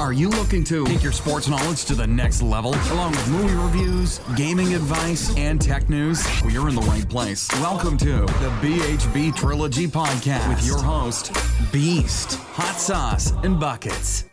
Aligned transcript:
Are 0.00 0.14
you 0.14 0.30
looking 0.30 0.64
to 0.64 0.86
take 0.86 1.02
your 1.02 1.12
sports 1.12 1.46
knowledge 1.46 1.84
to 1.84 1.94
the 1.94 2.06
next 2.06 2.40
level, 2.40 2.74
along 2.90 3.10
with 3.10 3.28
movie 3.28 3.54
reviews, 3.54 4.18
gaming 4.34 4.72
advice, 4.72 5.36
and 5.36 5.60
tech 5.60 5.90
news? 5.90 6.26
Well, 6.40 6.50
you're 6.50 6.70
in 6.70 6.74
the 6.74 6.80
right 6.80 7.06
place. 7.06 7.46
Welcome 7.60 7.98
to 7.98 8.22
the 8.22 8.50
BHB 8.62 9.36
Trilogy 9.36 9.86
Podcast 9.86 10.48
with 10.48 10.66
your 10.66 10.82
host, 10.82 11.36
Beast, 11.70 12.36
Hot 12.54 12.76
Sauce, 12.76 13.32
and 13.44 13.60
Buckets. 13.60 14.24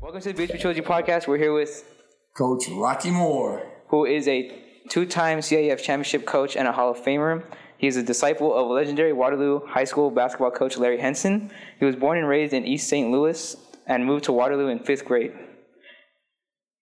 Welcome 0.00 0.22
to 0.22 0.32
the 0.32 0.42
BHB 0.42 0.58
Trilogy 0.58 0.80
Podcast. 0.80 1.28
We're 1.28 1.36
here 1.36 1.52
with 1.52 1.84
Coach 2.32 2.64
Rocky 2.70 3.10
Moore. 3.10 3.62
who 3.88 4.06
is 4.06 4.26
a 4.26 4.58
two-time 4.88 5.40
CIF 5.40 5.82
championship 5.82 6.24
coach 6.24 6.56
and 6.56 6.66
a 6.66 6.72
Hall 6.72 6.92
of 6.92 6.96
Famer. 6.96 7.44
He 7.76 7.88
is 7.88 7.98
a 7.98 8.02
disciple 8.02 8.54
of 8.54 8.70
legendary 8.70 9.12
Waterloo 9.12 9.60
High 9.66 9.84
School 9.84 10.10
basketball 10.10 10.50
coach 10.50 10.78
Larry 10.78 10.98
Henson. 10.98 11.50
He 11.78 11.84
was 11.84 11.94
born 11.94 12.16
and 12.16 12.26
raised 12.26 12.54
in 12.54 12.64
East 12.64 12.88
St. 12.88 13.10
Louis 13.10 13.54
and 13.86 14.04
moved 14.04 14.24
to 14.24 14.32
Waterloo 14.32 14.68
in 14.68 14.78
fifth 14.78 15.04
grade. 15.04 15.32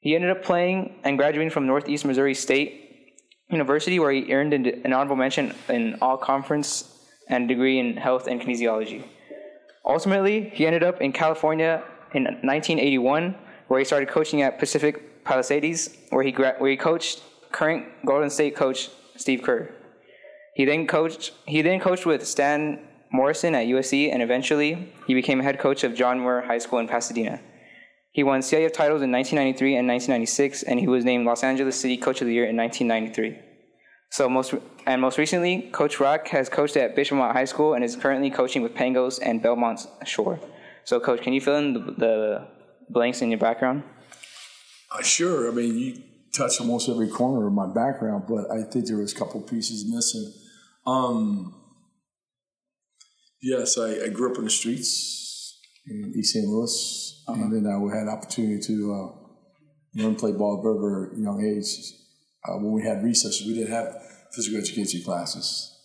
He 0.01 0.15
ended 0.15 0.31
up 0.31 0.43
playing 0.43 1.01
and 1.05 1.19
graduating 1.19 1.51
from 1.51 1.67
Northeast 1.67 2.05
Missouri 2.05 2.35
State 2.35 3.15
University, 3.51 3.99
where 3.99 4.13
he 4.13 4.33
earned 4.33 4.55
an 4.55 4.93
honorable 4.93 5.17
mention 5.17 5.55
in 5.69 5.99
all 6.01 6.17
conference 6.17 7.07
and 7.29 7.49
degree 7.49 7.79
in 7.79 7.97
health 7.97 8.27
and 8.27 8.41
kinesiology. 8.41 9.05
Ultimately, 9.85 10.51
he 10.55 10.67
ended 10.67 10.83
up 10.83 11.01
in 11.01 11.13
California 11.13 11.83
in 12.15 12.25
1981, 12.25 13.35
where 13.69 13.79
he 13.79 13.85
started 13.85 14.09
coaching 14.09 14.43
at 14.43 14.59
Pacific 14.59 15.25
Palisades, 15.25 15.97
where 16.11 16.23
he 16.23 16.33
gra- 16.33 16.57
where 16.59 16.71
he 16.71 16.77
coached 16.77 17.23
current 17.53 17.87
Golden 18.07 18.31
State 18.31 18.57
coach 18.57 18.91
Steve 19.17 19.43
Kerr. 19.43 19.71
He 20.55 20.65
then 20.65 20.87
coached 20.87 21.33
he 21.47 21.63
then 21.63 21.81
coached 21.81 22.07
with 22.07 22.27
Stan 22.27 22.87
Morrison 23.13 23.55
at 23.55 23.67
USC, 23.67 24.13
and 24.13 24.23
eventually 24.23 24.93
he 25.07 25.15
became 25.15 25.41
head 25.41 25.59
coach 25.59 25.85
of 25.85 25.95
John 25.95 26.21
Muir 26.21 26.43
High 26.43 26.59
School 26.59 26.79
in 26.79 26.89
Pasadena. 26.89 27.41
He 28.13 28.23
won 28.25 28.41
CIF 28.41 28.73
titles 28.73 29.03
in 29.03 29.13
1993 29.13 29.77
and 29.77 29.89
1996, 29.89 30.63
and 30.65 30.81
he 30.81 30.89
was 30.89 31.05
named 31.05 31.27
Los 31.27 31.45
Angeles 31.45 31.81
City 31.81 31.97
Coach 31.97 32.21
of 32.21 32.27
the 32.27 32.35
Year 32.35 32.47
in 32.47 32.57
1993. 32.57 33.39
So 34.11 34.29
most 34.29 34.55
and 34.87 35.01
most 35.01 35.19
recently, 35.19 35.71
Coach 35.71 36.01
Rock 36.01 36.27
has 36.29 36.49
coached 36.49 36.77
at 36.77 36.97
Bishopmont 36.97 37.33
High 37.33 37.45
School 37.45 37.75
and 37.75 37.85
is 37.85 37.95
currently 37.95 38.31
coaching 38.31 38.63
with 38.63 38.75
Pangos 38.75 39.21
and 39.23 39.41
Belmont 39.41 39.87
Shore. 40.05 40.41
So, 40.85 40.99
Coach, 40.99 41.23
can 41.23 41.33
you 41.33 41.41
fill 41.41 41.57
in 41.57 41.75
the, 41.75 41.81
the 41.81 42.49
blanks 42.89 43.23
in 43.23 43.31
your 43.31 43.39
background? 43.39 43.85
Uh, 44.91 45.03
sure. 45.03 45.49
I 45.49 45.55
mean, 45.55 45.79
you 45.79 46.03
touched 46.33 46.61
almost 46.61 46.89
every 46.89 47.09
corner 47.09 47.47
of 47.47 47.53
my 47.53 47.67
background, 47.67 48.25
but 48.29 48.51
I 48.51 48.63
think 48.63 48.87
there 48.87 48.97
was 48.97 49.13
a 49.13 49.17
couple 49.17 49.41
pieces 49.43 49.85
missing. 49.89 50.33
Um, 50.87 51.55
yes, 53.43 53.79
I, 53.79 54.05
I 54.05 54.09
grew 54.09 54.31
up 54.33 54.39
in 54.39 54.45
the 54.45 54.51
streets 54.51 55.59
in 55.87 56.13
East 56.17 56.35
St. 56.35 56.47
Louis, 56.47 57.25
and 57.29 57.53
then 57.53 57.67
I 57.67 57.97
had 57.97 58.09
opportunity 58.09 58.61
to 58.67 58.93
uh, 58.95 60.03
learn 60.03 60.15
play 60.17 60.33
ball 60.33 60.59
at 60.59 60.67
a 60.67 60.81
very, 60.81 61.23
young 61.23 61.43
age. 61.45 61.69
Uh, 62.47 62.57
when 62.59 62.73
we 62.73 62.83
had 62.83 63.03
recesses, 63.03 63.47
we 63.47 63.55
didn't 63.55 63.73
have 63.73 63.95
physical 64.33 64.59
education 64.61 65.03
classes 65.05 65.77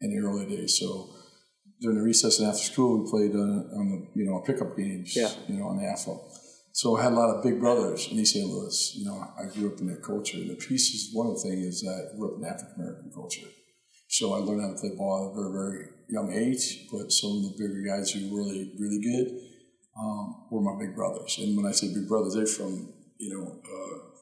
in 0.00 0.10
the 0.10 0.26
early 0.26 0.46
days. 0.46 0.78
So 0.78 1.10
during 1.80 1.98
the 1.98 2.04
recess 2.04 2.38
and 2.38 2.48
after 2.48 2.62
school, 2.62 3.02
we 3.04 3.10
played 3.10 3.34
uh, 3.34 3.78
on 3.78 4.08
the 4.14 4.20
you 4.20 4.26
know 4.26 4.40
pickup 4.46 4.76
games, 4.76 5.16
Yeah. 5.16 5.30
you 5.48 5.58
know, 5.58 5.66
on 5.66 5.78
the 5.78 5.84
asphalt. 5.84 6.38
So 6.72 6.96
I 6.96 7.04
had 7.04 7.12
a 7.12 7.16
lot 7.16 7.30
of 7.34 7.42
big 7.44 7.60
brothers 7.60 8.08
in 8.10 8.18
East 8.18 8.34
St. 8.34 8.46
Louis. 8.48 8.94
You 8.96 9.04
know, 9.06 9.24
I 9.38 9.46
grew 9.52 9.72
up 9.72 9.78
in 9.80 9.86
that 9.88 10.02
culture. 10.02 10.38
And 10.38 10.50
the 10.50 10.56
piece 10.56 10.90
is 10.94 11.10
one 11.14 11.28
of 11.28 11.34
the 11.34 11.48
things 11.48 11.66
is 11.66 11.80
that 11.82 12.10
I 12.12 12.16
grew 12.16 12.34
up 12.34 12.38
in 12.38 12.44
African 12.44 12.74
American 12.76 13.10
culture. 13.14 13.46
So 14.08 14.34
I 14.34 14.38
learned 14.38 14.62
how 14.62 14.68
to 14.74 14.80
play 14.80 14.90
ball 14.96 15.26
at 15.26 15.32
a 15.32 15.34
very, 15.34 15.52
very 15.52 15.88
young 16.08 16.32
age. 16.32 16.86
But 16.90 17.10
some 17.12 17.38
of 17.38 17.42
the 17.42 17.54
bigger 17.58 17.82
guys 17.86 18.10
who 18.10 18.30
were 18.30 18.42
really, 18.42 18.72
really 18.78 19.00
good 19.00 19.40
um, 19.98 20.46
were 20.50 20.60
my 20.60 20.78
big 20.78 20.94
brothers. 20.94 21.38
And 21.40 21.56
when 21.56 21.66
I 21.66 21.72
say 21.72 21.92
big 21.92 22.08
brothers, 22.08 22.34
they're 22.34 22.46
from, 22.46 22.92
you 23.18 23.34
know, 23.34 23.60
uh, 23.64 24.14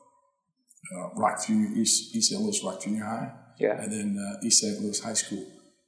uh, 0.97 1.09
Rock 1.15 1.47
Junior, 1.47 1.71
East, 1.77 2.15
East 2.15 2.31
St. 2.31 2.41
Louis 2.41 2.63
Rock 2.65 2.83
Junior 2.83 3.05
High. 3.05 3.33
Yeah. 3.59 3.81
And 3.81 3.93
then 3.93 4.19
uh, 4.19 4.45
East 4.47 4.61
St. 4.61 4.81
Louis 4.81 5.01
High 5.01 5.15
School. 5.15 5.47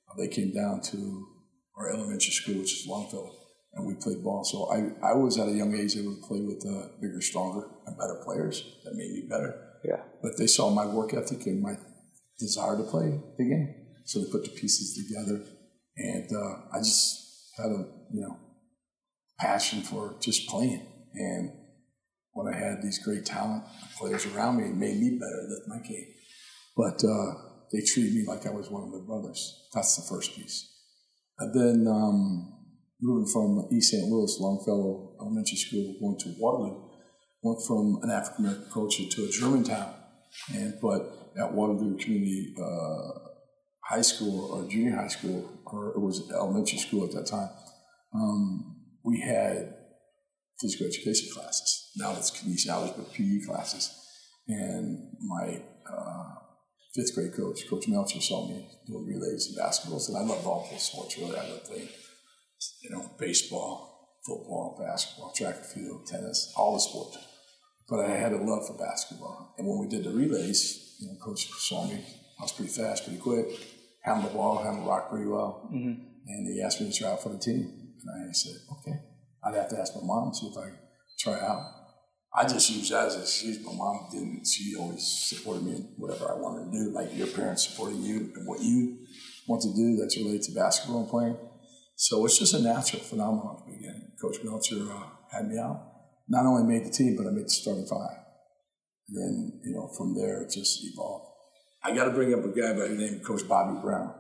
Uh, 0.08 0.14
they 0.18 0.28
came 0.28 0.52
down 0.52 0.80
to 0.82 1.26
our 1.76 1.90
elementary 1.90 2.32
school, 2.32 2.56
which 2.56 2.72
is 2.72 2.86
Longfellow, 2.86 3.32
and 3.74 3.86
we 3.86 3.94
played 3.94 4.22
ball. 4.22 4.44
So 4.44 4.70
I, 4.70 5.10
I 5.10 5.14
was 5.14 5.38
at 5.38 5.48
a 5.48 5.52
young 5.52 5.74
age 5.74 5.96
able 5.96 6.14
to 6.14 6.22
play 6.22 6.40
with 6.40 6.64
uh, 6.66 6.88
bigger, 7.00 7.20
stronger, 7.20 7.66
and 7.86 7.96
better 7.98 8.20
players 8.24 8.64
that 8.84 8.94
made 8.94 9.10
me 9.10 9.26
better. 9.28 9.60
Yeah. 9.84 10.00
But 10.22 10.38
they 10.38 10.46
saw 10.46 10.70
my 10.70 10.86
work 10.86 11.12
ethic 11.14 11.46
and 11.46 11.60
my 11.60 11.76
desire 12.38 12.76
to 12.76 12.84
play 12.84 13.20
the 13.36 13.44
game. 13.44 13.74
So 14.04 14.20
they 14.20 14.30
put 14.30 14.44
the 14.44 14.50
pieces 14.50 14.94
together. 14.94 15.44
And 15.96 16.28
uh, 16.34 16.76
I 16.76 16.78
just 16.78 17.50
had 17.56 17.66
a, 17.66 17.86
you 18.12 18.20
know, 18.20 18.38
passion 19.38 19.82
for 19.82 20.16
just 20.20 20.48
playing. 20.48 20.86
And 21.14 21.52
when 22.32 22.52
I 22.52 22.56
had 22.56 22.82
these 22.82 22.98
great 23.04 23.24
talent 23.24 23.64
players 23.98 24.26
around 24.26 24.56
me, 24.56 24.64
it 24.64 24.74
made 24.74 24.98
me 24.98 25.18
better 25.18 25.48
at 25.56 25.68
my 25.68 25.86
game. 25.86 26.06
But 26.76 27.04
uh, 27.04 27.34
they 27.72 27.80
treated 27.80 28.14
me 28.14 28.24
like 28.26 28.46
I 28.46 28.50
was 28.50 28.70
one 28.70 28.82
of 28.84 28.92
their 28.92 29.06
brothers. 29.06 29.68
That's 29.72 29.96
the 29.96 30.02
first 30.08 30.34
piece. 30.34 30.70
And 31.38 31.54
then 31.54 31.86
um, 31.92 32.52
moving 33.00 33.30
from 33.32 33.68
East 33.72 33.90
St. 33.90 34.04
Louis, 34.04 34.36
Longfellow 34.40 35.16
Elementary 35.20 35.56
School, 35.56 35.94
going 36.00 36.18
to 36.20 36.34
Waterloo, 36.38 36.90
went 37.42 37.66
from 37.66 38.00
an 38.02 38.10
African 38.10 38.46
American 38.46 38.70
culture 38.72 39.04
to 39.08 39.24
a 39.24 39.28
Germantown. 39.30 39.94
And 40.52 40.74
but 40.82 41.32
at 41.38 41.52
Waterloo 41.52 41.96
Community 41.98 42.54
uh, 42.58 43.33
High 43.88 44.02
School 44.02 44.50
or 44.52 44.68
junior 44.68 44.96
high 44.96 45.08
school, 45.08 45.50
or 45.66 45.90
it 45.90 46.00
was 46.00 46.30
elementary 46.30 46.78
school 46.78 47.04
at 47.04 47.12
that 47.12 47.26
time, 47.26 47.50
um, 48.14 48.76
we 49.04 49.20
had 49.20 49.74
physical 50.60 50.86
education 50.86 51.28
classes. 51.34 51.90
Now 51.96 52.14
it's 52.16 52.30
kinesiology, 52.30 52.96
but 52.96 53.12
PE 53.12 53.44
classes. 53.46 53.92
And 54.48 55.16
my 55.20 55.60
uh, 55.90 56.34
fifth 56.94 57.14
grade 57.14 57.34
coach, 57.34 57.68
Coach 57.68 57.88
Melcher, 57.88 58.20
saw 58.20 58.48
me 58.48 58.66
doing 58.86 59.06
relays 59.06 59.48
and 59.48 59.58
basketballs, 59.58 60.08
and 60.08 60.16
I 60.16 60.22
loved 60.22 60.46
all 60.46 60.66
those 60.70 60.82
sports. 60.82 61.18
Really, 61.18 61.36
I 61.36 61.48
loved 61.48 61.64
playing, 61.64 61.88
you 62.82 62.90
know, 62.90 63.10
baseball, 63.18 64.18
football, 64.26 64.78
basketball, 64.80 65.32
track 65.32 65.56
and 65.56 65.66
field, 65.66 66.06
tennis, 66.06 66.52
all 66.56 66.74
the 66.74 66.80
sports. 66.80 67.18
But 67.88 68.00
I 68.00 68.16
had 68.16 68.32
a 68.32 68.38
love 68.38 68.66
for 68.66 68.78
basketball, 68.78 69.54
and 69.58 69.66
when 69.66 69.78
we 69.78 69.88
did 69.88 70.04
the 70.04 70.10
relays, 70.10 70.96
you 71.00 71.08
know, 71.08 71.14
Coach 71.22 71.48
saw 71.48 71.86
me. 71.86 72.04
I 72.38 72.42
was 72.42 72.52
pretty 72.52 72.72
fast, 72.72 73.04
pretty 73.04 73.20
quick, 73.20 73.46
ball, 74.04 74.62
handled 74.62 74.84
the 74.84 74.88
rock 74.88 75.10
pretty 75.10 75.26
well, 75.26 75.68
and 76.26 76.46
he 76.46 76.62
asked 76.62 76.80
me 76.80 76.90
to 76.90 76.98
try 76.98 77.10
out 77.10 77.22
for 77.22 77.30
the 77.30 77.38
team. 77.38 77.92
And 78.06 78.28
I 78.28 78.32
said, 78.32 78.56
okay. 78.78 78.98
I'd 79.44 79.54
have 79.54 79.68
to 79.70 79.78
ask 79.78 79.94
my 79.94 80.02
mom 80.02 80.32
see 80.32 80.46
if 80.46 80.56
I 80.56 80.70
could 80.70 80.78
try 81.18 81.40
out. 81.40 81.62
I 82.34 82.44
just 82.48 82.68
used 82.70 82.90
that 82.90 83.06
as 83.06 83.14
an 83.14 83.22
excuse. 83.22 83.64
My 83.64 83.72
mom 83.72 84.08
didn't. 84.10 84.44
She 84.46 84.74
always 84.74 85.06
supported 85.06 85.64
me 85.64 85.72
in 85.72 85.94
whatever 85.98 86.30
I 86.30 86.34
wanted 86.34 86.72
to 86.72 86.72
do, 86.72 86.90
like 86.90 87.16
your 87.16 87.28
parents 87.28 87.68
supporting 87.68 88.02
you 88.02 88.32
and 88.34 88.48
what 88.48 88.60
you 88.60 88.98
want 89.46 89.62
to 89.62 89.72
do 89.74 89.96
that's 89.96 90.16
related 90.16 90.42
to 90.44 90.52
basketball 90.52 91.02
and 91.02 91.08
playing. 91.08 91.36
So 91.96 92.24
it's 92.24 92.38
just 92.38 92.54
a 92.54 92.60
natural 92.60 93.02
phenomenon 93.02 93.58
at 93.60 93.66
the 93.66 93.76
beginning. 93.76 94.12
Coach 94.20 94.38
Melcher 94.42 94.92
uh, 94.92 95.06
had 95.30 95.46
me 95.46 95.58
out. 95.58 95.92
Not 96.28 96.46
only 96.46 96.64
made 96.64 96.84
the 96.84 96.90
team, 96.90 97.14
but 97.16 97.26
I 97.26 97.30
made 97.30 97.44
the 97.44 97.50
starting 97.50 97.86
five. 97.86 98.18
And 99.08 99.16
then, 99.16 99.60
you 99.62 99.74
know, 99.74 99.88
from 99.96 100.14
there 100.16 100.42
it 100.42 100.50
just 100.50 100.80
evolved. 100.82 101.33
I 101.84 101.94
got 101.94 102.04
to 102.04 102.10
bring 102.10 102.32
up 102.32 102.44
a 102.44 102.48
guy 102.48 102.72
by 102.72 102.88
the 102.88 102.94
name 102.94 103.16
of 103.16 103.22
Coach 103.22 103.46
Bobby 103.46 103.78
Brown. 103.80 104.14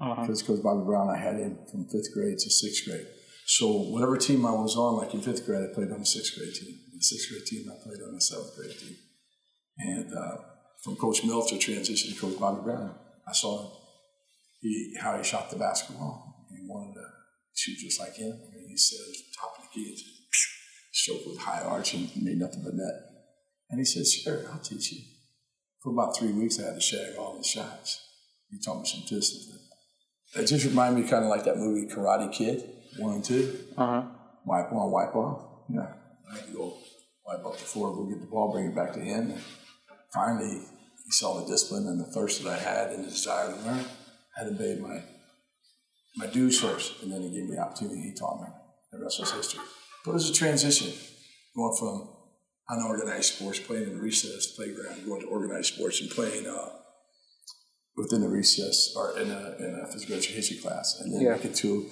Uh-huh. 0.00 0.20
Because 0.20 0.42
Coach 0.42 0.62
Bobby 0.62 0.84
Brown, 0.84 1.08
I 1.08 1.16
had 1.16 1.36
him 1.36 1.58
from 1.70 1.88
fifth 1.88 2.12
grade 2.12 2.38
to 2.38 2.50
sixth 2.50 2.84
grade. 2.86 3.06
So 3.46 3.72
whatever 3.72 4.18
team 4.18 4.44
I 4.44 4.52
was 4.52 4.76
on, 4.76 4.98
like 4.98 5.14
in 5.14 5.22
fifth 5.22 5.46
grade, 5.46 5.70
I 5.70 5.74
played 5.74 5.90
on 5.90 6.00
the 6.00 6.06
sixth 6.06 6.36
grade 6.36 6.52
team. 6.52 6.68
In 6.92 6.98
the 6.98 7.02
sixth 7.02 7.30
grade 7.30 7.46
team, 7.46 7.64
I 7.72 7.82
played 7.82 8.02
on 8.06 8.14
the 8.14 8.20
seventh 8.20 8.54
grade 8.54 8.78
team. 8.78 8.96
And 9.78 10.12
uh, 10.14 10.36
from 10.84 10.96
Coach 10.96 11.24
Melcher 11.24 11.56
transition 11.56 12.12
to 12.12 12.20
Coach 12.20 12.38
Bobby 12.38 12.62
Brown, 12.62 12.94
I 13.26 13.32
saw 13.32 13.62
him, 13.62 13.70
he, 14.60 14.94
how 15.00 15.16
he 15.16 15.24
shot 15.24 15.50
the 15.50 15.56
basketball 15.56 16.46
He 16.50 16.66
wanted 16.68 16.94
to 16.94 17.06
shoot 17.54 17.78
just 17.78 18.00
like 18.00 18.16
him. 18.16 18.32
I 18.32 18.54
mean, 18.54 18.68
he 18.68 18.76
said 18.76 18.98
top 19.40 19.56
of 19.56 19.64
the 19.64 19.70
key, 19.72 19.96
stroke 20.92 21.26
with 21.26 21.38
high 21.38 21.62
arch 21.62 21.94
and 21.94 22.10
made 22.22 22.38
nothing 22.38 22.62
but 22.64 22.74
net. 22.74 22.94
And 23.70 23.78
he 23.78 23.84
said, 23.84 24.06
"Sure, 24.06 24.50
I'll 24.50 24.60
teach 24.60 24.92
you." 24.92 25.17
For 25.82 25.92
about 25.92 26.16
three 26.16 26.32
weeks, 26.32 26.58
I 26.58 26.66
had 26.66 26.74
to 26.74 26.80
shag 26.80 27.16
all 27.16 27.36
his 27.36 27.46
shots. 27.46 28.04
He 28.50 28.58
taught 28.58 28.80
me 28.80 28.86
some 28.86 29.02
discipline. 29.08 29.60
It 30.34 30.46
just 30.46 30.66
reminded 30.66 31.02
me 31.02 31.08
kind 31.08 31.24
of 31.24 31.30
like 31.30 31.44
that 31.44 31.56
movie 31.56 31.92
Karate 31.92 32.32
Kid, 32.32 32.68
one 32.98 33.14
and 33.14 33.24
two. 33.24 33.58
Uh-huh. 33.76 34.02
Wipe 34.44 34.72
on, 34.72 34.90
wipe 34.90 35.14
off. 35.14 35.64
Yeah. 35.70 35.86
I 36.30 36.36
had 36.36 36.46
to 36.46 36.52
go 36.52 36.76
wipe 37.26 37.44
off 37.44 37.58
the 37.58 37.64
floor, 37.64 37.94
go 37.94 38.06
get 38.06 38.20
the 38.20 38.26
ball, 38.26 38.52
bring 38.52 38.66
it 38.66 38.74
back 38.74 38.92
to 38.94 39.00
him. 39.00 39.30
And 39.30 39.40
finally, 40.12 40.60
he 41.04 41.10
saw 41.10 41.40
the 41.40 41.46
discipline 41.46 41.86
and 41.86 42.00
the 42.00 42.12
thirst 42.12 42.42
that 42.42 42.52
I 42.52 42.58
had 42.58 42.90
and 42.90 43.04
the 43.04 43.10
desire 43.10 43.52
to 43.52 43.60
learn. 43.62 43.84
I 44.36 44.44
had 44.44 44.50
to 44.50 44.56
pay 44.56 44.78
my 44.80 45.02
my 46.16 46.26
dues 46.26 46.60
first, 46.60 47.02
and 47.02 47.12
then 47.12 47.22
he 47.22 47.30
gave 47.30 47.48
me 47.48 47.54
the 47.54 47.62
opportunity. 47.62 48.00
He 48.00 48.12
taught 48.12 48.40
me. 48.40 48.48
The 48.90 48.98
rest 49.02 49.20
was 49.20 49.30
history. 49.30 49.60
But 50.04 50.12
it 50.12 50.14
was 50.14 50.30
a 50.30 50.32
transition, 50.32 50.92
going 51.54 51.76
from 51.78 52.08
unorganized 52.68 53.34
sports, 53.34 53.58
playing 53.58 53.84
in 53.84 53.96
the 53.96 54.02
recess 54.02 54.46
playground, 54.48 55.06
going 55.06 55.22
to 55.22 55.26
organized 55.28 55.74
sports 55.74 56.00
and 56.00 56.10
playing 56.10 56.46
uh, 56.46 56.68
within 57.96 58.20
the 58.20 58.28
recess 58.28 58.94
or 58.96 59.18
in 59.18 59.30
a, 59.30 59.56
in 59.58 59.80
a 59.82 59.86
physical 59.92 60.16
education 60.16 60.58
class, 60.62 61.00
and 61.00 61.14
then 61.14 61.20
Yeah. 61.22 61.32
make 61.32 61.44
it 61.44 61.54
to, 61.56 61.86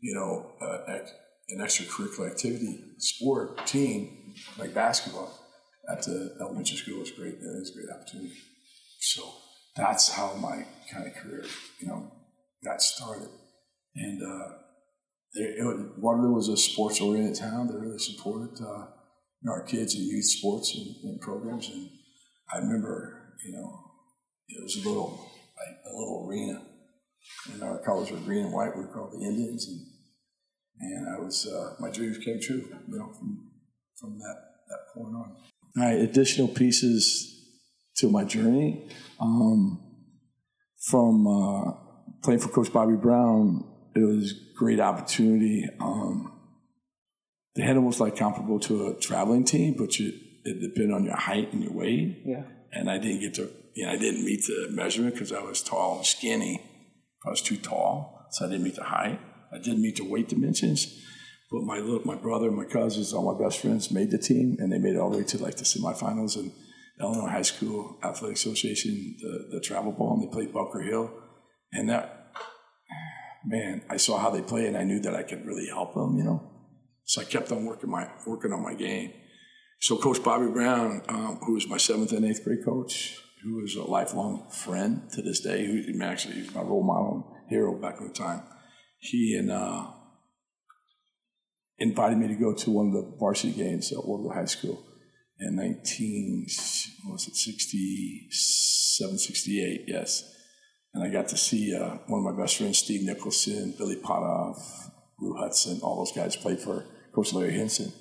you 0.00 0.14
know, 0.14 0.52
uh, 0.60 0.92
ec- 0.94 1.14
an 1.50 1.58
extracurricular 1.58 2.30
activity, 2.30 2.78
sport, 2.98 3.66
team, 3.66 4.34
like 4.58 4.72
basketball, 4.72 5.36
at 5.90 6.02
the 6.02 6.36
elementary 6.40 6.76
school 6.76 7.00
was 7.00 7.10
great. 7.10 7.34
It 7.34 7.40
was 7.42 7.70
a 7.70 7.74
great 7.74 7.88
opportunity. 7.94 8.32
So 9.00 9.22
that's 9.76 10.10
how 10.12 10.34
my 10.34 10.64
kind 10.92 11.06
of 11.08 11.14
career, 11.14 11.44
you 11.80 11.88
know, 11.88 12.10
got 12.64 12.80
started. 12.80 13.28
And 13.96 14.22
uh, 14.22 14.48
it, 15.32 15.58
it, 15.58 15.98
Waterloo 15.98 16.32
was 16.34 16.48
a 16.48 16.56
sports-oriented 16.56 17.34
town. 17.36 17.66
They 17.66 17.74
really 17.76 17.98
supported 17.98 18.62
uh, 18.64 18.86
know, 19.44 19.52
our 19.52 19.64
kids 19.64 19.94
and 19.94 20.04
youth 20.04 20.24
sports 20.24 20.74
and, 20.74 21.10
and, 21.10 21.20
programs. 21.20 21.68
And 21.68 21.88
I 22.52 22.58
remember, 22.58 23.36
you 23.44 23.52
know, 23.52 23.90
it 24.48 24.62
was 24.62 24.76
a 24.76 24.88
little 24.88 25.30
like 25.58 25.76
a 25.86 25.96
little 25.96 26.26
arena, 26.28 26.62
and 27.52 27.62
our 27.62 27.78
colors 27.78 28.10
were 28.10 28.18
green 28.18 28.44
and 28.44 28.52
white. 28.52 28.76
We 28.76 28.82
were 28.82 28.92
called 28.92 29.12
the 29.12 29.24
Indians, 29.24 29.66
and 29.68 29.86
and 30.80 31.16
I 31.16 31.20
was 31.20 31.46
uh, 31.46 31.74
my 31.80 31.90
dreams 31.90 32.18
came 32.18 32.40
true. 32.40 32.64
You 32.88 32.98
know, 32.98 33.12
from 33.12 33.50
from 33.98 34.18
that 34.18 34.36
that 34.68 34.78
point 34.94 35.14
on. 35.14 35.36
All 35.76 35.84
right, 35.84 36.00
additional 36.00 36.48
pieces 36.48 37.30
to 37.96 38.08
my 38.08 38.24
journey. 38.24 38.88
Um, 39.20 39.80
from 40.80 41.26
uh, 41.26 41.72
playing 42.22 42.40
for 42.40 42.48
Coach 42.48 42.72
Bobby 42.72 42.96
Brown, 42.96 43.64
it 43.94 44.00
was 44.00 44.32
a 44.32 44.58
great 44.58 44.80
opportunity. 44.80 45.68
Um, 45.78 46.39
they 47.56 47.62
had 47.62 47.76
almost 47.76 48.00
like 48.00 48.16
comparable 48.16 48.60
to 48.60 48.88
a 48.88 49.00
traveling 49.00 49.44
team, 49.44 49.74
but 49.76 49.98
you, 49.98 50.12
it 50.44 50.60
depended 50.60 50.94
on 50.94 51.04
your 51.04 51.16
height 51.16 51.52
and 51.52 51.62
your 51.62 51.72
weight. 51.72 52.22
Yeah. 52.24 52.44
And 52.72 52.90
I 52.90 52.98
didn't 52.98 53.20
get 53.20 53.34
to, 53.34 53.50
you 53.74 53.86
know, 53.86 53.92
I 53.92 53.96
didn't 53.96 54.24
meet 54.24 54.44
the 54.46 54.68
measurement 54.70 55.14
because 55.14 55.32
I 55.32 55.42
was 55.42 55.62
tall 55.62 55.98
and 55.98 56.06
skinny. 56.06 56.62
I 57.26 57.30
was 57.30 57.42
too 57.42 57.56
tall, 57.56 58.28
so 58.30 58.46
I 58.46 58.48
didn't 58.48 58.64
meet 58.64 58.76
the 58.76 58.84
height. 58.84 59.20
I 59.52 59.58
didn't 59.58 59.82
meet 59.82 59.96
the 59.96 60.08
weight 60.08 60.28
dimensions. 60.28 60.96
But 61.50 61.62
my 61.64 61.78
little, 61.78 62.06
my 62.06 62.14
brother, 62.14 62.50
my 62.50 62.64
cousins, 62.64 63.12
all 63.12 63.34
my 63.34 63.44
best 63.44 63.60
friends 63.60 63.90
made 63.90 64.12
the 64.12 64.18
team, 64.18 64.56
and 64.60 64.72
they 64.72 64.78
made 64.78 64.94
it 64.94 65.00
all 65.00 65.10
the 65.10 65.18
way 65.18 65.24
to 65.24 65.38
like 65.38 65.56
the 65.56 65.64
semifinals 65.64 66.36
and 66.36 66.52
Illinois 67.00 67.28
High 67.28 67.42
School 67.42 67.98
Athletic 68.04 68.36
Association, 68.36 69.16
the, 69.20 69.56
the 69.56 69.60
travel 69.60 69.90
ball, 69.90 70.14
and 70.14 70.22
they 70.22 70.32
played 70.32 70.52
Bunker 70.52 70.80
Hill. 70.80 71.10
And 71.72 71.90
that, 71.90 72.32
man, 73.44 73.82
I 73.90 73.96
saw 73.96 74.18
how 74.18 74.30
they 74.30 74.42
play, 74.42 74.66
and 74.66 74.76
I 74.76 74.84
knew 74.84 75.00
that 75.00 75.16
I 75.16 75.24
could 75.24 75.44
really 75.44 75.66
help 75.66 75.94
them, 75.94 76.16
you 76.16 76.24
know. 76.24 76.49
So 77.10 77.20
I 77.20 77.24
kept 77.24 77.50
on 77.50 77.64
working 77.64 77.90
my 77.90 78.08
working 78.24 78.52
on 78.52 78.62
my 78.62 78.72
game. 78.72 79.12
So 79.80 79.96
Coach 79.96 80.22
Bobby 80.22 80.46
Brown, 80.46 81.02
um, 81.08 81.40
who 81.44 81.54
was 81.54 81.66
my 81.66 81.76
seventh 81.76 82.12
and 82.12 82.24
eighth 82.24 82.44
grade 82.44 82.64
coach, 82.64 83.20
who 83.42 83.56
was 83.56 83.74
a 83.74 83.82
lifelong 83.82 84.48
friend 84.48 85.10
to 85.14 85.20
this 85.20 85.40
day, 85.40 85.66
who 85.66 86.04
actually 86.04 86.34
he's 86.34 86.54
my 86.54 86.62
role 86.62 86.84
model 86.84 87.34
and 87.40 87.50
hero 87.50 87.74
back 87.74 87.96
in 87.98 88.06
the 88.06 88.12
time. 88.14 88.44
He 89.00 89.34
and 89.36 89.50
uh, 89.50 89.88
invited 91.78 92.16
me 92.16 92.28
to 92.28 92.36
go 92.36 92.54
to 92.54 92.70
one 92.70 92.86
of 92.86 92.92
the 92.92 93.16
varsity 93.18 93.54
games 93.54 93.90
at 93.90 94.06
Waterloo 94.06 94.32
High 94.32 94.44
School 94.44 94.80
in 95.40 95.56
19, 95.56 96.46
was 97.06 97.26
it 97.26 97.34
67, 97.34 99.18
68, 99.18 99.84
yes. 99.88 100.32
And 100.94 101.02
I 101.02 101.08
got 101.08 101.26
to 101.26 101.36
see 101.36 101.74
uh, 101.74 101.96
one 102.06 102.24
of 102.24 102.36
my 102.36 102.40
best 102.40 102.56
friends, 102.56 102.78
Steve 102.78 103.02
Nicholson, 103.02 103.74
Billy 103.76 103.96
Potoff, 103.96 104.58
Lou 105.18 105.34
Hudson, 105.34 105.80
all 105.82 105.96
those 105.96 106.12
guys 106.12 106.36
played 106.36 106.60
for 106.60 106.86
Coach 107.14 107.32
Larry 107.32 107.52
Henson. 107.52 107.92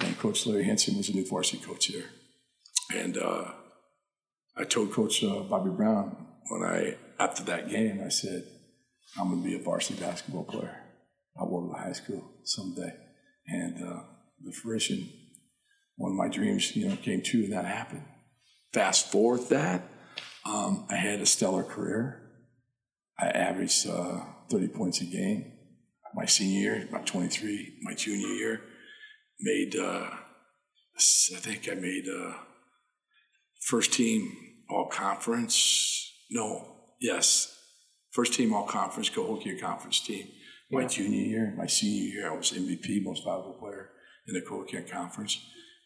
And 0.00 0.18
Coach 0.18 0.46
Larry 0.46 0.64
Henson 0.64 0.96
was 0.96 1.08
a 1.08 1.12
new 1.12 1.26
varsity 1.26 1.62
coach 1.62 1.86
here. 1.86 2.06
And 2.94 3.16
uh, 3.16 3.52
I 4.56 4.64
told 4.64 4.92
Coach 4.92 5.22
uh, 5.22 5.40
Bobby 5.40 5.70
Brown 5.70 6.16
when 6.48 6.62
I, 6.62 6.96
after 7.18 7.44
that 7.44 7.70
game, 7.70 8.02
I 8.04 8.08
said, 8.08 8.44
I'm 9.18 9.28
going 9.28 9.42
to 9.42 9.48
be 9.48 9.54
a 9.54 9.62
varsity 9.62 10.00
basketball 10.00 10.44
player 10.44 10.82
I 11.38 11.42
at 11.42 11.48
Waterloo 11.48 11.74
High 11.74 11.92
School 11.92 12.22
someday. 12.44 12.92
And 13.46 13.82
uh, 13.82 14.00
the 14.42 14.52
fruition, 14.52 15.08
one 15.96 16.12
of 16.12 16.16
my 16.16 16.28
dreams, 16.28 16.74
you 16.76 16.88
know, 16.88 16.96
came 16.96 17.22
true, 17.22 17.44
and 17.44 17.52
that 17.52 17.64
happened. 17.64 18.04
Fast 18.72 19.10
forward 19.12 19.48
that, 19.50 19.88
um, 20.44 20.86
I 20.90 20.96
had 20.96 21.20
a 21.20 21.26
stellar 21.26 21.62
career. 21.62 22.22
I 23.18 23.26
averaged 23.28 23.88
uh, 23.88 24.20
30 24.50 24.68
points 24.68 25.00
a 25.00 25.04
game. 25.04 25.51
My 26.14 26.26
senior 26.26 26.74
year, 26.74 26.86
about 26.88 27.06
23. 27.06 27.78
My 27.82 27.94
junior 27.94 28.28
year, 28.28 28.60
made, 29.40 29.76
uh, 29.76 30.10
I 30.10 31.38
think 31.38 31.68
I 31.70 31.74
made 31.74 32.04
uh, 32.08 32.34
first 33.60 33.92
team 33.92 34.30
all 34.70 34.86
conference. 34.86 36.12
No, 36.30 36.76
yes, 37.00 37.56
first 38.10 38.34
team 38.34 38.54
all 38.54 38.64
conference, 38.64 39.08
Cahokia 39.08 39.58
conference 39.60 40.00
team. 40.00 40.28
My 40.70 40.82
yeah. 40.82 40.88
junior 40.88 41.20
year, 41.20 41.54
my 41.56 41.66
senior 41.66 42.14
year, 42.14 42.30
I 42.30 42.36
was 42.36 42.52
MVP, 42.52 43.02
most 43.02 43.24
valuable 43.24 43.56
player 43.58 43.90
in 44.26 44.34
the 44.34 44.40
Cahokia 44.40 44.82
conference. 44.82 45.38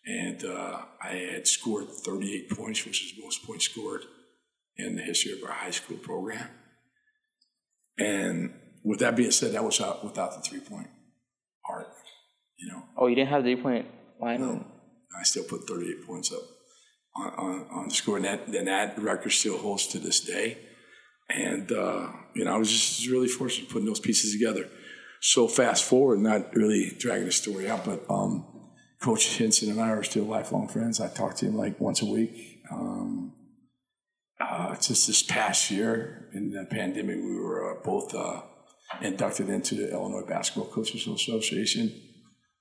And 0.07 0.45
uh, 0.45 0.83
I 1.03 1.15
had 1.33 1.49
scored 1.49 1.91
38 1.91 2.51
points, 2.51 2.85
which 2.85 3.05
is 3.05 3.13
most 3.21 3.45
points 3.45 3.65
scored 3.65 4.03
in 4.77 4.95
the 4.95 5.03
history 5.03 5.33
of 5.33 5.43
our 5.43 5.55
high 5.55 5.71
school 5.71 5.97
program. 5.97 6.49
And 7.99 8.55
with 8.87 9.01
that 9.01 9.17
being 9.17 9.33
said, 9.33 9.53
that 9.53 9.65
was 9.65 9.81
out 9.81 10.05
without 10.05 10.33
the 10.33 10.41
three 10.41 10.61
point 10.61 10.87
art, 11.69 11.89
you 12.57 12.73
know. 12.73 12.85
Oh, 12.97 13.09
you 13.09 13.17
didn't 13.17 13.31
have 13.31 13.43
the 13.43 13.55
three 13.55 13.63
point 13.63 13.87
line? 14.21 14.41
No. 14.41 14.65
I 15.19 15.25
still 15.25 15.43
put 15.43 15.67
38 15.67 16.07
points 16.07 16.33
up 16.33 16.43
on, 17.17 17.33
on, 17.33 17.67
on 17.71 17.89
the 17.89 17.95
score, 17.95 18.17
and 18.17 18.25
that, 18.25 18.47
and 18.47 18.69
that 18.69 18.97
record 18.99 19.31
still 19.31 19.59
holds 19.59 19.89
to 19.89 19.99
this 19.99 20.21
day. 20.21 20.59
And, 21.29 21.73
uh, 21.73 22.13
you 22.35 22.45
know, 22.45 22.55
I 22.55 22.59
was 22.59 22.71
just 22.71 23.09
really 23.09 23.27
fortunate 23.27 23.71
putting 23.71 23.87
those 23.87 23.99
pieces 23.99 24.33
together. 24.33 24.69
So 25.21 25.49
fast 25.49 25.85
forward, 25.85 26.21
not 26.21 26.55
really 26.55 26.95
dragging 26.97 27.27
the 27.27 27.33
story 27.33 27.69
out, 27.69 27.85
but 27.85 28.05
um, 28.09 28.47
Coach 29.03 29.39
Henson 29.39 29.71
and 29.71 29.81
I 29.81 29.91
are 29.91 30.05
still 30.05 30.25
lifelong 30.25 30.69
friends. 30.69 31.01
I 31.01 31.09
talk 31.09 31.35
to 31.37 31.47
him 31.47 31.57
like 31.57 31.81
once 31.81 32.03
a 32.03 32.07
week. 32.07 32.63
Um, 32.71 33.33
uh, 34.41 34.77
just 34.77 35.09
this 35.09 35.23
past 35.25 35.71
year 35.73 36.29
in 36.35 36.53
the 36.53 36.67
pandemic, 36.67 37.17
we 37.17 37.41
were 37.41 37.73
uh, 37.73 37.83
both 37.83 38.15
uh, 38.15 38.43
inducted 39.03 39.49
into 39.49 39.75
the 39.75 39.91
Illinois 39.91 40.27
Basketball 40.27 40.67
Coaches 40.67 41.07
Association 41.07 41.93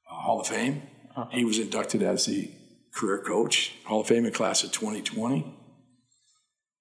uh, 0.10 0.16
Hall 0.16 0.42
of 0.42 0.48
Fame. 0.48 0.81
Uh-huh. 1.16 1.30
He 1.31 1.45
was 1.45 1.60
inducted 1.60 2.01
as 2.01 2.25
the 2.25 2.51
career 2.94 3.19
coach, 3.19 3.74
Hall 3.86 4.01
of 4.01 4.07
Fame 4.07 4.25
in 4.25 4.31
class 4.31 4.63
of 4.63 4.72
2020. 4.72 5.45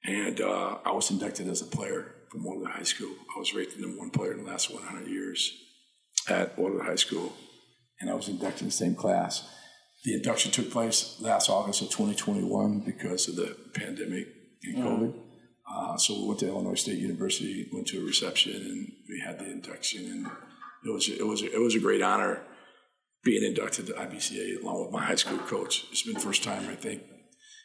And 0.07 0.41
uh, 0.41 0.79
I 0.85 0.93
was 0.93 1.11
inducted 1.11 1.49
as 1.49 1.63
a 1.63 1.67
player 1.67 2.15
from 2.31 2.45
Waterloo 2.45 2.67
High 2.67 2.83
School. 2.83 3.15
I 3.35 3.39
was 3.39 3.55
rated 3.55 3.79
the 3.79 3.83
number 3.83 3.99
one 3.99 4.11
player 4.11 4.33
in 4.33 4.45
the 4.45 4.51
last 4.51 4.73
100 4.73 5.09
years 5.09 5.53
at 6.29 6.59
Waterloo 6.59 6.83
High 6.83 6.97
School, 6.97 7.33
and 8.01 8.11
I 8.11 8.15
was 8.15 8.29
inducted 8.29 8.63
in 8.63 8.69
the 8.69 8.73
same 8.73 8.95
class. 8.95 9.49
The 10.05 10.15
induction 10.15 10.53
took 10.53 10.71
place 10.71 11.17
last 11.21 11.49
August 11.49 11.81
of 11.81 11.89
2021 11.89 12.81
because 12.81 13.29
of 13.29 13.37
the 13.37 13.57
pandemic 13.75 14.27
and 14.65 14.77
mm-hmm. 14.77 15.19
Uh, 15.69 15.97
so 15.97 16.15
we 16.21 16.29
went 16.29 16.41
to 16.41 16.49
Illinois 16.49 16.75
State 16.75 16.99
University, 16.99 17.69
went 17.73 17.87
to 17.89 18.03
a 18.03 18.05
reception, 18.05 18.53
and 18.53 18.93
we 19.09 19.21
had 19.25 19.39
the 19.39 19.51
induction, 19.51 20.05
and 20.05 20.27
it 20.85 20.93
was 20.93 21.09
it 21.09 21.27
was 21.27 21.43
it 21.43 21.61
was 21.61 21.75
a 21.75 21.81
great 21.81 22.03
honor 22.03 22.43
being 23.25 23.43
inducted 23.43 23.87
to 23.87 23.93
IBCA 23.95 24.63
along 24.63 24.83
with 24.83 24.93
my 24.93 25.03
high 25.03 25.15
school 25.15 25.39
coach. 25.39 25.87
It's 25.91 26.03
been 26.03 26.15
the 26.15 26.21
first 26.21 26.45
time 26.45 26.69
I 26.69 26.75
think 26.75 27.03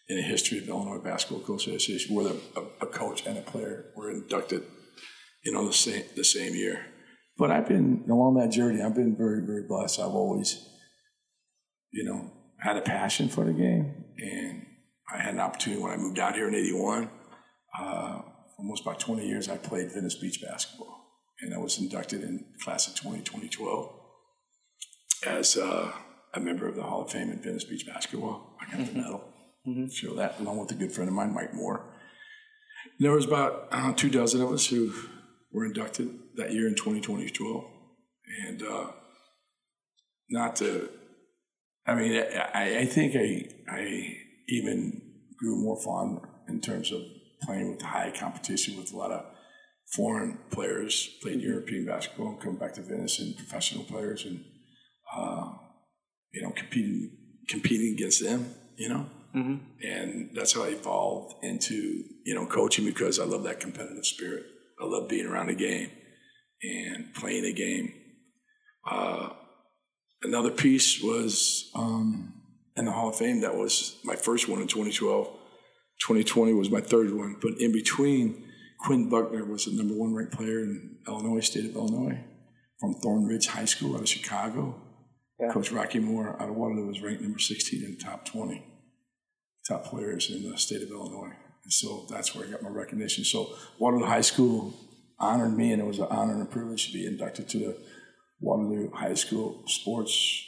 in 0.07 0.15
the 0.15 0.23
history 0.23 0.57
of 0.57 0.67
Illinois 0.67 0.99
Basketball 0.99 1.41
Coach 1.41 1.67
Association 1.67 2.15
where 2.15 2.31
a, 2.55 2.61
a, 2.81 2.87
coach 2.87 3.25
and 3.27 3.37
a 3.37 3.41
player 3.41 3.91
were 3.95 4.09
inducted, 4.09 4.63
you 5.43 5.51
know, 5.51 5.67
the 5.67 5.73
same 5.73 6.03
the 6.15 6.23
same 6.23 6.55
year. 6.55 6.85
But 7.37 7.51
I've 7.51 7.67
been 7.67 8.05
along 8.09 8.35
that 8.35 8.51
journey. 8.51 8.81
I've 8.81 8.95
been 8.95 9.15
very 9.15 9.45
very 9.45 9.63
blessed. 9.67 9.99
I've 9.99 10.15
always, 10.15 10.65
you 11.91 12.05
know, 12.05 12.31
had 12.57 12.77
a 12.77 12.81
passion 12.81 13.27
for 13.27 13.43
the 13.43 13.53
game, 13.53 14.05
and 14.17 14.65
I 15.13 15.21
had 15.21 15.33
an 15.33 15.41
opportunity 15.41 15.81
when 15.81 15.91
I 15.91 15.97
moved 15.97 16.19
out 16.19 16.35
here 16.35 16.47
in 16.47 16.55
'81. 16.55 17.09
Uh, 17.77 18.21
almost 18.57 18.83
about 18.83 18.99
20 18.99 19.27
years, 19.27 19.49
I 19.49 19.57
played 19.57 19.91
Venice 19.91 20.15
Beach 20.15 20.41
basketball, 20.41 20.95
and 21.41 21.53
I 21.53 21.57
was 21.57 21.79
inducted 21.79 22.23
in 22.23 22.45
class 22.63 22.87
of 22.87 22.95
20, 22.95 23.19
2012 23.19 23.95
as 25.25 25.57
uh, 25.57 25.91
a 26.33 26.39
member 26.39 26.67
of 26.67 26.75
the 26.75 26.83
Hall 26.83 27.03
of 27.03 27.11
Fame 27.11 27.29
in 27.29 27.41
Venice 27.41 27.63
Beach 27.63 27.85
basketball. 27.85 28.57
I 28.61 28.71
got 28.71 28.81
mm-hmm. 28.81 28.93
the 28.93 29.01
medal 29.01 29.23
mm-hmm. 29.67 29.87
show 29.87 30.15
that 30.15 30.39
along 30.39 30.57
with 30.59 30.71
a 30.71 30.75
good 30.75 30.91
friend 30.91 31.09
of 31.09 31.15
mine, 31.15 31.33
Mike 31.33 31.53
Moore. 31.53 31.83
And 32.97 33.05
there 33.05 33.11
was 33.11 33.25
about 33.25 33.67
uh, 33.71 33.93
two 33.93 34.09
dozen 34.09 34.41
of 34.41 34.51
us 34.51 34.67
who 34.67 34.93
were 35.51 35.65
inducted 35.65 36.09
that 36.35 36.53
year 36.53 36.67
in 36.67 36.75
2012. 36.75 37.63
And 38.47 38.63
uh, 38.63 38.91
not 40.29 40.55
to, 40.57 40.89
I 41.87 41.95
mean, 41.95 42.23
I, 42.53 42.79
I 42.79 42.85
think 42.85 43.15
I, 43.15 43.49
I 43.69 44.17
even 44.47 45.01
grew 45.37 45.55
more 45.55 45.81
fond 45.81 46.19
in 46.47 46.61
terms 46.61 46.91
of 46.91 47.01
playing 47.41 47.71
with 47.71 47.81
high 47.81 48.11
competition 48.11 48.77
with 48.77 48.93
a 48.93 48.97
lot 48.97 49.11
of 49.11 49.25
foreign 49.95 50.37
players, 50.51 51.09
played 51.21 51.41
European 51.41 51.85
basketball, 51.85 52.29
and 52.29 52.41
come 52.41 52.55
back 52.55 52.73
to 52.73 52.81
Venice 52.81 53.19
and 53.19 53.35
professional 53.35 53.83
players 53.83 54.25
and, 54.25 54.43
uh, 55.15 55.51
you 56.33 56.41
know, 56.41 56.51
competing, 56.51 57.11
competing 57.47 57.93
against 57.93 58.23
them, 58.23 58.53
you 58.77 58.89
know. 58.89 59.05
Mm-hmm. 59.35 59.55
And 59.83 60.29
that's 60.33 60.53
how 60.53 60.63
I 60.63 60.69
evolved 60.69 61.43
into, 61.43 62.03
you 62.25 62.35
know, 62.35 62.45
coaching 62.45 62.85
because 62.85 63.19
I 63.19 63.25
love 63.25 63.43
that 63.43 63.59
competitive 63.59 64.05
spirit. 64.05 64.43
I 64.81 64.85
love 64.85 65.09
being 65.09 65.25
around 65.25 65.49
a 65.49 65.55
game 65.55 65.91
and 66.63 67.13
playing 67.13 67.45
a 67.45 67.53
game. 67.53 67.93
Uh, 68.89 69.29
another 70.23 70.51
piece 70.51 71.01
was 71.01 71.69
um, 71.75 72.33
in 72.75 72.85
the 72.85 72.91
Hall 72.91 73.09
of 73.09 73.15
Fame. 73.15 73.41
That 73.41 73.55
was 73.55 73.99
my 74.03 74.15
first 74.15 74.47
one 74.47 74.61
in 74.61 74.67
2012. 74.67 75.29
2020 76.01 76.53
was 76.53 76.69
my 76.69 76.81
third 76.81 77.13
one. 77.13 77.35
But 77.41 77.59
in 77.59 77.71
between, 77.71 78.43
Quinn 78.79 79.09
Buckner 79.09 79.43
was 79.43 79.65
the 79.65 79.71
number 79.71 79.93
one 79.93 80.13
ranked 80.13 80.33
player 80.33 80.59
in 80.59 80.97
Illinois, 81.07 81.41
state 81.41 81.65
of 81.65 81.75
Illinois, 81.75 82.19
from 82.79 82.95
Thornridge 82.95 83.47
High 83.47 83.65
School 83.65 83.95
out 83.95 84.01
of 84.01 84.09
Chicago. 84.09 84.81
Yeah. 85.39 85.51
Coach 85.51 85.71
Rocky 85.71 85.99
Moore 85.99 86.35
out 86.41 86.49
of 86.49 86.55
Waterloo 86.55 86.87
was 86.87 87.01
ranked 87.01 87.21
number 87.21 87.39
16 87.39 87.83
in 87.83 87.91
the 87.91 87.97
top 87.97 88.25
20 88.25 88.63
top 89.67 89.85
players 89.85 90.29
in 90.31 90.49
the 90.49 90.57
state 90.57 90.81
of 90.81 90.89
Illinois. 90.89 91.33
And 91.63 91.71
so 91.71 92.07
that's 92.09 92.33
where 92.33 92.47
I 92.47 92.51
got 92.51 92.63
my 92.63 92.69
recognition. 92.69 93.23
So 93.23 93.53
Waterloo 93.77 94.05
High 94.05 94.21
School 94.21 94.73
honored 95.19 95.55
me, 95.55 95.71
and 95.71 95.81
it 95.81 95.85
was 95.85 95.99
an 95.99 96.07
honor 96.09 96.33
and 96.33 96.41
a 96.41 96.45
privilege 96.45 96.87
to 96.87 96.93
be 96.93 97.05
inducted 97.05 97.47
to 97.49 97.59
the 97.59 97.77
Waterloo 98.39 98.89
High 98.91 99.13
School 99.13 99.63
sports 99.67 100.45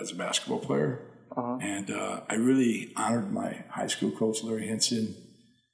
as 0.00 0.12
a 0.12 0.14
basketball 0.14 0.58
player. 0.58 1.00
Uh-huh. 1.36 1.58
And 1.60 1.90
uh, 1.90 2.20
I 2.28 2.34
really 2.34 2.92
honored 2.96 3.32
my 3.32 3.64
high 3.70 3.86
school 3.86 4.10
coach, 4.10 4.42
Larry 4.42 4.66
Henson, 4.68 5.14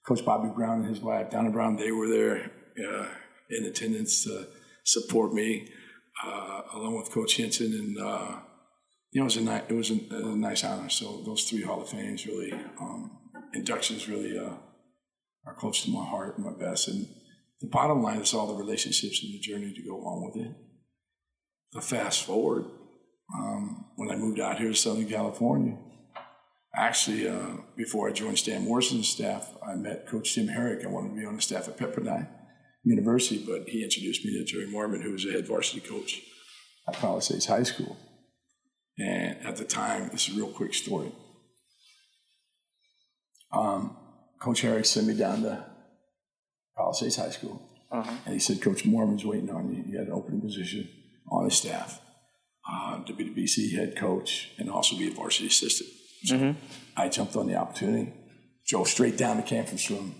Coach 0.06 0.24
Bobby 0.24 0.50
Brown 0.54 0.80
and 0.80 0.88
his 0.88 1.00
wife, 1.00 1.30
Donna 1.30 1.50
Brown. 1.50 1.76
They 1.76 1.92
were 1.92 2.08
there 2.08 2.50
uh, 2.78 3.06
in 3.50 3.64
attendance 3.64 4.24
to 4.24 4.46
support 4.84 5.32
me, 5.32 5.68
uh, 6.24 6.62
along 6.74 6.96
with 6.96 7.10
Coach 7.10 7.36
Henson. 7.36 7.72
And, 7.72 7.98
uh, 7.98 8.40
you 9.12 9.20
know, 9.20 9.22
it 9.22 9.24
was, 9.24 9.36
a, 9.36 9.40
ni- 9.40 9.66
it 9.68 9.72
was 9.72 9.90
a, 9.90 9.98
a, 10.10 10.36
nice 10.36 10.62
honor. 10.62 10.90
So 10.90 11.22
those 11.24 11.44
three 11.44 11.62
Hall 11.62 11.82
of 11.82 11.88
Fames 11.88 12.26
really, 12.26 12.52
um, 12.80 13.18
inductions 13.54 14.08
really 14.08 14.38
uh, 14.38 14.54
are 15.46 15.54
close 15.54 15.84
to 15.84 15.90
my 15.90 16.04
heart 16.04 16.36
and 16.36 16.46
my 16.46 16.52
best. 16.52 16.88
And 16.88 17.08
the 17.60 17.68
bottom 17.68 18.02
line 18.02 18.20
is 18.20 18.34
all 18.34 18.46
the 18.46 18.62
relationships 18.62 19.22
and 19.22 19.32
the 19.32 19.40
journey 19.40 19.72
to 19.72 19.82
go 19.82 19.96
along 19.96 20.30
with 20.32 20.44
it. 20.44 20.52
The 21.72 21.80
fast 21.80 22.24
forward, 22.24 22.66
um, 23.34 23.86
when 23.96 24.10
I 24.10 24.16
moved 24.16 24.40
out 24.40 24.58
here 24.58 24.68
to 24.68 24.74
Southern 24.74 25.08
California, 25.08 25.76
actually, 26.74 27.28
uh, 27.28 27.56
before 27.76 28.08
I 28.08 28.12
joined 28.12 28.38
Stan 28.38 28.64
Morrison's 28.64 29.08
staff, 29.08 29.52
I 29.66 29.74
met 29.74 30.06
Coach 30.06 30.34
Tim 30.34 30.48
Herrick. 30.48 30.84
I 30.84 30.88
wanted 30.88 31.10
to 31.10 31.16
be 31.16 31.26
on 31.26 31.36
the 31.36 31.42
staff 31.42 31.68
at 31.68 31.76
Pepperdine 31.76 32.28
University, 32.84 33.44
but 33.44 33.68
he 33.68 33.82
introduced 33.82 34.24
me 34.24 34.32
to 34.38 34.44
Jerry 34.44 34.66
Marvin, 34.66 35.02
who 35.02 35.12
was 35.12 35.24
the 35.24 35.32
head 35.32 35.46
varsity 35.46 35.80
coach 35.80 36.22
at 36.88 36.94
Palisades 36.94 37.46
High 37.46 37.64
School. 37.64 37.96
And 38.98 39.38
at 39.44 39.56
the 39.56 39.64
time, 39.64 40.08
this 40.10 40.28
is 40.28 40.36
a 40.36 40.38
real 40.38 40.52
quick 40.52 40.72
story. 40.72 41.12
Um, 43.52 43.96
Coach 44.40 44.60
Herrick 44.60 44.86
sent 44.86 45.06
me 45.06 45.14
down 45.14 45.42
to 45.42 45.64
Palisades 46.76 47.16
High 47.16 47.30
School, 47.30 47.60
uh-huh. 47.90 48.16
and 48.24 48.34
he 48.34 48.40
said, 48.40 48.62
Coach 48.62 48.84
Marvin's 48.84 49.24
waiting 49.24 49.50
on 49.50 49.74
you. 49.74 49.84
You 49.86 49.98
had 49.98 50.08
an 50.08 50.12
opening 50.12 50.40
position 50.40 50.88
on 51.30 51.44
his 51.44 51.54
staff 51.54 52.00
uh, 52.70 53.02
to 53.04 53.12
be 53.12 53.24
the 53.24 53.42
BC 53.42 53.76
head 53.76 53.96
coach 53.96 54.50
and 54.58 54.70
also 54.70 54.96
be 54.96 55.08
a 55.08 55.10
varsity 55.12 55.46
assistant. 55.46 55.90
So 56.24 56.36
mm-hmm. 56.36 56.58
I 56.96 57.08
jumped 57.08 57.36
on 57.36 57.46
the 57.46 57.56
opportunity, 57.56 58.12
drove 58.66 58.88
straight 58.88 59.16
down 59.16 59.36
to 59.36 59.42
campus 59.42 59.84
from 59.84 60.14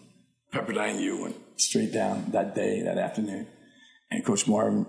Pepperdine 0.53 1.01
U, 1.01 1.23
went 1.23 1.37
straight 1.57 1.93
down 1.93 2.27
that 2.31 2.55
day, 2.55 2.83
that 2.83 2.99
afternoon. 2.99 3.47
And 4.11 4.25
Coach 4.25 4.47
Marvin, 4.47 4.87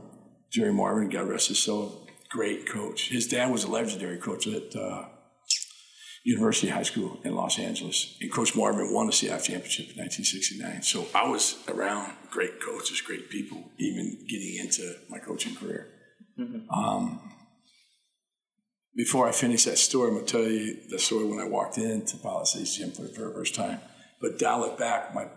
Jerry 0.52 0.74
Marvin, 0.74 1.10
God 1.10 1.28
rest 1.28 1.48
his 1.48 1.60
soul, 1.60 2.08
great 2.30 2.68
coach. 2.68 3.10
His 3.10 3.28
dad 3.28 3.52
was 3.52 3.64
a 3.64 3.72
legendary 3.72 4.18
coach 4.18 4.48
at 4.48 4.76
uh, 4.76 5.06
University 6.24 6.68
High 6.68 6.84
School 6.84 7.20
in 7.24 7.34
Los 7.36 7.58
Angeles. 7.58 8.18
And 8.22 8.32
Coach 8.32 8.56
Marvin 8.56 8.94
won 8.94 9.08
the 9.08 9.14
CIF 9.14 9.44
championship 9.44 9.96
in 9.96 10.04
1969. 10.04 10.84
So 10.84 11.08
I 11.16 11.28
was 11.28 11.58
around 11.68 12.14
great 12.30 12.62
coaches, 12.62 13.02
great 13.02 13.30
people, 13.30 13.72
even 13.80 14.26
getting 14.28 14.58
into 14.58 14.96
my 15.10 15.20
coaching 15.20 15.56
career. 15.56 15.88
Mm-hmm. 16.38 16.70
Um, 16.70 17.22
before 18.98 19.30
I 19.30 19.32
finish 19.32 19.66
that 19.66 19.78
story, 19.78 20.10
I'm 20.10 20.16
going 20.16 20.26
to 20.26 20.32
tell 20.32 20.42
you 20.42 20.76
the 20.90 20.98
story 20.98 21.24
when 21.24 21.40
I 21.40 21.48
walked 21.48 21.78
into 21.78 22.18
Palisades 22.18 22.76
Gym 22.76 22.92
for 22.92 23.04
the 23.04 23.10
very 23.10 23.32
first 23.32 23.54
time. 23.54 23.80
But 24.20 24.40
dial 24.40 24.66
it 24.66 24.80
back, 24.80 25.14
my 25.14 25.28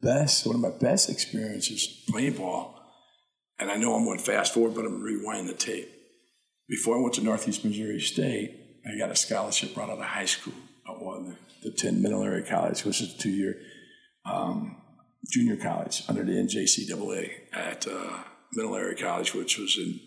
best, 0.00 0.46
one 0.46 0.56
of 0.56 0.62
my 0.62 0.70
best 0.70 1.10
experiences 1.10 1.86
playing 2.08 2.32
ball, 2.32 2.80
and 3.58 3.70
I 3.70 3.76
know 3.76 3.94
I'm 3.94 4.06
going 4.06 4.18
fast 4.18 4.54
forward, 4.54 4.74
but 4.74 4.86
I'm 4.86 5.02
rewinding 5.02 5.48
the 5.48 5.52
tape. 5.52 5.90
Before 6.68 6.96
I 6.96 7.02
went 7.02 7.14
to 7.14 7.22
Northeast 7.22 7.64
Missouri 7.66 8.00
State, 8.00 8.80
I 8.86 8.98
got 8.98 9.10
a 9.10 9.16
scholarship 9.16 9.76
right 9.76 9.90
out 9.90 9.98
of 9.98 10.04
high 10.04 10.24
school 10.24 10.54
at 10.88 10.98
one 10.98 11.36
the, 11.62 11.70
the 11.70 11.76
10 11.76 12.00
Mineral 12.00 12.24
Area 12.24 12.48
College, 12.48 12.84
which 12.84 13.02
is 13.02 13.14
a 13.14 13.18
two 13.18 13.30
year 13.30 13.56
um, 14.24 14.76
junior 15.30 15.56
college 15.56 16.02
under 16.08 16.24
the 16.24 16.32
NJCAA 16.32 17.30
at 17.52 17.86
uh, 17.86 18.22
Mineral 18.54 18.76
Area 18.76 18.96
College, 18.96 19.34
which 19.34 19.58
was 19.58 19.76
in 19.76 20.00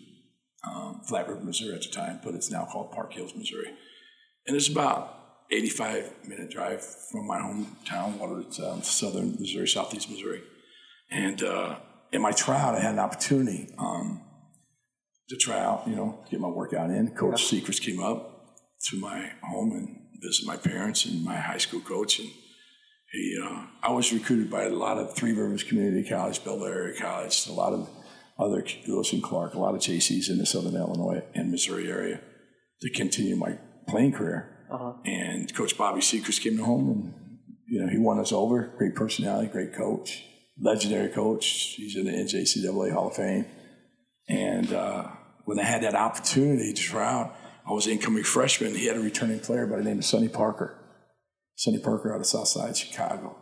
um, 0.66 1.00
Flat 1.06 1.28
River, 1.28 1.40
Missouri 1.40 1.74
at 1.74 1.82
the 1.82 1.88
time, 1.88 2.20
but 2.24 2.34
it's 2.34 2.50
now 2.50 2.66
called 2.70 2.92
Park 2.92 3.12
Hills, 3.12 3.34
Missouri. 3.34 3.72
And 4.46 4.56
it's 4.56 4.68
about 4.68 5.20
85 5.50 6.12
minute 6.26 6.50
drive 6.50 6.84
from 7.10 7.26
my 7.26 7.38
hometown, 7.38 8.18
Water, 8.18 8.44
um, 8.66 8.82
southern 8.82 9.36
Missouri, 9.38 9.66
southeast 9.66 10.10
Missouri. 10.10 10.42
And 11.10 11.42
uh, 11.42 11.76
in 12.12 12.22
my 12.22 12.32
tryout, 12.32 12.74
I 12.74 12.80
had 12.80 12.92
an 12.92 12.98
opportunity 12.98 13.68
um, 13.78 14.22
to 15.28 15.36
try 15.36 15.58
out, 15.58 15.84
you 15.86 15.96
know, 15.96 16.24
get 16.30 16.40
my 16.40 16.48
workout 16.48 16.90
in. 16.90 17.14
Coach 17.14 17.52
yeah. 17.52 17.60
Sechrist 17.60 17.82
came 17.82 18.00
up 18.00 18.46
to 18.88 18.96
my 18.96 19.32
home 19.42 19.72
and 19.72 19.96
visit 20.22 20.46
my 20.46 20.56
parents 20.56 21.04
and 21.04 21.24
my 21.24 21.36
high 21.36 21.58
school 21.58 21.80
coach. 21.80 22.20
And 22.20 22.30
he, 23.12 23.40
uh, 23.44 23.66
I 23.82 23.90
was 23.90 24.12
recruited 24.12 24.50
by 24.50 24.64
a 24.64 24.70
lot 24.70 24.98
of 24.98 25.14
Three 25.14 25.32
Rivers 25.32 25.64
Community 25.64 26.08
College, 26.08 26.44
Bel 26.44 26.64
Area 26.64 26.98
College, 26.98 27.48
a 27.48 27.52
lot 27.52 27.72
of 27.72 27.88
other 28.40 28.64
Lewis 28.86 29.12
and 29.12 29.22
Clark, 29.22 29.54
a 29.54 29.58
lot 29.58 29.74
of 29.74 29.80
JCs 29.80 30.30
in 30.30 30.38
the 30.38 30.46
Southern 30.46 30.74
Illinois 30.74 31.22
and 31.34 31.50
Missouri 31.50 31.88
area 31.88 32.20
to 32.80 32.90
continue 32.90 33.36
my 33.36 33.58
playing 33.88 34.12
career. 34.12 34.66
Uh-huh. 34.70 34.94
And 35.04 35.52
Coach 35.54 35.76
Bobby 35.76 36.00
Sechrist 36.00 36.40
came 36.40 36.56
to 36.56 36.64
home 36.64 36.88
and, 36.88 37.38
you 37.68 37.80
know, 37.80 37.88
he 37.88 37.98
won 37.98 38.18
us 38.18 38.32
over. 38.32 38.72
Great 38.78 38.94
personality, 38.94 39.48
great 39.48 39.74
coach, 39.74 40.24
legendary 40.60 41.08
coach. 41.08 41.74
He's 41.76 41.96
in 41.96 42.04
the 42.04 42.12
NJCAA 42.12 42.92
Hall 42.92 43.08
of 43.08 43.16
Fame. 43.16 43.46
And 44.28 44.72
uh, 44.72 45.08
when 45.44 45.58
I 45.58 45.64
had 45.64 45.82
that 45.82 45.94
opportunity 45.94 46.72
to 46.72 46.82
try 46.82 47.12
out, 47.12 47.36
I 47.68 47.72
was 47.72 47.86
incoming 47.86 48.24
freshman. 48.24 48.74
He 48.74 48.86
had 48.86 48.96
a 48.96 49.00
returning 49.00 49.40
player 49.40 49.66
by 49.66 49.76
the 49.76 49.84
name 49.84 49.98
of 49.98 50.04
Sonny 50.04 50.28
Parker. 50.28 50.76
Sonny 51.56 51.78
Parker 51.78 52.14
out 52.14 52.20
of 52.20 52.26
Southside 52.26 52.76
Chicago. 52.76 53.36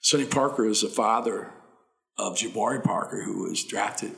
Sonny 0.00 0.26
Parker 0.26 0.66
is 0.66 0.80
the 0.80 0.88
father 0.88 1.52
of 2.18 2.36
Jabari 2.36 2.82
Parker, 2.82 3.22
who 3.22 3.48
was 3.48 3.64
drafted 3.64 4.12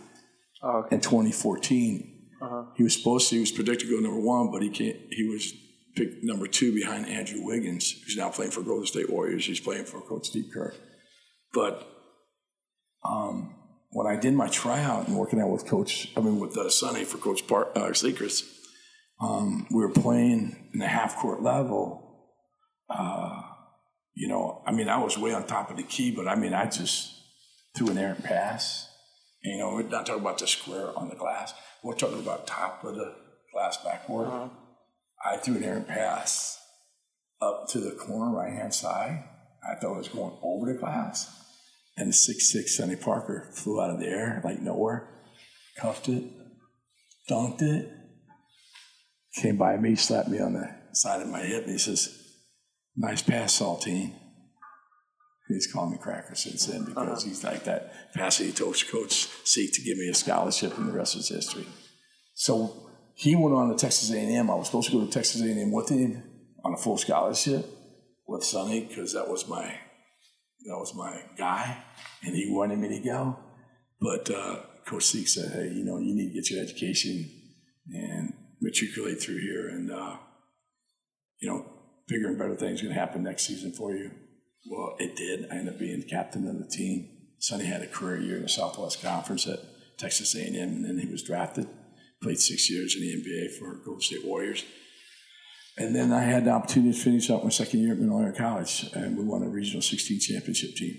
oh, 0.63 0.79
okay. 0.79 0.97
in 0.97 1.01
2014. 1.01 2.15
Uh-huh. 2.41 2.65
He 2.77 2.85
was 2.85 2.95
supposed 2.95 3.29
to, 3.31 3.37
he 3.37 3.41
was 3.41 3.53
predicted 3.53 3.89
to 3.89 3.95
go 3.95 4.01
number 4.01 4.21
one, 4.21 4.51
but 4.51 4.63
he 4.63 4.69
can't, 4.69 4.97
he 5.11 5.25
was 5.25 5.53
picked 5.97 6.23
number 6.23 6.47
two 6.47 6.73
behind 6.73 7.09
Andrew 7.09 7.43
Wiggins, 7.43 7.91
who's 8.05 8.17
now 8.17 8.31
playing 8.31 8.53
for 8.53 8.63
Golden 8.63 8.87
State 8.87 9.11
Warriors. 9.11 9.47
He's 9.47 9.61
playing 9.61 9.85
for 9.85 10.01
Coach 10.01 10.27
Steve 10.27 10.51
Kerr. 10.53 10.75
But 11.53 11.89
um, 13.05 13.55
when 13.91 14.07
I 14.07 14.17
did 14.17 14.35
my 14.35 14.49
tryout 14.49 15.09
and 15.09 15.17
working 15.17 15.41
out 15.41 15.51
with 15.51 15.67
Coach, 15.67 16.13
I 16.17 16.21
mean 16.21 16.39
with 16.39 16.57
uh, 16.57 16.71
Sonny 16.71 17.05
for 17.05 17.19
Coach 17.19 17.47
Park, 17.47 17.73
uh, 17.75 17.89
Sechrist, 17.89 18.45
um, 19.21 19.67
we 19.71 19.81
were 19.81 19.93
playing 19.93 20.71
in 20.73 20.79
the 20.79 20.87
half 20.87 21.17
court 21.17 21.43
level. 21.43 22.05
Uh, 22.89 23.43
you 24.15 24.29
know, 24.29 24.63
I 24.67 24.73
mean, 24.73 24.89
I 24.89 25.03
was 25.03 25.19
way 25.19 25.33
on 25.33 25.47
top 25.47 25.71
of 25.71 25.77
the 25.77 25.83
key, 25.83 26.11
but 26.11 26.29
I 26.29 26.35
mean, 26.37 26.55
I 26.55 26.67
just 26.67 27.18
threw 27.79 27.91
an 27.91 27.99
errant 27.99 28.25
pass. 28.25 28.89
And, 29.45 29.55
you 29.55 29.59
know, 29.61 29.73
we're 29.73 29.83
not 29.83 30.05
talking 30.05 30.23
about 30.23 30.39
the 30.39 30.47
square 30.47 30.97
on 30.99 31.09
the 31.09 31.15
glass. 31.15 31.55
We're 31.83 31.95
talking 31.95 32.19
about 32.19 32.47
top 32.47 32.83
of 32.85 32.97
the 32.97 33.15
glass 33.53 33.79
backboard. 33.79 34.27
Uh-huh. 34.27 34.49
I 35.25 35.37
threw 35.37 35.57
an 35.57 35.65
errant 35.65 35.89
pass 35.89 36.61
up 37.41 37.69
to 37.69 37.79
the 37.79 37.93
corner 37.93 38.37
right 38.37 38.53
hand 38.53 38.75
side. 38.75 39.25
I 39.69 39.75
thought 39.77 39.95
it 39.95 39.99
was 39.99 40.09
going 40.09 40.37
over 40.43 40.73
the 40.73 40.79
glass. 40.79 41.35
And 41.97 42.11
the 42.11 42.13
six 42.13 42.53
six 42.53 42.77
Sonny 42.77 42.97
Parker 42.97 43.51
flew 43.53 43.81
out 43.81 43.91
of 43.91 43.99
the 43.99 44.07
air 44.07 44.41
like 44.45 44.61
nowhere, 44.61 45.09
cuffed 45.77 46.09
it, 46.09 46.25
dunked 47.29 47.63
it, 47.63 47.91
came 49.35 49.57
by 49.57 49.77
me, 49.77 49.97
slapped 49.97 50.29
me 50.29 50.39
on 50.39 50.53
the 50.53 50.73
side 50.93 51.21
of 51.21 51.29
my 51.29 51.41
hip, 51.41 51.65
and 51.65 51.73
he 51.73 51.79
says, 51.79 52.17
Nice 52.97 53.23
pass, 53.23 53.59
Saltine. 53.59 54.15
He's 55.49 55.67
called 55.67 55.91
me 55.91 55.99
Cracker 55.99 56.35
since 56.35 56.67
then 56.67 56.85
because 56.85 57.09
uh-huh. 57.09 57.29
he's 57.29 57.43
like 57.43 57.65
that 57.65 58.13
passing 58.15 58.53
coach, 58.53 58.91
coach 58.91 59.29
seek 59.45 59.73
to 59.75 59.83
give 59.83 59.97
me 59.97 60.09
a 60.09 60.15
scholarship, 60.15 60.77
and 60.77 60.89
the 60.89 60.93
rest 60.93 61.17
is 61.17 61.29
history. 61.29 61.67
So 62.35 62.91
he 63.15 63.35
went 63.35 63.55
on 63.55 63.71
to 63.71 63.75
Texas 63.75 64.13
A&M. 64.13 64.51
I 64.51 64.55
was 64.55 64.67
supposed 64.67 64.91
to 64.91 64.99
go 64.99 65.07
to 65.07 65.11
Texas 65.11 65.41
A&M 65.41 65.73
with 65.73 65.89
him 65.89 66.23
on 66.65 66.75
a 66.75 66.77
full 66.77 66.99
scholarship 66.99 67.67
with 68.27 68.45
Sonny 68.45 68.85
because 68.85 69.15
that 69.15 69.29
was 69.29 69.49
my 69.49 69.75
that 70.67 70.77
was 70.77 70.95
my 70.95 71.23
guy, 71.39 71.83
and 72.23 72.35
he 72.35 72.51
wanted 72.51 72.79
me 72.79 72.89
to 72.89 73.01
go. 73.01 73.39
But 74.01 74.31
uh, 74.31 74.61
Coach 74.87 75.05
Seek 75.05 75.29
said, 75.29 75.53
"Hey, 75.53 75.73
you 75.75 75.85
know, 75.85 75.99
you 75.99 76.15
need 76.15 76.29
to 76.29 76.35
get 76.35 76.51
your 76.51 76.63
education 76.63 77.31
and 77.91 78.35
matriculate 78.61 79.23
through 79.23 79.41
here, 79.41 79.69
and 79.69 79.91
uh, 79.91 80.17
you 81.41 81.49
know, 81.49 81.65
bigger 82.07 82.29
and 82.29 82.39
better 82.39 82.55
things 82.55 82.81
are 82.81 82.85
going 82.85 82.95
to 82.95 83.01
happen 83.01 83.23
next 83.23 83.47
season 83.47 83.73
for 83.73 83.95
you." 83.95 84.11
Well, 84.71 84.97
it 84.99 85.17
did. 85.17 85.47
I 85.51 85.57
ended 85.57 85.75
up 85.75 85.79
being 85.79 86.03
captain 86.03 86.47
of 86.49 86.59
the 86.59 86.69
team. 86.69 87.09
Sonny 87.39 87.65
had 87.65 87.83
a 87.83 87.87
career 87.87 88.21
year 88.21 88.37
in 88.37 88.43
the 88.43 88.49
Southwest 88.49 89.03
Conference 89.03 89.47
at 89.47 89.61
Texas 89.97 90.35
A&M, 90.35 90.57
and 90.57 90.85
then 90.85 90.99
he 90.99 91.11
was 91.11 91.23
drafted. 91.23 91.69
Played 92.23 92.41
six 92.41 92.69
years 92.69 92.97
in 92.97 93.03
the 93.03 93.15
NBA 93.15 93.59
for 93.59 93.75
Golden 93.85 94.01
State 94.01 94.25
Warriors. 94.25 94.65
And 95.77 95.95
then 95.95 96.13
I 96.13 96.23
had 96.23 96.45
the 96.45 96.51
opportunity 96.51 96.93
to 96.93 97.05
finish 97.05 97.31
up 97.31 97.45
my 97.45 97.51
second 97.51 97.81
year 97.81 97.93
at 97.93 97.99
Middle 97.99 98.33
College, 98.33 98.91
and 98.95 99.17
we 99.17 99.25
won 99.25 99.45
a 99.45 99.49
regional 99.49 99.81
16 99.81 100.19
championship 100.19 100.75
team. 100.75 100.97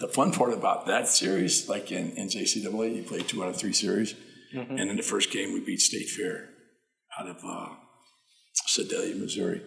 The 0.00 0.08
fun 0.08 0.32
part 0.32 0.52
about 0.52 0.86
that 0.86 1.06
series, 1.06 1.68
like 1.68 1.92
in, 1.92 2.10
in 2.16 2.26
JCAA, 2.26 2.96
you 2.96 3.02
play 3.04 3.20
two 3.20 3.44
out 3.44 3.50
of 3.50 3.56
three 3.56 3.72
series. 3.72 4.14
Mm-hmm. 4.52 4.76
And 4.76 4.90
in 4.90 4.96
the 4.96 5.02
first 5.04 5.30
game, 5.30 5.52
we 5.52 5.60
beat 5.60 5.80
State 5.80 6.08
Fair 6.08 6.48
out 7.18 7.28
of 7.28 7.36
uh, 7.44 7.68
Sedalia, 8.66 9.14
Missouri. 9.14 9.62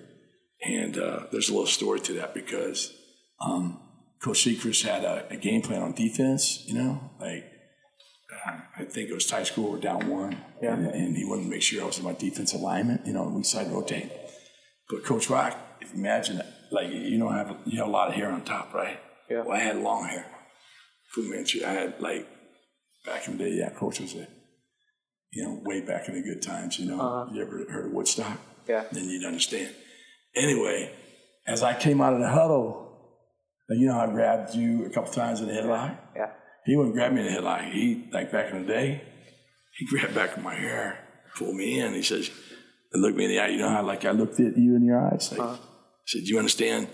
And 0.63 0.97
uh, 0.97 1.27
there's 1.31 1.49
a 1.49 1.51
little 1.51 1.67
story 1.67 1.99
to 2.01 2.13
that 2.13 2.33
because 2.33 2.93
um, 3.39 3.79
Coach 4.21 4.45
Sechrist 4.45 4.83
had 4.83 5.03
a, 5.03 5.27
a, 5.29 5.35
game 5.35 5.61
plan 5.61 5.81
on 5.81 5.91
defense, 5.91 6.63
you 6.65 6.73
know, 6.73 7.11
like 7.19 7.45
I 8.77 8.83
think 8.83 9.09
it 9.09 9.13
was 9.13 9.29
high 9.29 9.43
school, 9.43 9.71
we're 9.71 9.79
down 9.79 10.07
one. 10.07 10.37
Yeah. 10.61 10.73
And, 10.73 10.87
and, 10.87 11.17
he 11.17 11.25
wanted 11.25 11.43
to 11.43 11.49
make 11.49 11.61
sure 11.61 11.83
I 11.83 11.85
was 11.85 11.99
in 11.99 12.05
my 12.05 12.13
defense 12.13 12.53
alignment, 12.53 13.05
you 13.05 13.13
know, 13.13 13.23
we 13.23 13.43
side 13.43 13.71
rotate. 13.71 14.11
But 14.89 15.03
Coach 15.03 15.29
Rock, 15.29 15.57
if 15.81 15.93
you 15.93 15.99
imagine 15.99 16.39
it, 16.39 16.45
like 16.71 16.91
you 16.91 17.27
I 17.27 17.37
have 17.37 17.55
you 17.65 17.79
have 17.79 17.87
a 17.87 17.91
lot 17.91 18.09
of 18.09 18.15
hair 18.15 18.31
on 18.31 18.43
top, 18.43 18.73
right? 18.73 18.99
Yeah. 19.29 19.41
Well, 19.41 19.57
I 19.57 19.59
had 19.59 19.77
long 19.77 20.05
hair. 20.05 20.25
Fu 21.09 21.29
Manchu, 21.29 21.63
I 21.65 21.71
had 21.71 22.01
like 22.01 22.27
back 23.05 23.27
in 23.27 23.37
the 23.37 23.45
day, 23.45 23.51
yeah, 23.51 23.69
coach 23.69 23.99
was 23.99 24.13
a, 24.15 24.27
you 25.31 25.43
know, 25.43 25.61
way 25.63 25.81
back 25.81 26.07
in 26.09 26.15
the 26.15 26.21
good 26.21 26.41
times, 26.41 26.79
you 26.79 26.87
know. 26.87 26.99
Uh-huh. 26.99 27.33
You 27.33 27.41
ever 27.41 27.65
heard 27.71 27.85
of 27.85 27.91
Woodstock? 27.91 28.37
Yeah. 28.67 28.83
Then 28.91 29.09
you'd 29.09 29.25
understand. 29.25 29.73
Anyway, 30.35 30.91
as 31.47 31.63
I 31.63 31.73
came 31.73 32.01
out 32.01 32.13
of 32.13 32.19
the 32.19 32.29
huddle, 32.29 32.83
you 33.69 33.87
know, 33.87 33.99
I 33.99 34.07
grabbed 34.07 34.53
you 34.53 34.85
a 34.85 34.89
couple 34.89 35.11
times 35.11 35.41
in 35.41 35.47
the 35.47 35.53
headlock. 35.53 35.97
Yeah. 36.15 36.31
He 36.65 36.75
wouldn't 36.75 36.95
grab 36.95 37.13
me 37.13 37.21
in 37.21 37.27
the 37.27 37.39
headlock. 37.39 37.71
He, 37.71 38.07
like 38.11 38.31
back 38.31 38.51
in 38.51 38.65
the 38.65 38.67
day, 38.67 39.01
he 39.77 39.85
grabbed 39.85 40.15
back 40.15 40.37
of 40.37 40.43
my 40.43 40.55
hair, 40.55 40.99
pulled 41.35 41.55
me 41.55 41.79
in. 41.79 41.93
He 41.93 42.03
says, 42.03 42.29
and 42.91 43.01
looked 43.01 43.17
me 43.17 43.25
in 43.25 43.31
the 43.31 43.39
eye. 43.39 43.47
You 43.47 43.59
know 43.59 43.69
how 43.69 43.83
like 43.83 44.05
I 44.05 44.11
looked 44.11 44.39
at 44.39 44.57
you 44.57 44.75
in 44.75 44.85
your 44.85 44.99
eyes? 44.99 45.31
Like, 45.31 45.41
uh-huh. 45.41 45.57
said, 46.05 46.21
do 46.23 46.27
you 46.27 46.37
understand 46.37 46.87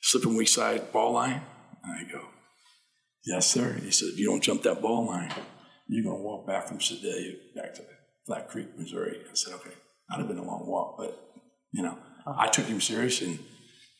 slipping 0.00 0.36
weak 0.36 0.48
side 0.48 0.92
ball 0.92 1.12
line? 1.12 1.42
And 1.82 2.06
I 2.06 2.10
go, 2.10 2.26
yes, 3.24 3.46
sir. 3.46 3.78
He 3.82 3.90
said, 3.90 4.10
if 4.12 4.18
you 4.18 4.26
don't 4.26 4.42
jump 4.42 4.62
that 4.62 4.80
ball 4.80 5.06
line, 5.06 5.32
you're 5.88 6.04
going 6.04 6.18
to 6.18 6.22
walk 6.22 6.46
back 6.46 6.68
from 6.68 6.80
Sedalia 6.80 7.34
back 7.54 7.74
to 7.74 7.82
Flat 8.26 8.48
Creek, 8.48 8.68
Missouri. 8.78 9.18
I 9.30 9.34
said, 9.34 9.54
okay. 9.54 9.74
I'd 10.10 10.18
have 10.18 10.28
been 10.28 10.38
a 10.38 10.44
long 10.44 10.66
walk, 10.66 10.96
but, 10.98 11.18
you 11.72 11.82
know, 11.82 11.98
uh-huh. 12.26 12.34
I 12.38 12.48
took 12.48 12.66
him 12.66 12.80
serious. 12.80 13.22
And 13.22 13.38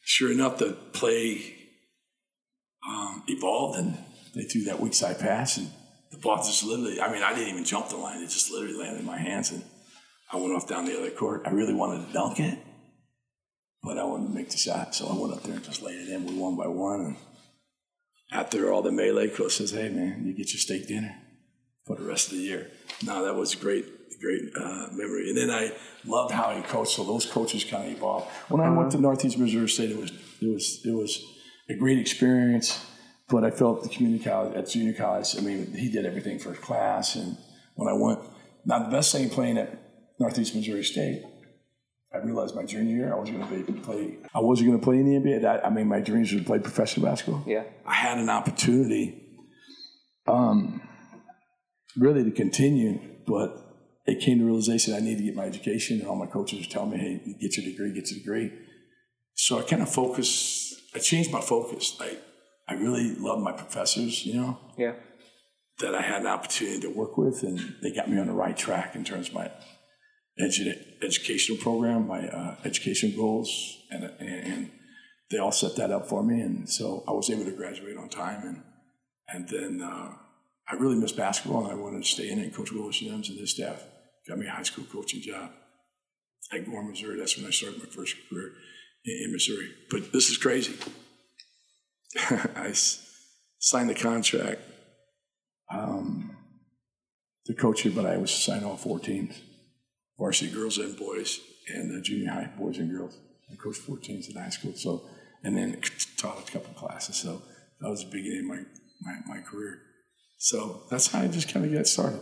sure 0.03 0.33
enough, 0.33 0.59
the 0.59 0.73
play 0.93 1.55
um, 2.89 3.23
evolved 3.29 3.79
and 3.79 3.99
they 4.35 4.43
threw 4.43 4.65
that 4.65 4.81
weak 4.81 4.95
side 4.95 5.21
pass, 5.21 5.59
and 5.59 5.71
the 6.11 6.19
ball 6.19 6.37
just 6.39 6.65
literally, 6.65 7.01
I 7.01 7.13
mean, 7.13 7.23
I 7.23 7.33
didn't 7.35 7.51
even 7.51 7.65
jump 7.65 7.89
the 7.89 7.97
line. 7.97 8.21
It 8.21 8.31
just 8.31 8.51
literally 8.51 8.77
landed 8.77 9.01
in 9.01 9.07
my 9.07 9.17
hands, 9.17 9.53
and 9.53 9.63
I 10.33 10.37
went 10.37 10.53
off 10.55 10.67
down 10.67 10.87
the 10.87 10.99
other 10.99 11.11
court. 11.11 11.43
I 11.47 11.51
really 11.51 11.75
wanted 11.75 12.07
to 12.07 12.13
dunk 12.13 12.41
it, 12.41 12.59
but 13.83 13.97
I 13.97 14.05
wanted 14.05 14.29
to 14.29 14.35
make 14.35 14.51
the 14.51 14.57
shot. 14.57 14.95
So 14.95 15.07
I 15.07 15.17
went 15.17 15.35
up 15.35 15.43
there 15.45 15.55
and 15.55 15.65
just 15.65 15.83
laid 15.83 16.01
it 16.01 16.09
in. 16.09 16.27
We 16.27 16.35
won 16.35 16.57
by 16.57 16.67
one. 16.67 17.01
And 17.01 17.17
after 18.33 18.73
all 18.73 18.83
the 18.83 18.91
melee, 18.91 19.29
coach 19.29 19.57
says, 19.57 19.71
hey, 19.71 19.89
man, 19.89 20.25
you 20.27 20.35
get 20.35 20.53
your 20.53 20.59
steak 20.59 20.89
dinner 20.89 21.15
for 21.87 21.95
the 21.97 22.05
rest 22.05 22.33
of 22.33 22.39
the 22.39 22.43
year. 22.43 22.71
No, 23.05 23.25
that 23.25 23.37
was 23.37 23.55
great 23.55 23.87
great 24.25 24.57
uh, 24.57 24.89
memory. 24.93 25.29
And 25.29 25.39
then 25.39 25.51
I 25.51 25.73
loved 26.07 26.33
how 26.33 26.55
he 26.55 26.63
coached. 26.63 26.93
So 26.93 27.05
those 27.05 27.27
coaches 27.27 27.65
kind 27.65 27.91
of 27.91 27.97
evolved. 27.97 28.27
When 28.49 28.61
I 28.61 28.71
went 28.71 28.93
to 28.93 28.99
Northeast 28.99 29.39
Missouri 29.39 29.69
State, 29.69 29.91
it 29.91 29.99
was 29.99 30.11
it 30.41 30.49
was 30.49 30.81
it 30.85 30.93
was 30.93 31.23
a 31.69 31.75
great 31.75 31.99
experience. 31.99 32.85
But 33.29 33.43
I 33.45 33.51
felt 33.51 33.83
the 33.83 33.89
community 33.89 34.23
college 34.23 34.55
at 34.55 34.69
junior 34.69 34.93
college. 34.93 35.35
I 35.39 35.41
mean, 35.41 35.73
he 35.75 35.91
did 35.91 36.05
everything 36.05 36.39
for 36.39 36.51
his 36.51 36.59
class. 36.59 37.17
And 37.17 37.39
when 37.75 37.89
I 37.89 37.95
went, 37.95 38.21
now 38.67 38.81
the 38.81 38.91
best 38.91 39.13
thing 39.13 39.31
playing 39.31 39.57
at 39.57 39.79
Northeast 40.21 40.55
Missouri 40.55 40.85
State, 40.85 41.23
I 42.13 42.19
realized 42.19 42.55
my 42.55 42.65
junior 42.65 42.95
year 42.95 43.15
I 43.15 43.19
was 43.19 43.31
going 43.31 43.65
to 43.65 43.73
play. 43.81 44.19
I 44.35 44.41
wasn't 44.41 44.69
going 44.69 44.79
to 44.79 44.85
play 44.85 44.99
in 44.99 45.07
the 45.07 45.19
NBA. 45.19 45.65
I, 45.65 45.71
mean, 45.71 45.89
my 45.89 46.01
dreams 46.01 46.33
were 46.33 46.41
to 46.41 46.45
play 46.45 46.59
professional 46.59 47.07
basketball. 47.07 47.43
Yeah, 47.47 47.65
I 47.87 47.95
had 47.95 48.19
an 48.19 48.29
opportunity, 48.29 49.23
um, 50.27 50.83
really 51.97 52.25
to 52.25 52.31
continue, 52.31 53.01
but 53.27 53.64
it 54.07 54.21
came 54.21 54.39
to 54.39 54.45
realization 54.45 54.95
I 54.95 55.01
need 55.01 55.19
to 55.19 55.25
get 55.25 55.35
my 55.35 55.45
education, 55.45 56.01
and 56.01 56.09
all 56.09 56.17
my 56.17 56.27
coaches 56.27 56.61
were 56.61 56.73
telling 56.73 56.91
me, 56.91 56.99
"Hey, 56.99 57.37
get 57.41 57.57
your 57.57 57.67
degree, 57.67 57.93
get 57.93 58.11
your 58.11 58.21
degree." 58.21 58.53
So 59.35 59.59
I 59.59 59.63
kind 59.63 59.83
of 59.83 59.89
focused. 59.89 60.75
I 60.95 60.99
changed 60.99 61.33
my 61.33 61.41
focus. 61.41 61.99
Like 61.99 62.21
I 62.69 62.75
really 62.75 63.15
love 63.15 63.41
my 63.41 63.53
professors, 63.53 64.25
you 64.27 64.35
know. 64.35 64.59
Yeah. 64.77 64.95
That 65.81 65.95
I 65.95 66.03
had 66.03 66.21
an 66.21 66.29
opportunity 66.29 66.81
to 66.81 66.89
work 66.89 67.17
with, 67.17 67.43
and 67.43 67.77
they 67.83 67.93
got 67.93 68.09
me 68.09 68.19
on 68.19 68.27
the 68.27 68.33
right 68.33 68.57
track 68.57 68.95
in 68.95 69.05
terms 69.05 69.29
of 69.29 69.35
my 69.35 69.51
edu- 70.41 70.79
educational 71.03 71.59
program, 71.59 72.07
my 72.07 72.29
uh, 72.29 72.57
education 72.65 73.13
goals, 73.17 73.79
and, 73.91 74.05
and 74.21 74.71
they 75.31 75.39
all 75.39 75.51
set 75.51 75.75
that 75.77 75.91
up 75.91 76.09
for 76.09 76.23
me, 76.23 76.41
and 76.41 76.69
so 76.69 77.03
I 77.09 77.13
was 77.13 77.29
able 77.31 77.45
to 77.47 77.51
graduate 77.51 77.97
on 77.97 78.09
time, 78.09 78.47
and 78.47 78.63
and 79.27 79.49
then 79.49 79.83
uh, 79.83 80.13
I 80.69 80.75
really 80.75 80.97
missed 80.97 81.17
basketball, 81.17 81.65
and 81.65 81.73
I 81.73 81.75
wanted 81.75 82.05
to 82.05 82.09
stay 82.09 82.31
in 82.31 82.39
it. 82.39 82.55
Coach 82.55 82.71
Willis 82.71 82.99
Sims 82.99 83.31
and 83.31 83.39
his 83.39 83.51
staff 83.51 83.83
got 84.29 84.39
me 84.39 84.47
a 84.47 84.51
high 84.51 84.63
school 84.63 84.85
coaching 84.91 85.21
job 85.21 85.51
at 86.53 86.67
Gorham, 86.67 86.91
Missouri. 86.91 87.19
That's 87.19 87.37
when 87.37 87.47
I 87.47 87.51
started 87.51 87.81
my 87.81 87.87
first 87.87 88.17
career 88.29 88.53
in, 89.05 89.25
in 89.25 89.33
Missouri. 89.33 89.71
But 89.91 90.13
this 90.13 90.31
is 90.31 90.37
crazy. 90.37 90.77
I 92.31 92.73
signed 93.59 93.91
the 93.91 93.95
contract 93.95 94.61
um, 95.73 96.37
to 97.47 97.55
coach 97.55 97.83
here, 97.83 97.93
but 97.93 98.07
I 98.07 98.17
was 98.17 98.31
assigned 98.31 98.65
all 98.65 98.77
four 98.77 98.99
teams 98.99 99.41
varsity 100.19 100.53
girls 100.53 100.79
and 100.79 100.97
boys, 100.97 101.41
and 101.69 101.91
the 101.91 102.01
junior 102.01 102.31
high 102.31 102.51
boys 102.59 102.79
and 102.79 102.91
girls. 102.91 103.19
I 103.51 103.57
coached 103.57 103.81
four 103.81 103.99
teams 103.99 104.29
in 104.29 104.41
high 104.41 104.51
school, 104.51 104.73
so 104.75 105.03
and 105.43 105.57
then 105.57 105.81
taught 106.17 106.49
a 106.49 106.53
couple 106.53 106.73
classes. 106.75 107.17
So 107.17 107.43
that 107.81 107.91
was 107.91 108.05
the 108.05 108.11
beginning 108.11 108.51
of 108.51 108.57
my, 108.57 108.63
my, 109.03 109.37
my 109.37 109.41
career. 109.43 109.79
So 110.39 110.83
that's 110.91 111.09
how 111.09 111.21
I 111.21 111.29
just 111.29 111.53
kind 111.53 111.67
of 111.67 111.73
got 111.73 111.87
started. 111.87 112.21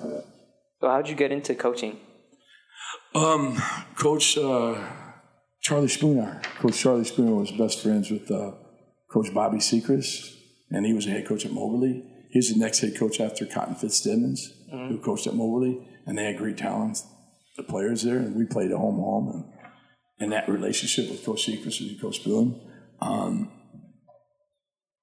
So 0.83 0.88
how'd 0.88 1.09
you 1.09 1.14
get 1.14 1.31
into 1.31 1.55
coaching? 1.55 1.97
Um, 3.14 3.57
Coach 3.95 4.37
uh, 4.37 4.75
Charlie 5.61 5.87
Spooner. 5.87 6.42
Coach 6.59 6.77
Charlie 6.77 7.05
Spooner 7.05 7.37
was 7.37 7.53
best 7.53 7.85
friends 7.85 8.11
with 8.11 8.29
uh, 8.29 8.51
Coach 9.09 9.33
Bobby 9.33 9.59
Sechrist, 9.59 10.35
and 10.73 10.85
he 10.85 10.92
was 10.92 11.07
a 11.07 11.11
head 11.11 11.29
coach 11.29 11.47
at 11.47 11.53
Moberly. 11.53 12.03
He 12.31 12.38
was 12.40 12.53
the 12.53 12.59
next 12.59 12.81
head 12.81 12.97
coach 12.99 13.21
after 13.21 13.47
Cotton 13.47 13.77
Fitzsimmons, 13.77 14.53
mm-hmm. 14.75 14.88
who 14.88 14.99
coached 14.99 15.29
at 15.29 15.35
Moberly, 15.35 15.87
and 16.05 16.18
they 16.18 16.25
had 16.25 16.37
great 16.37 16.59
talent, 16.59 16.99
the 17.57 17.62
players 17.62 18.03
there, 18.03 18.16
and 18.16 18.35
we 18.35 18.45
played 18.45 18.73
a 18.73 18.77
home 18.77 18.97
home. 18.97 19.29
And, 19.29 19.45
and 20.18 20.33
that 20.33 20.49
relationship 20.49 21.09
with 21.09 21.25
Coach 21.25 21.47
Sechrist 21.47 21.81
and 21.81 22.01
Coach 22.01 22.23
Spoon, 22.23 22.61
um, 23.01 23.53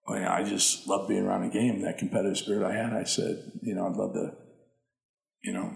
I, 0.10 0.14
mean, 0.14 0.24
I 0.26 0.44
just 0.44 0.90
loved 0.90 1.08
being 1.08 1.24
around 1.24 1.44
the 1.44 1.58
game, 1.58 1.84
that 1.84 2.00
competitive 2.00 2.38
spirit 2.38 2.70
I 2.70 2.76
had. 2.76 2.92
I 2.92 3.06
said, 3.06 3.50
you 3.62 3.76
know, 3.76 3.88
I'd 3.88 3.96
love 3.96 4.14
to, 4.16 4.49
you 5.44 5.54
know, 5.54 5.76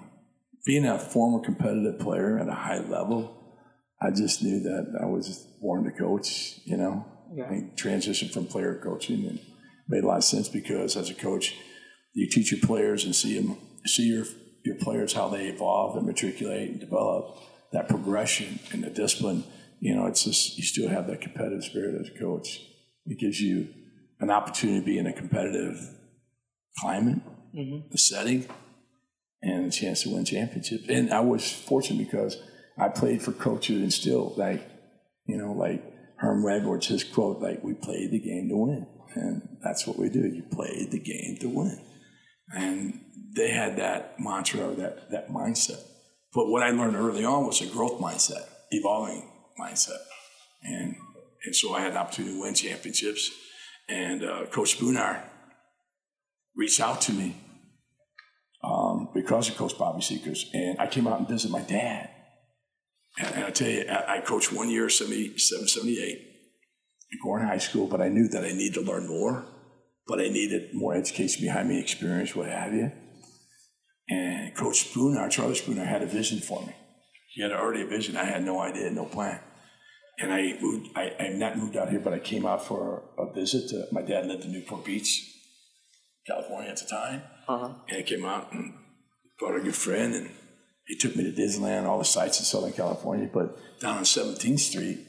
being 0.65 0.85
a 0.85 0.97
former 0.99 1.43
competitive 1.43 1.99
player 1.99 2.39
at 2.39 2.47
a 2.47 2.53
high 2.53 2.79
level, 2.79 3.57
I 4.01 4.11
just 4.11 4.43
knew 4.43 4.59
that 4.61 4.99
I 5.01 5.05
was 5.05 5.47
born 5.61 5.83
to 5.85 5.91
coach, 5.91 6.59
you 6.65 6.77
know 6.77 7.05
yeah. 7.33 7.45
I 7.45 7.69
transitioned 7.75 8.31
from 8.31 8.45
player 8.45 8.79
coaching 8.83 9.25
and 9.25 9.39
made 9.87 10.03
a 10.03 10.07
lot 10.07 10.17
of 10.17 10.23
sense 10.23 10.49
because 10.49 10.95
as 10.95 11.09
a 11.09 11.15
coach, 11.15 11.55
you 12.13 12.29
teach 12.29 12.51
your 12.51 12.61
players 12.61 13.05
and 13.05 13.15
see 13.15 13.39
them, 13.39 13.57
see 13.85 14.03
your 14.03 14.25
your 14.63 14.75
players 14.75 15.13
how 15.13 15.27
they 15.27 15.47
evolve 15.47 15.97
and 15.97 16.05
matriculate 16.05 16.69
and 16.69 16.79
develop 16.79 17.37
that 17.73 17.89
progression 17.89 18.59
and 18.71 18.83
the 18.83 18.89
discipline. 18.89 19.43
You 19.79 19.95
know, 19.95 20.05
it's 20.05 20.23
just 20.23 20.57
you 20.57 20.63
still 20.63 20.89
have 20.89 21.07
that 21.07 21.21
competitive 21.21 21.63
spirit 21.63 21.99
as 21.99 22.09
a 22.15 22.19
coach. 22.19 22.61
It 23.05 23.19
gives 23.19 23.41
you 23.41 23.67
an 24.19 24.29
opportunity 24.29 24.79
to 24.79 24.85
be 24.85 24.97
in 24.97 25.07
a 25.07 25.13
competitive 25.13 25.77
climate, 26.79 27.19
mm-hmm. 27.53 27.91
a 27.91 27.97
setting, 27.97 28.47
and 29.43 29.65
a 29.65 29.69
chance 29.69 30.03
to 30.03 30.09
win 30.09 30.25
championships. 30.25 30.85
And 30.87 31.13
I 31.13 31.19
was 31.19 31.51
fortunate 31.51 31.99
because 31.99 32.41
I 32.77 32.87
played 32.87 33.21
for 33.21 33.33
coaches 33.33 33.81
and 33.81 33.93
still 33.93 34.33
like, 34.37 34.67
you 35.25 35.37
know, 35.37 35.51
like 35.51 35.83
Herm 36.17 36.47
Edwards, 36.47 36.87
his 36.87 37.03
quote, 37.03 37.39
like, 37.39 37.63
we 37.63 37.73
play 37.73 38.07
the 38.07 38.19
game 38.19 38.47
to 38.49 38.57
win. 38.57 38.87
And 39.15 39.57
that's 39.61 39.85
what 39.85 39.99
we 39.99 40.09
do. 40.09 40.19
You 40.19 40.43
play 40.49 40.87
the 40.89 40.99
game 40.99 41.37
to 41.41 41.49
win. 41.49 41.79
And 42.55 43.01
they 43.35 43.51
had 43.51 43.77
that 43.77 44.19
mantra, 44.19 44.73
that, 44.75 45.11
that 45.11 45.29
mindset. 45.29 45.81
But 46.33 46.47
what 46.47 46.63
I 46.63 46.71
learned 46.71 46.95
early 46.95 47.25
on 47.25 47.45
was 47.45 47.61
a 47.61 47.67
growth 47.67 47.99
mindset, 47.99 48.45
evolving 48.71 49.29
mindset. 49.59 49.99
And, 50.63 50.95
and 51.45 51.55
so 51.55 51.73
I 51.73 51.81
had 51.81 51.91
an 51.91 51.97
opportunity 51.97 52.35
to 52.35 52.41
win 52.41 52.53
championships. 52.53 53.29
And 53.89 54.23
uh, 54.23 54.45
Coach 54.45 54.77
Spooner 54.77 55.21
reached 56.55 56.79
out 56.79 57.01
to 57.01 57.11
me 57.11 57.35
um, 59.23 59.25
because 59.25 59.49
of 59.49 59.57
Coach 59.57 59.77
Bobby 59.77 60.01
Sechrist. 60.01 60.53
And 60.53 60.79
I 60.79 60.87
came 60.87 61.07
out 61.07 61.19
and 61.19 61.27
visited 61.27 61.51
my 61.51 61.61
dad. 61.61 62.09
And, 63.17 63.35
and 63.35 63.43
I 63.45 63.49
tell 63.49 63.69
you, 63.69 63.85
I, 63.89 64.17
I 64.17 64.21
coached 64.21 64.51
one 64.51 64.69
year, 64.69 64.89
77, 64.89 65.67
78 65.67 66.33
in 67.11 67.19
Gorham 67.23 67.47
High 67.47 67.59
School, 67.59 67.87
but 67.87 68.01
I 68.01 68.09
knew 68.09 68.27
that 68.29 68.43
I 68.43 68.51
needed 68.51 68.73
to 68.75 68.81
learn 68.81 69.07
more, 69.07 69.45
but 70.07 70.19
I 70.19 70.29
needed 70.29 70.73
more 70.73 70.95
education 70.95 71.45
behind 71.45 71.69
me, 71.69 71.79
experience, 71.79 72.35
what 72.35 72.49
have 72.49 72.73
you. 72.73 72.91
And 74.09 74.55
Coach 74.55 74.89
Spooner, 74.89 75.29
Charlie 75.29 75.55
Spooner, 75.55 75.85
had 75.85 76.01
a 76.01 76.07
vision 76.07 76.39
for 76.39 76.61
me. 76.65 76.75
He 77.33 77.41
had 77.41 77.51
already 77.51 77.81
a 77.81 77.87
vision. 77.87 78.17
I 78.17 78.25
had 78.25 78.43
no 78.43 78.59
idea, 78.59 78.91
no 78.91 79.05
plan. 79.05 79.39
And 80.19 80.31
I 80.31 80.57
moved, 80.61 80.89
I, 80.95 81.15
I 81.19 81.27
not 81.29 81.57
moved 81.57 81.75
out 81.75 81.89
here, 81.89 81.99
but 81.99 82.13
I 82.13 82.19
came 82.19 82.45
out 82.45 82.65
for 82.65 83.03
a 83.17 83.31
visit. 83.33 83.69
To, 83.69 83.87
my 83.91 84.01
dad 84.01 84.27
lived 84.27 84.45
in 84.45 84.51
Newport 84.51 84.85
Beach, 84.85 85.31
California 86.27 86.69
at 86.69 86.77
the 86.77 86.85
time. 86.85 87.23
Uh-huh. 87.47 87.73
And 87.89 87.97
I 87.97 88.03
came 88.03 88.23
out 88.25 88.53
and 88.53 88.73
brought 89.43 89.59
a 89.59 89.63
good 89.63 89.75
friend, 89.75 90.13
and 90.15 90.29
he 90.85 90.95
took 90.95 91.17
me 91.17 91.23
to 91.25 91.31
Disneyland, 91.41 91.85
all 91.85 91.97
the 91.99 92.05
sites 92.05 92.39
in 92.39 92.45
Southern 92.45 92.71
California. 92.71 93.29
But 93.31 93.57
down 93.81 93.97
on 93.97 94.03
17th 94.03 94.59
Street 94.59 94.99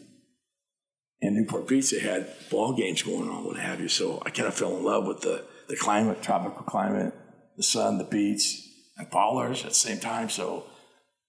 in 1.20 1.36
Newport 1.36 1.68
Beach, 1.68 1.92
they 1.92 2.00
had 2.00 2.28
ball 2.50 2.74
games 2.74 3.02
going 3.02 3.30
on, 3.30 3.44
what 3.44 3.58
have 3.58 3.80
you. 3.80 3.86
So 3.86 4.20
I 4.26 4.30
kind 4.30 4.48
of 4.48 4.54
fell 4.54 4.76
in 4.76 4.82
love 4.82 5.06
with 5.06 5.20
the, 5.20 5.44
the 5.68 5.76
climate, 5.76 6.20
tropical 6.20 6.64
climate, 6.64 7.14
the 7.56 7.62
sun, 7.62 7.98
the 7.98 8.04
beach, 8.04 8.60
and 8.96 9.08
ballers 9.08 9.62
at 9.62 9.68
the 9.68 9.74
same 9.74 10.00
time. 10.00 10.28
So 10.28 10.64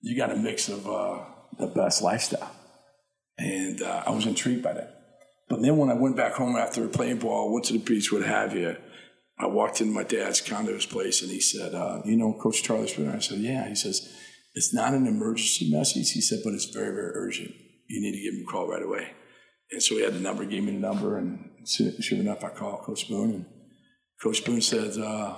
you 0.01 0.17
got 0.17 0.31
a 0.31 0.35
mix 0.35 0.67
of 0.67 0.87
uh, 0.87 1.19
the 1.59 1.67
best 1.67 2.01
lifestyle. 2.01 2.55
And 3.37 3.83
uh, 3.83 4.03
I 4.07 4.09
was 4.09 4.25
intrigued 4.25 4.63
by 4.63 4.73
that. 4.73 4.91
But 5.47 5.61
then 5.61 5.77
when 5.77 5.91
I 5.91 5.93
went 5.93 6.15
back 6.15 6.33
home 6.33 6.55
after 6.55 6.87
playing 6.87 7.19
ball, 7.19 7.53
went 7.53 7.65
to 7.65 7.73
the 7.73 7.79
beach, 7.79 8.11
what 8.11 8.23
have 8.23 8.55
you, 8.55 8.75
I 9.37 9.47
walked 9.47 9.81
into 9.81 9.93
my 9.93 10.03
dad's 10.03 10.39
condo's 10.39 10.85
place 10.85 11.21
and 11.21 11.29
he 11.29 11.41
said, 11.41 11.73
uh, 11.75 12.01
You 12.05 12.15
know, 12.15 12.33
Coach 12.33 12.63
Charlie 12.63 12.87
Spooner? 12.87 13.15
I 13.15 13.19
said, 13.19 13.39
Yeah. 13.39 13.67
He 13.67 13.75
says, 13.75 14.07
It's 14.53 14.73
not 14.73 14.93
an 14.93 15.07
emergency 15.07 15.69
message. 15.71 16.11
He 16.11 16.21
said, 16.21 16.39
But 16.43 16.53
it's 16.53 16.65
very, 16.65 16.93
very 16.93 17.11
urgent. 17.13 17.51
You 17.87 18.01
need 18.01 18.13
to 18.13 18.21
give 18.21 18.33
him 18.33 18.45
a 18.47 18.51
call 18.51 18.67
right 18.67 18.81
away. 18.81 19.09
And 19.71 19.83
so 19.83 19.95
he 19.95 20.03
had 20.03 20.13
the 20.13 20.19
number, 20.19 20.45
gave 20.45 20.63
me 20.63 20.71
the 20.71 20.79
number, 20.79 21.17
and 21.17 21.49
sure 21.67 22.17
enough, 22.17 22.43
I 22.43 22.49
called 22.49 22.81
Coach 22.81 23.01
Spoon. 23.01 23.31
And 23.31 23.45
Coach 24.21 24.37
Spoon 24.37 24.61
said, 24.61 24.97
uh, 24.97 25.37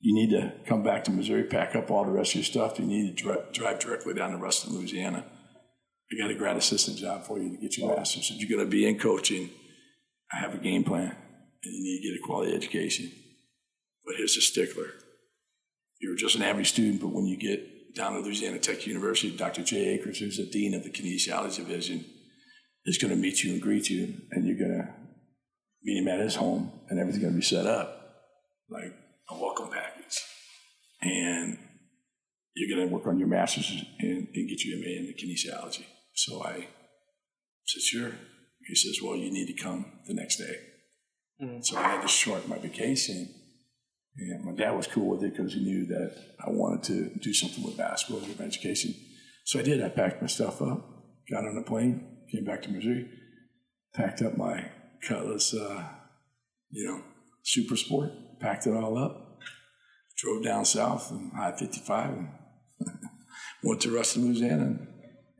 You 0.00 0.14
need 0.14 0.30
to 0.30 0.52
come 0.66 0.82
back 0.82 1.04
to 1.04 1.12
Missouri, 1.12 1.44
pack 1.44 1.76
up 1.76 1.90
all 1.90 2.04
the 2.04 2.10
rest 2.10 2.32
of 2.32 2.36
your 2.36 2.44
stuff. 2.44 2.80
You 2.80 2.86
need 2.86 3.16
to 3.16 3.22
dri- 3.22 3.44
drive 3.52 3.78
directly 3.78 4.14
down 4.14 4.32
to 4.32 4.38
Ruston, 4.38 4.74
Louisiana. 4.74 5.24
I 6.12 6.20
got 6.20 6.30
a 6.32 6.34
grad 6.34 6.56
assistant 6.56 6.98
job 6.98 7.24
for 7.24 7.38
you 7.38 7.50
to 7.50 7.56
get 7.56 7.78
your 7.78 7.94
master's. 7.94 8.32
If 8.32 8.40
you're 8.40 8.58
going 8.58 8.68
to 8.68 8.70
be 8.70 8.88
in 8.88 8.98
coaching, 8.98 9.50
I 10.32 10.38
have 10.38 10.54
a 10.54 10.58
game 10.58 10.82
plan 10.82 11.14
and 11.64 11.74
you 11.74 11.82
need 11.82 12.02
to 12.02 12.08
get 12.10 12.20
a 12.20 12.26
quality 12.26 12.54
education. 12.54 13.10
But 14.04 14.16
here's 14.16 14.34
the 14.34 14.40
stickler. 14.40 14.92
You're 16.00 16.16
just 16.16 16.36
an 16.36 16.42
average 16.42 16.72
student, 16.72 17.00
but 17.00 17.12
when 17.12 17.26
you 17.26 17.36
get 17.36 17.94
down 17.94 18.14
to 18.14 18.20
Louisiana 18.20 18.58
Tech 18.58 18.86
University, 18.86 19.36
Dr. 19.36 19.62
Jay 19.62 19.90
Akers, 19.90 20.18
who's 20.18 20.38
the 20.38 20.46
dean 20.46 20.74
of 20.74 20.84
the 20.84 20.90
kinesiology 20.90 21.56
division, 21.56 22.04
is 22.86 22.98
going 22.98 23.10
to 23.10 23.20
meet 23.20 23.42
you 23.42 23.52
and 23.52 23.60
greet 23.60 23.90
you, 23.90 24.14
and 24.30 24.46
you're 24.46 24.56
going 24.56 24.78
to 24.80 24.88
meet 25.82 26.02
him 26.02 26.08
at 26.08 26.20
his 26.20 26.36
home, 26.36 26.72
and 26.88 26.98
everything's 26.98 27.22
going 27.22 27.34
to 27.34 27.38
be 27.38 27.44
set 27.44 27.66
up 27.66 28.00
like 28.70 28.94
a 29.28 29.38
welcome 29.38 29.68
package. 29.70 30.18
And 31.02 31.58
you're 32.54 32.76
going 32.76 32.88
to 32.88 32.94
work 32.94 33.06
on 33.06 33.18
your 33.18 33.28
master's 33.28 33.70
and, 33.98 34.28
and 34.34 34.48
get 34.48 34.64
your 34.64 34.78
MA 34.78 35.08
in 35.08 35.14
kinesiology. 35.18 35.84
So 36.14 36.42
I 36.44 36.68
said, 37.66 37.82
sure. 37.82 38.12
He 38.66 38.74
says, 38.74 39.00
well, 39.02 39.16
you 39.16 39.30
need 39.30 39.46
to 39.46 39.62
come 39.62 39.86
the 40.06 40.14
next 40.14 40.36
day. 40.36 40.69
Mm-hmm. 41.42 41.60
So 41.62 41.76
I 41.76 41.82
had 41.82 42.02
to 42.02 42.08
short 42.08 42.48
my 42.48 42.58
vacation. 42.58 43.28
And 44.16 44.44
my 44.44 44.52
dad 44.52 44.72
was 44.72 44.86
cool 44.86 45.08
with 45.08 45.22
it 45.22 45.36
because 45.36 45.54
he 45.54 45.60
knew 45.60 45.86
that 45.86 46.14
I 46.44 46.50
wanted 46.50 46.82
to 46.84 47.18
do 47.20 47.32
something 47.32 47.64
with 47.64 47.76
basketball, 47.76 48.20
with 48.20 48.40
education. 48.40 48.94
So 49.44 49.58
I 49.58 49.62
did. 49.62 49.82
I 49.82 49.88
packed 49.88 50.20
my 50.20 50.28
stuff 50.28 50.60
up, 50.60 50.86
got 51.30 51.44
on 51.44 51.56
a 51.56 51.62
plane, 51.62 52.18
came 52.30 52.44
back 52.44 52.62
to 52.62 52.70
Missouri, 52.70 53.08
packed 53.94 54.22
up 54.22 54.36
my 54.36 54.70
Cutlass, 55.02 55.54
uh, 55.54 55.84
you 56.70 56.86
know, 56.86 57.02
Super 57.42 57.76
Sport, 57.76 58.10
packed 58.40 58.66
it 58.66 58.74
all 58.74 58.98
up, 58.98 59.38
drove 60.18 60.44
down 60.44 60.64
south 60.64 61.10
on 61.10 61.32
I-55 61.34 62.18
and 62.18 62.28
went 63.64 63.80
to 63.82 63.90
Ruston, 63.90 64.26
Louisiana 64.26 64.64
and, 64.64 64.88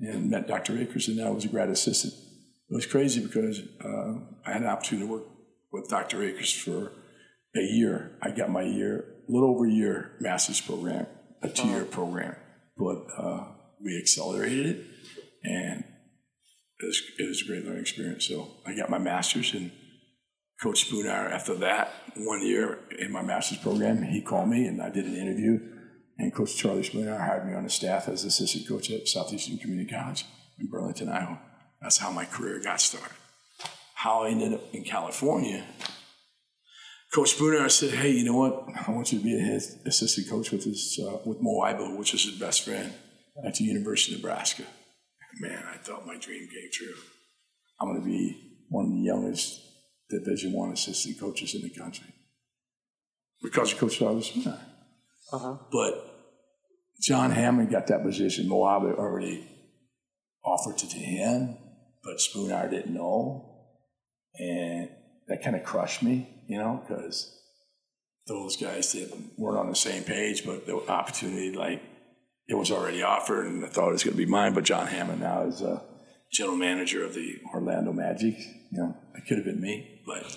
and, 0.01 0.31
met 0.31 0.49
Dr. 0.49 0.79
Akers, 0.79 1.09
and 1.09 1.19
now 1.19 1.33
was 1.33 1.45
a 1.45 1.49
grad 1.49 1.69
assistant. 1.69 2.15
It 2.15 2.75
was 2.75 2.87
crazy 2.87 3.21
because 3.21 3.61
uh, 3.85 4.15
I 4.47 4.53
had 4.53 4.63
an 4.63 4.69
opportunity 4.69 5.07
to 5.07 5.13
work 5.13 5.25
with 5.73 5.89
Dr. 5.89 6.23
Akers 6.23 6.53
for 6.53 6.93
a 7.57 7.61
year. 7.61 8.13
I 8.23 8.31
got 8.31 8.51
my 8.51 8.63
year, 8.63 9.05
a 9.29 9.33
little 9.33 9.51
over 9.51 9.67
a 9.67 9.71
year 9.71 10.13
master's 10.21 10.61
program, 10.61 11.07
a 11.43 11.49
two 11.49 11.69
year 11.69 11.83
uh-huh. 11.83 11.91
program, 11.91 12.37
but 12.77 13.07
uh, 13.19 13.47
we 13.83 13.99
accelerated 13.99 14.67
it 14.67 14.87
and 15.45 15.85
it 16.79 16.87
was, 16.87 17.03
it 17.19 17.29
was 17.29 17.43
a 17.43 17.47
great 17.47 17.65
learning 17.65 17.83
experience. 17.83 18.27
So 18.27 18.49
I 18.67 18.75
got 18.75 18.91
my 18.91 18.99
master's 18.99 19.53
and 19.55 19.71
Coach 20.63 20.85
Spooner, 20.87 21.11
after 21.11 21.55
that 21.55 21.91
one 22.17 22.47
year 22.47 22.81
in 22.99 23.11
my 23.11 23.23
master's 23.23 23.57
program, 23.59 24.03
he 24.03 24.21
called 24.21 24.51
me 24.51 24.67
and 24.67 24.83
I 24.83 24.91
did 24.91 25.07
an 25.07 25.17
interview. 25.17 25.59
And 26.19 26.35
Coach 26.35 26.55
Charlie 26.55 26.83
Spooner 26.83 27.17
hired 27.17 27.47
me 27.47 27.55
on 27.55 27.65
the 27.65 27.71
staff 27.71 28.09
as 28.09 28.25
assistant 28.25 28.69
coach 28.69 28.91
at 28.91 29.09
Southeastern 29.09 29.57
Community 29.57 29.91
College 29.91 30.27
in 30.59 30.67
Burlington, 30.67 31.09
Iowa. 31.09 31.41
That's 31.81 31.97
how 31.97 32.11
my 32.11 32.27
career 32.27 32.61
got 32.63 32.79
started 32.79 33.17
how 34.03 34.23
I 34.23 34.31
ended 34.31 34.55
up 34.55 34.63
in 34.75 34.83
California. 34.83 35.63
Coach 37.13 37.33
Spooner, 37.33 37.61
I 37.61 37.69
said, 37.69 37.91
"Hey, 37.91 38.13
you 38.13 38.25
know 38.25 38.37
what? 38.37 38.65
I 38.87 38.91
want 38.93 39.13
you 39.13 39.19
to 39.19 39.25
be 39.25 39.39
his 39.39 39.77
assistant 39.85 40.31
coach 40.31 40.51
with 40.51 40.65
his 40.65 40.99
uh, 41.05 41.19
with 41.27 41.39
Moe 41.41 41.61
Iba, 41.61 41.99
which 41.99 42.15
is 42.15 42.25
his 42.25 42.39
best 42.39 42.65
friend 42.65 42.93
at 43.45 43.57
the 43.57 43.65
University 43.65 44.15
of 44.15 44.23
Nebraska." 44.23 44.63
Man, 45.39 45.63
I 45.73 45.77
thought 45.77 46.07
my 46.07 46.17
dream 46.17 46.49
came 46.49 46.71
true. 46.73 46.95
I'm 47.79 47.89
going 47.89 48.01
to 48.01 48.07
be 48.07 48.65
one 48.69 48.87
of 48.87 48.93
the 48.93 49.03
youngest 49.03 49.61
Division 50.09 50.53
One 50.53 50.73
assistant 50.73 51.21
coaches 51.21 51.55
in 51.55 51.63
the 51.63 51.71
country 51.71 52.13
because 53.43 53.73
of 53.73 53.79
Coach 53.79 53.97
Spooner. 53.97 54.61
Uh-huh. 55.33 55.57
But 55.71 55.93
John 57.03 57.31
Hammond 57.33 57.71
got 57.71 57.87
that 57.89 58.03
position. 58.03 58.49
Moe 58.49 58.63
Iba 58.63 58.97
already 58.97 59.47
offered 60.43 60.83
it 60.83 60.91
to 60.91 60.99
him, 60.99 61.59
but 62.03 62.21
Spooner 62.21 62.69
didn't 62.71 62.95
know 62.95 63.50
and 64.39 64.89
that 65.29 65.43
kind 65.43 65.57
of 65.57 65.65
crushed 65.65 66.03
me, 66.03 66.29
you 66.47 66.59
know, 66.59 66.83
because 66.87 67.37
those 68.27 68.57
guys 68.57 68.93
didn't 68.93 69.33
weren't 69.39 69.59
on 69.59 69.69
the 69.69 69.77
same 69.77 70.05
page, 70.05 70.45
but 70.45 70.67
the 70.67 70.77
opportunity, 70.89 71.53
like, 71.53 71.83
it 72.49 72.55
was 72.55 72.71
already 72.71 73.03
offered, 73.03 73.47
and 73.47 73.65
I 73.65 73.69
thought 73.69 73.91
it 73.91 73.93
was 73.93 74.05
going 74.05 74.17
to 74.17 74.25
be 74.25 74.27
mine. 74.27 74.55
But 74.55 74.65
John 74.65 74.89
Hammond 74.89 75.21
now 75.21 75.43
is 75.43 75.63
a 75.63 75.83
general 76.33 76.57
manager 76.57 77.05
of 77.05 77.15
the 77.15 77.39
Orlando 77.55 77.93
Magic. 77.93 78.39
You 78.73 78.79
know, 78.79 78.97
it 79.15 79.27
could 79.27 79.37
have 79.37 79.47
been 79.47 79.61
me, 79.61 80.03
but 80.05 80.37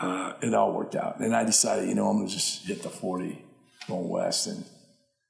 uh, 0.00 0.34
it 0.42 0.54
all 0.54 0.72
worked 0.72 0.94
out. 0.94 1.20
And 1.20 1.34
I 1.34 1.44
decided, 1.44 1.88
you 1.88 1.94
know, 1.94 2.08
I'm 2.08 2.18
going 2.18 2.28
to 2.28 2.34
just 2.34 2.66
hit 2.66 2.82
the 2.82 2.90
40 2.90 3.42
going 3.86 4.08
west. 4.08 4.46
And 4.46 4.64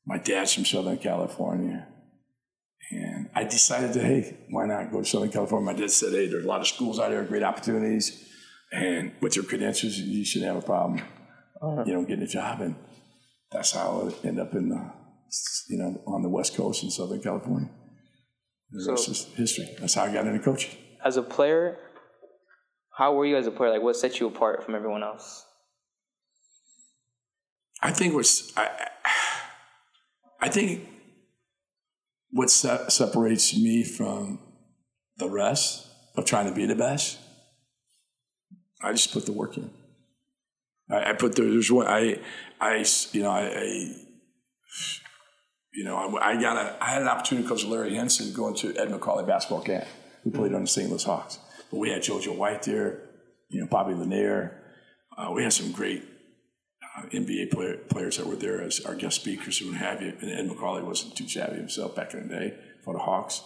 my 0.05 0.19
dad's 0.19 0.53
from 0.53 0.65
Southern 0.65 0.99
California. 0.99 1.87
I 3.39 3.45
decided 3.45 3.93
to, 3.93 4.01
hey, 4.01 4.37
why 4.51 4.67
not 4.67 4.91
go 4.91 4.99
to 4.99 5.05
Southern 5.05 5.31
California? 5.31 5.73
My 5.73 5.79
dad 5.79 5.93
said, 5.93 6.13
hey, 6.13 6.27
there's 6.27 6.45
a 6.45 6.49
lot 6.49 6.61
of 6.61 6.67
schools 6.67 6.99
out 6.99 7.11
there, 7.11 7.23
great 7.23 7.45
opportunities. 7.45 8.29
And 8.73 9.13
with 9.21 9.37
your 9.37 9.45
credentials, 9.45 9.97
you 9.97 10.25
shouldn't 10.25 10.53
have 10.53 10.61
a 10.61 10.67
problem, 10.67 11.01
uh-huh. 11.63 11.85
you 11.87 11.95
know, 11.95 12.03
getting 12.03 12.25
a 12.25 12.27
job. 12.27 12.61
And 12.63 12.75
that's 13.53 13.71
how 13.71 14.11
I 14.11 14.27
ended 14.27 14.45
up 14.45 14.55
in 14.55 14.71
the, 14.71 14.93
you 15.69 15.79
know, 15.79 16.03
on 16.09 16.23
the 16.23 16.29
West 16.29 16.57
Coast 16.57 16.83
in 16.83 16.91
Southern 16.91 17.23
California. 17.23 17.71
The 18.73 18.83
so, 18.83 18.91
rest 18.91 19.09
is 19.09 19.25
history. 19.37 19.69
That's 19.79 19.95
how 19.95 20.03
I 20.03 20.13
got 20.13 20.27
into 20.27 20.41
coaching. 20.41 20.77
As 21.05 21.17
a 21.17 21.23
player, 21.23 21.79
how 22.97 23.15
were 23.15 23.25
you 23.25 23.37
as 23.37 23.47
a 23.47 23.53
player? 23.53 23.71
Like, 23.71 23.83
what 23.83 23.95
set 23.95 24.19
you 24.19 24.27
apart 24.27 24.65
from 24.65 24.75
everyone 24.75 25.05
else? 25.05 25.47
I 27.81 27.93
think 27.93 28.15
what's 28.15 28.53
I, 28.57 28.89
I 30.41 30.49
think 30.49 30.89
what 32.31 32.51
se- 32.51 32.87
separates 32.89 33.57
me 33.57 33.85
from 33.85 34.39
the 35.17 35.29
rest 35.29 35.87
of 36.17 36.25
trying 36.25 36.47
to 36.47 36.55
be 36.55 36.67
the 36.67 36.75
best, 36.75 37.19
I 38.83 38.93
just 38.93 39.13
put 39.13 39.27
the 39.27 39.33
work 39.33 39.57
in. 39.57 39.71
I, 40.91 41.11
I 41.11 41.13
put 41.15 41.35
the, 41.35 41.43
there's 41.43 41.71
one 41.71 41.87
I 41.87 42.19
I 42.61 42.85
you 43.13 43.23
know 43.23 43.31
I, 43.31 43.43
I 43.43 43.95
you 45.75 45.85
know 45.85 45.97
I, 45.97 46.31
I, 46.31 46.41
got 46.41 46.57
a 46.57 46.77
I 46.83 46.91
had 46.91 47.03
an 47.03 47.09
opportunity 47.09 47.47
to 47.47 47.55
coach 47.55 47.65
Larry 47.65 47.95
Henson 47.95 48.33
going 48.33 48.55
to 48.57 48.77
Ed 48.77 48.89
Macauley 48.89 49.27
basketball 49.27 49.63
camp, 49.63 49.85
who 50.25 50.31
played 50.31 50.55
on 50.55 50.63
the 50.63 50.67
St. 50.67 50.89
Louis 50.89 51.05
Hawks. 51.05 51.39
But 51.71 51.79
we 51.79 51.91
had 51.91 52.03
JoJo 52.03 52.37
White 52.37 52.63
there, 52.63 53.03
you 53.49 53.61
know 53.61 53.67
Bobby 53.67 53.95
Lanier. 53.95 54.55
Uh, 55.17 55.33
we 55.33 55.43
had 55.43 55.53
some 55.53 55.73
great 55.73 56.05
NBA 57.07 57.51
player, 57.51 57.77
players 57.89 58.17
that 58.17 58.27
were 58.27 58.37
there 58.37 58.61
as 58.61 58.81
our 58.81 58.95
guest 58.95 59.17
speakers 59.21 59.61
and 59.61 59.71
what 59.71 59.79
have 59.79 60.03
you. 60.03 60.15
And 60.21 60.31
Ed 60.31 60.49
Macauley 60.49 60.85
wasn't 60.85 61.17
too 61.17 61.29
shabby 61.29 61.57
himself 61.57 61.95
back 61.95 62.15
in 62.15 62.29
the 62.29 62.35
day 62.35 62.55
for 62.85 62.95
the 62.95 63.01
Hawks. 63.01 63.43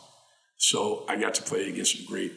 So 0.56 1.04
I 1.08 1.16
got 1.16 1.34
to 1.34 1.42
play 1.42 1.68
against 1.68 1.96
some 1.96 2.06
great, 2.06 2.32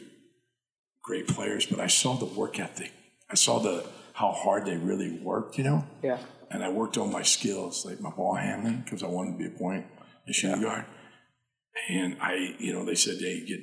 great 1.03 1.27
players, 1.27 1.65
but 1.65 1.79
I 1.79 1.87
saw 1.87 2.15
the 2.15 2.25
work 2.25 2.59
ethic. 2.59 2.91
I 3.29 3.35
saw 3.35 3.59
the 3.59 3.85
how 4.13 4.31
hard 4.31 4.65
they 4.65 4.77
really 4.77 5.11
worked, 5.11 5.57
you 5.57 5.63
know? 5.63 5.85
Yeah. 6.01 6.17
And 6.49 6.63
I 6.63 6.69
worked 6.69 6.97
on 6.97 7.11
my 7.11 7.21
skills, 7.21 7.85
like 7.85 7.99
my 7.99 8.09
ball 8.09 8.35
handling, 8.35 8.81
because 8.85 9.03
I 9.03 9.07
wanted 9.07 9.33
to 9.33 9.37
be 9.37 9.45
a 9.47 9.57
point, 9.57 9.85
a 10.27 10.33
shooting 10.33 10.61
yeah. 10.61 10.67
guard. 10.67 10.85
And 11.89 12.17
I, 12.21 12.55
you 12.59 12.71
know, 12.73 12.85
they 12.85 12.95
said, 12.95 13.17
hey, 13.19 13.45
get, 13.45 13.59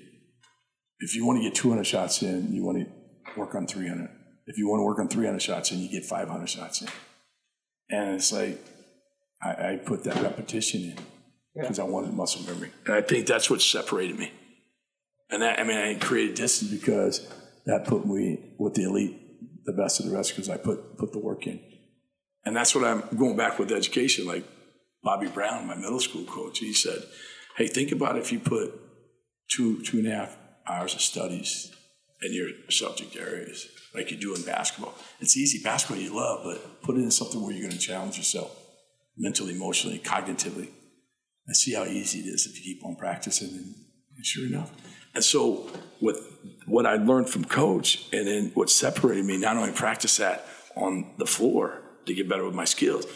if 1.01 1.17
you 1.17 1.25
want 1.27 1.38
to 1.38 1.43
get 1.43 1.55
200 1.55 1.85
shots 1.85 2.23
in, 2.23 2.53
you 2.53 2.65
want 2.65 2.79
to 2.79 3.41
work 3.41 3.55
on 3.55 3.67
300. 3.67 4.09
If 4.47 4.59
you 4.59 4.69
want 4.69 4.81
to 4.81 4.85
work 4.85 4.99
on 4.99 5.09
300 5.09 5.41
shots 5.41 5.73
in, 5.73 5.79
you 5.79 5.88
get 5.88 6.05
500 6.05 6.47
shots 6.47 6.83
in. 6.83 6.88
And 7.90 8.14
it's 8.14 8.33
like, 8.33 8.64
I, 9.42 9.73
I 9.73 9.77
put 9.77 10.05
that 10.05 10.23
repetition 10.23 10.83
in 10.83 10.99
because 11.55 11.79
I 11.79 11.85
wanted 11.85 12.14
muscle 12.14 12.42
memory. 12.51 12.71
And 12.87 12.95
I 12.95 13.03
think 13.03 13.27
that's 13.27 13.51
what 13.51 13.61
separated 13.61 14.18
me. 14.18 14.33
And 15.31 15.42
that, 15.42 15.59
I 15.59 15.64
mean, 15.64 15.77
I 15.77 15.95
created 15.95 16.37
distance 16.37 16.71
because 16.71 17.27
that 17.66 17.87
put 17.87 18.07
me 18.07 18.55
with 18.59 18.75
the 18.75 18.85
elite, 18.85 19.18
the 19.64 19.73
best 19.73 20.01
of 20.01 20.07
the 20.07 20.16
rest, 20.16 20.31
because 20.31 20.49
I 20.49 20.57
put, 20.57 20.99
put 20.99 21.12
the 21.12 21.18
work 21.18 21.47
in. 21.47 21.61
And 22.45 22.57
that's 22.57 22.75
what 22.75 22.85
I'm 22.85 23.03
going 23.16 23.37
back 23.37 23.59
with 23.59 23.73
education. 23.73 24.27
Like 24.27 24.45
Bobby 25.03 25.29
Brown, 25.29 25.66
my 25.66 25.77
middle 25.77 26.01
school 26.01 26.25
coach, 26.25 26.59
he 26.59 26.73
said, 26.73 27.03
Hey, 27.57 27.66
think 27.66 27.92
about 27.92 28.18
if 28.18 28.33
you 28.33 28.40
put 28.40 28.73
two, 29.51 29.83
two 29.83 29.99
and 29.99 30.07
a 30.07 30.14
half 30.14 30.37
hours 30.66 30.95
of 30.95 31.01
studies 31.01 31.73
in 32.23 32.33
your 32.33 32.49
subject 32.71 33.16
areas, 33.16 33.68
like 33.95 34.11
you 34.11 34.17
do 34.17 34.35
in 34.35 34.43
basketball. 34.43 34.95
It's 35.21 35.37
easy. 35.37 35.63
Basketball 35.63 36.03
you 36.03 36.15
love, 36.15 36.41
but 36.45 36.83
put 36.83 36.97
it 36.97 37.01
in 37.01 37.11
something 37.11 37.43
where 37.43 37.53
you're 37.53 37.63
going 37.63 37.73
to 37.73 37.79
challenge 37.79 38.17
yourself 38.17 38.57
mentally, 39.17 39.55
emotionally, 39.55 39.99
cognitively, 39.99 40.69
and 41.47 41.57
see 41.57 41.75
how 41.75 41.85
easy 41.85 42.21
it 42.21 42.27
is 42.27 42.47
if 42.47 42.57
you 42.57 42.75
keep 42.75 42.85
on 42.85 42.97
practicing. 42.97 43.49
And, 43.49 43.75
and 44.17 44.27
sure 44.27 44.47
enough. 44.47 44.73
And 45.15 45.23
so, 45.23 45.69
with 46.01 46.17
what 46.67 46.87
I 46.87 46.97
learned 46.97 47.29
from 47.29 47.45
coach, 47.45 48.07
and 48.13 48.27
then 48.27 48.51
what 48.55 48.71
separated 48.71 49.25
me, 49.25 49.37
not 49.37 49.57
only 49.57 49.73
practice 49.73 50.17
that 50.17 50.47
on 50.75 51.13
the 51.19 51.27
floor 51.27 51.83
to 52.07 52.15
get 52.15 52.29
better 52.29 52.45
with 52.45 52.55
my 52.55 52.65
skills. 52.65 53.07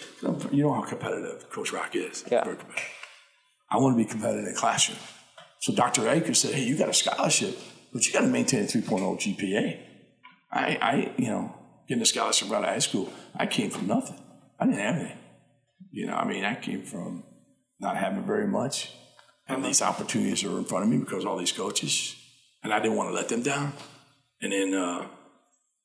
You 0.53 0.62
know 0.65 0.75
how 0.75 0.83
competitive 0.83 1.49
Coach 1.51 1.73
Rock 1.73 1.97
is. 1.97 2.25
Yeah. 2.31 2.45
I 3.71 3.79
want 3.79 3.97
to 3.97 4.05
be 4.05 4.09
competitive 4.09 4.47
in 4.47 4.53
the 4.53 4.59
classroom. 4.59 4.99
So 5.61 5.75
Dr. 5.75 6.09
Akers 6.09 6.41
said, 6.41 6.55
"Hey, 6.55 6.65
you 6.65 6.77
got 6.77 6.89
a 6.89 6.95
scholarship, 6.95 7.59
but 7.93 8.07
you 8.07 8.12
got 8.12 8.21
to 8.21 8.29
maintain 8.29 8.65
a 8.65 8.67
3.0 8.67 9.19
GPA." 9.19 9.81
I, 10.57 10.79
I, 10.81 11.12
you 11.16 11.29
know, 11.29 11.55
getting 11.88 12.03
a 12.03 12.07
scholarship 12.07 12.51
out 12.51 12.64
of 12.64 12.71
high 12.71 12.79
school, 12.79 13.12
I 13.35 13.47
came 13.47 13.71
from 13.71 13.87
nothing. 13.87 14.19
I 14.59 14.64
didn't 14.66 14.81
have 14.81 14.97
anything. 14.97 15.19
You 15.90 16.07
know, 16.07 16.14
I 16.14 16.27
mean, 16.27 16.45
I 16.45 16.55
came 16.55 16.83
from 16.83 17.25
not 17.81 17.97
having 17.97 18.25
very 18.25 18.47
much, 18.47 18.92
and 19.49 19.64
these 19.64 19.83
opportunities 19.83 20.42
were 20.45 20.59
in 20.59 20.64
front 20.64 20.85
of 20.85 20.90
me 20.90 20.99
because 20.99 21.25
all 21.25 21.37
these 21.37 21.53
coaches, 21.53 22.16
and 22.62 22.73
I 22.73 22.81
didn't 22.81 22.97
want 22.97 23.11
to 23.11 23.14
let 23.14 23.29
them 23.29 23.42
down. 23.42 23.73
And 24.40 24.53
then, 24.53 24.75
uh, 24.75 25.07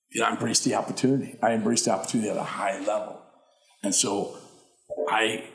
you 0.09 0.21
know, 0.21 0.27
I 0.27 0.31
embraced 0.31 0.63
the 0.65 0.75
opportunity. 0.75 1.37
I 1.41 1.53
embraced 1.53 1.85
the 1.85 1.91
opportunity 1.91 2.29
at 2.29 2.37
a 2.37 2.43
high 2.43 2.79
level, 2.79 3.21
and 3.83 3.93
so 3.93 4.37
I. 5.09 5.45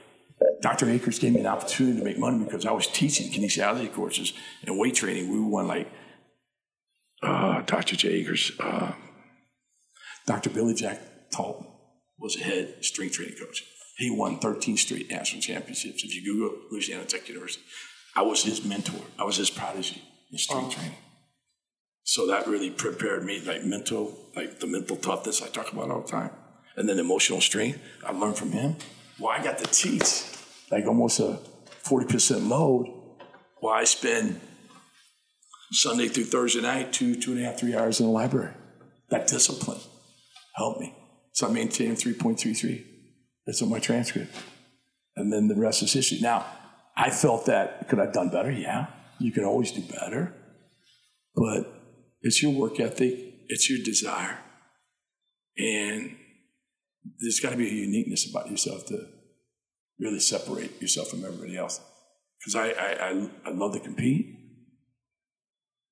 Dr. 0.60 0.90
Akers 0.90 1.18
gave 1.18 1.32
me 1.32 1.40
an 1.40 1.46
opportunity 1.46 1.98
to 1.98 2.04
make 2.04 2.18
money 2.18 2.44
because 2.44 2.66
I 2.66 2.72
was 2.72 2.86
teaching 2.86 3.32
kinesiology 3.32 3.90
courses 3.90 4.34
and 4.66 4.78
weight 4.78 4.94
training. 4.94 5.32
We 5.32 5.40
won 5.40 5.66
like 5.66 5.90
uh, 7.22 7.62
Dr. 7.62 7.96
J. 7.96 8.08
Akers, 8.08 8.52
uh, 8.60 8.92
Dr. 10.26 10.50
Billy 10.50 10.74
Jack 10.74 11.00
Talton 11.30 11.66
was 12.18 12.36
a 12.36 12.40
head 12.40 12.84
strength 12.84 13.14
training 13.14 13.36
coach. 13.36 13.64
He 13.96 14.10
won 14.10 14.38
13 14.38 14.76
straight 14.76 15.10
national 15.10 15.40
championships. 15.40 16.04
If 16.04 16.14
you 16.14 16.22
Google 16.24 16.58
Louisiana 16.70 17.04
Tech 17.04 17.28
University, 17.28 17.64
I 18.14 18.22
was 18.22 18.42
his 18.42 18.64
mentor. 18.64 19.00
I 19.18 19.24
was 19.24 19.36
his 19.36 19.50
prodigy 19.50 20.02
in 20.30 20.38
strength 20.38 20.68
oh. 20.68 20.72
training. 20.72 20.98
So 22.02 22.26
that 22.26 22.46
really 22.46 22.70
prepared 22.70 23.24
me, 23.24 23.40
like 23.40 23.64
mental, 23.64 24.16
like 24.34 24.60
the 24.60 24.66
mental 24.66 24.96
toughness 24.96 25.42
I 25.42 25.48
talk 25.48 25.72
about 25.72 25.90
all 25.90 26.02
the 26.02 26.08
time, 26.08 26.30
and 26.76 26.88
then 26.88 26.98
emotional 26.98 27.40
strength. 27.40 27.80
I 28.04 28.12
learned 28.12 28.36
from 28.36 28.52
him. 28.52 28.76
Well, 29.18 29.30
I 29.30 29.42
got 29.42 29.58
to 29.58 29.66
teach 29.66 30.24
like 30.70 30.86
almost 30.86 31.20
a 31.20 31.38
40% 31.84 32.48
load 32.48 32.86
while 33.60 33.74
I 33.74 33.84
spend 33.84 34.40
Sunday 35.72 36.08
through 36.08 36.24
Thursday 36.24 36.60
night, 36.60 36.92
two, 36.92 37.20
two 37.20 37.32
and 37.32 37.40
a 37.40 37.44
half, 37.44 37.58
three 37.58 37.74
hours 37.74 37.98
in 37.98 38.06
the 38.06 38.12
library. 38.12 38.52
That 39.10 39.26
discipline 39.26 39.80
helped 40.56 40.80
me. 40.80 40.94
So 41.32 41.48
I 41.48 41.52
maintained 41.52 41.98
3.33. 41.98 42.84
That's 43.46 43.62
on 43.62 43.68
my 43.68 43.78
transcript. 43.78 44.34
And 45.16 45.32
then 45.32 45.48
the 45.48 45.54
rest 45.54 45.82
is 45.82 45.92
history. 45.92 46.18
Now, 46.20 46.46
I 46.96 47.10
felt 47.10 47.46
that, 47.46 47.88
could 47.88 47.98
I 47.98 48.06
have 48.06 48.14
done 48.14 48.30
better? 48.30 48.50
Yeah. 48.50 48.86
You 49.18 49.32
can 49.32 49.44
always 49.44 49.70
do 49.70 49.82
better. 49.82 50.34
But 51.34 51.72
it's 52.22 52.42
your 52.42 52.52
work 52.52 52.80
ethic, 52.80 53.14
it's 53.48 53.68
your 53.68 53.78
desire. 53.84 54.38
And 55.58 56.16
there's 57.20 57.40
got 57.40 57.50
to 57.50 57.56
be 57.56 57.68
a 57.68 57.72
uniqueness 57.72 58.28
about 58.28 58.50
yourself 58.50 58.86
to 58.86 59.06
really 59.98 60.20
separate 60.20 60.80
yourself 60.80 61.08
from 61.08 61.24
everybody 61.24 61.56
else. 61.56 61.80
Because 62.38 62.54
I, 62.56 62.68
I, 62.70 63.08
I, 63.08 63.30
I 63.46 63.50
love 63.50 63.74
to 63.74 63.80
compete. 63.80 64.34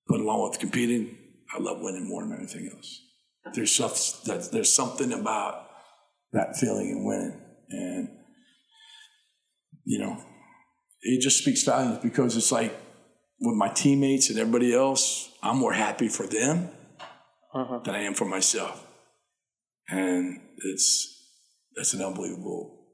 But 0.06 0.20
along 0.20 0.50
with 0.50 0.58
competing, 0.58 1.16
I 1.54 1.60
love 1.60 1.80
winning 1.80 2.08
more 2.08 2.22
than 2.22 2.36
anything 2.36 2.70
else. 2.74 3.00
There's 3.52 3.74
something, 3.74 4.42
there's 4.52 4.72
something 4.72 5.12
about 5.12 5.68
that 6.32 6.56
feeling 6.56 6.90
and 6.90 7.04
winning. 7.04 7.40
And, 7.70 8.08
you 9.84 9.98
know, 9.98 10.16
it 11.02 11.20
just 11.20 11.38
speaks 11.38 11.62
volumes 11.62 11.98
because 12.02 12.36
it's 12.36 12.50
like 12.50 12.74
with 13.40 13.56
my 13.56 13.68
teammates 13.68 14.30
and 14.30 14.38
everybody 14.38 14.74
else, 14.74 15.30
I'm 15.42 15.58
more 15.58 15.72
happy 15.72 16.08
for 16.08 16.26
them 16.26 16.70
uh-huh. 17.54 17.80
than 17.84 17.94
I 17.94 18.02
am 18.02 18.14
for 18.14 18.24
myself. 18.24 18.86
And 19.88 20.40
it's, 20.64 21.10
that's 21.76 21.92
an 21.92 22.02
unbelievable, 22.02 22.86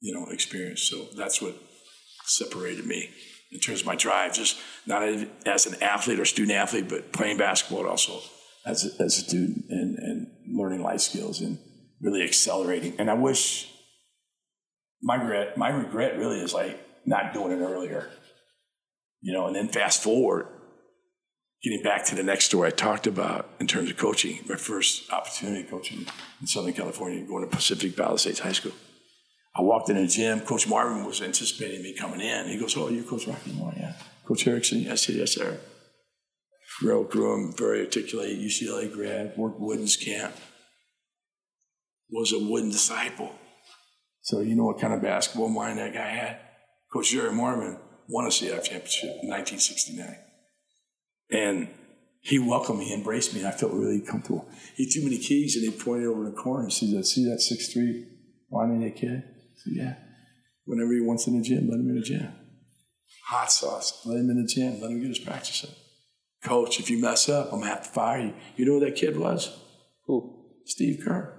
you 0.00 0.12
know, 0.12 0.26
experience. 0.30 0.82
So 0.82 1.06
that's 1.16 1.40
what 1.40 1.54
separated 2.24 2.86
me 2.86 3.08
in 3.50 3.60
terms 3.60 3.80
of 3.80 3.86
my 3.86 3.96
drive, 3.96 4.34
just 4.34 4.58
not 4.86 5.02
as 5.46 5.66
an 5.66 5.82
athlete 5.82 6.20
or 6.20 6.24
student 6.24 6.56
athlete, 6.58 6.88
but 6.88 7.12
playing 7.12 7.38
basketball 7.38 7.86
also 7.86 8.20
as 8.66 8.84
a, 8.84 9.02
as 9.02 9.18
a 9.18 9.22
student 9.22 9.64
and, 9.68 9.98
and 9.98 10.26
learning 10.48 10.82
life 10.82 11.00
skills 11.00 11.40
and 11.40 11.58
really 12.00 12.22
accelerating. 12.22 12.94
And 12.98 13.10
I 13.10 13.14
wish 13.14 13.70
my 15.02 15.16
regret, 15.16 15.56
my 15.56 15.68
regret 15.68 16.16
really 16.18 16.40
is 16.40 16.54
like 16.54 16.80
not 17.06 17.34
doing 17.34 17.52
it 17.52 17.62
earlier, 17.62 18.08
you 19.20 19.32
know, 19.32 19.46
and 19.46 19.54
then 19.54 19.68
fast 19.68 20.02
forward, 20.02 20.46
getting 21.62 21.82
back 21.82 22.04
to 22.06 22.14
the 22.14 22.22
next 22.22 22.46
story 22.46 22.68
I 22.68 22.70
talked 22.70 23.06
about 23.06 23.48
in 23.60 23.66
terms 23.66 23.90
of 23.90 23.96
coaching, 23.96 24.40
my 24.48 24.56
first 24.56 25.10
opportunity 25.12 25.64
coaching 25.64 26.06
in 26.40 26.46
Southern 26.46 26.72
California, 26.72 27.22
going 27.26 27.48
to 27.48 27.54
Pacific 27.54 27.96
Palisades 27.96 28.40
High 28.40 28.52
School. 28.52 28.72
I 29.56 29.62
walked 29.62 29.88
in 29.88 29.96
the 29.96 30.06
gym. 30.06 30.40
Coach 30.40 30.66
Marvin 30.66 31.04
was 31.04 31.22
anticipating 31.22 31.82
me 31.82 31.94
coming 31.94 32.20
in. 32.20 32.48
He 32.48 32.58
goes, 32.58 32.76
"Oh, 32.76 32.88
you 32.88 33.04
Coach 33.04 33.28
Rocky 33.28 33.52
Moore, 33.52 33.72
yeah." 33.76 33.92
Coach 34.26 34.46
Erickson, 34.48 34.80
yes, 34.80 35.08
"Yes, 35.08 35.32
sir." 35.32 35.60
Grew 36.80 37.34
him 37.34 37.52
very 37.56 37.80
articulate. 37.80 38.38
UCLA 38.38 38.92
grad, 38.92 39.36
worked 39.36 39.60
Wooden's 39.60 39.96
camp. 39.96 40.34
Was 42.10 42.32
a 42.32 42.38
Wooden 42.38 42.70
disciple. 42.70 43.32
So 44.22 44.40
you 44.40 44.56
know 44.56 44.64
what 44.64 44.80
kind 44.80 44.94
of 44.94 45.02
basketball 45.02 45.48
mind 45.48 45.78
that 45.78 45.92
guy 45.92 46.08
had. 46.08 46.40
Coach 46.92 47.10
Jerry 47.10 47.32
Marvin 47.32 47.78
won 48.08 48.26
a 48.26 48.28
CIF 48.28 48.64
championship 48.64 49.10
in 49.22 49.28
1969, 49.28 50.16
and 51.30 51.68
he 52.20 52.38
welcomed 52.38 52.78
me, 52.78 52.94
embraced 52.94 53.34
me, 53.34 53.40
and 53.40 53.48
I 53.48 53.52
felt 53.52 53.72
really 53.72 54.00
comfortable. 54.00 54.48
He 54.76 54.86
threw 54.86 55.02
me 55.02 55.16
the 55.16 55.22
keys, 55.22 55.56
and 55.56 55.64
he 55.64 55.78
pointed 55.78 56.06
over 56.06 56.24
the 56.24 56.36
corner 56.36 56.64
and 56.64 56.72
said, 56.72 57.04
"See 57.04 57.24
that 57.24 57.40
six 57.40 57.72
three, 57.72 58.06
whiny 58.48 58.90
kid." 58.92 59.24
So 59.56 59.70
yeah, 59.72 59.96
whenever 60.64 60.92
he 60.92 61.00
wants 61.00 61.26
in 61.26 61.36
the 61.36 61.42
gym, 61.42 61.68
let 61.68 61.80
him 61.80 61.90
in 61.90 61.96
the 61.96 62.02
gym. 62.02 62.32
Hot 63.26 63.50
sauce, 63.50 64.06
let 64.06 64.20
him 64.20 64.30
in 64.30 64.42
the 64.42 64.48
gym, 64.48 64.80
let 64.80 64.90
him 64.90 65.00
get 65.00 65.08
his 65.08 65.18
practice 65.18 65.64
up. 65.64 65.83
Coach, 66.44 66.78
if 66.78 66.90
you 66.90 67.00
mess 67.00 67.28
up, 67.28 67.46
I'm 67.52 67.60
gonna 67.60 67.70
have 67.70 67.84
to 67.84 67.88
fire 67.88 68.20
you. 68.20 68.34
You 68.56 68.66
know 68.66 68.72
who 68.72 68.84
that 68.84 68.96
kid 68.96 69.16
was? 69.16 69.58
Who? 70.06 70.44
Steve 70.66 71.02
Kerr. 71.04 71.34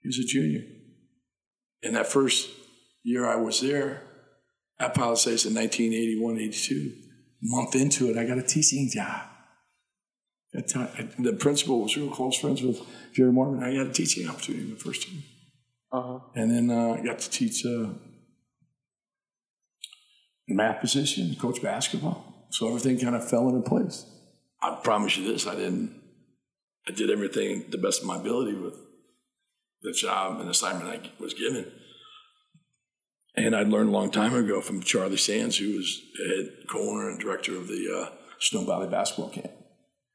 He 0.00 0.08
was 0.08 0.18
a 0.18 0.24
junior. 0.24 0.62
In 1.82 1.94
that 1.94 2.06
first 2.06 2.50
year 3.04 3.26
I 3.26 3.36
was 3.36 3.60
there 3.60 4.02
at 4.78 4.94
Palisades 4.94 5.46
in 5.46 5.54
1981, 5.54 6.38
82, 6.38 6.92
month 7.42 7.76
into 7.76 8.10
it, 8.10 8.18
I 8.18 8.24
got 8.26 8.38
a 8.38 8.42
teaching 8.42 8.90
job. 8.92 9.22
The 10.52 11.36
principal 11.38 11.82
was 11.82 11.96
real 11.96 12.10
close 12.10 12.38
friends 12.38 12.62
with 12.62 12.80
Jerry 13.12 13.32
Marvin. 13.32 13.62
I 13.62 13.74
got 13.74 13.86
a 13.86 13.92
teaching 13.92 14.28
opportunity 14.28 14.64
in 14.64 14.74
the 14.74 14.80
first 14.80 15.08
year. 15.10 15.22
Uh-huh. 15.92 16.20
And 16.34 16.50
then 16.50 16.70
uh, 16.76 16.94
I 16.94 17.04
got 17.04 17.18
to 17.20 17.30
teach 17.30 17.64
uh, 17.64 17.90
math 20.48 20.80
position, 20.80 21.34
coach 21.36 21.62
basketball. 21.62 22.33
So 22.54 22.68
everything 22.68 23.00
kind 23.00 23.16
of 23.16 23.28
fell 23.28 23.48
into 23.48 23.68
place. 23.68 24.06
I 24.62 24.78
promise 24.84 25.16
you 25.16 25.24
this: 25.24 25.44
I 25.44 25.56
didn't. 25.56 26.00
I 26.86 26.92
did 26.92 27.10
everything 27.10 27.64
the 27.70 27.78
best 27.78 28.02
of 28.02 28.06
my 28.06 28.16
ability 28.16 28.54
with 28.54 28.76
the 29.82 29.90
job 29.90 30.40
and 30.40 30.48
assignment 30.48 30.88
I 30.88 31.10
was 31.20 31.34
given. 31.34 31.66
And 33.34 33.56
I'd 33.56 33.66
learned 33.66 33.88
a 33.88 33.92
long 33.92 34.12
time 34.12 34.34
ago 34.36 34.60
from 34.60 34.82
Charlie 34.82 35.16
Sands, 35.16 35.56
who 35.56 35.76
was 35.76 36.00
head 36.16 36.68
co-owner 36.70 37.10
and 37.10 37.18
director 37.18 37.56
of 37.56 37.66
the 37.66 37.88
uh, 37.92 38.14
Snow 38.38 38.64
Valley 38.64 38.88
basketball 38.88 39.30
camp. 39.30 39.50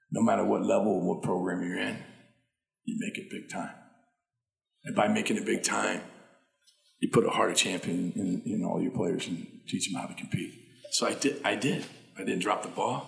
No 0.10 0.21
matter 0.21 0.45
what 0.45 0.63
level, 0.63 1.06
what 1.06 1.21
program 1.21 1.62
you're 1.62 1.78
in, 1.78 1.97
you 2.86 2.95
make 2.99 3.17
it 3.17 3.30
big 3.30 3.49
time. 3.49 3.75
And 4.86 4.95
by 4.95 5.10
making 5.10 5.36
it 5.36 5.45
big 5.45 5.63
time, 5.63 6.04
you 6.99 7.10
put 7.12 7.25
a 7.25 7.32
heart 7.32 7.52
of 7.52 7.58
champion 7.58 8.13
in, 8.15 8.41
in, 8.45 8.63
all 8.63 8.82
your 8.82 8.91
players 8.91 9.28
and 9.28 9.45
teach 9.67 9.91
them 9.91 10.02
how 10.02 10.08
to 10.08 10.13
compete. 10.13 10.54
So 10.91 11.06
I 11.06 11.15
did. 11.15 11.41
I 11.43 11.56
did. 11.56 11.86
I 12.19 12.25
didn't 12.25 12.41
drop 12.41 12.63
the 12.63 12.69
ball. 12.69 13.08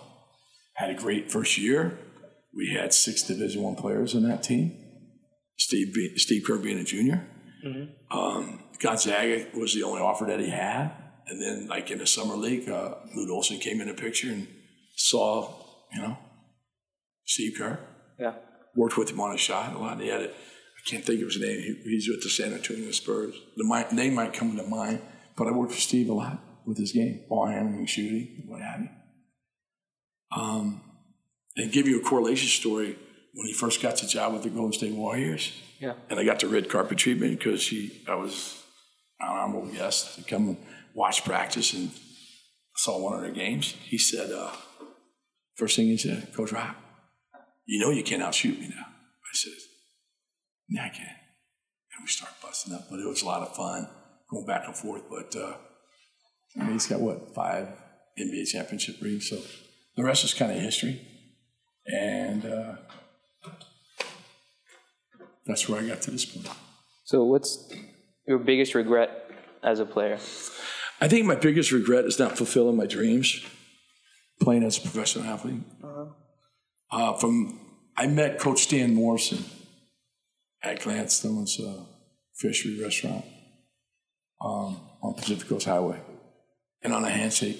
Had 0.75 0.89
a 0.89 0.95
great 0.95 1.31
first 1.31 1.57
year. 1.57 1.99
We 2.55 2.73
had 2.73 2.93
six 2.93 3.23
Division 3.23 3.61
One 3.61 3.75
players 3.75 4.15
on 4.15 4.23
that 4.23 4.43
team. 4.43 4.77
Steve, 5.57 5.93
Steve 6.15 6.43
Kerr 6.45 6.57
being 6.57 6.79
a 6.79 6.83
junior. 6.83 7.27
Mm-hmm. 7.65 8.17
Um, 8.17 8.63
Gonzaga 8.79 9.45
was 9.53 9.73
the 9.73 9.83
only 9.83 10.01
offer 10.01 10.25
that 10.25 10.39
he 10.39 10.49
had. 10.49 10.91
And 11.27 11.41
then, 11.41 11.67
like 11.67 11.91
in 11.91 11.99
the 11.99 12.07
summer 12.07 12.35
league, 12.35 12.67
uh, 12.67 12.95
Lute 13.15 13.29
Olson 13.29 13.59
came 13.59 13.79
in 13.79 13.87
the 13.87 13.93
picture 13.93 14.29
and 14.29 14.47
saw, 14.95 15.53
you 15.93 16.01
know, 16.01 16.17
Steve 17.25 17.53
Kerr. 17.57 17.79
Yeah. 18.19 18.33
Worked 18.75 18.97
with 18.97 19.11
him 19.11 19.19
on 19.19 19.35
a 19.35 19.37
shot 19.37 19.75
a 19.75 19.77
lot. 19.77 20.01
He 20.01 20.07
had 20.07 20.21
it. 20.21 20.33
I 20.33 20.89
can't 20.89 21.05
think 21.05 21.21
of 21.21 21.27
his 21.27 21.39
name. 21.39 21.59
He, 21.59 21.91
he's 21.91 22.09
with 22.09 22.23
the 22.23 22.29
San 22.29 22.53
Antonio 22.53 22.91
Spurs. 22.91 23.35
The 23.55 23.63
mi- 23.63 23.95
name 23.95 24.15
might 24.15 24.33
come 24.33 24.57
to 24.57 24.63
mind, 24.63 25.01
but 25.37 25.47
I 25.47 25.51
worked 25.51 25.71
with 25.71 25.79
Steve 25.79 26.09
a 26.09 26.13
lot 26.13 26.39
with 26.65 26.77
his 26.77 26.91
game, 26.91 27.23
ball 27.29 27.47
handling, 27.47 27.85
shooting, 27.85 28.43
what 28.47 28.61
have 28.61 28.81
you. 28.81 28.89
Um, 30.35 30.81
and 31.57 31.71
give 31.71 31.87
you 31.87 31.99
a 31.99 32.03
correlation 32.03 32.47
story 32.47 32.97
when 33.33 33.47
he 33.47 33.53
first 33.53 33.81
got 33.81 33.97
the 33.97 34.07
job 34.07 34.33
with 34.33 34.43
the 34.43 34.49
Golden 34.49 34.73
State 34.73 34.93
Warriors. 34.93 35.51
Yeah. 35.79 35.93
And 36.09 36.19
I 36.19 36.23
got 36.23 36.39
the 36.39 36.47
red 36.47 36.69
carpet 36.69 36.97
treatment 36.97 37.37
because 37.37 37.67
he, 37.67 38.01
I 38.07 38.15
was 38.15 38.61
an 39.19 39.27
honorable 39.27 39.67
guest 39.67 40.15
to 40.15 40.23
come 40.23 40.49
and 40.49 40.57
watch 40.93 41.23
practice 41.23 41.73
and 41.73 41.91
saw 42.75 42.99
one 42.99 43.13
of 43.13 43.21
their 43.21 43.31
games. 43.31 43.71
He 43.83 43.97
said, 43.97 44.31
uh, 44.31 44.51
first 45.55 45.75
thing 45.75 45.87
he 45.87 45.97
said, 45.97 46.33
Coach 46.35 46.51
Rock, 46.51 46.75
you 47.65 47.79
know 47.79 47.91
you 47.91 48.03
can't 48.03 48.23
outshoot 48.23 48.59
me 48.59 48.67
now. 48.67 48.85
I 48.85 49.33
said, 49.33 49.53
yeah, 50.69 50.85
I 50.85 50.89
can. 50.89 51.05
And 51.05 52.03
we 52.03 52.07
start 52.07 52.31
busting 52.41 52.73
up, 52.73 52.87
but 52.89 52.99
it 52.99 53.07
was 53.07 53.21
a 53.21 53.25
lot 53.25 53.41
of 53.41 53.55
fun 53.55 53.87
going 54.29 54.45
back 54.45 54.63
and 54.65 54.75
forth. 54.75 55.03
But 55.09 55.35
uh, 55.39 55.53
I 56.59 56.63
mean, 56.63 56.73
he's 56.73 56.87
got 56.87 57.01
what 57.01 57.33
five 57.33 57.67
NBA 58.19 58.47
championship 58.47 58.95
rings, 59.01 59.29
so 59.29 59.37
the 59.95 60.03
rest 60.03 60.23
is 60.23 60.33
kind 60.33 60.51
of 60.51 60.59
history. 60.59 61.01
And 61.85 62.45
uh, 62.45 62.75
that's 65.45 65.67
where 65.67 65.81
I 65.81 65.87
got 65.87 66.01
to 66.03 66.11
this 66.11 66.25
point. 66.25 66.47
So 67.05 67.23
what's 67.23 67.71
your 68.27 68.37
biggest 68.37 68.75
regret 68.75 69.29
as 69.63 69.79
a 69.79 69.85
player? 69.85 70.17
I 71.01 71.07
think 71.07 71.25
my 71.25 71.35
biggest 71.35 71.71
regret 71.71 72.05
is 72.05 72.19
not 72.19 72.37
fulfilling 72.37 72.77
my 72.77 72.85
dreams, 72.85 73.43
playing 74.39 74.63
as 74.63 74.77
a 74.77 74.81
professional 74.81 75.25
athlete. 75.25 75.63
Uh, 76.91 77.13
from 77.13 77.59
I 77.97 78.07
met 78.07 78.39
Coach 78.39 78.61
Stan 78.61 78.93
Morrison 78.93 79.43
at 80.63 80.81
Gladstone's 80.81 81.59
uh, 81.59 81.83
Fishery 82.35 82.81
Restaurant 82.81 83.25
um, 84.43 84.79
on 85.01 85.15
Pacific 85.15 85.47
Coast 85.47 85.65
Highway, 85.65 85.99
and 86.83 86.93
on 86.93 87.03
a 87.03 87.09
handshake, 87.09 87.59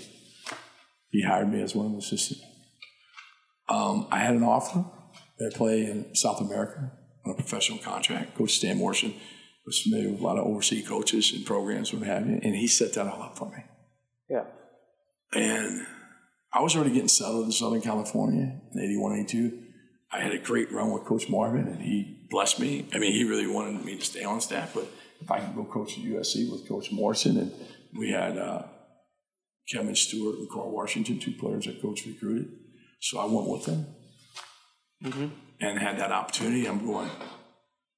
he 1.11 1.23
hired 1.23 1.51
me 1.51 1.61
as 1.61 1.75
one 1.75 1.87
of 1.87 1.93
his 1.93 2.05
assistants. 2.05 2.45
Um, 3.69 4.07
I 4.11 4.19
had 4.19 4.35
an 4.35 4.43
offer 4.43 4.85
to 5.39 5.49
play 5.57 5.85
in 5.85 6.15
South 6.15 6.41
America 6.41 6.91
on 7.25 7.31
a 7.31 7.35
professional 7.35 7.79
contract. 7.79 8.35
Coach 8.35 8.51
Stan 8.51 8.77
Morrison 8.77 9.13
was 9.65 9.81
familiar 9.81 10.11
with 10.11 10.19
a 10.19 10.23
lot 10.23 10.37
of 10.37 10.45
overseas 10.45 10.87
coaches 10.87 11.31
and 11.33 11.45
programs, 11.45 11.93
what 11.93 12.03
have 12.03 12.27
you, 12.27 12.39
and 12.41 12.55
he 12.55 12.67
set 12.67 12.93
that 12.93 13.07
all 13.07 13.21
up 13.21 13.37
for 13.37 13.49
me. 13.49 13.63
Yeah. 14.29 14.45
And 15.33 15.85
I 16.53 16.61
was 16.61 16.75
already 16.75 16.93
getting 16.93 17.07
settled 17.07 17.45
in 17.45 17.51
Southern 17.51 17.81
California 17.81 18.59
in 18.73 18.79
81, 18.79 19.19
82. 19.19 19.63
I 20.11 20.19
had 20.19 20.33
a 20.33 20.39
great 20.39 20.71
run 20.71 20.91
with 20.91 21.05
Coach 21.05 21.29
Marvin, 21.29 21.67
and 21.67 21.81
he 21.81 22.27
blessed 22.29 22.59
me. 22.59 22.87
I 22.93 22.97
mean, 22.97 23.13
he 23.13 23.23
really 23.23 23.47
wanted 23.47 23.85
me 23.85 23.95
to 23.95 24.05
stay 24.05 24.23
on 24.23 24.41
staff, 24.41 24.73
but 24.73 24.87
if 25.21 25.31
I 25.31 25.39
could 25.39 25.55
go 25.55 25.63
coach 25.63 25.97
at 25.97 26.03
USC 26.03 26.51
with 26.51 26.67
Coach 26.67 26.91
Morrison, 26.91 27.37
and 27.37 27.53
we 27.97 28.11
had 28.11 28.37
uh, 28.37 28.63
Kevin 29.71 29.95
Stewart 29.95 30.37
and 30.39 30.49
Carl 30.49 30.71
Washington, 30.71 31.19
two 31.19 31.31
players 31.31 31.65
that 31.65 31.81
Coach 31.81 32.05
recruited. 32.05 32.51
So 32.99 33.19
I 33.19 33.25
went 33.25 33.47
with 33.47 33.65
them 33.65 33.85
and 35.59 35.79
had 35.79 35.97
that 35.99 36.11
opportunity. 36.11 36.67
I'm 36.67 36.85
going, 36.85 37.09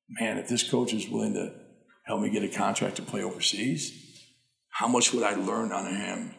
man, 0.10 0.38
if 0.38 0.48
this 0.48 0.70
coach 0.70 0.94
is 0.94 1.10
willing 1.10 1.34
to 1.34 1.52
help 2.06 2.22
me 2.22 2.30
get 2.30 2.44
a 2.44 2.48
contract 2.48 2.98
to 2.98 3.02
play 3.02 3.24
overseas, 3.24 3.92
how 4.70 4.88
much 4.88 5.14
would 5.14 5.24
I 5.24 5.36
learn 5.36 5.72
under 5.72 5.92
him 5.92 6.36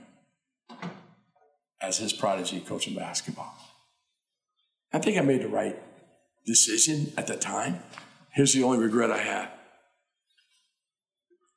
as 1.80 1.98
his 1.98 2.12
prodigy 2.12 2.60
coaching 2.60 2.94
basketball? 2.94 3.54
I 4.92 4.98
think 4.98 5.18
I 5.18 5.22
made 5.22 5.42
the 5.42 5.48
right 5.48 5.76
decision 6.46 7.12
at 7.16 7.26
the 7.26 7.36
time. 7.36 7.80
Here's 8.32 8.52
the 8.52 8.62
only 8.62 8.78
regret 8.78 9.10
I 9.10 9.18
had. 9.18 9.48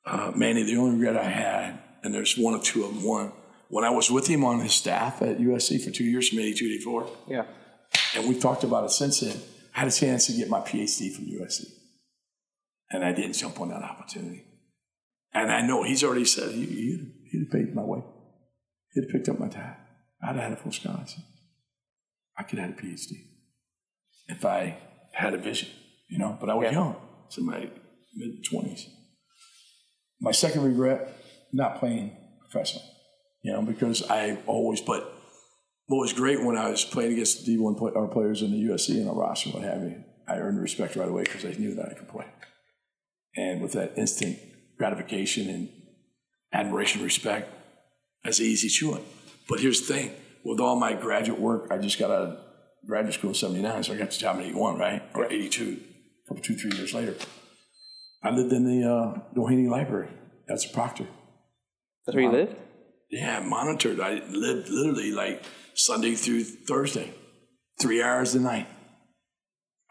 Uh, 0.04 0.32
Manny, 0.34 0.62
the 0.62 0.76
only 0.76 0.98
regret 0.98 1.16
I 1.16 1.28
had, 1.28 1.78
and 2.02 2.14
there's 2.14 2.36
one 2.36 2.54
or 2.54 2.62
two 2.62 2.84
of 2.84 2.94
them. 2.94 3.04
One, 3.04 3.32
when 3.68 3.84
I 3.84 3.90
was 3.90 4.10
with 4.10 4.26
him 4.26 4.44
on 4.44 4.60
his 4.60 4.72
staff 4.74 5.20
at 5.22 5.38
USC 5.38 5.82
for 5.84 5.90
two 5.90 6.04
years 6.04 6.28
from 6.28 6.38
82 6.40 6.68
to 6.68 6.74
84, 6.74 7.10
Yeah. 7.28 7.44
and 8.14 8.28
we've 8.28 8.40
talked 8.40 8.64
about 8.64 8.84
it 8.84 8.90
since 8.90 9.20
then, 9.20 9.36
I 9.74 9.80
had 9.80 9.88
a 9.88 9.92
chance 9.92 10.26
to 10.26 10.32
get 10.32 10.48
my 10.48 10.60
PhD 10.60 11.14
from 11.14 11.26
USC. 11.26 11.66
And 12.90 13.04
I 13.04 13.12
didn't 13.12 13.34
jump 13.34 13.60
on 13.60 13.68
that 13.68 13.82
opportunity. 13.82 14.44
And 15.34 15.52
I 15.52 15.60
know 15.60 15.82
he's 15.82 16.02
already 16.02 16.24
said 16.24 16.52
he, 16.52 16.64
he'd, 16.64 17.12
he'd 17.30 17.38
have 17.40 17.50
paid 17.50 17.74
my 17.74 17.82
way. 17.82 18.02
He'd 18.94 19.02
have 19.04 19.10
picked 19.10 19.28
up 19.28 19.38
my 19.38 19.48
tab. 19.48 19.76
I'd 20.22 20.34
have 20.36 20.36
had 20.44 20.52
a 20.52 20.56
full 20.56 20.72
scholarship. 20.72 21.22
I 22.36 22.44
could 22.44 22.58
have 22.58 22.70
had 22.70 22.78
a 22.78 22.82
PhD 22.82 23.12
if 24.28 24.44
I 24.44 24.78
had 25.12 25.34
a 25.34 25.38
vision, 25.38 25.68
you 26.08 26.18
know, 26.18 26.36
but 26.40 26.48
I 26.48 26.54
was 26.54 26.64
Yeah. 26.64 26.72
young. 26.72 26.96
It's 27.26 27.36
in 27.38 27.44
my 27.44 27.68
mid 28.16 28.42
20s. 28.50 28.86
My 30.20 30.32
second 30.32 30.62
regret, 30.64 31.12
not 31.52 31.78
playing 31.78 32.16
professionally, 32.40 32.86
you 33.42 33.52
know, 33.52 33.62
because 33.62 34.02
I 34.10 34.38
always, 34.46 34.80
but 34.80 35.14
what 35.86 35.98
was 35.98 36.12
great 36.12 36.44
when 36.44 36.56
I 36.56 36.70
was 36.70 36.84
playing 36.84 37.12
against 37.12 37.46
D1 37.46 37.78
play, 37.78 37.92
our 37.94 38.08
players 38.08 38.42
in 38.42 38.52
the 38.52 38.62
USC 38.68 38.96
and 38.96 39.08
our 39.08 39.14
roster, 39.14 39.50
what 39.50 39.62
have 39.62 39.82
you, 39.82 40.04
I 40.26 40.36
earned 40.36 40.60
respect 40.60 40.96
right 40.96 41.08
away 41.08 41.22
because 41.22 41.44
I 41.44 41.52
knew 41.52 41.74
that 41.74 41.88
I 41.90 41.94
could 41.94 42.08
play. 42.08 42.26
And 43.36 43.62
with 43.62 43.72
that 43.72 43.92
instant 43.96 44.38
gratification 44.76 45.48
and 45.48 45.68
admiration, 46.52 47.02
respect, 47.02 47.52
that's 48.24 48.40
easy 48.40 48.68
chewing. 48.68 49.04
But 49.48 49.60
here's 49.60 49.86
the 49.86 49.94
thing 49.94 50.12
with 50.44 50.60
all 50.60 50.76
my 50.76 50.94
graduate 50.94 51.40
work, 51.40 51.68
I 51.70 51.78
just 51.78 51.98
got 51.98 52.10
out 52.10 52.22
of 52.22 52.38
graduate 52.86 53.14
school 53.14 53.30
in 53.30 53.34
79, 53.34 53.84
so 53.84 53.92
I 53.92 53.96
got 53.96 54.10
the 54.10 54.18
job 54.18 54.36
in 54.38 54.44
81, 54.44 54.78
right? 54.78 55.02
Or 55.14 55.24
82, 55.26 55.80
a 56.24 56.28
couple, 56.28 56.42
two, 56.42 56.56
three 56.56 56.76
years 56.76 56.94
later. 56.94 57.14
I 58.22 58.30
lived 58.30 58.52
in 58.52 58.64
the 58.64 58.88
uh, 58.88 59.20
Doheny 59.34 59.68
Library. 59.68 60.08
That's 60.46 60.66
Proctor. 60.66 61.06
That's 62.06 62.16
where 62.16 62.24
you 62.24 62.30
live? 62.30 62.56
Yeah, 63.10 63.40
monitored. 63.40 64.00
I 64.00 64.22
lived 64.28 64.68
literally 64.68 65.12
like 65.12 65.42
Sunday 65.74 66.14
through 66.14 66.44
Thursday, 66.44 67.14
three 67.80 68.02
hours 68.02 68.34
a 68.34 68.40
night. 68.40 68.66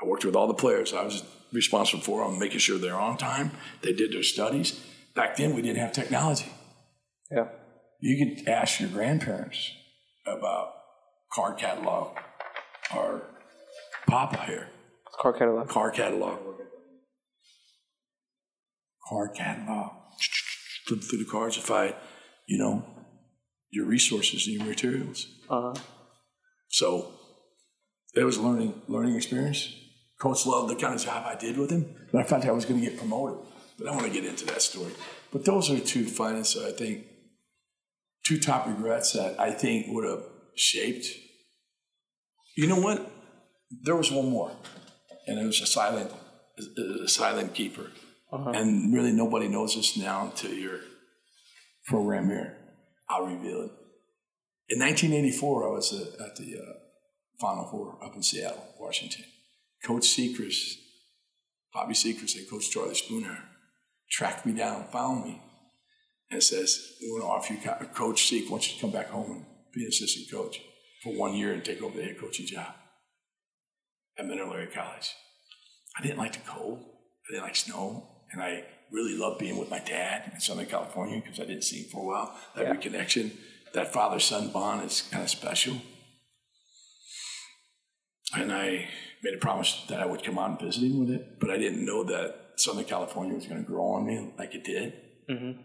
I 0.02 0.06
worked 0.06 0.26
with 0.26 0.36
all 0.36 0.48
the 0.48 0.54
players. 0.54 0.94
I 0.94 1.04
was 1.04 1.24
responsible 1.52 2.04
for 2.04 2.24
them, 2.30 2.38
making 2.40 2.60
sure 2.60 2.78
they're 2.78 2.96
on 2.96 3.18
time. 3.18 3.52
They 3.82 3.94
did 3.94 4.14
their 4.14 4.24
studies. 4.24 4.80
Back 5.16 5.38
then, 5.38 5.56
we 5.56 5.62
didn't 5.64 5.80
have 5.80 5.92
technology. 5.92 6.52
Yeah. 7.32 7.48
You 8.00 8.36
could 8.36 8.48
ask 8.48 8.80
your 8.80 8.90
grandparents 8.90 9.72
about 10.28 10.74
card 11.34 11.58
catalog 11.58 12.16
or 12.96 13.24
Papa 14.08 14.44
here, 14.46 14.70
Car 15.20 15.34
catalog. 15.34 15.68
car 15.68 15.90
catalog. 15.92 16.40
Car 19.10 19.30
catalog. 19.30 19.92
Flip 20.86 21.02
through 21.04 21.20
the 21.20 21.26
cards 21.30 21.58
if 21.58 21.72
I, 21.72 21.96
you 22.46 22.58
know, 22.60 22.86
your 23.70 23.86
resources 23.86 24.48
and 24.48 24.58
your 24.58 24.66
materials. 24.66 25.28
Uh-huh. 25.50 25.74
So 26.70 27.12
it 28.16 28.24
was 28.24 28.38
a 28.38 28.42
learning 28.42 28.82
learning 28.88 29.16
experience. 29.16 29.74
Coach 30.20 30.46
loved 30.46 30.72
the 30.72 30.76
kind 30.76 30.96
of 30.96 31.02
job 31.02 31.26
I 31.28 31.36
did 31.36 31.58
with 31.58 31.70
him, 31.70 31.96
but 32.12 32.22
I 32.22 32.24
thought 32.24 32.46
I 32.46 32.52
was 32.52 32.66
going 32.66 32.80
to 32.82 32.90
get 32.90 32.98
promoted. 32.98 33.46
But 33.78 33.88
I 33.88 33.92
want 33.92 34.06
to 34.08 34.12
get 34.12 34.26
into 34.26 34.46
that 34.48 34.62
story. 34.64 34.92
But 35.32 35.46
those 35.46 35.70
are 35.70 35.80
two 35.80 36.06
finest, 36.06 36.58
I 36.58 36.72
think, 36.72 37.06
two 38.26 38.40
top 38.40 38.66
regrets 38.66 39.14
that 39.14 39.40
I 39.40 39.52
think 39.52 39.86
would 39.90 40.04
have 40.10 40.24
shaped. 40.56 41.06
You 42.56 42.66
know 42.66 42.80
what? 42.80 43.12
There 43.84 43.96
was 43.96 44.12
one 44.12 44.30
more, 44.30 44.52
and 45.28 45.38
it 45.38 45.46
was 45.46 45.62
a 45.62 45.68
silent, 45.68 46.12
a 47.04 47.08
silent 47.08 47.54
keeper. 47.54 47.92
And 48.32 48.94
really, 48.94 49.12
nobody 49.12 49.48
knows 49.48 49.76
this 49.76 49.96
now 49.96 50.26
until 50.26 50.54
your 50.54 50.80
program 51.86 52.28
here. 52.28 52.58
I'll 53.10 53.26
reveal 53.26 53.62
it. 53.62 53.72
In 54.70 54.80
1984, 54.80 55.68
I 55.68 55.72
was 55.72 55.94
uh, 55.94 56.24
at 56.24 56.36
the 56.36 56.58
uh, 56.58 56.74
Final 57.40 57.68
Four 57.70 58.04
up 58.04 58.16
in 58.16 58.24
Seattle, 58.24 58.68
Washington. 58.80 59.24
Coach 59.84 60.04
Sechrist, 60.04 60.78
Bobby 61.74 61.94
Sechrist 61.94 62.38
and 62.38 62.50
Coach 62.50 62.70
Charlie 62.72 62.96
Spooner 62.96 63.38
tracked 64.10 64.46
me 64.46 64.54
down, 64.54 64.86
found 64.92 65.24
me, 65.24 65.42
and 66.30 66.44
says, 66.44 66.98
"We 67.02 67.12
want 67.12 67.24
to 67.24 67.28
offer 67.28 67.54
you, 67.54 67.60
co- 67.60 67.86
Coach 67.94 68.28
Seek 68.28 68.50
wants 68.50 68.68
you 68.68 68.76
to 68.76 68.82
come 68.82 68.92
back 68.92 69.10
home 69.10 69.32
and 69.32 69.46
be 69.74 69.84
an 69.84 69.90
assistant 69.90 70.30
coach 70.32 70.60
for 71.04 71.14
one 71.14 71.34
year 71.34 71.54
and 71.54 71.64
take 71.64 71.82
over 71.82 71.96
the 71.96 72.04
head 72.04 72.20
coaching 72.20 72.48
job 72.48 72.74
at 74.18 74.26
Mineral 74.26 74.54
Area 74.54 74.68
College." 74.68 75.14
I 75.98 76.04
didn't 76.04 76.18
like 76.18 76.34
the 76.34 76.50
cold. 76.50 76.80
I 77.28 77.32
didn't 77.32 77.44
like 77.44 77.56
snow. 77.56 78.08
And 78.32 78.42
I 78.42 78.64
really 78.92 79.18
loved 79.18 79.40
being 79.40 79.58
with 79.58 79.70
my 79.70 79.80
dad 79.80 80.32
in 80.34 80.40
Southern 80.40 80.66
California 80.66 81.22
because 81.22 81.40
I 81.40 81.46
didn't 81.46 81.64
see 81.64 81.84
him 81.84 81.90
for 81.90 82.04
a 82.04 82.06
while. 82.06 82.40
That 82.56 82.66
Yeah. 82.66 82.74
reconnection, 82.76 83.32
that 83.74 83.92
father 83.94 84.20
son 84.20 84.50
bond 84.52 84.86
is 84.86 85.02
kind 85.02 85.24
of 85.24 85.30
special. 85.30 85.82
And 88.36 88.52
I 88.52 88.90
made 89.24 89.34
a 89.34 89.38
promise 89.38 89.84
that 89.90 90.00
I 90.02 90.06
would 90.06 90.24
come 90.24 90.38
out 90.38 90.50
and 90.52 90.60
visit 90.60 90.84
him 90.84 91.00
with 91.00 91.10
it, 91.10 91.40
but 91.40 91.50
I 91.50 91.58
didn't 91.58 91.86
know 91.86 92.04
that 92.04 92.54
Southern 92.58 92.86
California 92.86 93.36
was 93.36 93.46
going 93.46 93.64
to 93.64 93.68
grow 93.68 93.86
on 93.94 94.06
me 94.06 94.34
like 94.38 94.54
it 94.54 94.64
did. 94.64 94.94
Mm-hmm. 95.30 95.62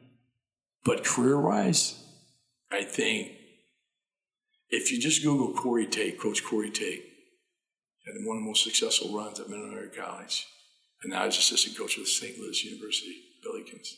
But 0.85 1.05
career 1.05 1.41
wise, 1.41 2.03
I 2.70 2.85
think 2.85 3.33
if 4.70 4.91
you 4.91 4.99
just 5.01 5.23
Google 5.23 5.53
Corey 5.53 5.87
Tate, 5.87 6.18
Coach 6.18 6.45
Corey 6.45 6.70
Tate, 6.70 7.05
had 8.07 8.14
one 8.27 8.39
of 8.39 8.43
the 8.43 8.47
most 8.49 8.64
successful 8.64 9.16
runs 9.16 9.39
at 9.39 9.49
Middlebury 9.49 9.91
College, 9.91 10.47
and 11.03 11.12
now 11.12 11.24
he's 11.24 11.38
assistant 11.38 11.76
coach 11.76 11.98
with 11.98 12.09
St. 12.09 12.38
Louis 12.38 12.64
University, 12.64 13.16
Billikens. 13.44 13.88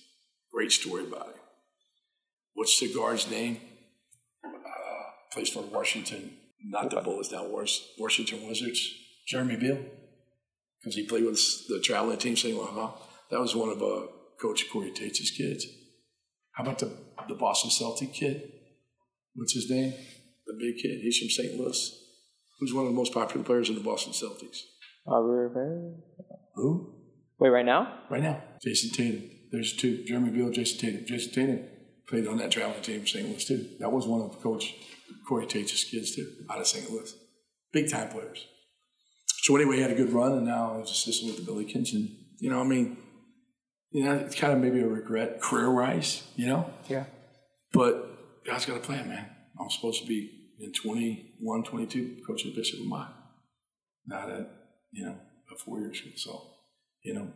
Great 0.52 0.72
story 0.72 1.04
about 1.04 1.26
him. 1.26 1.40
What's 2.54 2.78
the 2.78 2.92
guard's 2.92 3.30
name? 3.30 3.60
Uh, 4.44 4.50
plays 5.32 5.50
for 5.50 5.62
Washington, 5.62 6.32
not 6.64 6.90
the 6.90 7.00
Bullets, 7.00 7.32
now 7.32 7.46
Washington 7.98 8.46
Wizards. 8.46 8.94
Jeremy 9.26 9.56
Beal, 9.56 9.78
because 10.80 10.96
he 10.96 11.06
played 11.06 11.24
with 11.24 11.40
the 11.68 11.80
traveling 11.80 12.18
team. 12.18 12.36
Saying, 12.36 12.58
well, 12.58 13.00
that 13.30 13.40
was 13.40 13.56
one 13.56 13.70
of 13.70 13.82
uh, 13.82 14.06
Coach 14.40 14.70
Corey 14.70 14.90
Tate's 14.90 15.30
kids. 15.30 15.66
How 16.52 16.64
about 16.64 16.78
the, 16.78 16.92
the 17.28 17.34
Boston 17.34 17.70
Celtic 17.70 18.12
kid? 18.12 18.52
What's 19.34 19.54
his 19.54 19.70
name? 19.70 19.94
The 20.46 20.54
big 20.60 20.76
kid. 20.76 21.00
He's 21.00 21.18
from 21.18 21.30
St. 21.30 21.58
Louis. 21.58 22.00
Who's 22.60 22.72
one 22.72 22.84
of 22.86 22.92
the 22.92 22.96
most 22.96 23.12
popular 23.12 23.44
players 23.44 23.68
in 23.68 23.74
the 23.74 23.80
Boston 23.80 24.12
Celtics? 24.12 24.58
Robert 25.06 25.48
Rivera. 25.48 25.94
Who? 26.54 26.94
Wait, 27.38 27.50
right 27.50 27.66
now? 27.66 28.00
Right 28.10 28.22
now. 28.22 28.42
Jayson 28.64 28.90
Tatum. 28.90 29.30
There's 29.50 29.76
two. 29.76 30.04
Jeremy 30.04 30.30
Beal, 30.30 30.50
Jayson 30.50 30.78
Tatum. 30.78 31.04
Jayson 31.06 31.32
Tatum 31.32 31.60
played 32.08 32.26
on 32.26 32.36
that 32.38 32.50
traveling 32.50 32.82
team 32.82 33.00
in 33.00 33.06
St. 33.06 33.28
Louis, 33.28 33.44
too. 33.44 33.68
That 33.80 33.92
was 33.92 34.06
one 34.06 34.22
of 34.22 34.40
Coach 34.40 34.74
Corey 35.28 35.46
Tate's 35.46 35.84
kids, 35.84 36.14
too, 36.14 36.30
out 36.50 36.60
of 36.60 36.66
St. 36.66 36.90
Louis. 36.90 37.14
Big 37.72 37.90
time 37.90 38.08
players. 38.08 38.46
So 39.26 39.56
anyway, 39.56 39.76
he 39.76 39.82
had 39.82 39.90
a 39.90 39.94
good 39.94 40.12
run, 40.12 40.32
and 40.32 40.46
now 40.46 40.78
he's 40.78 40.90
assistant 40.90 41.34
with 41.34 41.44
the 41.44 41.50
Billikens. 41.50 41.92
And, 41.92 42.08
you 42.38 42.50
know, 42.50 42.60
I 42.60 42.64
mean, 42.64 42.96
you 43.90 44.04
know, 44.04 44.14
it's 44.14 44.34
kind 44.34 44.52
of 44.52 44.58
maybe 44.58 44.80
a 44.80 44.86
regret 44.86 45.40
career-wise, 45.40 46.22
you 46.36 46.46
know? 46.46 46.70
Yeah. 46.88 47.04
But 47.72 48.44
God's 48.46 48.66
got 48.66 48.76
a 48.76 48.80
plan, 48.80 49.08
man. 49.08 49.28
I'm 49.60 49.70
supposed 49.70 50.02
to 50.02 50.08
be 50.08 50.50
in 50.60 50.72
21, 50.72 51.64
22, 51.64 52.18
coaching 52.26 52.52
Bishop 52.54 52.80
Vermont. 52.80 53.10
Not 54.06 54.30
at, 54.30 54.50
you 54.94 55.04
know, 55.04 55.16
a 55.52 55.58
four 55.58 55.80
year 55.80 55.92
school. 55.92 56.12
So, 56.16 56.42
you 57.02 57.14
know, 57.14 57.28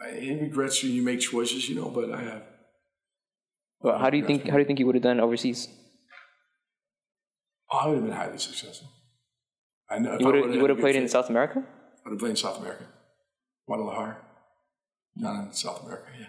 I, 0.00 0.10
it 0.10 0.40
regrets 0.42 0.82
when 0.82 0.92
you 0.92 1.02
make 1.02 1.20
choices, 1.20 1.68
you 1.68 1.76
know, 1.76 1.88
but 1.88 2.12
I 2.12 2.20
have. 2.22 2.42
Well, 3.80 3.98
how 3.98 4.10
do 4.10 4.18
you 4.18 4.26
think? 4.26 4.46
How 4.46 4.54
do 4.54 4.58
you 4.60 4.64
think 4.64 4.78
you 4.78 4.86
would 4.86 4.94
have 4.94 5.02
done 5.02 5.20
overseas? 5.20 5.68
Oh, 7.70 7.78
I 7.78 7.86
would 7.88 7.96
have 7.96 8.04
been 8.04 8.14
highly 8.14 8.38
successful. 8.38 8.88
I 9.90 9.98
know. 9.98 10.16
You 10.18 10.26
would 10.26 10.34
have, 10.34 10.54
you 10.54 10.60
would 10.60 10.70
have 10.70 10.78
played 10.78 10.96
in 10.96 11.08
South 11.08 11.30
America. 11.30 11.60
I 11.60 12.08
would 12.08 12.12
have 12.12 12.18
played 12.18 12.30
in 12.30 12.36
South 12.36 12.58
America, 12.60 12.84
Guadalajara, 13.66 14.18
down 15.20 15.46
in 15.46 15.52
South 15.52 15.84
America. 15.84 16.08
Yeah. 16.18 16.26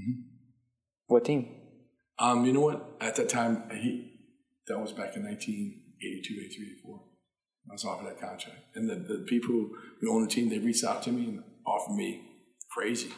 Mm-hmm. 0.00 0.20
What 1.06 1.24
team? 1.24 1.48
Um, 2.18 2.44
you 2.44 2.52
know 2.52 2.60
what? 2.60 2.96
At 3.00 3.16
that 3.16 3.28
time, 3.28 3.70
he 3.70 4.12
that 4.66 4.78
was 4.78 4.92
back 4.92 5.16
in 5.16 5.24
1982, 5.24 6.34
83, 6.34 6.66
84. 6.80 7.00
I 7.68 7.72
was 7.72 7.84
offered 7.84 8.06
that 8.06 8.20
contract. 8.20 8.58
And 8.74 8.88
the, 8.88 8.94
the 8.94 9.24
people 9.26 9.70
who 10.00 10.12
own 10.12 10.22
the 10.22 10.28
team, 10.28 10.48
they 10.48 10.58
reached 10.58 10.84
out 10.84 11.02
to 11.04 11.12
me 11.12 11.24
and 11.24 11.42
offered 11.66 11.94
me 11.94 12.22
crazy 12.70 13.10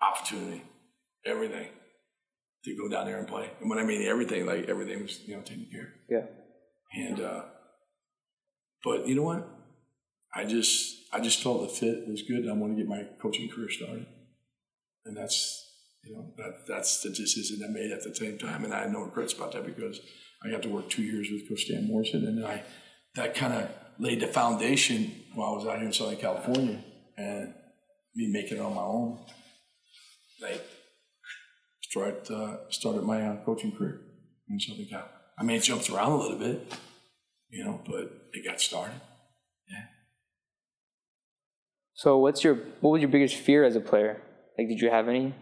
opportunity, 0.00 0.62
everything 1.24 1.68
to 2.64 2.76
go 2.76 2.88
down 2.88 3.06
there 3.06 3.18
and 3.18 3.26
play. 3.26 3.50
And 3.60 3.68
when 3.68 3.78
I 3.78 3.84
mean 3.84 4.02
everything, 4.02 4.46
like 4.46 4.68
everything 4.68 5.02
was, 5.02 5.20
you 5.26 5.36
know, 5.36 5.42
taken 5.42 5.66
care 5.70 5.82
of. 5.82 5.88
Yeah. 6.08 6.26
And, 6.94 7.20
uh, 7.20 7.42
but 8.84 9.08
you 9.08 9.14
know 9.14 9.22
what? 9.22 9.48
I 10.34 10.44
just, 10.44 10.96
I 11.12 11.20
just 11.20 11.42
felt 11.42 11.62
the 11.62 11.68
fit 11.68 12.08
was 12.08 12.22
good. 12.22 12.38
And 12.40 12.50
I 12.50 12.54
want 12.54 12.76
to 12.76 12.80
get 12.80 12.88
my 12.88 13.04
coaching 13.20 13.48
career 13.48 13.68
started. 13.70 14.06
And 15.04 15.16
that's, 15.16 15.70
you 16.04 16.14
know, 16.14 16.32
that, 16.36 16.66
that's 16.68 17.02
the 17.02 17.10
decision 17.10 17.64
I 17.64 17.72
made 17.72 17.90
at 17.90 18.02
the 18.04 18.14
same 18.14 18.38
time. 18.38 18.64
And 18.64 18.72
I 18.72 18.82
had 18.82 18.92
no 18.92 19.00
regrets 19.00 19.32
about 19.32 19.52
that 19.52 19.66
because 19.66 20.00
I 20.44 20.50
got 20.50 20.62
to 20.62 20.68
work 20.68 20.90
two 20.90 21.02
years 21.02 21.28
with 21.30 21.48
Coach 21.48 21.64
Stan 21.64 21.86
Morrison, 21.86 22.26
and 22.26 22.44
I 22.44 22.62
that 23.14 23.34
kind 23.34 23.52
of 23.52 23.68
laid 23.98 24.20
the 24.20 24.26
foundation 24.26 25.12
while 25.34 25.52
I 25.52 25.56
was 25.56 25.66
out 25.66 25.78
here 25.78 25.86
in 25.86 25.92
Southern 25.92 26.16
California, 26.16 26.82
and 27.16 27.54
me 28.14 28.30
making 28.32 28.58
it 28.58 28.60
on 28.60 28.74
my 28.74 28.82
own. 28.82 29.24
Like 30.40 30.62
start 31.80 32.30
uh, 32.30 32.70
started 32.70 33.02
my 33.02 33.22
uh, 33.22 33.36
coaching 33.44 33.72
career 33.76 34.00
in 34.48 34.58
Southern 34.58 34.86
Cal. 34.86 35.08
I 35.38 35.44
mean, 35.44 35.56
it 35.56 35.62
jumps 35.62 35.90
around 35.90 36.12
a 36.12 36.16
little 36.16 36.38
bit, 36.38 36.72
you 37.50 37.64
know, 37.64 37.80
but 37.86 38.28
it 38.32 38.44
got 38.44 38.60
started. 38.60 39.00
Yeah. 39.68 39.84
So, 41.94 42.18
what's 42.18 42.42
your 42.42 42.54
what 42.80 42.90
was 42.90 43.00
your 43.02 43.10
biggest 43.10 43.36
fear 43.36 43.64
as 43.64 43.76
a 43.76 43.80
player? 43.80 44.22
Like, 44.58 44.68
did 44.68 44.80
you 44.80 44.90
have 44.90 45.08
any? 45.08 45.34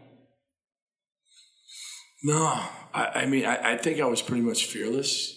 No, 2.23 2.45
I, 2.93 3.07
I 3.14 3.27
mean, 3.27 3.47
I, 3.47 3.73
I, 3.73 3.77
think 3.79 3.99
I 3.99 4.05
was 4.05 4.21
pretty 4.21 4.43
much 4.43 4.66
fearless. 4.66 5.35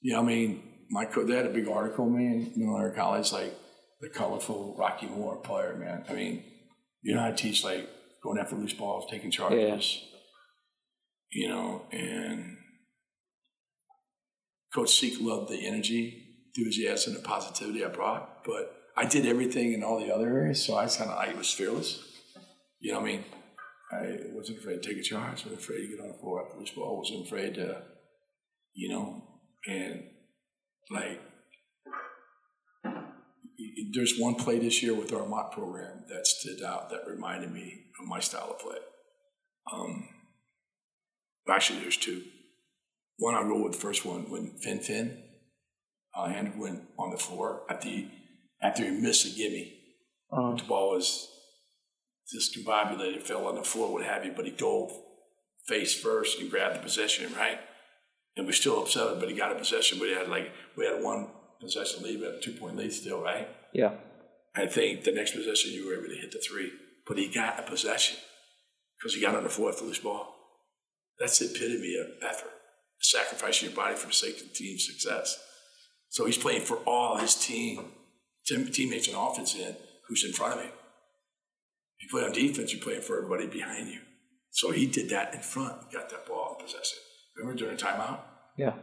You 0.00 0.14
know, 0.14 0.20
I 0.20 0.22
mean, 0.24 0.62
my 0.92 1.06
they 1.06 1.34
had 1.34 1.46
a 1.46 1.50
big 1.50 1.68
article, 1.68 2.08
man, 2.08 2.52
in 2.54 2.66
Miller 2.66 2.90
College, 2.90 3.32
like 3.32 3.54
the 4.02 4.10
colorful 4.10 4.76
Rocky 4.78 5.06
Moore 5.06 5.36
player, 5.36 5.74
man. 5.74 6.04
I 6.08 6.12
mean, 6.12 6.44
you 7.00 7.14
know, 7.14 7.24
I 7.24 7.32
teach 7.32 7.64
like 7.64 7.88
going 8.22 8.38
after 8.38 8.54
loose 8.54 8.74
balls, 8.74 9.10
taking 9.10 9.30
charges, 9.30 10.02
yeah. 11.30 11.42
you 11.42 11.48
know, 11.48 11.82
and 11.90 12.58
Coach 14.74 14.98
Seek 14.98 15.18
loved 15.18 15.50
the 15.50 15.66
energy, 15.66 16.26
enthusiasm, 16.54 17.16
and 17.16 17.24
positivity 17.24 17.82
I 17.84 17.88
brought, 17.88 18.44
but 18.44 18.76
I 18.94 19.06
did 19.06 19.24
everything 19.24 19.72
in 19.72 19.82
all 19.82 19.98
the 19.98 20.14
other 20.14 20.28
areas, 20.28 20.62
so 20.62 20.76
I 20.76 20.86
kind 20.88 21.10
of 21.10 21.18
I 21.18 21.32
was 21.32 21.50
fearless. 21.50 22.04
You 22.80 22.92
know 22.92 23.00
what 23.00 23.08
I 23.08 23.12
mean? 23.12 23.24
I 23.92 24.16
wasn't 24.34 24.58
afraid 24.58 24.82
to 24.82 24.88
take 24.88 24.98
a 24.98 25.02
charge. 25.02 25.46
I 25.46 25.48
wasn't 25.48 25.60
afraid 25.60 25.82
to 25.82 25.88
get 25.88 26.00
on 26.00 26.08
the 26.08 26.18
floor 26.18 26.44
after 26.44 26.58
the 26.58 26.70
ball. 26.74 26.96
I 26.96 26.98
wasn't 26.98 27.26
afraid 27.26 27.54
to, 27.54 27.82
you 28.74 28.90
know, 28.90 29.22
and 29.66 30.02
like, 30.90 31.20
there's 33.92 34.18
one 34.18 34.34
play 34.34 34.58
this 34.58 34.82
year 34.82 34.94
with 34.94 35.12
our 35.12 35.26
mock 35.26 35.52
program 35.52 36.04
that 36.08 36.26
stood 36.26 36.62
out 36.62 36.90
that 36.90 37.06
reminded 37.06 37.52
me 37.52 37.84
of 38.00 38.08
my 38.08 38.20
style 38.20 38.50
of 38.50 38.58
play. 38.58 38.78
Um, 39.72 40.08
actually, 41.48 41.80
there's 41.80 41.96
two. 41.96 42.22
One 43.18 43.34
I'll 43.34 43.48
go 43.48 43.62
with 43.62 43.72
the 43.72 43.78
first 43.78 44.04
one 44.04 44.30
when 44.30 44.56
Finn 44.58 44.80
Finn 44.80 45.22
uh, 46.14 46.28
hand 46.28 46.58
went 46.58 46.82
on 46.98 47.10
the 47.10 47.18
floor 47.18 47.62
at 47.70 47.82
the 47.82 48.08
after 48.60 48.84
he 48.84 48.90
missed 48.90 49.26
a 49.26 49.36
gimme. 49.36 49.74
Uh-huh. 50.32 50.56
The 50.56 50.64
ball 50.64 50.94
was 50.94 51.28
discombobulated, 52.34 53.22
fell 53.22 53.46
on 53.46 53.56
the 53.56 53.62
floor, 53.62 53.92
what 53.92 54.04
have 54.04 54.24
you, 54.24 54.32
but 54.34 54.46
he 54.46 54.50
dove 54.50 54.92
face 55.66 55.94
first 55.94 56.40
and 56.40 56.50
grabbed 56.50 56.76
the 56.76 56.80
possession, 56.80 57.32
right? 57.34 57.58
And 58.36 58.46
we're 58.46 58.52
still 58.52 58.80
upset, 58.80 59.20
but 59.20 59.28
he 59.28 59.34
got 59.34 59.52
a 59.52 59.56
possession. 59.56 60.00
We 60.00 60.12
had 60.12 60.28
like 60.28 60.52
we 60.76 60.86
had 60.86 61.02
one 61.02 61.28
possession 61.60 62.02
lead, 62.02 62.18
we 62.18 62.26
had 62.26 62.34
a 62.34 62.40
two 62.40 62.52
point 62.52 62.76
lead 62.76 62.92
still, 62.92 63.20
right? 63.20 63.48
Yeah. 63.72 63.94
I 64.54 64.66
think 64.66 65.04
the 65.04 65.12
next 65.12 65.34
possession 65.34 65.72
you 65.72 65.86
were 65.86 65.94
able 65.94 66.08
to 66.08 66.20
hit 66.20 66.32
the 66.32 66.38
three, 66.38 66.72
but 67.06 67.18
he 67.18 67.28
got 67.28 67.58
a 67.58 67.62
possession 67.62 68.18
because 68.98 69.14
he 69.14 69.20
got 69.20 69.34
on 69.34 69.44
the 69.44 69.48
fourth 69.48 69.80
this 69.80 69.98
ball. 69.98 70.34
That's 71.18 71.38
the 71.38 71.46
epitome 71.46 71.96
of 71.96 72.06
effort, 72.22 72.50
sacrificing 73.00 73.68
your 73.68 73.76
body 73.76 73.94
for 73.94 74.08
the 74.08 74.12
sake 74.12 74.40
of 74.40 74.52
team 74.52 74.78
success. 74.78 75.38
So 76.08 76.26
he's 76.26 76.36
playing 76.36 76.62
for 76.62 76.76
all 76.86 77.16
his 77.16 77.34
team, 77.34 77.92
teammates 78.44 79.08
and 79.08 79.16
offense 79.16 79.54
in 79.54 79.76
who's 80.08 80.24
in 80.24 80.32
front 80.32 80.54
of 80.54 80.64
him 80.64 80.72
you 82.02 82.08
play 82.08 82.24
on 82.24 82.32
defense, 82.32 82.72
you're 82.72 82.82
playing 82.82 83.02
for 83.02 83.16
everybody 83.16 83.46
behind 83.46 83.88
you. 83.88 84.00
So 84.50 84.72
he 84.72 84.86
did 84.86 85.08
that 85.10 85.34
in 85.34 85.40
front, 85.40 85.92
got 85.92 86.10
that 86.10 86.26
ball 86.26 86.56
and 86.58 86.66
possessed 86.66 86.94
it. 86.94 87.02
Remember 87.36 87.58
during 87.58 87.74
a 87.74 87.78
timeout? 87.78 88.20
Yeah. 88.56 88.74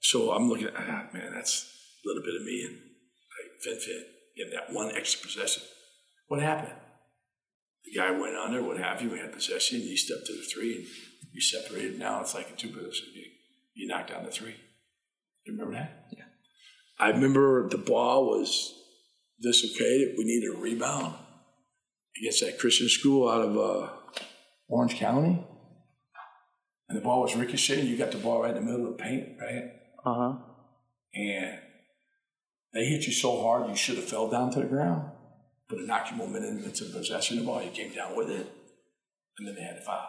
So 0.00 0.32
I'm 0.32 0.48
looking 0.48 0.66
at, 0.66 0.74
ah, 0.76 1.06
man, 1.12 1.32
that's 1.34 1.64
a 2.04 2.08
little 2.08 2.22
bit 2.22 2.34
of 2.34 2.42
me 2.42 2.64
and 2.66 2.74
like 2.76 3.62
Finn 3.62 3.78
Finn 3.80 4.04
in 4.36 4.50
that 4.50 4.72
one 4.72 4.94
extra 4.94 5.26
possession. 5.26 5.62
What 6.28 6.42
happened? 6.42 6.74
The 7.84 7.98
guy 7.98 8.10
went 8.10 8.36
under, 8.36 8.62
what 8.62 8.78
have 8.78 9.02
you, 9.02 9.10
we 9.10 9.18
had 9.18 9.32
possession, 9.32 9.80
He 9.80 9.96
stepped 9.96 10.26
to 10.26 10.32
the 10.32 10.42
three 10.42 10.76
and 10.76 10.86
you 11.32 11.40
separated. 11.40 11.98
Now 11.98 12.20
it's 12.20 12.34
like 12.34 12.50
a 12.50 12.56
two. 12.56 12.68
You, 12.68 12.92
you 13.74 13.88
knocked 13.88 14.10
down 14.10 14.24
the 14.24 14.30
three. 14.30 14.56
You 15.44 15.52
remember 15.52 15.74
that? 15.74 16.06
Yeah. 16.16 16.24
I 16.98 17.10
remember 17.10 17.68
the 17.68 17.78
ball 17.78 18.26
was 18.26 18.74
dislocated. 19.42 20.14
We 20.16 20.24
needed 20.24 20.54
a 20.54 20.58
rebound 20.58 21.14
against 22.18 22.40
that 22.40 22.58
Christian 22.58 22.88
school 22.88 23.28
out 23.28 23.42
of 23.42 23.58
uh, 23.58 23.88
Orange 24.68 24.94
County. 24.94 25.44
And 26.94 27.02
the 27.02 27.04
ball 27.04 27.22
was 27.22 27.34
ricocheting. 27.34 27.86
You 27.86 27.96
got 27.96 28.12
the 28.12 28.18
ball 28.18 28.42
right 28.42 28.56
in 28.56 28.64
the 28.64 28.70
middle 28.70 28.86
of 28.86 28.96
the 28.96 29.02
paint, 29.02 29.30
right? 29.40 29.72
Uh 30.04 30.14
huh. 30.14 30.34
And 31.14 31.58
they 32.72 32.84
hit 32.84 33.06
you 33.06 33.12
so 33.12 33.42
hard 33.42 33.68
you 33.68 33.74
should 33.74 33.96
have 33.96 34.04
fell 34.04 34.28
down 34.28 34.52
to 34.52 34.60
the 34.60 34.66
ground. 34.66 35.10
But 35.68 35.78
it 35.78 35.86
knocked 35.86 36.12
you 36.12 36.16
momentum 36.16 36.62
into 36.62 36.84
possession 36.84 37.38
of 37.38 37.44
the 37.44 37.50
ball. 37.50 37.62
You 37.62 37.70
came 37.70 37.92
down 37.92 38.16
with 38.16 38.30
it. 38.30 38.46
And 39.38 39.48
then 39.48 39.56
they 39.56 39.62
had 39.62 39.76
to 39.76 39.82
foul. 39.82 40.08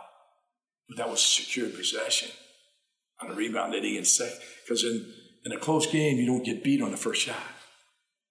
But 0.88 0.98
that 0.98 1.10
was 1.10 1.22
secure 1.22 1.70
possession. 1.70 2.30
On 3.22 3.30
the 3.30 3.36
rebound, 3.36 3.74
they 3.74 3.82
didn't 3.82 3.96
get 3.96 4.08
second. 4.08 4.38
Because 4.64 4.84
in, 4.84 5.12
in 5.46 5.52
a 5.54 5.58
close 5.58 5.88
game, 5.88 6.18
you 6.18 6.28
don't 6.28 6.44
get 6.44 6.64
beat 6.64 6.82
on 6.82 6.92
the 6.92 6.98
first 6.98 7.22
shot 7.22 7.42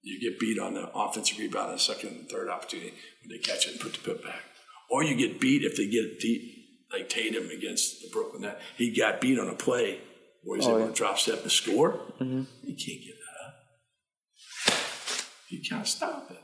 you 0.04 0.20
get 0.20 0.38
beat 0.38 0.58
on 0.58 0.74
the 0.74 0.90
offensive 0.94 1.38
rebound 1.38 1.72
the 1.72 1.78
second 1.78 2.10
and 2.10 2.28
third 2.28 2.50
opportunity 2.50 2.92
when 3.22 3.30
they 3.30 3.38
catch 3.38 3.66
it 3.66 3.72
and 3.72 3.80
put 3.80 3.94
the 3.94 4.00
put 4.00 4.22
back. 4.22 4.42
Or 4.90 5.02
you 5.02 5.16
get 5.16 5.40
beat 5.40 5.64
if 5.64 5.76
they 5.76 5.86
get 5.88 6.20
deep, 6.20 6.42
like 6.96 7.08
Tatum 7.08 7.50
against 7.50 8.00
the 8.02 8.08
Brooklyn 8.12 8.42
Nets. 8.42 8.60
He 8.76 8.94
got 8.94 9.20
beat 9.20 9.38
on 9.38 9.48
a 9.48 9.54
play 9.54 10.00
where 10.42 10.58
he's 10.58 10.66
Oh, 10.66 10.70
able 10.70 10.80
yeah. 10.80 10.86
to 10.88 10.92
drop 10.92 11.18
step 11.18 11.42
and 11.42 11.50
score. 11.50 11.92
Mm-hmm. 12.20 12.42
You 12.62 12.74
can't 12.76 13.00
get 13.04 13.14
that 13.24 13.46
up. 13.46 14.74
You 15.50 15.60
can't 15.68 15.86
stop 15.86 16.30
it. 16.30 16.38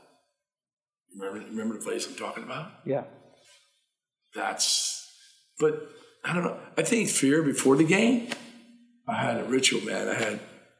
Remember, 1.17 1.39
remember 1.49 1.77
the 1.77 1.83
plays 1.83 2.07
I'm 2.07 2.15
talking 2.15 2.43
about? 2.43 2.71
Yeah. 2.85 3.03
That's, 4.33 5.07
but 5.59 5.89
I 6.23 6.33
don't 6.33 6.43
know. 6.43 6.57
I 6.77 6.83
think 6.83 7.09
fear 7.09 7.43
before 7.43 7.75
the 7.75 7.83
game, 7.83 8.29
I 9.07 9.15
had 9.21 9.37
a 9.39 9.43
ritual, 9.43 9.81
man. 9.81 10.07
I 10.07 10.13
had, 10.13 10.33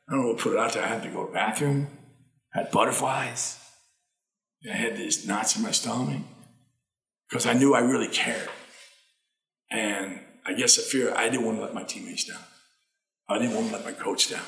I 0.10 0.12
don't 0.14 0.22
know 0.22 0.28
what 0.30 0.38
put 0.38 0.54
it 0.54 0.60
out 0.60 0.74
there. 0.74 0.84
I 0.84 0.88
had 0.88 1.04
to 1.04 1.10
go 1.10 1.22
to 1.26 1.28
the 1.28 1.34
bathroom, 1.34 1.88
had 2.54 2.72
butterflies. 2.72 3.58
I 4.72 4.76
had 4.76 4.96
these 4.96 5.28
knots 5.28 5.56
in 5.58 5.64
my 5.64 5.72
stomach 5.72 6.22
because 7.30 7.46
I 7.46 7.54
knew 7.54 7.74
I 7.74 7.80
really 7.80 8.08
cared. 8.08 8.48
And 9.72 10.20
I 10.46 10.54
guess 10.54 10.76
the 10.76 10.82
fear, 10.82 11.14
I 11.16 11.30
didn't 11.30 11.46
want 11.46 11.58
to 11.58 11.64
let 11.64 11.74
my 11.74 11.84
teammates 11.84 12.26
down. 12.26 12.42
I 13.30 13.40
didn't 13.40 13.56
want 13.56 13.68
to 13.68 13.74
let 13.74 13.86
my 13.86 13.94
coach 13.94 14.30
down. 14.30 14.44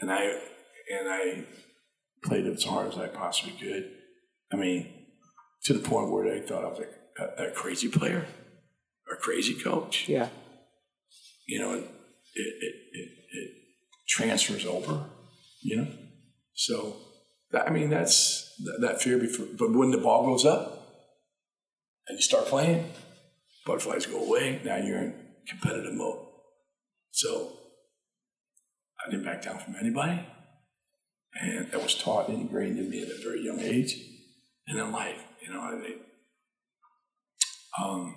And 0.00 0.10
I, 0.10 0.22
and 0.24 1.08
I 1.08 1.44
played 2.24 2.46
as 2.46 2.64
hard 2.64 2.88
as 2.88 2.98
I 2.98 3.08
possibly 3.08 3.52
could. 3.52 3.90
I 4.52 4.56
mean, 4.56 4.88
to 5.64 5.74
the 5.74 5.80
point 5.80 6.10
where 6.10 6.24
they 6.28 6.46
thought 6.46 6.64
I 6.64 6.68
was 6.68 6.80
a, 6.80 7.44
a, 7.44 7.48
a 7.48 7.50
crazy 7.50 7.88
player 7.88 8.24
a 9.10 9.16
crazy 9.16 9.54
coach. 9.54 10.08
Yeah. 10.08 10.28
You 11.46 11.60
know, 11.60 11.74
it, 11.74 11.84
it, 12.34 12.74
it, 12.92 13.08
it 13.32 13.50
transfers 14.08 14.66
over, 14.66 15.04
you 15.62 15.76
know? 15.76 15.88
So, 16.54 16.96
that, 17.52 17.68
I 17.68 17.70
mean, 17.70 17.88
that's 17.88 18.54
that, 18.64 18.78
that 18.80 19.02
fear 19.02 19.18
before, 19.18 19.46
but 19.58 19.72
when 19.72 19.90
the 19.90 19.98
ball 19.98 20.26
goes 20.26 20.44
up 20.44 20.86
and 22.06 22.16
you 22.16 22.22
start 22.22 22.46
playing, 22.46 22.90
butterflies 23.68 24.06
go 24.06 24.24
away. 24.24 24.60
Now 24.64 24.76
you're 24.76 24.98
in 24.98 25.14
competitive 25.46 25.94
mode. 25.94 26.26
So, 27.12 27.52
I 29.06 29.10
didn't 29.10 29.24
back 29.24 29.42
down 29.42 29.58
from 29.58 29.76
anybody. 29.76 30.26
And 31.40 31.70
that 31.70 31.82
was 31.82 31.94
taught 31.94 32.28
and 32.28 32.40
ingrained 32.40 32.78
in 32.78 32.90
me 32.90 33.02
at 33.02 33.10
a 33.10 33.22
very 33.22 33.44
young 33.44 33.60
age. 33.60 33.94
And 34.66 34.78
in 34.78 34.92
life, 34.92 35.22
you 35.40 35.52
know, 35.52 35.60
I, 35.60 35.94
um, 37.82 38.16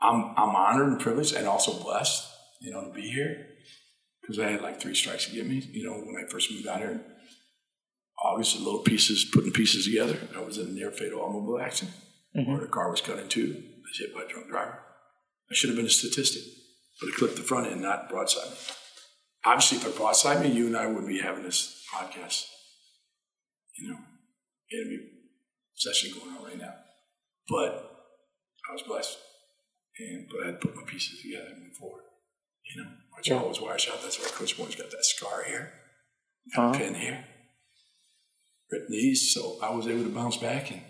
I'm, 0.00 0.32
I'm 0.36 0.56
honored 0.56 0.88
and 0.88 1.00
privileged 1.00 1.34
and 1.34 1.46
also 1.46 1.82
blessed, 1.82 2.26
you 2.60 2.70
know, 2.72 2.84
to 2.84 2.92
be 2.92 3.10
here 3.10 3.46
because 4.22 4.38
I 4.38 4.50
had 4.50 4.62
like 4.62 4.80
three 4.80 4.94
strikes 4.94 5.26
to 5.26 5.34
get 5.34 5.46
me, 5.46 5.58
you 5.72 5.84
know, 5.84 5.92
when 5.92 6.16
I 6.16 6.30
first 6.30 6.50
moved 6.50 6.66
out 6.66 6.78
here. 6.78 7.00
the 8.22 8.58
little 8.58 8.80
pieces, 8.80 9.24
putting 9.32 9.52
pieces 9.52 9.84
together. 9.86 10.16
I 10.36 10.40
was 10.40 10.58
in 10.58 10.68
a 10.68 10.70
near 10.70 10.90
fatal 10.90 11.20
automobile 11.20 11.58
accident 11.58 11.96
where 12.32 12.60
the 12.60 12.66
car 12.68 12.90
was 12.90 13.00
cut 13.00 13.18
in 13.18 13.28
two. 13.28 13.62
Was 13.90 13.98
hit 13.98 14.14
by 14.14 14.22
a 14.22 14.28
drunk 14.28 14.46
driver. 14.48 14.78
I 15.50 15.54
should 15.54 15.70
have 15.70 15.76
been 15.76 15.86
a 15.86 15.90
statistic, 15.90 16.42
but 17.00 17.08
it 17.08 17.16
clipped 17.16 17.34
the 17.34 17.42
front 17.42 17.66
end, 17.66 17.82
not 17.82 18.08
broadside 18.08 18.48
me. 18.50 18.56
Obviously, 19.44 19.78
if 19.78 19.86
it 19.86 19.96
broadside 19.96 20.40
me, 20.42 20.52
you 20.52 20.68
and 20.68 20.76
I 20.76 20.86
wouldn't 20.86 21.08
be 21.08 21.18
having 21.18 21.42
this 21.42 21.82
podcast, 21.92 22.44
you 23.76 23.88
know, 23.90 23.98
interview 24.72 25.00
session 25.74 26.12
going 26.16 26.36
on 26.36 26.44
right 26.44 26.58
now. 26.58 26.74
But 27.48 27.90
I 28.70 28.72
was 28.72 28.82
blessed, 28.82 29.18
and 29.98 30.28
but 30.30 30.44
I 30.44 30.46
had 30.52 30.60
to 30.60 30.66
put 30.68 30.76
my 30.76 30.84
pieces 30.86 31.20
together 31.20 31.48
and 31.52 31.64
move 31.64 31.74
forward. 31.76 32.04
You 32.72 32.84
know, 32.84 32.90
my 33.10 33.20
jaw 33.22 33.48
was 33.48 33.60
wired 33.60 33.80
shut. 33.80 34.00
That's 34.04 34.20
why 34.20 34.28
Coach 34.28 34.56
Moore's 34.56 34.76
got 34.76 34.90
that 34.92 35.04
scar 35.04 35.42
here, 35.48 35.72
Uh-huh. 36.56 36.70
got 36.70 36.78
pin 36.78 36.94
here, 36.94 37.24
ripped 38.70 38.88
knees. 38.90 39.34
So 39.34 39.58
I 39.60 39.70
was 39.74 39.88
able 39.88 40.04
to 40.04 40.10
bounce 40.10 40.36
back 40.36 40.70
and 40.70 40.82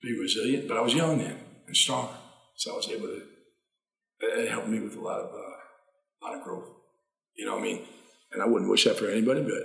be 0.00 0.16
resilient. 0.16 0.68
But 0.68 0.76
I 0.76 0.82
was 0.82 0.94
young 0.94 1.18
then 1.18 1.46
and 1.70 1.76
strong, 1.76 2.08
so 2.56 2.72
I 2.72 2.76
was 2.76 2.88
able 2.88 3.06
to. 3.06 3.22
It 4.18 4.50
helped 4.50 4.66
me 4.66 4.80
with 4.80 4.96
a 4.96 5.00
lot 5.00 5.20
of 5.20 5.30
uh, 5.30 6.26
lot 6.26 6.36
of 6.36 6.42
growth. 6.42 6.68
You 7.36 7.46
know 7.46 7.52
what 7.52 7.60
I 7.60 7.64
mean? 7.64 7.86
And 8.32 8.42
I 8.42 8.46
wouldn't 8.46 8.68
wish 8.68 8.84
that 8.84 8.98
for 8.98 9.08
anybody, 9.08 9.42
but 9.42 9.62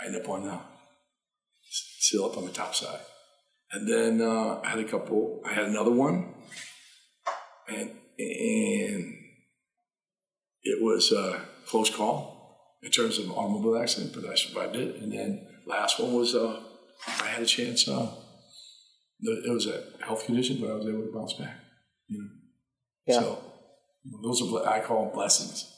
I 0.00 0.06
ended 0.06 0.22
up 0.22 0.28
on 0.30 0.44
the 0.44 0.58
still 1.70 2.24
up 2.24 2.38
on 2.38 2.46
the 2.46 2.52
top 2.52 2.74
side. 2.74 3.00
And 3.72 3.86
then 3.86 4.26
uh, 4.26 4.62
I 4.64 4.70
had 4.70 4.78
a 4.78 4.84
couple. 4.84 5.42
I 5.44 5.52
had 5.52 5.64
another 5.64 5.90
one, 5.90 6.34
and 7.68 7.90
and 8.18 9.14
it 10.62 10.82
was 10.82 11.12
a 11.12 11.42
close 11.66 11.94
call 11.94 12.78
in 12.82 12.90
terms 12.90 13.18
of 13.18 13.30
automobile 13.30 13.76
accident, 13.76 14.14
but 14.14 14.24
I 14.30 14.36
survived 14.36 14.76
it. 14.76 15.02
And 15.02 15.12
then 15.12 15.46
last 15.66 16.00
one 16.00 16.14
was 16.14 16.34
uh, 16.34 16.60
I 17.06 17.26
had 17.26 17.42
a 17.42 17.46
chance. 17.46 17.86
Uh, 17.86 18.23
it 19.32 19.50
was 19.52 19.66
a 19.66 19.84
health 20.04 20.24
condition, 20.26 20.58
but 20.60 20.70
I 20.70 20.74
was 20.74 20.86
able 20.86 21.02
to 21.06 21.12
bounce 21.12 21.32
back. 21.34 21.56
You 22.08 22.18
know, 22.18 22.28
Yeah. 23.06 23.20
so 23.20 23.38
you 24.04 24.12
know, 24.12 24.28
those 24.28 24.42
are 24.42 24.68
I 24.68 24.80
call 24.80 25.04
them 25.06 25.14
blessings. 25.14 25.70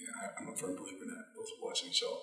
I, 0.00 0.42
I'm 0.42 0.48
a 0.52 0.56
firm 0.56 0.76
believer 0.76 1.02
in 1.02 1.08
that. 1.08 1.24
Those 1.36 1.48
are 1.56 1.62
blessings. 1.66 1.98
So 2.00 2.18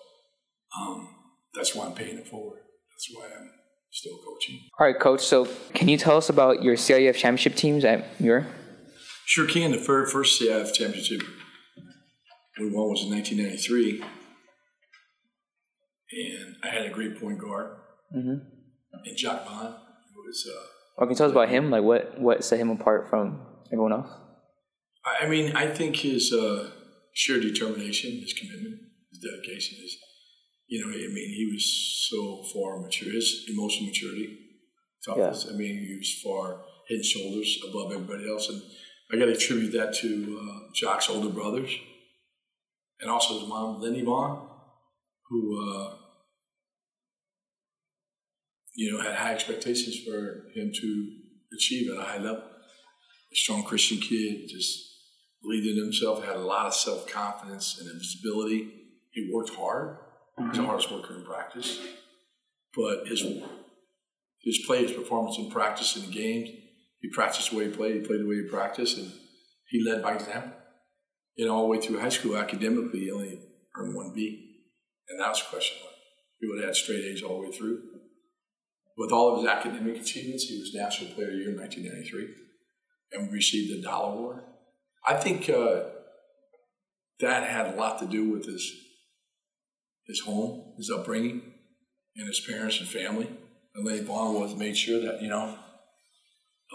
um, 0.79 1.07
that's 1.53 1.75
why 1.75 1.85
I'm 1.85 1.93
paying 1.93 2.17
it 2.17 2.27
forward. 2.27 2.59
That's 2.91 3.07
why 3.15 3.25
I'm 3.27 3.49
still 3.91 4.17
coaching. 4.25 4.59
All 4.79 4.85
right, 4.87 4.99
coach. 4.99 5.21
So, 5.21 5.47
can 5.73 5.87
you 5.87 5.97
tell 5.97 6.17
us 6.17 6.29
about 6.29 6.63
your 6.63 6.75
CIF 6.75 7.15
championship 7.15 7.55
teams 7.55 7.83
at 7.85 8.19
Muir? 8.21 8.47
Sure 9.25 9.47
can. 9.47 9.71
The 9.71 9.77
fir- 9.77 10.05
first 10.07 10.41
CIF 10.41 10.73
championship 10.73 11.21
we 12.59 12.65
won 12.69 12.89
was 12.89 13.03
in 13.03 13.09
1993. 13.11 14.03
And 16.13 16.55
I 16.63 16.67
had 16.67 16.85
a 16.85 16.89
great 16.89 17.19
point 17.19 17.39
guard 17.39 17.77
Mm-hmm. 18.15 18.43
in 19.05 19.15
Jacque 19.15 19.45
Vaughn, 19.45 19.73
was, 20.31 20.47
uh, 20.47 21.01
can 21.01 21.09
you 21.09 21.15
tell 21.15 21.27
us 21.27 21.31
about 21.31 21.49
him? 21.49 21.69
Like, 21.69 21.83
what 21.83 22.19
what 22.19 22.43
set 22.43 22.59
him 22.59 22.69
apart 22.69 23.09
from 23.09 23.41
everyone 23.67 23.93
else? 23.93 24.09
I 25.05 25.25
I 25.25 25.27
mean, 25.27 25.55
I 25.55 25.67
think 25.67 25.95
his 25.97 26.33
uh, 26.33 26.71
sheer 27.13 27.39
determination, 27.39 28.11
his 28.21 28.33
commitment, 28.33 28.79
his 29.11 29.19
dedication 29.19 29.77
is, 29.83 29.97
you 30.67 30.79
know, 30.79 30.91
I 30.91 31.07
mean, 31.13 31.29
he 31.39 31.49
was 31.51 31.65
so 32.09 32.43
far 32.53 32.81
mature. 32.81 33.11
His 33.11 33.45
emotional 33.49 33.87
maturity, 33.87 34.37
toughness. 35.05 35.47
I 35.51 35.53
mean, 35.55 35.75
he 35.87 35.95
was 35.97 36.21
far 36.23 36.63
head 36.87 36.95
and 36.95 37.05
shoulders 37.05 37.59
above 37.67 37.91
everybody 37.91 38.29
else, 38.29 38.49
and 38.49 38.61
I 39.11 39.17
got 39.17 39.25
to 39.25 39.33
attribute 39.33 39.73
that 39.73 39.93
to 39.95 40.39
uh, 40.39 40.59
Jacque's 40.73 41.09
older 41.09 41.29
brothers, 41.29 41.71
and 43.01 43.09
also 43.09 43.39
his 43.39 43.47
mom, 43.47 43.81
Lenny 43.81 44.03
Vaughn, 44.03 44.47
who, 45.29 45.39
uh, 45.57 45.95
you 48.81 48.91
know, 48.91 48.99
had 48.99 49.13
high 49.13 49.31
expectations 49.31 49.99
for 49.99 50.49
him 50.55 50.71
to 50.73 51.11
achieve 51.55 51.91
at 51.91 51.99
a 51.99 52.01
high 52.01 52.17
level. 52.17 52.41
A 52.41 53.35
strong 53.35 53.63
Christian 53.63 53.99
kid, 53.99 54.49
just 54.49 54.79
believed 55.43 55.67
in 55.67 55.77
himself, 55.77 56.25
had 56.25 56.35
a 56.35 56.39
lot 56.39 56.65
of 56.65 56.73
self 56.73 57.07
confidence 57.07 57.79
and 57.79 57.87
visibility. 57.99 58.73
He 59.11 59.29
worked 59.31 59.51
hard. 59.51 59.97
He 60.35 60.43
was 60.43 60.53
the 60.53 60.57
mm-hmm. 60.57 60.65
hardest 60.65 60.91
worker 60.91 61.15
in 61.15 61.23
practice. 61.23 61.79
But 62.75 63.07
his 63.07 63.23
his 64.41 64.63
play, 64.65 64.81
his 64.81 64.93
performance 64.93 65.37
in 65.37 65.51
practice 65.51 65.95
in 65.95 66.07
the 66.07 66.11
games, 66.11 66.49
he 67.01 67.09
practiced 67.13 67.51
the 67.51 67.57
way 67.57 67.65
he 67.65 67.71
played, 67.75 67.95
he 67.97 68.01
played 68.01 68.21
the 68.21 68.27
way 68.27 68.37
he 68.37 68.49
practiced, 68.49 68.97
and 68.97 69.11
he 69.69 69.83
led 69.87 70.01
by 70.01 70.15
example. 70.15 70.53
You 71.35 71.45
know, 71.45 71.53
all 71.53 71.63
the 71.63 71.67
way 71.67 71.81
through 71.81 71.99
high 71.99 72.09
school, 72.09 72.35
academically, 72.35 73.01
he 73.01 73.11
only 73.11 73.39
earned 73.75 73.95
one 73.95 74.11
B. 74.15 74.63
And 75.07 75.19
that 75.19 75.29
was 75.29 75.41
a 75.41 75.45
question 75.51 75.77
mark. 75.83 75.93
He 76.39 76.47
would 76.47 76.57
have 76.57 76.69
had 76.69 76.75
straight 76.75 77.05
A's 77.05 77.21
all 77.21 77.41
the 77.41 77.49
way 77.49 77.55
through. 77.55 77.90
With 79.01 79.11
all 79.11 79.33
of 79.33 79.41
his 79.41 79.47
academic 79.49 79.99
achievements, 79.99 80.43
he 80.43 80.59
was 80.59 80.75
National 80.75 81.11
Player 81.15 81.29
of 81.29 81.33
the 81.33 81.39
Year 81.39 81.49
in 81.49 81.57
1993 81.57 82.35
and 83.13 83.33
received 83.33 83.73
the 83.73 83.81
Dial 83.81 84.13
Award. 84.13 84.43
I 85.07 85.15
think 85.15 85.49
uh, 85.49 85.85
that 87.19 87.49
had 87.49 87.73
a 87.73 87.75
lot 87.75 87.97
to 87.99 88.05
do 88.05 88.29
with 88.29 88.45
his 88.45 88.71
his 90.05 90.19
home, 90.19 90.73
his 90.77 90.91
upbringing, 90.91 91.41
and 92.15 92.27
his 92.27 92.41
parents 92.41 92.79
and 92.79 92.87
family. 92.87 93.27
And 93.73 93.83
Lenny 93.83 94.01
Vaughn 94.01 94.39
was 94.39 94.55
made 94.55 94.77
sure 94.77 95.01
that 95.01 95.19
you 95.19 95.29
know 95.29 95.57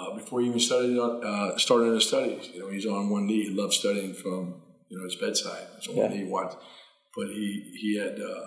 uh, 0.01 0.15
before 0.17 0.41
he 0.41 0.49
even 0.49 0.59
studied 0.59 0.99
uh, 0.99 1.57
started 1.59 1.95
his 1.95 2.09
studies, 2.09 2.51
you 2.53 2.59
know 2.59 2.71
he's 2.71 2.87
on 2.87 3.09
one 3.09 3.27
knee. 3.29 3.45
He 3.45 3.51
loved 3.51 3.75
studying 3.75 4.15
from 4.15 4.63
you 4.89 4.99
know 4.99 5.05
his 5.05 5.15
bedside. 5.15 5.69
That's 5.75 5.87
on 5.87 5.95
one 5.95 6.11
Yeah. 6.11 6.25
knee. 6.25 6.31
But 7.15 7.29
he 7.29 7.73
he 7.81 7.99
had 7.99 8.15
uh, 8.19 8.47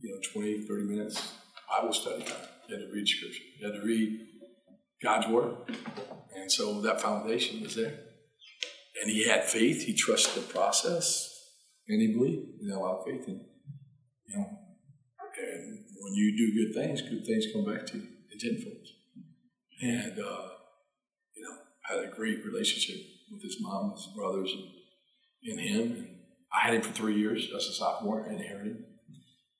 you 0.00 0.14
know 0.14 0.20
20, 0.32 0.62
30 0.62 0.84
minutes 0.84 1.34
Bible 1.68 1.92
study. 1.92 2.24
He 2.66 2.74
had 2.74 2.82
to 2.82 2.90
read 2.92 3.06
scripture. 3.06 3.42
He 3.58 3.64
had 3.64 3.74
to 3.74 3.86
read 3.86 4.20
God's 5.02 5.28
word. 5.28 5.54
And 6.34 6.50
so 6.50 6.80
that 6.82 7.00
foundation 7.00 7.62
was 7.62 7.74
there. 7.76 8.00
And 9.02 9.10
he 9.10 9.28
had 9.28 9.44
faith. 9.44 9.82
He 9.82 9.94
trusted 9.94 10.42
the 10.42 10.52
process. 10.52 11.34
And 11.88 12.00
he 12.00 12.12
believed. 12.12 12.46
He 12.60 12.68
had 12.68 12.78
a 12.78 12.80
lot 12.80 12.98
of 12.98 13.04
faith 13.06 13.26
in, 13.26 13.44
you 14.26 14.36
know. 14.36 14.46
And 15.40 15.84
when 16.00 16.14
you 16.14 16.36
do 16.36 16.64
good 16.64 16.74
things, 16.74 17.00
good 17.00 17.24
things 17.24 17.46
come 17.52 17.64
back 17.64 17.86
to 17.86 17.98
you 17.98 18.08
tenfold. 18.38 18.86
And, 19.80 20.18
uh, 20.18 20.48
you 21.34 21.42
know, 21.42 21.56
had 21.82 22.04
a 22.04 22.14
great 22.14 22.44
relationship 22.44 23.04
with 23.30 23.42
his 23.42 23.58
mom, 23.60 23.92
his 23.92 24.08
brothers, 24.16 24.52
and, 24.52 25.58
and 25.58 25.60
him. 25.60 25.96
And 25.96 26.08
I 26.52 26.66
had 26.66 26.74
him 26.74 26.82
for 26.82 26.92
three 26.92 27.18
years 27.18 27.48
as 27.54 27.66
a 27.66 27.72
sophomore 27.72 28.24
and 28.24 28.40
inherited. 28.40 28.84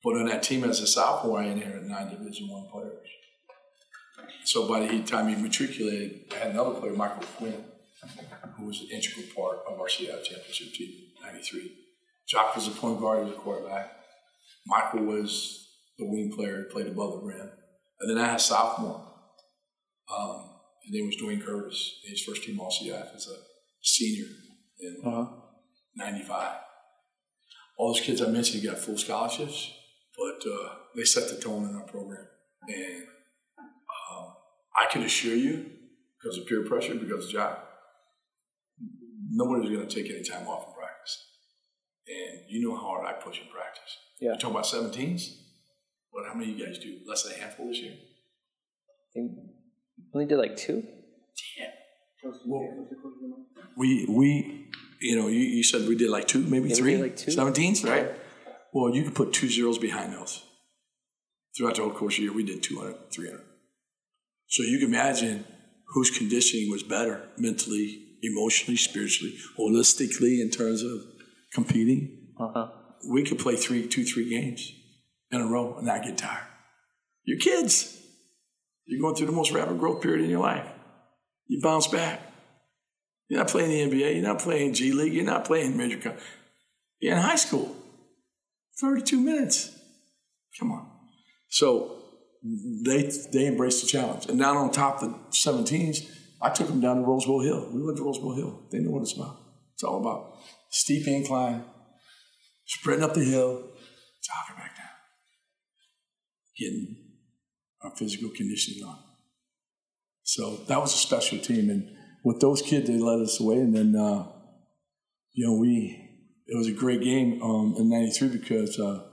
But 0.05 0.17
on 0.17 0.27
that 0.27 0.43
team 0.43 0.65
as 0.65 0.81
a 0.81 0.87
sophomore, 0.87 1.41
I 1.41 1.47
inherited 1.47 1.89
nine 1.89 2.11
Division 2.11 2.49
One 2.49 2.69
players. 2.71 3.07
So 4.45 4.69
by 4.69 4.87
the 4.87 5.03
time 5.03 5.29
he 5.29 5.41
matriculated, 5.41 6.33
I 6.33 6.37
had 6.37 6.51
another 6.53 6.79
player, 6.79 6.93
Michael 6.93 7.25
Quinn, 7.37 7.65
who 8.57 8.67
was 8.67 8.81
an 8.81 8.89
integral 8.93 9.27
part 9.37 9.59
of 9.69 9.81
our 9.81 9.89
Seattle 9.89 10.23
championship 10.23 10.73
team 10.73 10.91
in 11.17 11.27
93. 11.27 11.73
Jacque 12.29 12.55
was 12.55 12.69
a 12.69 12.71
point 12.71 13.01
guard, 13.01 13.25
he 13.25 13.31
was 13.31 13.39
a 13.39 13.41
quarterback. 13.41 13.93
Michael 14.67 15.05
was 15.05 15.69
the 15.99 16.07
wing 16.07 16.33
player, 16.35 16.65
played 16.71 16.87
above 16.87 17.21
the 17.21 17.27
rim. 17.27 17.51
And 18.01 18.11
then 18.11 18.23
I 18.23 18.29
had 18.29 18.37
a 18.37 18.41
sophomore. 18.41 19.05
Um, 20.15 20.51
his 20.83 20.95
name 20.95 21.07
was 21.07 21.17
Dwayne 21.17 21.45
Curtis. 21.45 22.01
His 22.05 22.23
first 22.23 22.45
team 22.45 22.61
All 22.61 22.71
CIF 22.71 23.15
as 23.15 23.27
a 23.27 23.37
senior 23.83 24.27
in 24.81 24.97
uh-huh. 25.05 25.27
95. 25.97 26.57
All 27.77 27.93
those 27.93 28.03
kids 28.03 28.23
I 28.23 28.29
mentioned 28.29 28.65
got 28.65 28.79
full 28.79 28.99
scholarships, 28.99 29.73
but 30.19 30.51
uh, 30.51 30.75
they 30.97 31.05
set 31.05 31.29
the 31.29 31.41
tone 31.41 31.69
in 31.69 31.77
our 31.77 31.87
program. 31.87 32.27
And 32.69 33.05
um, 34.11 34.35
I 34.77 34.91
can 34.91 35.03
assure 35.03 35.37
you, 35.37 35.71
because 36.19 36.39
of 36.39 36.47
peer 36.47 36.65
pressure, 36.65 36.95
because 36.95 37.27
of 37.27 37.31
job, 37.31 37.59
nobody's 39.31 39.71
going 39.71 39.87
to 39.87 39.95
take 39.95 40.11
any 40.11 40.25
time 40.25 40.49
off 40.49 40.67
in 40.67 40.75
practice. 40.75 41.25
And 42.09 42.41
you 42.49 42.67
know 42.67 42.75
how 42.75 42.83
hard 42.83 43.07
I 43.07 43.13
push 43.13 43.41
in 43.41 43.47
practice. 43.49 43.97
Yeah. 44.21 44.31
You're 44.31 44.39
talking 44.39 44.57
about 44.57 44.65
17s? 44.65 45.23
What, 46.11 46.27
how 46.27 46.35
many 46.35 46.53
of 46.53 46.59
you 46.59 46.67
guys 46.67 46.79
do? 46.79 46.99
Less 47.07 47.23
than 47.23 47.35
a 47.35 47.39
handful 47.39 47.69
this 47.69 47.79
year? 47.79 47.95
only 50.15 50.27
did 50.27 50.39
like 50.39 50.57
two. 50.57 50.83
Damn. 50.83 52.33
Well, 52.47 52.89
we 53.77 54.07
we 54.09 54.69
you 55.01 55.17
know 55.17 55.29
you, 55.29 55.39
you 55.41 55.63
said 55.63 55.87
we 55.89 55.95
did 55.95 56.11
like 56.11 56.27
two, 56.27 56.41
maybe 56.41 56.69
yeah, 56.69 56.75
three, 56.75 56.97
like 56.97 57.17
two. 57.17 57.31
17s, 57.31 57.89
right? 57.89 58.11
Well, 58.73 58.95
you 58.95 59.05
could 59.05 59.15
put 59.15 59.33
two 59.33 59.49
zeros 59.49 59.79
behind 59.79 60.13
those. 60.13 60.43
Throughout 61.57 61.77
the 61.77 61.83
whole 61.83 61.91
course 61.91 62.15
of 62.15 62.19
the 62.19 62.23
year, 62.25 62.33
we 62.33 62.45
did 62.45 62.63
200, 62.63 63.11
300. 63.13 63.43
So 64.49 64.63
you 64.63 64.79
can 64.79 64.89
imagine 64.89 65.45
whose 65.89 66.11
conditioning 66.11 66.71
was 66.71 66.83
better 66.83 67.29
mentally, 67.37 68.19
emotionally, 68.23 68.77
spiritually, 68.77 69.35
holistically 69.59 70.41
in 70.41 70.51
terms 70.51 70.83
of 70.83 71.01
competing. 71.53 72.35
Uh-huh. 72.39 72.69
We 73.11 73.25
could 73.25 73.39
play 73.39 73.57
three, 73.57 73.87
two, 73.87 74.05
three 74.05 74.29
games 74.29 74.73
in 75.31 75.41
a 75.41 75.47
row 75.47 75.77
and 75.77 75.87
not 75.87 76.05
get 76.05 76.19
tired. 76.19 76.47
You're 77.25 77.39
kids. 77.39 77.95
You're 78.87 79.01
going 79.01 79.15
through 79.15 79.27
the 79.27 79.33
most 79.33 79.53
rapid 79.53 79.79
growth 79.79 80.03
period 80.03 80.25
in 80.25 80.31
your 80.31 80.41
life. 80.41 80.67
You 81.47 81.61
bounce 81.63 81.87
back. 81.87 82.21
You're 83.29 83.41
not 83.41 83.49
playing 83.49 83.91
the 83.91 83.97
NBA. 83.97 84.15
You're 84.15 84.23
not 84.23 84.39
playing 84.39 84.73
G 84.75 84.93
League. 84.93 85.13
You're 85.13 85.25
not 85.25 85.45
playing 85.45 85.77
major. 85.77 85.99
Co- 85.99 86.17
you're 87.01 87.15
in 87.15 87.21
high 87.21 87.37
school. 87.37 87.75
32 88.81 89.21
minutes. 89.21 89.77
Come 90.59 90.73
on. 90.73 90.91
So 91.49 91.99
they 92.85 93.11
they 93.33 93.47
embraced 93.47 93.83
the 93.83 93.89
challenge. 93.89 94.27
And 94.27 94.39
down 94.39 94.57
on 94.57 94.71
top 94.71 95.03
of 95.03 95.11
the 95.11 95.19
17s, 95.31 96.09
I 96.41 96.51
took 96.51 96.69
them 96.69 96.81
down 96.81 96.97
to 96.97 97.03
Roseville 97.03 97.41
Hill. 97.41 97.71
We 97.73 97.83
went 97.83 97.97
to 97.99 98.05
Roseville 98.05 98.37
Hill. 98.37 98.63
They 98.71 98.79
know 98.79 98.91
what 98.91 99.03
it's 99.03 99.17
about. 99.17 99.37
It's 99.75 99.83
all 99.83 100.01
about 100.01 100.39
steep 100.71 101.07
incline, 101.07 101.65
spreading 102.67 103.05
up 103.05 103.15
the 103.15 103.25
hill, 103.25 103.63
jogging 104.23 104.57
back 104.57 104.77
down, 104.77 104.87
getting 106.59 106.97
our 107.83 107.95
physical 107.97 108.31
conditioning 108.31 108.85
on. 108.85 108.99
So 110.23 110.57
that 110.69 110.81
was 110.81 110.95
a 110.95 110.99
special 110.99 111.39
team. 111.39 111.71
And 111.71 111.91
with 112.25 112.41
those 112.41 112.61
kids, 112.61 112.89
they 112.89 112.99
led 112.99 113.21
us 113.21 113.41
away. 113.41 113.57
And 113.57 113.75
then, 113.75 113.97
uh, 113.97 114.27
you 115.33 115.47
know, 115.47 115.55
we, 115.55 116.08
it 116.49 116.57
was 116.57 116.67
a 116.67 116.73
great 116.73 117.03
game 117.03 117.43
um, 117.43 117.75
in 117.79 117.91
93 117.91 118.29
because 118.29 118.79
uh, 118.79 119.05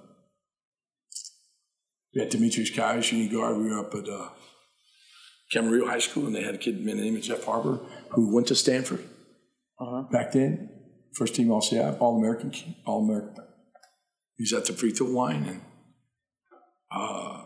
we 2.14 2.22
had 2.22 2.30
Demetrius 2.30 2.70
Kai, 2.70 3.02
shooting 3.02 3.30
guard. 3.30 3.58
We 3.58 3.70
were 3.70 3.80
up 3.80 3.94
at 3.94 4.08
uh, 4.08 4.30
Camarillo 5.54 5.88
High 5.88 6.00
School, 6.00 6.26
and 6.26 6.36
they 6.36 6.44
had 6.44 6.56
a 6.56 6.58
kid 6.58 6.84
named 6.84 7.22
Jeff 7.22 7.44
Harbor 7.44 7.80
who 8.12 8.34
went 8.34 8.48
to 8.48 8.56
Stanford 8.56 9.04
uh-huh. 9.80 10.04
back 10.12 10.32
then. 10.32 10.70
First 11.14 11.36
team 11.36 11.52
All 11.52 11.62
CIF, 11.62 12.00
All 12.00 12.18
American, 12.18 12.54
All 12.86 13.04
American. 13.04 13.44
He's 14.38 14.54
at 14.54 14.66
the 14.66 14.74
free 14.74 14.92
throw 14.92 15.08
line, 15.08 15.46
and 15.46 15.62
uh, 16.92 17.44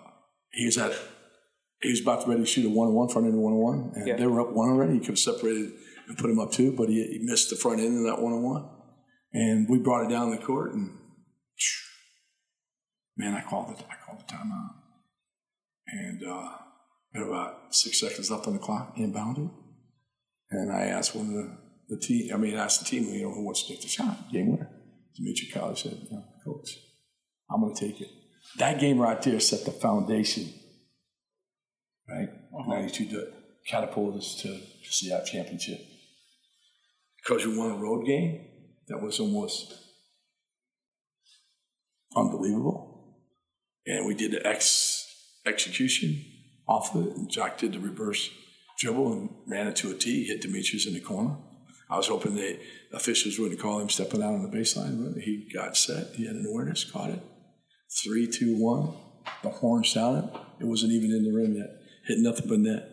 he 0.52 0.66
was 0.66 0.78
at 0.78 0.94
he 1.82 1.92
was 1.92 2.02
about 2.02 2.24
to 2.24 2.30
ready 2.30 2.42
to 2.42 2.46
shoot 2.46 2.66
a 2.66 2.70
one 2.70 2.90
on 2.90 2.94
one 2.94 3.10
front 3.10 3.28
end 3.28 3.38
one 3.38 3.54
on 3.54 3.60
one, 3.60 3.92
and 3.96 4.08
yeah. 4.08 4.16
they 4.16 4.28
were 4.28 4.42
up 4.42 4.52
one 4.52 4.70
already. 4.70 4.94
He 4.94 5.00
could 5.00 5.10
have 5.10 5.20
separated 5.20 5.72
and 6.08 6.18
put 6.18 6.30
him 6.30 6.40
up 6.40 6.52
two, 6.52 6.72
but 6.72 6.90
he, 6.90 6.96
he 6.96 7.20
missed 7.24 7.50
the 7.50 7.56
front 7.56 7.80
end 7.80 7.98
of 7.98 8.04
that 8.04 8.22
one 8.22 8.34
on 8.34 8.44
one, 8.44 8.70
and 9.34 9.68
we 9.70 9.80
brought 9.80 10.06
it 10.06 10.10
down 10.10 10.32
the 10.32 10.38
court, 10.38 10.74
and 10.74 10.98
man, 13.18 13.34
I 13.34 13.42
called 13.42 13.72
it. 13.72 13.86
I 13.90 13.96
called 14.06 14.20
the 14.20 14.34
timeout, 14.34 14.76
and 15.88 16.24
uh, 16.24 16.50
had 17.14 17.24
about 17.24 17.76
six 17.76 18.00
seconds 18.00 18.32
left 18.32 18.48
on 18.48 18.54
the 18.54 18.60
clock, 18.60 18.96
inbounded, 18.98 19.52
and 20.52 20.72
I 20.72 20.86
asked 20.86 21.16
one 21.16 21.28
of 21.28 21.34
the, 21.34 21.58
the 21.96 22.02
team. 22.02 22.32
I 22.34 22.38
mean, 22.38 22.58
I 22.58 22.64
asked 22.64 22.80
the 22.80 22.86
team, 22.86 23.06
you 23.14 23.24
know, 23.24 23.34
who 23.34 23.46
wants 23.46 23.64
to 23.64 23.74
take 23.74 23.82
the 23.82 23.88
shot, 23.88 24.32
game 24.32 24.52
winner. 24.52 24.70
Dimitri 25.16 25.48
College 25.48 25.84
said, 25.84 25.98
you 26.10 26.18
know, 26.18 26.24
coach, 26.46 26.78
I'm 27.52 27.62
going 27.62 27.76
to 27.76 27.88
take 27.88 28.00
it. 28.00 28.10
That 28.58 28.80
game 28.80 29.00
right 29.00 29.22
there 29.22 29.40
set 29.40 29.66
the 29.66 29.72
foundation 29.72 30.54
right? 32.10 32.30
Uh-huh. 32.30 32.76
92 32.76 33.06
to 33.10 33.28
catapult 33.68 34.18
us 34.18 34.42
to 34.42 34.48
the 34.48 35.24
championship. 35.26 35.80
Because 37.18 37.46
we 37.46 37.58
won 37.58 37.72
a 37.72 37.78
road 37.78 38.06
game 38.06 38.46
that 38.90 39.02
was 39.02 39.20
almost 39.20 39.74
unbelievable. 42.16 43.16
And 43.86 44.06
we 44.06 44.14
did 44.14 44.32
the 44.32 44.46
X 44.46 45.06
execution 45.46 46.24
off 46.68 46.94
of 46.94 47.08
it, 47.08 47.16
and 47.16 47.30
Jacque 47.30 47.58
did 47.58 47.74
the 47.74 47.80
reverse 47.80 48.30
dribble 48.78 49.12
and 49.14 49.30
ran 49.48 49.68
it 49.68 49.76
to 49.78 49.92
a 49.92 49.94
tee, 49.94 50.26
hit 50.26 50.42
Demetrius 50.42 50.86
in 50.86 50.94
the 50.94 51.00
corner. 51.00 51.36
I 51.90 51.98
was 51.98 52.08
hoping 52.08 52.36
the 52.36 52.60
officials 52.94 53.40
wouldn't 53.40 53.60
call 53.60 53.80
him 53.80 53.90
stepping 53.90 54.22
out 54.22 54.34
on 54.34 54.44
the 54.44 54.56
baseline, 54.56 55.14
but 55.14 55.24
he 55.24 55.50
got 55.54 55.76
set. 55.76 56.16
He 56.16 56.28
had 56.28 56.36
an 56.36 56.46
awareness, 56.46 56.84
caught 56.84 57.10
it. 57.10 57.22
Three, 58.04 58.28
two, 58.28 58.56
one. 58.58 58.94
The 59.42 59.50
horn 59.50 59.84
sounded. 59.84 60.30
It 60.60 60.66
wasn't 60.66 60.94
even 60.94 61.12
in 61.12 61.24
the 61.24 61.34
rim 61.34 61.56
yet 61.56 61.80
hit 62.10 62.18
nothing 62.20 62.48
but 62.48 62.60
net, 62.60 62.90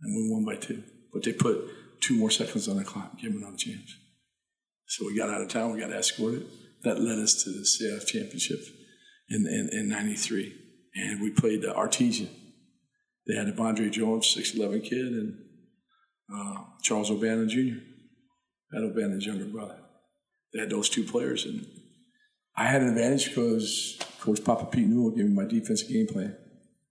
and 0.00 0.16
we 0.16 0.30
won 0.30 0.44
by 0.44 0.54
two. 0.54 0.82
But 1.12 1.24
they 1.24 1.32
put 1.32 1.68
two 2.00 2.16
more 2.16 2.30
seconds 2.30 2.68
on 2.68 2.76
the 2.76 2.84
clock, 2.84 3.18
give 3.18 3.32
him 3.32 3.38
another 3.38 3.56
chance. 3.56 3.96
So 4.86 5.06
we 5.06 5.16
got 5.16 5.30
out 5.30 5.42
of 5.42 5.48
town, 5.48 5.72
we 5.72 5.80
got 5.80 5.90
escorted. 5.90 6.46
That 6.84 7.00
led 7.00 7.18
us 7.18 7.42
to 7.44 7.50
the 7.50 7.64
CIF 7.64 8.06
championship 8.06 8.60
in, 9.28 9.46
in, 9.46 9.78
in 9.78 9.88
93. 9.88 10.54
And 10.94 11.20
we 11.20 11.30
played 11.30 11.62
the 11.62 11.74
Artesian. 11.74 12.28
They 13.26 13.34
had 13.34 13.48
a 13.48 13.52
Bondre 13.52 13.90
Jones, 13.90 14.34
6'11 14.36 14.84
kid, 14.84 15.06
and 15.06 15.38
uh, 16.32 16.62
Charles 16.82 17.10
O'Bannon 17.10 17.48
Jr., 17.48 17.78
Ed 18.76 18.82
O'Bannon's 18.82 19.26
younger 19.26 19.46
brother. 19.46 19.78
They 20.52 20.60
had 20.60 20.70
those 20.70 20.88
two 20.88 21.02
players, 21.02 21.44
and 21.44 21.66
I 22.56 22.66
had 22.66 22.82
an 22.82 22.88
advantage 22.88 23.28
because 23.28 23.98
Coach 24.20 24.44
Papa 24.44 24.66
Pete 24.66 24.86
Newell 24.86 25.10
gave 25.10 25.26
me 25.26 25.32
my 25.32 25.44
defensive 25.44 25.88
game 25.88 26.06
plan 26.06 26.36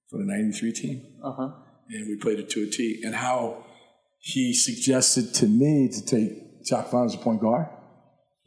for 0.09 0.17
the 0.17 0.25
93 0.25 0.71
team. 0.73 1.05
Uh-huh. 1.23 1.49
And 1.89 2.07
we 2.07 2.17
played 2.17 2.39
it 2.39 2.49
to 2.51 2.63
a 2.63 2.67
T. 2.67 3.01
And 3.03 3.15
how 3.15 3.65
he 4.19 4.53
suggested 4.53 5.33
to 5.35 5.47
me 5.47 5.89
to 5.89 6.05
take 6.05 6.63
Jacque 6.65 6.89
Vaughn 6.89 7.05
as 7.05 7.15
a 7.15 7.17
point 7.17 7.41
guard, 7.41 7.67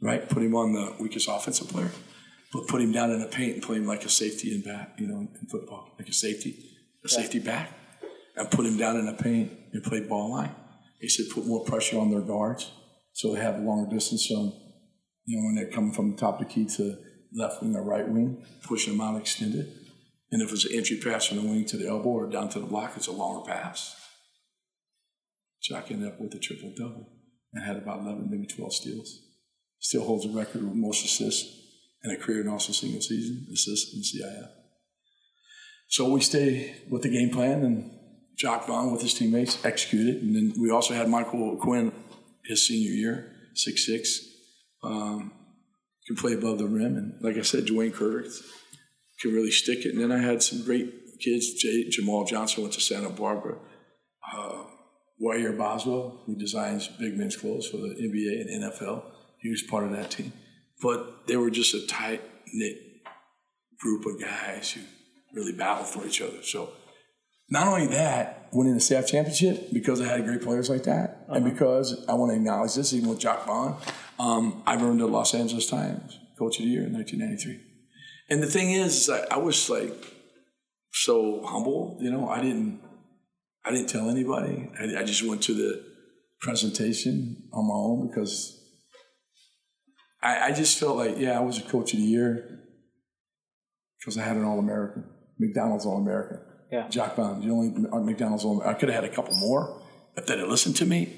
right? 0.01 0.27
Put 0.27 0.43
him 0.43 0.55
on 0.55 0.73
the 0.73 0.95
weakest 0.99 1.27
offensive 1.29 1.69
player, 1.69 1.91
but 2.53 2.67
put 2.67 2.81
him 2.81 2.91
down 2.91 3.11
in 3.11 3.19
the 3.19 3.27
paint 3.27 3.55
and 3.55 3.63
play 3.63 3.77
him 3.77 3.85
like 3.85 4.03
a 4.05 4.09
safety 4.09 4.53
in 4.53 4.61
back, 4.61 4.95
you 4.97 5.07
know, 5.07 5.19
in 5.19 5.47
football, 5.49 5.95
like 5.97 6.09
a 6.09 6.13
safety, 6.13 6.51
a 7.03 7.09
yeah. 7.09 7.17
safety 7.21 7.39
back, 7.39 7.71
and 8.35 8.49
put 8.51 8.65
him 8.65 8.77
down 8.77 8.97
in 8.97 9.05
the 9.05 9.13
paint 9.13 9.51
and 9.73 9.83
play 9.83 10.01
ball 10.01 10.31
line. 10.31 10.55
He 10.99 11.07
said 11.07 11.27
put 11.33 11.45
more 11.45 11.63
pressure 11.63 11.99
on 11.99 12.11
their 12.11 12.21
guards 12.21 12.71
so 13.13 13.33
they 13.33 13.41
have 13.41 13.55
a 13.55 13.59
longer 13.59 13.89
distance 13.89 14.27
from, 14.27 14.53
you 15.25 15.37
know, 15.37 15.45
when 15.45 15.55
they're 15.55 15.71
coming 15.71 15.91
from 15.91 16.11
the 16.11 16.17
top 16.17 16.41
of 16.41 16.47
the 16.47 16.53
key 16.53 16.65
to 16.75 16.97
left 17.33 17.61
wing 17.61 17.75
or 17.75 17.83
right 17.83 18.07
wing, 18.07 18.43
pushing 18.63 18.97
them 18.97 19.01
out 19.01 19.19
extended. 19.19 19.71
And 20.31 20.41
if 20.41 20.51
it's 20.51 20.65
an 20.65 20.75
entry 20.75 20.97
pass 20.97 21.25
from 21.25 21.37
the 21.37 21.43
wing 21.43 21.65
to 21.65 21.77
the 21.77 21.87
elbow 21.87 22.09
or 22.09 22.29
down 22.29 22.49
to 22.49 22.59
the 22.59 22.65
block, 22.65 22.93
it's 22.95 23.07
a 23.07 23.11
longer 23.11 23.49
pass. 23.49 23.95
Jacque 25.61 25.91
ended 25.91 26.07
up 26.07 26.19
with 26.19 26.33
a 26.33 26.39
triple 26.39 26.71
double 26.75 27.09
and 27.53 27.65
had 27.65 27.77
about 27.77 27.99
11, 27.99 28.29
maybe 28.29 28.45
12 28.45 28.73
steals. 28.73 29.28
Still 29.79 30.05
holds 30.05 30.25
a 30.25 30.29
record 30.29 30.63
with 30.63 30.75
most 30.75 31.05
assists 31.05 31.57
in 32.03 32.11
a 32.11 32.17
career 32.17 32.41
and 32.41 32.49
also 32.49 32.73
single 32.73 33.01
season 33.01 33.47
assists 33.51 33.93
in 33.93 34.01
CIF. 34.01 34.49
So 35.89 36.09
we 36.09 36.21
stay 36.21 36.75
with 36.89 37.01
the 37.01 37.09
game 37.09 37.31
plan 37.31 37.63
and 37.63 37.91
Jacque 38.37 38.67
Vaughn 38.67 38.91
with 38.91 39.01
his 39.01 39.13
teammates 39.13 39.63
executed. 39.65 40.21
And 40.21 40.35
then 40.35 40.53
we 40.59 40.71
also 40.71 40.93
had 40.93 41.09
Michael 41.09 41.57
Quinn 41.57 41.91
his 42.45 42.65
senior 42.65 42.91
year, 42.91 43.31
six 43.53 43.85
six, 43.85 44.25
um, 44.83 45.31
can 46.07 46.15
play 46.15 46.33
above 46.33 46.57
the 46.57 46.67
rim. 46.67 46.95
And 46.95 47.13
like 47.21 47.37
I 47.37 47.41
said, 47.41 47.65
Dwayne 47.65 47.93
Curtis 47.93 48.41
could 49.21 49.33
really 49.33 49.51
stick 49.51 49.85
it. 49.85 49.93
And 49.93 50.01
then 50.01 50.11
I 50.11 50.21
had 50.21 50.41
some 50.41 50.63
great 50.63 51.19
kids. 51.19 51.53
J- 51.53 51.89
Jamal 51.89 52.25
Johnson 52.25 52.63
went 52.63 52.73
to 52.73 52.81
Santa 52.81 53.09
Barbara. 53.09 53.57
Uh, 54.33 54.63
Wire 55.19 55.51
Boswell, 55.51 56.21
who 56.25 56.35
designs 56.35 56.87
big 56.87 57.17
men's 57.17 57.35
clothes 57.35 57.67
for 57.67 57.77
the 57.77 57.89
NBA 57.89 58.41
and 58.41 58.63
NFL, 58.63 59.03
he 59.41 59.49
was 59.49 59.61
part 59.63 59.83
of 59.83 59.91
that 59.91 60.11
team. 60.11 60.33
But 60.81 61.27
they 61.27 61.35
were 61.37 61.49
just 61.49 61.73
a 61.73 61.85
tight 61.87 62.21
knit 62.53 62.77
group 63.79 64.05
of 64.05 64.19
guys 64.21 64.71
who 64.71 64.81
really 65.33 65.53
battled 65.53 65.87
for 65.87 66.05
each 66.05 66.21
other. 66.21 66.41
So 66.43 66.69
not 67.49 67.67
only 67.67 67.87
that, 67.87 68.47
winning 68.51 68.73
the 68.73 68.79
staff 68.79 69.07
championship 69.07 69.71
because 69.71 70.01
I 70.01 70.05
had 70.05 70.25
great 70.25 70.41
players 70.41 70.69
like 70.69 70.83
that, 70.83 71.25
and 71.27 71.37
Uh-huh. 71.45 71.49
because 71.51 72.05
I 72.07 72.13
want 72.13 72.31
to 72.31 72.35
acknowledge 72.35 72.75
this, 72.75 72.93
even 72.93 73.09
with 73.09 73.19
Jacque 73.19 73.45
Vaughn, 73.45 73.77
um, 74.19 74.63
I've 74.65 74.81
earned 74.81 74.99
the 74.99 75.07
Los 75.07 75.33
Angeles 75.33 75.69
Times 75.69 76.19
Coach 76.37 76.59
of 76.59 76.65
the 76.65 76.71
Year 76.71 76.85
in 76.85 76.93
1993. 76.93 77.59
And 78.29 78.43
the 78.43 78.47
thing 78.47 78.71
is, 78.71 78.95
is 79.01 79.09
I, 79.09 79.25
I 79.35 79.37
was 79.37 79.69
like 79.69 80.13
so 80.91 81.43
humble, 81.45 81.97
you 82.01 82.11
know. 82.11 82.27
I 82.29 82.41
didn't, 82.41 82.81
I 83.65 83.71
didn't 83.71 83.89
tell 83.89 84.09
anybody. 84.09 84.69
I, 84.79 84.99
I 84.99 85.03
just 85.03 85.23
went 85.27 85.41
to 85.43 85.53
the 85.53 85.83
presentation 86.41 87.43
on 87.53 87.67
my 87.67 87.73
own 87.73 88.07
because 88.07 88.58
I, 90.21 90.47
I 90.47 90.51
just 90.51 90.79
felt 90.79 90.97
like, 90.97 91.17
yeah, 91.17 91.37
I 91.37 91.41
was 91.41 91.57
a 91.57 91.61
Coach 91.61 91.93
of 91.93 91.99
the 91.99 92.05
Year 92.05 92.59
because 93.99 94.17
I 94.17 94.23
had 94.23 94.35
an 94.35 94.43
All 94.43 94.59
American, 94.59 95.05
McDonald's 95.37 95.85
All 95.85 95.97
American. 95.97 96.39
Yeah. 96.71 96.87
Jacque 96.87 97.15
Vaughn, 97.15 97.41
the 97.41 97.51
only 97.51 97.89
uh, 97.91 97.99
McDonald's 97.99 98.45
All 98.45 98.57
American. 98.57 98.75
I 98.75 98.79
could 98.79 98.89
have 98.89 99.03
had 99.03 99.11
a 99.11 99.15
couple 99.15 99.33
more 99.35 99.81
if 100.15 100.25
they'd 100.25 100.39
have 100.39 100.49
listened 100.49 100.75
to 100.77 100.85
me, 100.85 101.15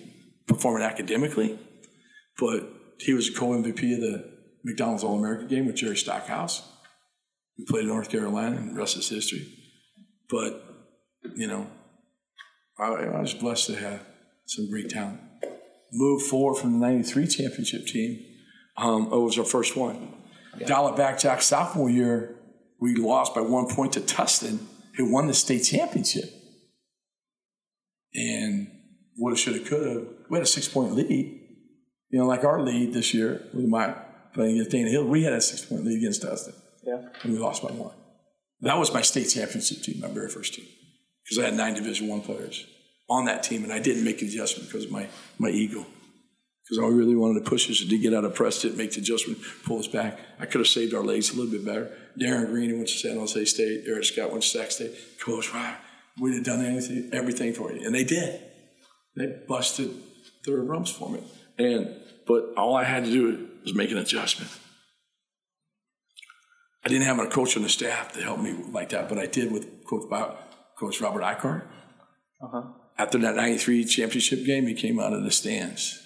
performing 0.48 0.84
academically. 0.84 1.60
But 2.40 2.70
he 3.00 3.14
was 3.14 3.28
a 3.28 3.34
co 3.34 3.48
MVP 3.48 3.96
of 3.96 4.02
the 4.02 4.32
McDonald's 4.64 5.04
All 5.04 5.18
American 5.18 5.48
game 5.48 5.66
with 5.66 5.76
Jerry 5.76 5.98
Stackhouse. 5.98 6.68
We 7.58 7.66
played 7.66 7.84
in 7.84 7.90
North 7.90 8.10
Carolina, 8.10 8.58
and 8.58 8.76
the 8.76 8.80
rest 8.80 8.98
is 8.98 9.10
history. 9.10 9.46
But, 10.30 10.64
you 11.36 11.48
know, 11.48 11.68
I, 12.80 12.86
I 12.86 13.22
was 13.22 13.34
blessed 13.34 13.68
to 13.68 13.76
have 13.76 14.06
some 14.46 14.70
great 14.70 14.90
talent. 14.90 15.20
Moved 15.92 16.26
forward 16.26 16.56
from 16.56 16.80
the 16.80 16.88
93 16.88 17.28
championship 17.28 17.86
team. 17.86 18.31
Um, 18.78 19.06
it 19.12 19.18
was 19.18 19.38
our 19.38 19.46
first 19.46 19.76
one. 19.76 20.14
Dial 20.66 20.90
it 20.90 20.98
back, 20.98 21.20
Jacque, 21.20 21.42
sophomore 21.42 21.90
year, 21.90 22.36
we 22.80 22.96
lost 22.96 23.36
by 23.36 23.42
one 23.42 23.68
point 23.68 23.94
to 23.94 24.02
Tustin, 24.02 24.60
who 24.98 25.12
won 25.12 25.28
the 25.28 25.34
state 25.34 25.64
championship. 25.64 26.26
And 28.14 28.68
woulda, 29.18 29.38
shoulda, 29.38 29.60
coulda. 29.60 30.06
We 30.30 30.38
had 30.38 30.44
a 30.44 30.48
six 30.48 30.68
point 30.68 30.94
lead. 30.94 31.40
You 32.10 32.20
know, 32.20 32.26
like 32.26 32.44
our 32.44 32.62
lead 32.62 32.94
this 32.94 33.14
year 33.14 33.44
we 33.54 33.66
might 33.66 33.96
playing 34.34 34.56
against 34.56 34.72
Dana 34.72 34.90
Hill, 34.90 35.06
we 35.06 35.24
had 35.24 35.34
a 35.34 35.42
six 35.42 35.64
point 35.64 35.86
lead 35.86 35.98
against 35.98 36.24
Tustin. 36.24 36.56
Yeah. 36.84 37.02
And 37.24 37.34
we 37.34 37.40
lost 37.40 37.62
by 37.64 37.72
one. 37.72 37.96
That 38.62 38.78
was 38.78 38.94
my 38.94 39.02
state 39.02 39.30
championship 39.30 39.82
team, 39.82 40.02
my 40.02 40.08
very 40.08 40.30
first 40.30 40.54
team. 40.54 40.66
Because 41.24 41.40
I 41.40 41.46
had 41.46 41.54
nine 41.54 41.74
Division 41.74 42.08
One 42.08 42.22
players 42.22 42.66
on 43.10 43.26
that 43.26 43.44
team, 43.44 43.64
and 43.64 43.72
I 43.72 43.80
didn't 43.80 44.04
make 44.04 44.22
an 44.22 44.28
adjustment 44.28 44.70
because 44.70 44.86
of 44.86 44.92
my, 44.92 45.08
my 45.38 45.50
ego. 45.50 45.86
Because 46.72 46.86
I 46.86 46.88
really 46.88 47.18
wanted 47.18 47.44
to 47.44 47.50
push 47.50 47.70
us 47.70 47.80
to 47.80 47.98
get 47.98 48.14
out 48.14 48.24
of 48.24 48.34
press, 48.34 48.62
didn't 48.62 48.78
make 48.78 48.94
the 48.94 49.02
adjustment, 49.02 49.40
pull 49.66 49.80
us 49.80 49.88
back. 49.88 50.18
I 50.40 50.46
could 50.46 50.62
have 50.62 50.70
saved 50.70 50.94
our 50.94 51.04
legs 51.04 51.30
a 51.30 51.36
little 51.36 51.52
bit 51.52 51.66
better. 51.66 51.92
Darren 52.18 52.48
Green 52.48 52.74
went 52.78 52.88
to 52.88 52.94
San 52.94 53.18
Jose 53.18 53.44
State. 53.44 53.84
Eric 53.86 54.06
Scott 54.06 54.32
went 54.32 54.44
to 54.44 54.48
Sac 54.48 54.72
State. 54.72 54.94
Coach, 55.20 55.54
wow, 55.54 55.76
we'd 56.18 56.36
have 56.36 56.46
done 56.46 56.64
anything, 56.64 57.10
everything 57.12 57.54
for 57.54 57.74
you. 57.74 57.86
And 57.86 57.94
they 57.94 58.06
did. 58.06 58.40
They 59.18 59.28
busted 59.50 59.92
their 60.46 60.62
rumps 60.62 60.92
for 60.92 61.10
me. 61.10 61.22
And 61.58 61.94
but 62.26 62.54
all 62.56 62.78
I 62.78 62.86
had 62.86 63.04
to 63.04 63.12
do 63.12 63.50
was 63.64 63.76
make 63.76 63.92
an 63.92 63.98
adjustment. 63.98 64.50
I 66.86 66.88
didn't 66.88 67.06
have 67.06 67.20
a 67.20 67.28
coach 67.28 67.58
on 67.58 67.64
the 67.64 67.70
staff 67.70 68.14
to 68.14 68.22
help 68.22 68.40
me 68.40 68.54
like 68.72 68.90
that, 68.90 69.10
but 69.10 69.20
I 69.20 69.26
did 69.26 69.52
with 69.52 69.86
Coach, 69.86 70.10
Bob, 70.10 70.38
coach 70.80 71.02
Robert 71.02 71.22
Eichart. 71.22 71.64
Uh-huh. 72.42 72.64
After 72.98 73.18
that 73.18 73.36
93 73.36 73.84
championship 73.84 74.46
game, 74.46 74.68
he 74.68 74.74
came 74.74 75.02
out 75.02 75.12
of 75.12 75.24
the 75.24 75.32
stands. 75.32 76.01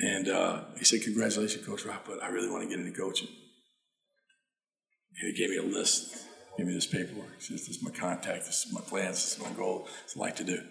And 0.00 0.28
uh, 0.28 0.62
he 0.78 0.84
said, 0.84 1.02
Congratulations, 1.02 1.66
Coach 1.66 1.84
Rob, 1.84 2.00
but 2.06 2.22
I 2.22 2.28
really 2.28 2.48
want 2.48 2.62
to 2.62 2.68
get 2.68 2.84
into 2.84 2.98
coaching. 2.98 3.28
And 3.28 5.32
he 5.32 5.38
gave 5.38 5.50
me 5.50 5.58
a 5.58 5.62
list, 5.62 6.16
gave 6.56 6.66
me 6.66 6.72
this 6.72 6.86
paperwork. 6.86 7.34
He 7.36 7.44
says, 7.44 7.66
This 7.66 7.76
is 7.76 7.82
my 7.82 7.90
contact, 7.90 8.46
this 8.46 8.64
is 8.64 8.72
my 8.72 8.80
plans, 8.80 9.16
this 9.16 9.36
is 9.36 9.42
my 9.42 9.50
goal, 9.50 9.86
this 10.02 10.12
is 10.12 10.16
what 10.16 10.24
I 10.24 10.28
like 10.28 10.36
to 10.36 10.44
do. 10.44 10.62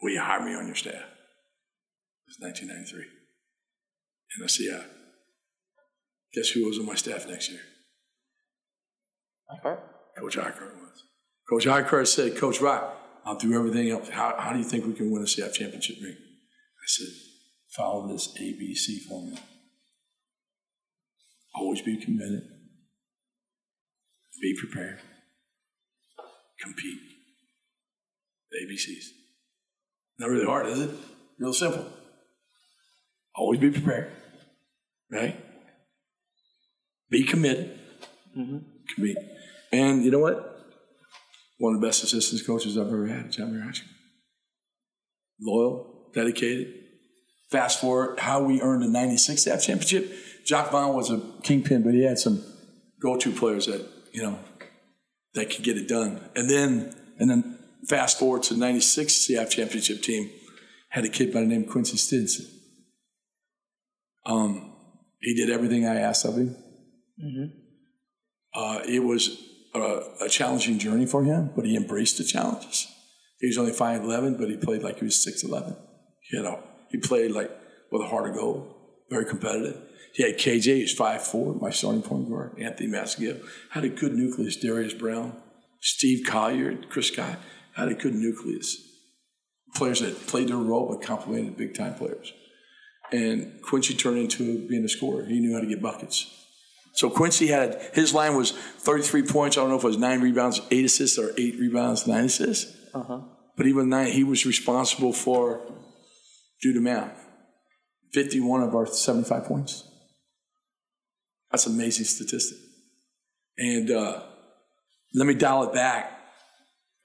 Will 0.00 0.12
you 0.12 0.20
hire 0.20 0.44
me 0.44 0.54
on 0.54 0.66
your 0.66 0.76
staff? 0.76 0.94
It 0.94 2.28
was 2.28 2.38
1993. 2.40 3.04
And 4.36 4.44
I 4.44 4.46
said, 4.46 4.66
Yeah. 4.68 4.82
Guess 6.34 6.50
who 6.50 6.66
was 6.66 6.78
on 6.78 6.86
my 6.86 6.94
staff 6.94 7.28
next 7.28 7.50
year? 7.50 7.60
Okay. 9.58 9.80
Coach 10.18 10.36
Eichart 10.36 10.80
was. 10.80 11.02
Coach 11.50 11.66
Eichart 11.66 12.06
said, 12.06 12.36
Coach 12.36 12.60
Rock, 12.60 12.96
I'll 13.24 13.36
do 13.36 13.52
everything 13.54 13.90
else. 13.90 14.08
How, 14.08 14.34
how 14.38 14.52
do 14.52 14.58
you 14.58 14.64
think 14.64 14.86
we 14.86 14.94
can 14.94 15.10
win 15.10 15.22
a 15.22 15.26
CIF 15.26 15.52
championship 15.52 15.96
ring? 16.02 16.16
I 16.16 16.86
said, 16.86 17.08
follow 17.76 18.08
this 18.08 18.28
ABC 18.40 19.00
formula. 19.08 19.38
Always 21.54 21.82
be 21.82 21.96
committed. 21.96 22.42
Be 24.40 24.56
prepared. 24.58 24.98
Compete. 26.60 26.98
The 28.50 28.66
ABCs. 28.66 29.04
Not 30.18 30.30
really 30.30 30.46
hard, 30.46 30.66
is 30.66 30.80
it? 30.80 30.90
Real 31.38 31.52
simple. 31.52 31.86
Always 33.34 33.60
be 33.60 33.70
prepared. 33.70 34.12
Right? 35.10 35.36
Be 37.10 37.24
committed. 37.24 37.78
Mm-hmm. 38.36 38.58
Compete. 38.94 39.16
And 39.72 40.04
you 40.04 40.10
know 40.10 40.18
what? 40.18 40.48
One 41.58 41.74
of 41.74 41.80
the 41.80 41.86
best 41.86 42.02
assistant 42.02 42.44
coaches 42.46 42.76
I've 42.76 42.88
ever 42.88 43.06
had, 43.06 43.30
John 43.30 43.52
Mirachi. 43.52 43.82
Loyal, 45.40 46.10
dedicated. 46.14 46.81
Fast 47.52 47.82
forward, 47.82 48.18
how 48.18 48.42
we 48.42 48.62
earned 48.62 48.82
the 48.82 48.88
96 48.88 49.42
staff 49.42 49.62
championship. 49.62 50.10
Jacque 50.46 50.70
Vaughn 50.70 50.96
was 50.96 51.10
a 51.10 51.20
kingpin, 51.42 51.82
but 51.82 51.92
he 51.92 52.02
had 52.02 52.18
some 52.18 52.42
go-to 52.98 53.30
players 53.30 53.66
that, 53.66 53.86
you 54.10 54.22
know, 54.22 54.38
that 55.34 55.50
could 55.50 55.62
get 55.62 55.76
it 55.76 55.86
done. 55.86 56.18
And 56.34 56.48
then, 56.48 56.94
and 57.18 57.28
then 57.28 57.58
fast 57.86 58.18
forward 58.18 58.42
to 58.44 58.56
96 58.56 59.12
CIF 59.12 59.50
championship 59.50 60.00
team, 60.00 60.30
had 60.88 61.04
a 61.04 61.10
kid 61.10 61.30
by 61.30 61.40
the 61.40 61.46
name 61.46 61.64
of 61.64 61.68
Quincy 61.68 61.98
Stinson. 61.98 62.46
Um, 64.24 64.74
he 65.20 65.34
did 65.34 65.50
everything 65.50 65.86
I 65.86 65.96
asked 65.96 66.24
of 66.24 66.36
him. 66.36 66.56
Uh, 68.54 68.80
it 68.88 69.04
was 69.04 69.38
a, 69.74 70.24
a 70.24 70.28
challenging 70.30 70.78
journey 70.78 71.04
for 71.04 71.22
him, 71.22 71.50
but 71.54 71.66
he 71.66 71.76
embraced 71.76 72.16
the 72.16 72.24
challenges. 72.24 72.86
He 73.40 73.46
was 73.46 73.58
only 73.58 73.72
5'11", 73.72 74.38
but 74.38 74.48
he 74.48 74.56
played 74.56 74.82
like 74.82 75.00
he 75.00 75.04
was 75.04 75.16
6'11". 75.16 75.76
He, 76.22 76.38
had 76.38 76.46
a, 76.46 76.58
he 76.92 76.98
played 76.98 77.32
like 77.32 77.50
with 77.90 78.02
a 78.02 78.06
heart 78.06 78.30
of 78.30 78.36
gold, 78.36 78.72
very 79.10 79.24
competitive. 79.24 79.80
He 80.14 80.22
had 80.22 80.38
KJ, 80.38 80.76
he's 80.76 80.96
5'4", 80.96 81.60
my 81.60 81.70
starting 81.70 82.02
point 82.02 82.28
guard, 82.28 82.58
Anthony 82.58 82.88
Masgill. 82.88 83.42
Had 83.70 83.84
a 83.84 83.88
good 83.88 84.12
nucleus, 84.12 84.56
Darius 84.56 84.94
Brown, 84.94 85.34
Steve 85.80 86.26
Collier, 86.26 86.76
Chris 86.88 87.08
Scott. 87.08 87.38
Had 87.72 87.88
a 87.88 87.94
good 87.94 88.14
nucleus. 88.14 88.76
Players 89.74 90.00
that 90.00 90.26
played 90.26 90.48
their 90.48 90.56
role 90.56 90.90
but 90.90 91.06
complemented 91.06 91.56
big-time 91.56 91.94
players. 91.94 92.32
And 93.10 93.60
Quincy 93.62 93.94
turned 93.94 94.18
into 94.18 94.66
being 94.68 94.84
a 94.84 94.88
scorer. 94.88 95.24
He 95.24 95.40
knew 95.40 95.54
how 95.54 95.60
to 95.60 95.66
get 95.66 95.80
buckets. 95.80 96.30
So 96.94 97.08
Quincy 97.08 97.46
had 97.46 97.80
his 97.94 98.12
line 98.12 98.36
was 98.36 98.50
33 98.52 99.22
points. 99.22 99.56
I 99.56 99.60
don't 99.60 99.70
know 99.70 99.76
if 99.76 99.84
it 99.84 99.86
was 99.86 99.96
nine 99.96 100.20
rebounds, 100.20 100.60
eight 100.70 100.84
assists, 100.84 101.18
or 101.18 101.32
eight 101.38 101.58
rebounds, 101.58 102.06
nine 102.06 102.24
assists. 102.24 102.76
Uh-huh. 102.94 103.20
But 103.56 103.66
even 103.66 103.88
nine, 103.88 104.12
he 104.12 104.24
was 104.24 104.44
responsible 104.44 105.12
for, 105.12 105.60
do 106.62 106.72
the 106.72 106.80
math, 106.80 107.26
51 108.12 108.62
of 108.62 108.74
our 108.74 108.86
75 108.86 109.44
points. 109.44 109.88
That's 111.50 111.66
an 111.66 111.74
amazing 111.74 112.06
statistic. 112.06 112.58
And 113.58 113.90
uh, 113.90 114.22
let 115.14 115.26
me 115.26 115.34
dial 115.34 115.64
it 115.64 115.74
back. 115.74 116.18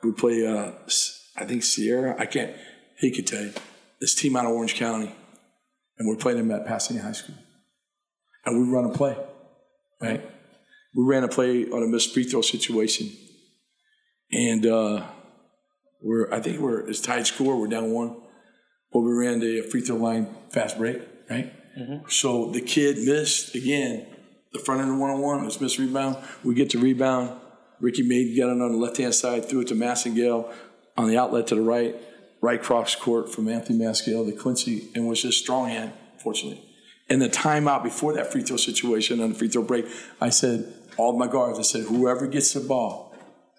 We 0.03 0.13
play, 0.13 0.47
uh, 0.47 0.71
I 1.35 1.45
think 1.45 1.63
Sierra. 1.63 2.15
I 2.17 2.25
can't. 2.25 2.55
He 2.99 3.11
could 3.11 3.27
tell 3.27 3.41
you 3.41 3.53
this 3.99 4.15
team 4.15 4.35
out 4.37 4.45
of 4.45 4.51
Orange 4.51 4.75
County, 4.75 5.13
and 5.97 6.07
we're 6.07 6.15
playing 6.15 6.37
them 6.37 6.51
at 6.51 6.65
Pasadena 6.65 7.03
High 7.03 7.11
School, 7.11 7.35
and 8.45 8.57
we 8.57 8.71
run 8.73 8.85
a 8.85 8.93
play 8.93 9.17
right? 10.01 10.23
We 10.95 11.03
ran 11.03 11.23
a 11.23 11.27
play 11.27 11.65
on 11.65 11.83
a 11.83 11.87
missed 11.87 12.13
free 12.13 12.23
throw 12.23 12.41
situation, 12.41 13.11
and 14.31 14.65
uh, 14.65 15.05
we're 16.01 16.31
I 16.33 16.39
think 16.39 16.59
we're 16.59 16.87
it's 16.87 17.01
tied 17.01 17.27
score. 17.27 17.59
We're 17.59 17.67
down 17.67 17.91
one, 17.91 18.17
but 18.97 19.03
we 19.03 19.13
ran 19.13 19.39
the 19.39 19.61
free 19.61 19.81
throw 19.81 19.95
line 19.95 20.27
fast 20.49 20.79
break, 20.79 20.99
right? 21.29 21.53
Mm-hmm. 21.77 22.09
So 22.09 22.49
the 22.49 22.61
kid 22.61 22.97
missed 23.05 23.53
again. 23.53 24.07
The 24.53 24.57
front 24.57 24.81
end 24.81 24.89
of 24.89 24.97
one 24.97 25.11
on 25.11 25.21
one 25.21 25.45
was 25.45 25.61
missed 25.61 25.77
rebound. 25.77 26.17
We 26.43 26.55
get 26.55 26.71
to 26.71 26.79
rebound. 26.79 27.39
Ricky 27.79 28.01
made 28.01 28.35
got 28.35 28.47
it 28.47 28.59
on 28.59 28.71
the 28.71 28.77
left 28.77 28.97
hand 28.97 29.13
side, 29.13 29.47
threw 29.47 29.59
it 29.59 29.67
to 29.67 29.75
Massengale 29.75 30.51
on 30.97 31.07
the 31.07 31.15
outlet 31.15 31.45
to 31.47 31.55
the 31.55 31.61
right, 31.61 31.95
right 32.41 32.59
cross 32.59 32.95
court 32.95 33.31
from 33.31 33.47
Anthony 33.47 33.77
Massengale 33.77 34.25
to 34.25 34.35
Quincy, 34.35 34.89
and 34.95 35.07
was 35.07 35.21
just 35.21 35.37
strong 35.37 35.69
hand, 35.69 35.93
fortunately. 36.17 36.63
In 37.07 37.19
the 37.19 37.29
timeout 37.29 37.83
before 37.83 38.13
that 38.13 38.31
free 38.31 38.41
throw 38.41 38.57
situation 38.57 39.21
on 39.21 39.29
the 39.29 39.35
free 39.35 39.47
throw 39.47 39.61
break, 39.61 39.85
I 40.19 40.29
said, 40.29 40.73
all 40.97 41.15
my 41.15 41.27
guards, 41.27 41.59
I 41.59 41.61
said, 41.61 41.83
whoever 41.83 42.25
gets 42.25 42.51
the 42.53 42.61
ball 42.61 43.15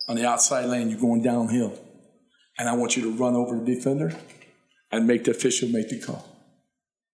on 0.09 0.17
the 0.17 0.27
outside 0.27 0.65
lane, 0.65 0.91
you're 0.91 0.99
going 0.99 1.23
downhill. 1.23 1.79
And 2.59 2.69
I 2.69 2.75
want 2.75 2.97
you 2.97 3.05
to 3.05 3.13
run 3.13 3.37
over 3.37 3.57
the 3.57 3.77
defender 3.77 4.19
and 4.91 5.07
make 5.07 5.25
the 5.25 5.31
official 5.33 5.69
make 5.69 5.89
the 5.89 6.01
call. 6.01 6.25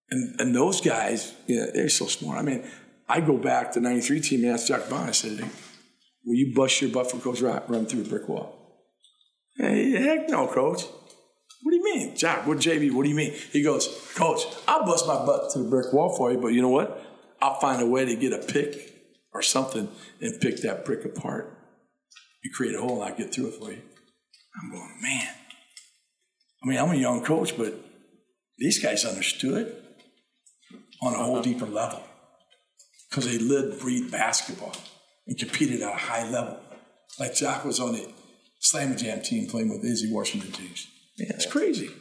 And, 0.09 0.39
and 0.39 0.55
those 0.55 0.81
guys, 0.81 1.33
you 1.47 1.57
know, 1.57 1.67
they're 1.73 1.89
so 1.89 2.05
smart. 2.05 2.39
I 2.39 2.41
mean, 2.43 2.63
I 3.07 3.21
go 3.21 3.37
back 3.37 3.71
to 3.73 3.79
93 3.79 4.21
team 4.21 4.43
and 4.43 4.53
ask 4.53 4.67
Jacque 4.67 4.85
Vaughn, 4.87 5.09
I 5.09 5.11
said, 5.11 5.39
hey, 5.39 5.49
will 6.25 6.35
you 6.35 6.53
bust 6.55 6.81
your 6.81 6.91
butt 6.91 7.11
for 7.11 7.17
Coach 7.17 7.41
Rock, 7.41 7.69
run 7.69 7.85
through 7.85 8.01
a 8.01 8.05
brick 8.05 8.29
wall? 8.29 8.55
Hey, 9.57 9.91
heck 9.91 10.29
no, 10.29 10.47
coach. 10.47 10.83
What 11.63 11.71
do 11.71 11.77
you 11.77 11.83
mean? 11.83 12.15
Jacque, 12.15 12.45
what 12.45 12.57
JB, 12.57 12.91
what 12.91 13.03
do 13.03 13.09
you 13.09 13.15
mean? 13.15 13.33
He 13.51 13.63
goes, 13.63 13.87
Coach, 14.15 14.41
I'll 14.67 14.85
bust 14.85 15.07
my 15.07 15.25
butt 15.25 15.51
to 15.53 15.59
the 15.59 15.69
brick 15.69 15.93
wall 15.93 16.15
for 16.15 16.31
you, 16.31 16.37
but 16.37 16.49
you 16.49 16.61
know 16.61 16.69
what? 16.69 17.01
I'll 17.41 17.59
find 17.59 17.81
a 17.81 17.85
way 17.85 18.05
to 18.05 18.15
get 18.15 18.33
a 18.33 18.37
pick 18.37 18.93
or 19.33 19.41
something 19.41 19.89
and 20.21 20.39
pick 20.41 20.57
that 20.61 20.85
brick 20.85 21.05
apart. 21.05 21.51
You 22.43 22.51
create 22.51 22.75
a 22.75 22.81
hole 22.81 23.01
and 23.01 23.11
I'll 23.11 23.17
get 23.17 23.33
through 23.33 23.47
it 23.47 23.55
for 23.55 23.71
you. 23.71 23.81
I'm 24.61 24.71
going, 24.71 24.97
man. 25.01 25.27
I 26.65 26.67
mean, 26.67 26.79
I'm 26.79 26.89
a 26.89 26.95
young 26.95 27.23
coach, 27.23 27.55
but 27.55 27.75
these 28.57 28.81
guys 28.81 29.05
understood 29.05 29.75
on 31.01 31.13
a 31.13 31.17
whole 31.17 31.41
deeper 31.41 31.67
level 31.67 32.01
because 33.09 33.25
they 33.25 33.37
lived, 33.37 33.81
breathed 33.81 34.11
basketball 34.11 34.75
and 35.27 35.37
competed 35.37 35.81
at 35.81 35.93
a 35.93 35.97
high 35.97 36.27
level. 36.27 36.59
Like 37.19 37.35
Jacque 37.35 37.65
was 37.65 37.79
on 37.79 37.93
the 37.93 38.11
Slam 38.59 38.97
Jam 38.97 39.21
team 39.21 39.47
playing 39.47 39.69
with 39.69 39.83
Izzy 39.83 40.11
Washington 40.11 40.51
James. 40.51 40.87
Man, 41.19 41.29
it's 41.35 41.45
crazy. 41.45 41.91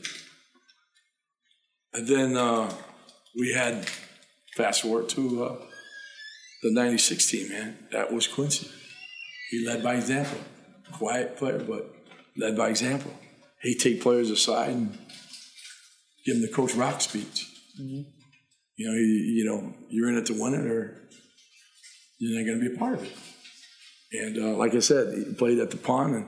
And 1.92 2.08
then 2.08 2.36
uh, 2.36 2.72
we 3.36 3.52
had, 3.52 3.86
fast 4.56 4.82
forward 4.82 5.10
to 5.10 5.44
uh, 5.44 5.56
the 6.62 6.72
96 6.72 7.30
team, 7.30 7.50
man. 7.50 7.78
That 7.92 8.12
was 8.12 8.26
Quincy. 8.26 8.68
He 9.50 9.66
led 9.66 9.82
by 9.82 9.96
example. 9.96 10.38
Quiet 10.92 11.36
player, 11.36 11.58
but 11.58 11.94
led 12.36 12.56
by 12.56 12.70
example. 12.70 13.12
He'd 13.64 13.80
take 13.80 14.02
players 14.02 14.30
aside 14.30 14.70
and 14.70 14.98
give 16.26 16.36
them 16.36 16.42
the 16.42 16.52
Coach 16.52 16.74
Rock 16.74 17.00
speech. 17.00 17.50
Mm-hmm. 17.80 18.02
You 18.76 18.88
know, 18.88 18.94
you, 18.94 19.02
you, 19.02 19.44
know, 19.46 19.74
you're 19.88 20.10
in 20.10 20.18
it 20.18 20.26
to 20.26 20.34
win 20.34 20.52
it, 20.52 20.66
or 20.66 21.00
you're 22.18 22.38
not 22.38 22.46
going 22.46 22.60
to 22.60 22.68
be 22.68 22.74
a 22.74 22.78
part 22.78 22.94
of 22.94 23.04
it. 23.04 23.12
And 24.12 24.38
uh, 24.38 24.56
like 24.58 24.74
I 24.74 24.80
said, 24.80 25.14
he 25.16 25.32
played 25.32 25.58
at 25.60 25.70
the 25.70 25.78
pond, 25.78 26.14
and, 26.14 26.26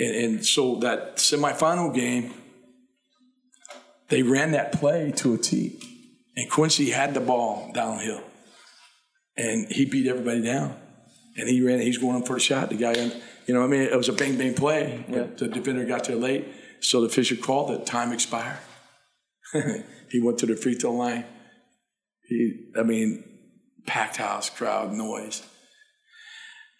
and, 0.00 0.24
and 0.24 0.46
so 0.46 0.76
that 0.80 1.18
semifinal 1.18 1.94
game, 1.94 2.34
they 4.08 4.24
ran 4.24 4.50
that 4.50 4.72
play 4.72 5.12
to 5.16 5.34
a 5.34 5.38
tee, 5.38 5.80
and 6.36 6.50
Quincy 6.50 6.90
had 6.90 7.14
the 7.14 7.20
ball 7.20 7.70
downhill, 7.72 8.24
and 9.36 9.70
he 9.70 9.84
beat 9.84 10.08
everybody 10.08 10.42
down, 10.42 10.76
and 11.36 11.48
he 11.48 11.62
ran. 11.62 11.78
He's 11.78 11.98
going 11.98 12.24
for 12.24 12.36
a 12.36 12.40
shot. 12.40 12.70
The 12.70 12.76
guy, 12.76 12.92
you 13.46 13.54
know, 13.54 13.62
I 13.62 13.68
mean, 13.68 13.82
it 13.82 13.96
was 13.96 14.08
a 14.08 14.12
bang 14.12 14.36
bang 14.36 14.54
play. 14.54 15.04
Yeah. 15.08 15.26
The 15.36 15.46
defender 15.46 15.84
got 15.84 16.04
there 16.04 16.16
late, 16.16 16.48
so 16.82 17.00
the 17.00 17.06
official 17.06 17.36
called 17.38 17.70
it. 17.70 17.86
Time 17.86 18.12
expired. 18.12 18.58
he 20.10 20.20
went 20.20 20.38
to 20.38 20.46
the 20.46 20.56
free 20.56 20.74
throw 20.74 20.92
line. 20.92 21.24
He, 22.28 22.70
I 22.78 22.82
mean, 22.82 23.24
packed 23.86 24.16
house, 24.16 24.50
crowd, 24.50 24.92
noise. 24.92 25.42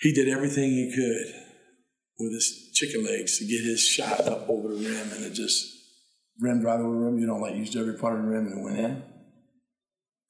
He 0.01 0.13
did 0.13 0.29
everything 0.29 0.71
he 0.71 0.93
could 0.95 1.35
with 2.19 2.33
his 2.33 2.71
chicken 2.75 3.05
legs 3.05 3.39
to 3.39 3.45
get 3.45 3.63
his 3.63 3.87
shot 3.87 4.21
up 4.27 4.49
over 4.49 4.69
the 4.69 4.75
rim, 4.75 5.13
and 5.13 5.25
it 5.25 5.33
just 5.33 5.67
rimmed 6.41 6.65
right 6.65 6.81
over 6.81 6.93
the 6.93 7.01
rim. 7.01 7.19
You 7.19 7.27
know, 7.27 7.37
like 7.37 7.55
used 7.55 7.77
every 7.77 7.95
part 7.95 8.17
of 8.17 8.23
the 8.23 8.29
rim 8.29 8.47
and 8.47 8.59
it 8.59 8.63
went 8.63 8.79
in. 8.79 9.03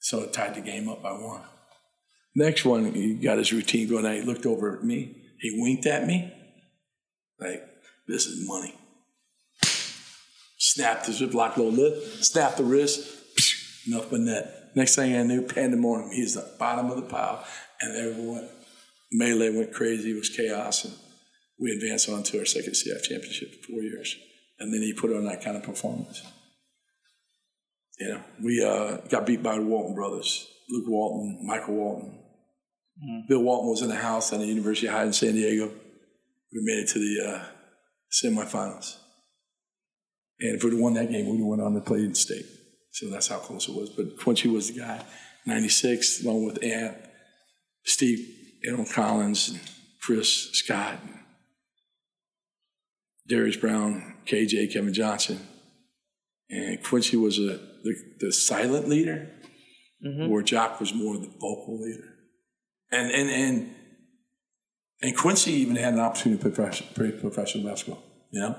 So 0.00 0.20
it 0.22 0.32
tied 0.32 0.54
the 0.54 0.60
game 0.60 0.88
up 0.88 1.02
by 1.02 1.12
one. 1.12 1.42
Next 2.34 2.64
one, 2.64 2.92
he 2.92 3.14
got 3.14 3.38
his 3.38 3.52
routine 3.52 3.88
going. 3.88 4.04
He 4.04 4.22
looked 4.22 4.46
over 4.46 4.76
at 4.76 4.84
me. 4.84 5.16
He 5.38 5.60
winked 5.60 5.86
at 5.86 6.06
me, 6.06 6.32
like, 7.38 7.62
this 8.06 8.26
is 8.26 8.46
money. 8.48 8.74
Snapped 10.72 11.04
his 11.04 11.20
block 11.20 11.58
low 11.58 11.68
lip, 11.68 12.02
snap 12.22 12.56
the 12.56 12.64
wrist, 12.64 13.06
nothing 13.86 14.08
but 14.10 14.20
net. 14.20 14.70
Next 14.74 14.96
thing 14.96 15.14
I 15.14 15.22
knew, 15.22 15.42
pandemonium. 15.42 16.12
He's 16.12 16.32
the 16.32 16.50
bottom 16.58 16.90
of 16.90 16.96
the 16.96 17.02
pile, 17.02 17.44
and 17.82 17.94
everyone 17.94 18.48
melee 19.12 19.54
went 19.54 19.74
crazy. 19.74 20.12
It 20.12 20.16
was 20.16 20.30
chaos, 20.30 20.86
and 20.86 20.94
we 21.58 21.72
advanced 21.72 22.08
on 22.08 22.22
to 22.22 22.38
our 22.38 22.46
second 22.46 22.72
CIF 22.72 23.02
championship 23.02 23.50
in 23.52 23.74
four 23.74 23.82
years. 23.82 24.16
And 24.60 24.72
then 24.72 24.80
he 24.80 24.94
put 24.94 25.14
on 25.14 25.26
that 25.26 25.44
kind 25.44 25.58
of 25.58 25.62
performance. 25.62 26.22
You 27.98 28.08
know, 28.08 28.22
we 28.42 28.64
uh, 28.64 28.96
got 29.10 29.26
beat 29.26 29.42
by 29.42 29.56
the 29.56 29.66
Walton 29.66 29.94
brothers, 29.94 30.48
Luke 30.70 30.88
Walton, 30.88 31.46
Michael 31.46 31.74
Walton. 31.74 32.18
Mm-hmm. 32.98 33.28
Bill 33.28 33.42
Walton 33.42 33.68
was 33.68 33.82
in 33.82 33.90
the 33.90 33.96
house 33.96 34.32
at 34.32 34.38
the 34.38 34.46
University 34.46 34.86
of 34.86 34.94
High 34.94 35.04
in 35.04 35.12
San 35.12 35.34
Diego. 35.34 35.66
We 36.50 36.60
made 36.62 36.84
it 36.84 36.88
to 36.88 36.98
the 36.98 37.28
uh, 37.28 37.44
semifinals. 38.10 38.96
And 40.42 40.56
if 40.56 40.64
we'd 40.64 40.72
have 40.72 40.80
won 40.80 40.94
that 40.94 41.10
game, 41.10 41.26
we'd 41.26 41.38
have 41.38 41.46
went 41.46 41.62
on 41.62 41.74
to 41.74 41.80
play 41.80 42.00
in 42.00 42.14
state. 42.14 42.46
So 42.90 43.08
that's 43.08 43.28
how 43.28 43.38
close 43.38 43.68
it 43.68 43.74
was. 43.74 43.90
But 43.90 44.18
Quincy 44.18 44.48
was 44.48 44.70
the 44.70 44.80
guy. 44.80 45.02
96, 45.46 46.24
along 46.24 46.44
with 46.44 46.62
Ant, 46.62 46.96
Steve, 47.84 48.28
Aaron 48.64 48.84
Collins, 48.84 49.50
and 49.50 49.60
Chris 50.00 50.50
Scott, 50.52 50.98
and 51.02 51.18
Darius 53.28 53.56
Brown, 53.56 54.16
KJ, 54.26 54.72
Kevin 54.72 54.92
Johnson. 54.92 55.40
And 56.50 56.82
Quincy 56.82 57.16
was 57.16 57.38
a, 57.38 57.58
the, 57.82 57.94
the 58.20 58.32
silent 58.32 58.88
leader, 58.88 59.30
mm-hmm. 60.04 60.28
where 60.28 60.42
Jacque 60.42 60.80
was 60.80 60.92
more 60.92 61.16
the 61.16 61.30
vocal 61.40 61.80
leader. 61.80 62.14
And, 62.90 63.10
and, 63.10 63.30
and, 63.30 63.74
and 65.00 65.16
Quincy 65.16 65.52
even 65.52 65.76
had 65.76 65.94
an 65.94 66.00
opportunity 66.00 66.42
to 66.42 66.50
play 66.94 67.10
professional 67.12 67.64
basketball, 67.64 68.02
you 68.30 68.40
know? 68.40 68.58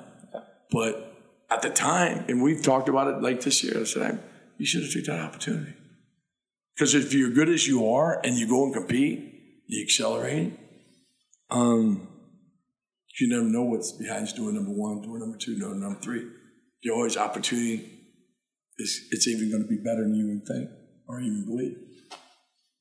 But 0.71 1.12
at 1.53 1.61
the 1.61 1.69
time, 1.69 2.25
and 2.27 2.41
we've 2.41 2.63
talked 2.63 2.89
about 2.89 3.07
it 3.07 3.21
like 3.21 3.41
this 3.41 3.63
year, 3.63 3.79
I 3.79 3.83
said, 3.83 4.23
you 4.57 4.65
should 4.65 4.83
have 4.83 4.91
took 4.91 5.05
that 5.05 5.19
opportunity. 5.19 5.73
Because 6.75 6.95
if 6.95 7.13
you're 7.13 7.29
good 7.29 7.49
as 7.49 7.67
you 7.67 7.87
are 7.87 8.19
and 8.23 8.35
you 8.35 8.47
go 8.47 8.63
and 8.63 8.73
compete, 8.73 9.63
you 9.67 9.83
accelerate, 9.83 10.53
um, 11.51 12.07
you 13.19 13.29
never 13.29 13.43
know 13.43 13.63
what's 13.63 13.91
behind 13.91 14.27
doing 14.35 14.55
number 14.55 14.71
one, 14.71 15.01
doing 15.01 15.19
number 15.19 15.37
two, 15.37 15.59
doing 15.59 15.79
number 15.79 15.99
three. 15.99 16.27
You 16.81 16.95
always 16.95 17.15
opportunity 17.15 17.89
is 18.79 19.07
it's 19.11 19.27
even 19.27 19.51
going 19.51 19.61
to 19.61 19.69
be 19.69 19.77
better 19.77 20.01
than 20.01 20.15
you 20.15 20.27
would 20.27 20.47
think 20.47 20.69
or 21.07 21.19
even 21.19 21.45
believe 21.45 21.77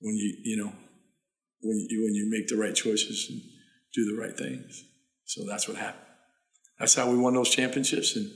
when 0.00 0.16
you 0.16 0.36
you 0.42 0.56
know 0.56 0.72
when 1.60 1.86
you 1.90 2.02
when 2.02 2.14
you 2.14 2.30
make 2.30 2.48
the 2.48 2.56
right 2.56 2.74
choices 2.74 3.28
and 3.28 3.42
do 3.92 4.06
the 4.06 4.18
right 4.18 4.36
things. 4.36 4.84
So 5.26 5.44
that's 5.46 5.68
what 5.68 5.76
happened. 5.76 6.06
That's 6.78 6.94
how 6.94 7.10
we 7.10 7.18
won 7.18 7.34
those 7.34 7.50
championships 7.50 8.16
and 8.16 8.30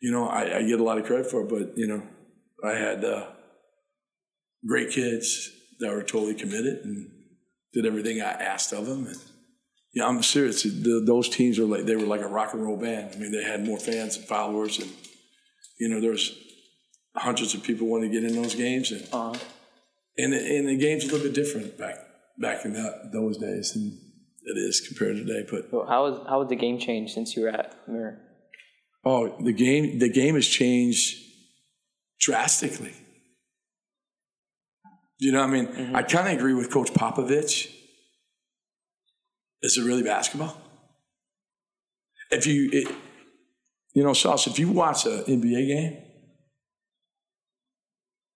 you 0.00 0.12
know, 0.12 0.28
I, 0.28 0.58
I, 0.58 0.62
get 0.62 0.80
a 0.80 0.84
lot 0.84 0.98
of 0.98 1.04
credit 1.04 1.30
for 1.30 1.42
it, 1.42 1.48
but, 1.48 1.76
you 1.76 1.86
know, 1.86 2.02
I 2.64 2.72
had 2.72 3.04
uh, 3.04 3.26
great 4.66 4.90
kids 4.90 5.50
that 5.80 5.92
were 5.92 6.02
totally 6.02 6.34
committed 6.34 6.84
and 6.84 7.10
did 7.72 7.86
everything 7.86 8.20
I 8.20 8.32
asked 8.32 8.72
of 8.72 8.86
them. 8.86 9.06
And, 9.06 9.16
yeah, 9.94 10.06
I'm 10.06 10.22
serious. 10.22 10.62
The, 10.62 11.02
those 11.04 11.28
teams 11.28 11.58
were 11.58 11.66
like, 11.66 11.84
they 11.84 11.96
were 11.96 12.06
like 12.06 12.20
a 12.20 12.28
rock 12.28 12.52
and 12.52 12.62
roll 12.62 12.76
band. 12.76 13.10
I 13.14 13.18
mean, 13.18 13.32
they 13.32 13.42
had 13.42 13.64
more 13.64 13.78
fans 13.78 14.16
and 14.16 14.24
followers. 14.26 14.78
And, 14.78 14.90
you 15.80 15.88
know, 15.88 16.00
there 16.00 16.12
was 16.12 16.36
hundreds 17.16 17.54
of 17.54 17.62
people 17.62 17.86
wanting 17.86 18.12
to 18.12 18.20
get 18.20 18.30
in 18.30 18.40
those 18.40 18.54
games. 18.54 18.92
And, 18.92 19.02
uh-huh. 19.12 19.38
and, 20.18 20.34
and 20.34 20.68
the 20.68 20.76
game's 20.76 21.04
a 21.04 21.06
little 21.06 21.22
bit 21.22 21.34
different 21.34 21.78
back 21.78 21.96
back 22.40 22.64
in 22.64 22.72
that, 22.72 23.10
those 23.12 23.36
days 23.38 23.72
than 23.72 23.98
it 24.44 24.58
is 24.58 24.80
compared 24.80 25.16
to 25.16 25.24
today. 25.24 25.46
But 25.50 25.72
well, 25.72 25.86
how, 25.86 26.04
was, 26.04 26.26
how 26.28 26.40
has 26.40 26.48
the 26.48 26.56
game 26.56 26.78
changed 26.78 27.12
since 27.12 27.34
you 27.34 27.42
were 27.42 27.48
at 27.48 27.76
Muir? 27.88 28.20
Oh, 29.10 29.34
the 29.40 29.54
game 29.54 29.98
the 29.98 30.10
game 30.10 30.34
has 30.34 30.46
changed 30.46 31.16
drastically. 32.20 32.92
You 35.18 35.32
know, 35.32 35.40
I 35.40 35.46
mean, 35.46 35.66
mm-hmm. 35.66 35.96
I 35.96 36.02
kind 36.02 36.28
of 36.28 36.34
agree 36.34 36.52
with 36.52 36.70
Coach 36.70 36.92
Popovich. 36.92 37.74
Is 39.62 39.78
it 39.78 39.84
really 39.84 40.02
basketball? 40.02 40.60
If 42.30 42.46
you, 42.46 42.68
it, 42.70 42.94
you 43.94 44.04
know, 44.04 44.12
Sauce, 44.12 44.46
if 44.46 44.58
you 44.58 44.70
watch 44.70 45.06
an 45.06 45.24
NBA 45.24 45.66
game, 45.68 45.96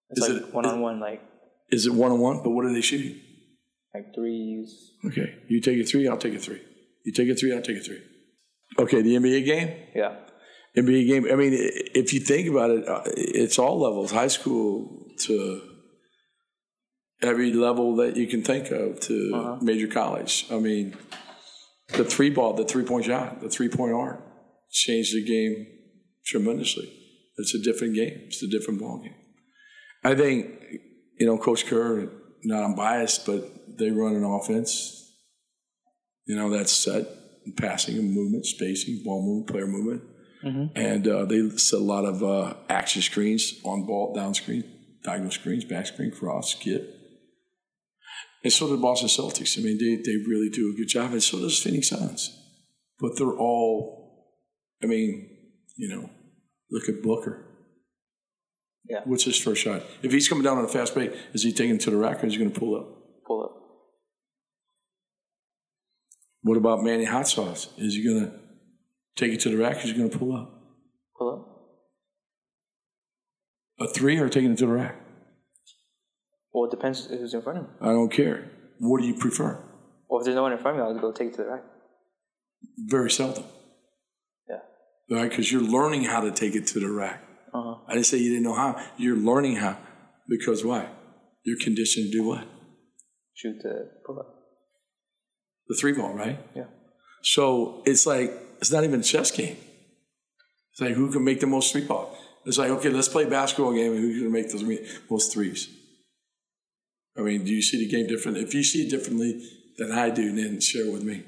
it's 0.08 0.26
is 0.26 0.40
like 0.40 0.54
one 0.54 0.64
on 0.64 0.80
one, 0.80 1.00
like. 1.00 1.22
Is 1.70 1.84
it 1.84 1.92
one 1.92 2.12
on 2.12 2.18
one? 2.18 2.42
But 2.42 2.48
what 2.48 2.64
are 2.64 2.72
they 2.72 2.80
shooting? 2.80 3.20
Like 3.92 4.14
threes. 4.14 4.92
Okay, 5.04 5.34
you 5.48 5.60
take 5.60 5.78
a 5.78 5.84
three, 5.84 6.08
I'll 6.08 6.16
take 6.16 6.32
a 6.32 6.38
three. 6.38 6.62
You 7.04 7.12
take 7.12 7.28
a 7.28 7.34
three, 7.34 7.54
I'll 7.54 7.60
take 7.60 7.76
a 7.76 7.82
three. 7.82 8.00
Okay, 8.78 9.02
the 9.02 9.16
NBA 9.16 9.44
game. 9.44 9.76
Yeah. 9.94 10.14
NBA 10.76 11.06
game. 11.06 11.26
I 11.30 11.36
mean, 11.36 11.52
if 11.54 12.14
you 12.14 12.20
think 12.20 12.48
about 12.48 12.70
it, 12.70 12.88
uh, 12.88 13.02
it's 13.06 13.58
all 13.58 13.80
levels, 13.80 14.10
high 14.10 14.28
school 14.28 15.06
to 15.26 15.60
every 17.20 17.52
level 17.52 17.96
that 17.96 18.16
you 18.16 18.26
can 18.26 18.42
think 18.42 18.70
of 18.70 18.98
to 19.00 19.32
uh-huh. 19.34 19.58
major 19.60 19.86
college. 19.86 20.46
I 20.50 20.58
mean, 20.58 20.96
the 21.88 22.04
three 22.04 22.30
ball, 22.30 22.54
the 22.54 22.64
three 22.64 22.84
point 22.84 23.04
shot, 23.04 23.40
the 23.40 23.50
three 23.50 23.68
point 23.68 23.92
arc 23.92 24.20
changed 24.70 25.14
the 25.14 25.24
game 25.24 25.66
tremendously. 26.24 26.90
It's 27.36 27.54
a 27.54 27.58
different 27.58 27.94
game. 27.94 28.22
It's 28.26 28.42
a 28.42 28.48
different 28.48 28.80
ball 28.80 29.02
game. 29.02 29.14
I 30.04 30.14
think, 30.14 30.50
you 31.18 31.26
know, 31.26 31.36
Coach 31.36 31.66
Kerr, 31.66 32.08
not 32.44 32.64
unbiased, 32.64 33.26
but 33.26 33.78
they 33.78 33.90
run 33.90 34.16
an 34.16 34.24
offense, 34.24 35.12
you 36.26 36.34
know, 36.34 36.50
that's 36.50 36.72
set, 36.72 37.06
passing 37.56 37.98
and 37.98 38.12
movement, 38.12 38.46
spacing, 38.46 39.02
ball 39.04 39.22
movement, 39.22 39.48
player 39.48 39.66
movement 39.66 40.02
Mm-hmm. 40.44 40.76
And 40.76 41.08
uh, 41.08 41.24
they 41.24 41.48
set 41.50 41.78
a 41.78 41.82
lot 41.82 42.04
of 42.04 42.22
uh, 42.22 42.54
action 42.68 43.02
screens, 43.02 43.60
on 43.64 43.86
ball, 43.86 44.14
down 44.14 44.34
screen, 44.34 44.64
diagonal 45.04 45.30
screens, 45.30 45.64
back 45.64 45.86
screen, 45.86 46.10
cross, 46.10 46.52
skip. 46.52 46.98
And 48.44 48.52
so 48.52 48.68
did 48.68 48.82
Boston 48.82 49.08
Celtics. 49.08 49.56
I 49.58 49.62
mean, 49.62 49.78
they, 49.78 50.02
they 50.02 50.16
really 50.16 50.50
do 50.50 50.72
a 50.72 50.76
good 50.76 50.88
job. 50.88 51.12
And 51.12 51.22
so 51.22 51.38
does 51.38 51.62
Phoenix 51.62 51.90
Suns. 51.90 52.38
But 52.98 53.16
they're 53.16 53.36
all 53.36 54.02
I 54.82 54.86
mean, 54.86 55.28
you 55.76 55.88
know, 55.88 56.10
look 56.70 56.88
at 56.88 57.02
Booker. 57.02 57.44
Yeah. 58.88 59.00
What's 59.04 59.24
his 59.24 59.38
first 59.38 59.62
shot? 59.62 59.82
If 60.02 60.12
he's 60.12 60.28
coming 60.28 60.42
down 60.42 60.58
on 60.58 60.64
a 60.64 60.68
fast 60.68 60.94
break, 60.94 61.12
is 61.32 61.44
he 61.44 61.52
taking 61.52 61.78
to 61.78 61.90
the 61.90 61.96
rack 61.96 62.22
or 62.22 62.26
is 62.26 62.32
he 62.32 62.38
going 62.38 62.52
to 62.52 62.58
pull 62.58 62.76
up? 62.76 62.88
Pull 63.26 63.44
up. 63.44 63.52
What 66.42 66.56
about 66.56 66.82
Manny 66.82 67.04
Hot 67.04 67.28
Sauce? 67.28 67.68
Is 67.78 67.94
he 67.94 68.04
going 68.04 68.26
to 68.26 68.32
take 69.16 69.32
it 69.32 69.40
to 69.40 69.48
the 69.50 69.56
rack 69.56 69.76
or 69.76 69.80
is 69.80 69.84
he 69.90 69.94
going 69.94 70.10
to 70.10 70.18
pull 70.18 70.34
up? 70.34 70.50
Pull 71.18 71.30
up. 71.32 71.48
A 73.80 73.92
three 73.92 74.18
or 74.18 74.28
taking 74.28 74.52
it 74.52 74.58
to 74.58 74.66
the 74.66 74.72
rack? 74.72 74.96
Well, 76.52 76.64
it 76.66 76.70
depends 76.70 77.06
who's 77.06 77.34
in 77.34 77.42
front 77.42 77.58
of 77.58 77.64
me. 77.64 77.70
I 77.80 77.86
don't 77.86 78.12
care. 78.12 78.50
What 78.78 79.00
do 79.00 79.06
you 79.06 79.14
prefer? 79.14 79.58
Well, 80.08 80.20
if 80.20 80.24
there's 80.24 80.34
no 80.36 80.42
one 80.42 80.52
in 80.52 80.58
front 80.58 80.78
of 80.78 80.84
me, 80.86 80.92
I'll 80.94 81.00
go 81.00 81.12
take 81.12 81.28
it 81.28 81.34
to 81.36 81.42
the 81.42 81.48
rack. 81.48 81.62
Very 82.86 83.10
seldom, 83.10 83.44
Yeah. 84.48 84.58
right? 85.10 85.28
Because 85.30 85.50
you're 85.50 85.62
learning 85.62 86.04
how 86.04 86.20
to 86.20 86.30
take 86.30 86.54
it 86.54 86.66
to 86.68 86.80
the 86.80 86.90
rack. 86.90 87.22
Uh-huh. 87.54 87.76
I 87.88 87.94
didn't 87.94 88.06
say 88.06 88.18
you 88.18 88.30
didn't 88.30 88.44
know 88.44 88.54
how. 88.54 88.82
You're 88.98 89.16
learning 89.16 89.56
how. 89.56 89.78
Because 90.28 90.64
why? 90.64 90.88
You're 91.44 91.58
conditioned 91.58 92.12
to 92.12 92.18
do 92.18 92.24
what? 92.28 92.46
Shoot 93.34 93.56
the 93.62 93.90
pull 94.06 94.18
up. 94.20 94.26
The 95.68 95.76
three 95.80 95.92
ball, 95.92 96.14
right? 96.14 96.38
Yeah. 96.54 96.64
So 97.22 97.82
it's 97.86 98.06
like 98.06 98.30
it's 98.62 98.70
not 98.70 98.84
even 98.84 99.00
a 99.00 99.02
chess 99.02 99.32
game. 99.32 99.56
It's 100.70 100.80
like 100.80 100.94
who 100.94 101.10
can 101.10 101.24
make 101.24 101.40
the 101.40 101.48
most 101.48 101.72
three 101.72 101.84
ball. 101.84 102.16
It's 102.46 102.58
like 102.58 102.70
okay, 102.70 102.90
let's 102.90 103.08
play 103.08 103.24
basketball 103.24 103.74
game 103.74 103.92
and 103.92 104.00
who's 104.00 104.20
going 104.20 104.32
to 104.32 104.38
make 104.38 104.50
those 104.50 104.88
most 105.10 105.32
threes. 105.32 105.68
I 107.18 107.22
mean, 107.22 107.44
do 107.44 107.52
you 107.52 107.60
see 107.60 107.84
the 107.84 107.90
game 107.90 108.06
different? 108.06 108.38
If 108.38 108.54
you 108.54 108.62
see 108.62 108.86
it 108.86 108.90
differently 108.90 109.44
than 109.78 109.90
I 109.90 110.10
do, 110.10 110.32
then 110.34 110.60
share 110.60 110.90
with 110.90 111.02
me. 111.02 111.24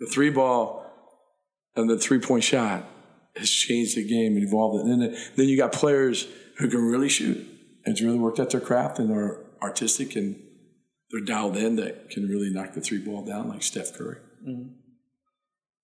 The 0.00 0.06
three 0.06 0.30
ball 0.30 0.84
and 1.76 1.88
the 1.88 1.96
three 1.96 2.18
point 2.18 2.42
shot 2.42 2.84
has 3.36 3.48
changed 3.48 3.96
the 3.96 4.06
game 4.06 4.34
and 4.36 4.42
evolved 4.42 4.80
it. 4.80 4.92
And 4.92 5.16
then, 5.36 5.48
you 5.48 5.56
got 5.56 5.70
players 5.70 6.26
who 6.58 6.68
can 6.68 6.80
really 6.80 7.08
shoot 7.08 7.46
and 7.86 7.98
really 8.00 8.18
worked 8.18 8.40
at 8.40 8.50
their 8.50 8.60
craft 8.60 8.98
and 8.98 9.12
are 9.12 9.46
artistic 9.62 10.16
and 10.16 10.42
they're 11.10 11.24
dialed 11.24 11.56
in 11.56 11.76
that 11.76 12.10
can 12.10 12.28
really 12.28 12.50
knock 12.50 12.72
the 12.74 12.80
three 12.80 12.98
ball 12.98 13.24
down, 13.24 13.48
like 13.48 13.62
Steph 13.62 13.92
Curry. 13.94 14.18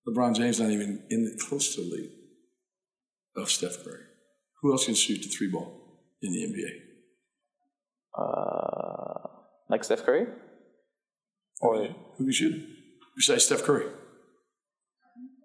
LeBron 0.08 0.36
James 0.36 0.60
not 0.60 0.70
even 0.70 1.02
in 1.10 1.24
the, 1.24 1.36
close 1.48 1.74
to 1.74 1.82
the 1.82 1.88
league 1.88 2.10
of 3.36 3.50
Steph 3.50 3.84
Curry. 3.84 4.02
Who 4.62 4.72
else 4.72 4.86
can 4.86 4.94
shoot 4.94 5.22
the 5.22 5.28
three 5.28 5.48
ball 5.50 5.72
in 6.22 6.32
the 6.32 6.42
NBA? 6.46 6.70
Uh, 8.16 9.28
like 9.68 9.84
Steph 9.84 10.04
Curry? 10.04 10.26
Or 11.60 11.88
Who 12.16 12.24
can 12.24 12.32
shoot 12.32 12.54
it 12.54 12.62
besides 13.16 13.44
Steph 13.44 13.62
Curry? 13.62 13.86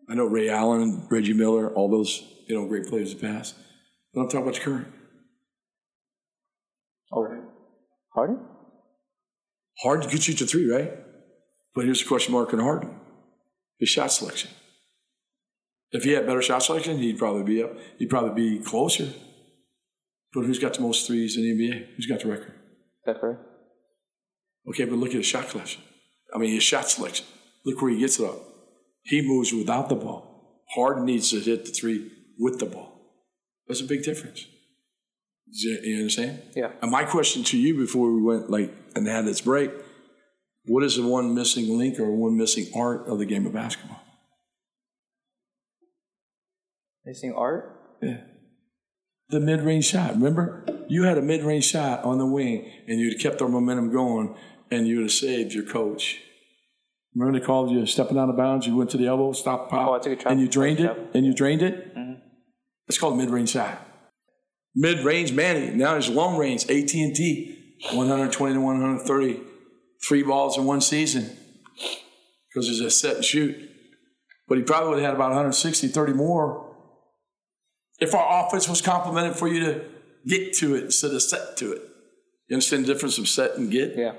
I 0.09 0.13
know 0.13 0.25
Ray 0.25 0.49
Allen, 0.49 1.07
Reggie 1.09 1.33
Miller, 1.33 1.73
all 1.73 1.89
those 1.89 2.23
you 2.47 2.55
know 2.55 2.67
great 2.67 2.87
players 2.87 3.13
of 3.13 3.21
the 3.21 3.27
past. 3.27 3.55
But 4.13 4.21
I'm 4.21 4.27
talking 4.27 4.41
about 4.41 4.55
the 4.55 4.59
current. 4.59 4.87
oh, 7.13 7.43
Harden? 8.13 8.39
Harden 9.83 10.09
could 10.09 10.21
shoot 10.21 10.37
the 10.37 10.45
three, 10.45 10.69
right? 10.71 10.93
But 11.73 11.85
here's 11.85 12.01
a 12.01 12.05
question 12.05 12.33
mark 12.33 12.53
on 12.53 12.59
Harden: 12.59 12.93
his 13.79 13.89
shot 13.89 14.11
selection. 14.11 14.51
If 15.91 16.03
he 16.03 16.11
had 16.11 16.25
better 16.25 16.41
shot 16.41 16.63
selection, 16.63 16.97
he'd 16.97 17.17
probably 17.17 17.43
be 17.43 17.63
up. 17.63 17.71
He'd 17.97 18.09
probably 18.09 18.57
be 18.57 18.63
closer. 18.63 19.09
But 20.33 20.45
who's 20.45 20.59
got 20.59 20.73
the 20.73 20.81
most 20.81 21.07
threes 21.07 21.35
in 21.35 21.43
the 21.43 21.51
NBA? 21.51 21.95
Who's 21.95 22.05
got 22.05 22.21
the 22.21 22.29
record? 22.29 22.53
Curry? 23.05 23.35
Okay, 24.69 24.85
but 24.85 24.97
look 24.97 25.09
at 25.09 25.15
his 25.15 25.25
shot 25.25 25.49
collection. 25.49 25.81
I 26.33 26.37
mean, 26.37 26.53
his 26.53 26.63
shot 26.63 26.89
selection. 26.89 27.25
Look 27.65 27.81
where 27.81 27.91
he 27.91 27.99
gets 27.99 28.19
it 28.19 28.25
up. 28.25 28.39
He 29.03 29.21
moves 29.21 29.51
without 29.51 29.89
the 29.89 29.95
ball. 29.95 30.63
Harden 30.75 31.05
needs 31.05 31.31
to 31.31 31.39
hit 31.39 31.65
the 31.65 31.71
three 31.71 32.11
with 32.39 32.59
the 32.59 32.65
ball. 32.65 32.91
That's 33.67 33.81
a 33.81 33.85
big 33.85 34.03
difference. 34.03 34.45
You 35.51 35.79
you 35.83 35.97
understand? 35.97 36.41
Yeah. 36.55 36.71
And 36.81 36.91
my 36.91 37.03
question 37.03 37.43
to 37.45 37.57
you 37.57 37.77
before 37.77 38.11
we 38.11 38.21
went 38.21 38.49
like 38.49 38.73
and 38.95 39.07
had 39.07 39.25
this 39.25 39.41
break, 39.41 39.71
what 40.65 40.83
is 40.83 40.95
the 40.95 41.05
one 41.05 41.35
missing 41.35 41.77
link 41.77 41.99
or 41.99 42.11
one 42.11 42.37
missing 42.37 42.67
art 42.75 43.07
of 43.07 43.19
the 43.19 43.25
game 43.25 43.45
of 43.45 43.53
basketball? 43.53 44.01
Missing 47.05 47.33
art? 47.35 47.77
Yeah. 48.01 48.21
The 49.29 49.39
mid-range 49.39 49.85
shot. 49.85 50.13
Remember, 50.13 50.65
you 50.87 51.03
had 51.03 51.17
a 51.17 51.21
mid-range 51.21 51.65
shot 51.65 52.03
on 52.03 52.17
the 52.17 52.25
wing, 52.25 52.69
and 52.87 52.99
you'd 52.99 53.19
kept 53.19 53.39
the 53.39 53.47
momentum 53.47 53.91
going, 53.91 54.35
and 54.69 54.87
you 54.87 54.97
would 54.97 55.05
have 55.05 55.11
saved 55.11 55.53
your 55.53 55.63
coach. 55.63 56.19
Remember 57.15 57.39
they 57.39 57.45
called 57.45 57.71
you 57.71 57.85
stepping 57.85 58.17
out 58.17 58.29
of 58.29 58.37
bounds. 58.37 58.67
You 58.67 58.75
went 58.75 58.89
to 58.91 58.97
the 58.97 59.07
elbow, 59.07 59.31
stop, 59.33 59.69
pop, 59.69 59.87
Oh, 59.87 59.93
I 59.93 59.99
took 59.99 60.25
a 60.25 60.29
and 60.29 60.39
you 60.39 60.47
drained 60.47 60.79
it, 60.79 60.95
and 61.13 61.25
you 61.25 61.33
drained 61.33 61.61
it. 61.61 61.95
Mm-hmm. 61.95 62.13
It's 62.87 62.97
called 62.97 63.17
mid-range 63.17 63.49
shot. 63.49 63.87
Mid-range 64.75 65.33
Manny. 65.33 65.71
Now 65.75 65.91
there's 65.93 66.09
long 66.09 66.37
range 66.37 66.63
AT 66.63 66.93
and 66.93 67.15
T, 67.15 67.75
120 67.93 68.53
to 68.53 68.61
130, 68.61 69.39
three 70.07 70.23
balls 70.23 70.57
in 70.57 70.65
one 70.65 70.81
season 70.81 71.29
because 72.49 72.67
there's 72.67 72.79
a 72.81 72.89
set 72.89 73.15
and 73.17 73.25
shoot. 73.25 73.69
But 74.47 74.57
he 74.57 74.63
probably 74.63 74.89
would 74.89 74.99
have 74.99 75.05
had 75.11 75.15
about 75.15 75.29
160, 75.29 75.87
30 75.87 76.13
more 76.13 76.75
if 77.99 78.13
our 78.15 78.45
offense 78.47 78.67
was 78.67 78.81
complemented 78.81 79.35
for 79.37 79.47
you 79.47 79.59
to 79.65 79.85
get 80.27 80.53
to 80.57 80.75
it 80.75 80.85
instead 80.85 81.11
of 81.11 81.21
set 81.21 81.55
to 81.57 81.71
it. 81.73 81.81
You 82.47 82.55
understand 82.55 82.85
the 82.85 82.93
difference 82.93 83.17
of 83.17 83.27
set 83.29 83.55
and 83.57 83.71
get? 83.71 83.95
Yeah. 83.95 84.13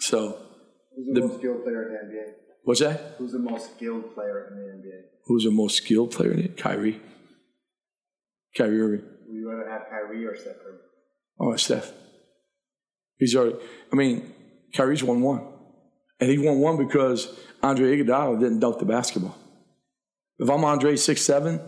So, 0.00 0.38
Who's 0.96 1.06
the, 1.06 1.20
The- 1.20 1.26
most 1.26 1.38
skilled 1.38 1.62
player 1.64 1.82
in 1.86 1.92
the 1.92 2.14
NBA? 2.16 2.32
what's 2.64 2.80
that? 2.80 3.14
Who's 3.18 3.32
the 3.32 3.38
most 3.38 3.74
skilled 3.76 4.14
player 4.14 4.48
in 4.50 4.56
the 4.58 4.88
NBA? 4.88 5.00
Who's 5.26 5.44
the 5.44 5.50
most 5.50 5.76
skilled 5.76 6.10
player 6.10 6.32
in 6.32 6.40
it? 6.40 6.56
Kyrie. 6.56 7.00
Kyrie 8.56 8.80
Irving. 8.80 9.04
Would 9.26 9.36
you 9.36 9.50
rather 9.50 9.70
have 9.70 9.82
Kyrie 9.88 10.24
or 10.26 10.36
Steph 10.36 10.58
Curry? 10.62 10.78
Oh, 11.40 11.56
Steph. 11.56 11.92
He's 13.18 13.34
already, 13.34 13.56
I 13.92 13.96
mean, 13.96 14.34
Kyrie's 14.74 15.02
won 15.02 15.20
one. 15.22 15.46
And 16.20 16.30
he 16.30 16.38
won 16.38 16.58
one 16.58 16.76
because 16.76 17.36
Andre 17.62 17.96
Iguodala 17.98 18.38
didn't 18.38 18.60
dunk 18.60 18.78
the 18.78 18.84
basketball. 18.84 19.36
If 20.38 20.48
I'm 20.48 20.64
Andre 20.64 20.96
six 20.96 21.22
seven 21.22 21.60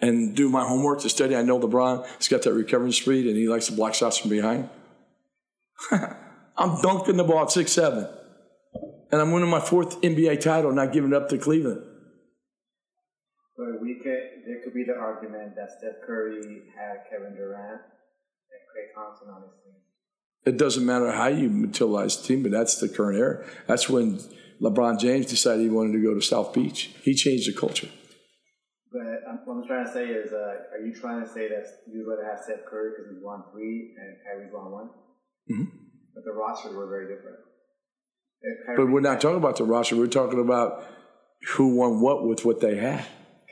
and 0.00 0.34
do 0.34 0.48
my 0.48 0.66
homework 0.66 1.00
to 1.00 1.08
study, 1.08 1.36
I 1.36 1.42
know 1.42 1.58
LeBron 1.58 2.06
has 2.06 2.28
got 2.28 2.42
that 2.42 2.52
recovery 2.52 2.92
speed 2.92 3.26
and 3.26 3.36
he 3.36 3.48
likes 3.48 3.66
to 3.66 3.72
block 3.72 3.94
shots 3.94 4.18
from 4.18 4.30
behind. 4.30 4.68
I'm 6.56 6.80
dunking 6.82 7.16
the 7.16 7.24
ball 7.24 7.42
at 7.42 7.50
six 7.50 7.72
seven, 7.72 8.08
and 9.10 9.20
I'm 9.20 9.32
winning 9.32 9.50
my 9.50 9.60
fourth 9.60 10.00
NBA 10.00 10.40
title, 10.40 10.72
not 10.72 10.92
giving 10.92 11.10
it 11.10 11.16
up 11.16 11.28
to 11.30 11.38
Cleveland. 11.38 11.82
But 13.56 13.80
we 13.80 13.94
could, 14.02 14.42
there 14.46 14.60
could 14.64 14.74
be 14.74 14.84
the 14.84 14.96
argument 14.96 15.54
that 15.56 15.70
Steph 15.78 16.02
Curry 16.04 16.62
had 16.76 17.06
Kevin 17.10 17.36
Durant 17.36 17.82
and 17.82 18.60
Klay 18.70 18.92
Thompson 18.94 19.28
on 19.28 19.42
his 19.42 19.52
team. 19.62 19.74
It 20.44 20.58
doesn't 20.58 20.84
matter 20.84 21.12
how 21.12 21.28
you 21.28 21.48
utilize 21.48 22.20
the 22.20 22.26
team, 22.26 22.42
but 22.42 22.52
that's 22.52 22.76
the 22.76 22.88
current 22.88 23.18
era. 23.18 23.46
That's 23.66 23.88
when 23.88 24.20
LeBron 24.60 24.98
James 24.98 25.26
decided 25.26 25.62
he 25.62 25.70
wanted 25.70 25.92
to 25.92 26.02
go 26.02 26.14
to 26.14 26.20
South 26.20 26.52
Beach. 26.52 26.94
He 27.02 27.14
changed 27.14 27.48
the 27.48 27.58
culture. 27.58 27.88
But 28.92 29.22
um, 29.28 29.40
what 29.44 29.62
I'm 29.62 29.66
trying 29.66 29.86
to 29.86 29.92
say 29.92 30.06
is, 30.06 30.32
uh, 30.32 30.74
are 30.74 30.84
you 30.84 30.92
trying 30.92 31.22
to 31.22 31.28
say 31.28 31.48
that 31.48 31.64
you'd 31.90 32.06
rather 32.06 32.24
have 32.24 32.40
Steph 32.44 32.66
Curry 32.68 32.90
because 32.90 33.12
he's 33.12 33.24
won 33.24 33.44
three 33.52 33.94
and 33.98 34.16
Kyrie's 34.24 34.52
won 34.52 34.70
one? 34.70 34.90
Mm-hmm. 35.50 35.76
But 36.14 36.24
the 36.24 36.32
rosters 36.32 36.74
were 36.74 36.88
very 36.88 37.14
different. 37.14 37.38
But 38.76 38.90
we're 38.90 39.00
not 39.00 39.20
talking 39.20 39.38
about 39.38 39.56
the 39.56 39.64
roster. 39.64 39.96
We're 39.96 40.06
talking 40.06 40.40
about 40.40 40.84
who 41.48 41.76
won 41.76 42.00
what 42.00 42.26
with 42.26 42.44
what 42.44 42.60
they 42.60 42.76
had. 42.76 43.04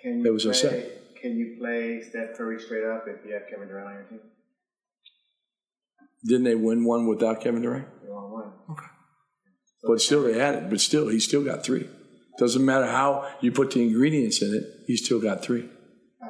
Can 0.02 0.20
It 0.20 0.24
you 0.24 0.32
was 0.32 0.42
play, 0.42 0.50
upset. 0.50 1.14
Can 1.20 1.36
you 1.36 1.56
play 1.58 2.02
Steph 2.02 2.36
Curry 2.36 2.60
straight 2.60 2.84
up 2.84 3.04
if 3.06 3.24
you 3.24 3.32
have 3.34 3.42
Kevin 3.48 3.68
Durant 3.68 3.86
on 3.88 3.94
your 3.94 4.02
team? 4.04 4.20
Didn't 6.24 6.44
they 6.44 6.54
win 6.54 6.84
one 6.84 7.06
without 7.06 7.40
Kevin 7.40 7.62
Durant? 7.62 7.86
You 8.04 8.12
won 8.12 8.30
one. 8.32 8.52
Okay. 8.70 8.86
But 9.84 10.00
still, 10.00 10.22
they 10.24 10.38
had 10.38 10.54
it. 10.54 10.70
But 10.70 10.80
still, 10.80 11.08
he 11.08 11.18
still 11.20 11.44
got 11.44 11.64
three. 11.64 11.88
Doesn't 12.38 12.64
matter 12.64 12.86
how 12.86 13.28
you 13.40 13.52
put 13.52 13.70
the 13.72 13.82
ingredients 13.82 14.40
in 14.42 14.54
it. 14.54 14.64
He 14.86 14.96
still 14.96 15.20
got 15.20 15.42
three. 15.42 15.68
Uh, 16.22 16.28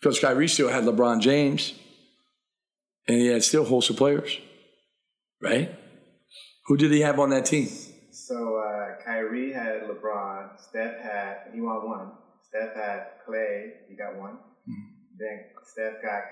Because 0.00 0.18
Kyrie 0.18 0.48
still 0.48 0.68
had 0.68 0.84
LeBron 0.84 1.20
James, 1.20 1.74
and 3.06 3.18
he 3.18 3.26
had 3.26 3.42
still 3.44 3.64
hosts 3.64 3.90
of 3.90 3.96
players, 3.96 4.38
right? 5.42 5.70
Who 6.66 6.76
did 6.76 6.92
he 6.92 7.00
have 7.00 7.18
on 7.20 7.30
that 7.30 7.44
team? 7.46 7.68
so 8.12 8.34
uh, 8.36 8.40
Kyrie 8.40 8.58
had 8.60 8.68
LeBron. 8.68 8.79
Steph 10.68 11.00
had 11.02 11.36
he 11.54 11.60
won 11.60 11.88
one. 11.88 12.12
Steph 12.48 12.74
had 12.74 13.06
Klay. 13.26 13.70
He 13.88 13.96
got 13.96 14.16
one. 14.16 14.38
Hmm. 14.66 14.82
Then 15.18 15.44
Steph 15.64 16.02
got 16.02 16.22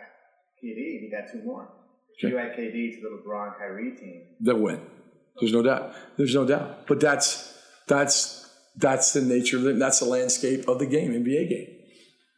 KD. 0.63 1.01
He 1.01 1.11
got 1.11 1.31
two 1.31 1.43
more. 1.45 1.69
If 2.21 2.31
you 2.31 2.39
add 2.39 2.57
KD 2.57 2.97
to 2.97 3.01
the 3.01 3.23
LeBron 3.23 3.57
Kyrie 3.59 3.97
team, 3.97 4.23
That 4.41 4.57
win. 4.57 4.81
There's 5.41 5.53
no 5.53 5.63
doubt. 5.63 5.93
There's 6.17 6.35
no 6.35 6.45
doubt. 6.45 6.87
But 6.89 7.01
that's 7.01 7.57
that's 7.87 8.51
that's 8.77 9.13
the 9.13 9.21
nature 9.23 9.57
of 9.57 9.67
it. 9.67 9.79
That's 9.79 10.01
the 10.01 10.07
landscape 10.07 10.67
of 10.69 10.79
the 10.79 10.87
game, 10.87 11.13
NBA 11.13 11.49
game. 11.49 11.69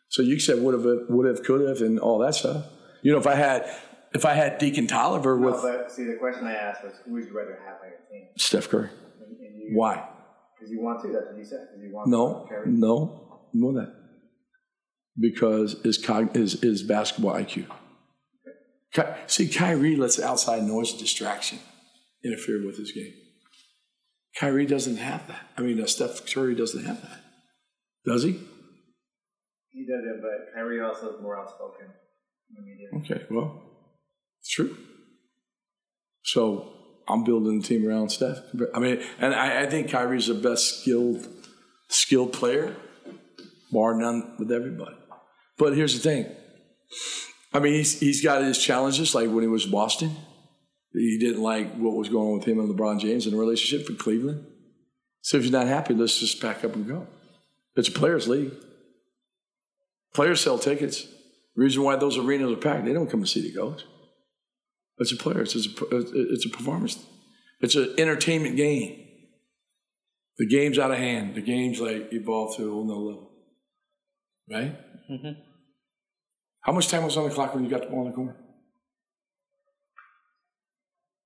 So 0.09 0.23
you 0.23 0.39
said 0.41 0.61
would 0.61 0.75
have, 0.75 0.85
would 1.09 1.27
have, 1.27 1.45
could 1.45 1.67
have, 1.67 1.81
and 1.81 1.99
all 1.99 2.19
that 2.19 2.35
stuff. 2.35 2.67
You 3.03 3.13
know, 3.13 3.19
if 3.19 3.27
I 3.27 3.37
had 3.37 3.71
if 4.13 4.27
I 4.27 4.35
had 4.35 4.59
Deacon 4.59 4.87
Tolliver 4.87 5.37
with 5.37 5.55
no, 5.55 5.63
but 5.63 5.93
see 5.93 6.05
the 6.05 6.17
question 6.17 6.47
I 6.47 6.55
asked 6.55 6.85
was 6.85 6.95
who 7.05 7.13
would 7.13 7.25
you 7.25 7.37
rather 7.37 7.59
have 7.65 7.77
on 7.83 7.89
your 7.89 8.01
team? 8.11 8.29
Steph 8.37 8.69
Curry, 8.69 8.91
And, 9.21 9.39
and 9.39 9.77
Why? 9.77 10.09
Because 10.61 10.71
you 10.73 10.83
want 10.83 11.01
to. 11.03 11.09
That's 11.13 11.27
what 11.29 11.39
you 11.39 11.45
said. 11.45 11.69
you 11.83 11.91
want 11.95 12.09
No, 12.11 12.47
to 12.51 12.71
no, 12.71 13.49
more 13.55 13.73
than 13.73 13.85
that. 13.87 13.95
Because 15.19 15.81
his, 15.83 15.97
cog- 15.99 16.35
his, 16.37 16.61
his 16.61 16.83
basketball 16.83 17.33
IQ. 17.33 17.67
Ky- 18.93 19.03
See, 19.27 19.49
Kyrie 19.49 19.97
lets 19.97 20.21
outside 20.21 20.63
noise 20.65 20.91
and 20.91 21.01
distraction 21.01 21.59
interfere 22.25 22.65
with 22.67 22.77
his 22.77 22.93
game. 22.93 23.13
Kyrie 24.39 24.67
doesn't 24.67 24.97
have 24.99 25.27
that. 25.29 25.47
I 25.57 25.63
mean, 25.63 25.81
uh, 25.81 25.87
Steph 25.87 26.27
Curry 26.33 26.55
doesn't 26.55 26.85
have 26.85 27.01
that. 27.03 27.21
Does 28.05 28.23
he? 28.23 28.33
He 29.71 29.87
does 29.87 30.05
it, 30.05 30.21
but 30.21 30.55
Kyrie 30.55 30.81
also 30.83 31.15
is 31.17 31.23
more 31.23 31.39
outspoken 31.41 31.87
in 31.87 32.55
the 32.57 32.63
media. 32.63 32.89
Okay, 33.17 33.27
well, 33.31 33.63
it's 34.41 34.51
true. 34.51 34.77
So 36.23 36.73
I'm 37.11 37.25
building 37.25 37.59
a 37.59 37.63
team 37.63 37.87
around 37.87 38.11
Steph. 38.11 38.39
I 38.75 38.79
mean, 38.79 39.03
and 39.19 39.35
I, 39.35 39.63
I 39.63 39.67
think 39.67 39.91
Kyrie's 39.91 40.29
the 40.29 40.35
best 40.35 40.81
skilled 40.81 41.27
skilled 41.89 42.33
player, 42.33 42.77
bar 43.73 43.95
none 43.95 44.37
with 44.39 44.53
everybody. 44.53 44.97
But 45.59 45.77
here's 45.77 45.95
the 45.95 46.01
thing. 46.01 46.27
I 47.53 47.59
mean, 47.59 47.75
he's 47.75 47.99
he's 48.01 48.23
got 48.23 48.43
his 48.43 48.59
challenges, 48.59 49.15
like 49.15 49.29
when 49.29 49.43
he 49.43 49.49
was 49.49 49.67
Boston. 49.67 50.17
He 50.93 51.19
didn't 51.19 51.43
like 51.43 51.75
what 51.75 51.95
was 51.95 52.09
going 52.09 52.29
on 52.29 52.39
with 52.39 52.49
him 52.49 52.59
and 52.59 52.69
LeBron 52.69 53.01
James 53.01 53.27
in 53.27 53.35
a 53.35 53.37
relationship 53.37 53.89
in 53.89 53.97
Cleveland. 53.97 54.45
So 55.23 55.37
if 55.37 55.45
you're 55.45 55.53
not 55.53 55.69
happy, 55.69 55.95
let's 55.95 56.19
just 56.19 56.41
pack 56.41 56.65
up 56.65 56.75
and 56.75 56.87
go. 56.87 57.07
It's 57.77 57.89
a 57.89 57.93
players' 57.93 58.27
league. 58.27 58.53
Players 60.13 60.41
sell 60.41 60.59
tickets. 60.59 61.07
reason 61.55 61.83
why 61.85 61.97
those 61.97 62.19
arenas 62.19 62.51
are 62.51 62.57
packed, 62.57 62.85
they 62.85 62.93
don't 62.93 63.09
come 63.09 63.21
to 63.21 63.29
see 63.29 63.43
the 63.43 63.57
coach. 63.57 63.85
It's 65.01 65.13
a 65.13 65.17
player. 65.17 65.41
It's 65.43 65.55
a, 65.57 65.61
it's 65.91 66.47
a 66.47 66.51
performance. 66.51 67.05
It's 67.61 67.75
an 67.75 67.95
entertainment 67.99 68.57
game. 68.57 69.07
The 70.39 70.47
game's 70.47 70.79
out 70.79 70.91
of 70.91 70.99
hand. 70.99 71.35
The 71.35 71.41
game's 71.43 71.81
like 71.81 72.09
evolved 72.13 72.57
to 72.59 72.69
a 72.69 72.71
whole 72.71 72.85
nother 72.87 73.01
level. 73.01 73.31
Right? 74.51 75.11
Mm-hmm. 75.11 75.41
How 76.63 76.73
much 76.73 76.89
time 76.89 77.05
was 77.05 77.17
on 77.17 77.29
the 77.29 77.35
clock 77.35 77.55
when 77.55 77.65
you 77.65 77.71
got 77.71 77.81
the 77.83 77.89
ball 77.89 78.03
in 78.05 78.11
the 78.11 78.15
corner? 78.17 78.37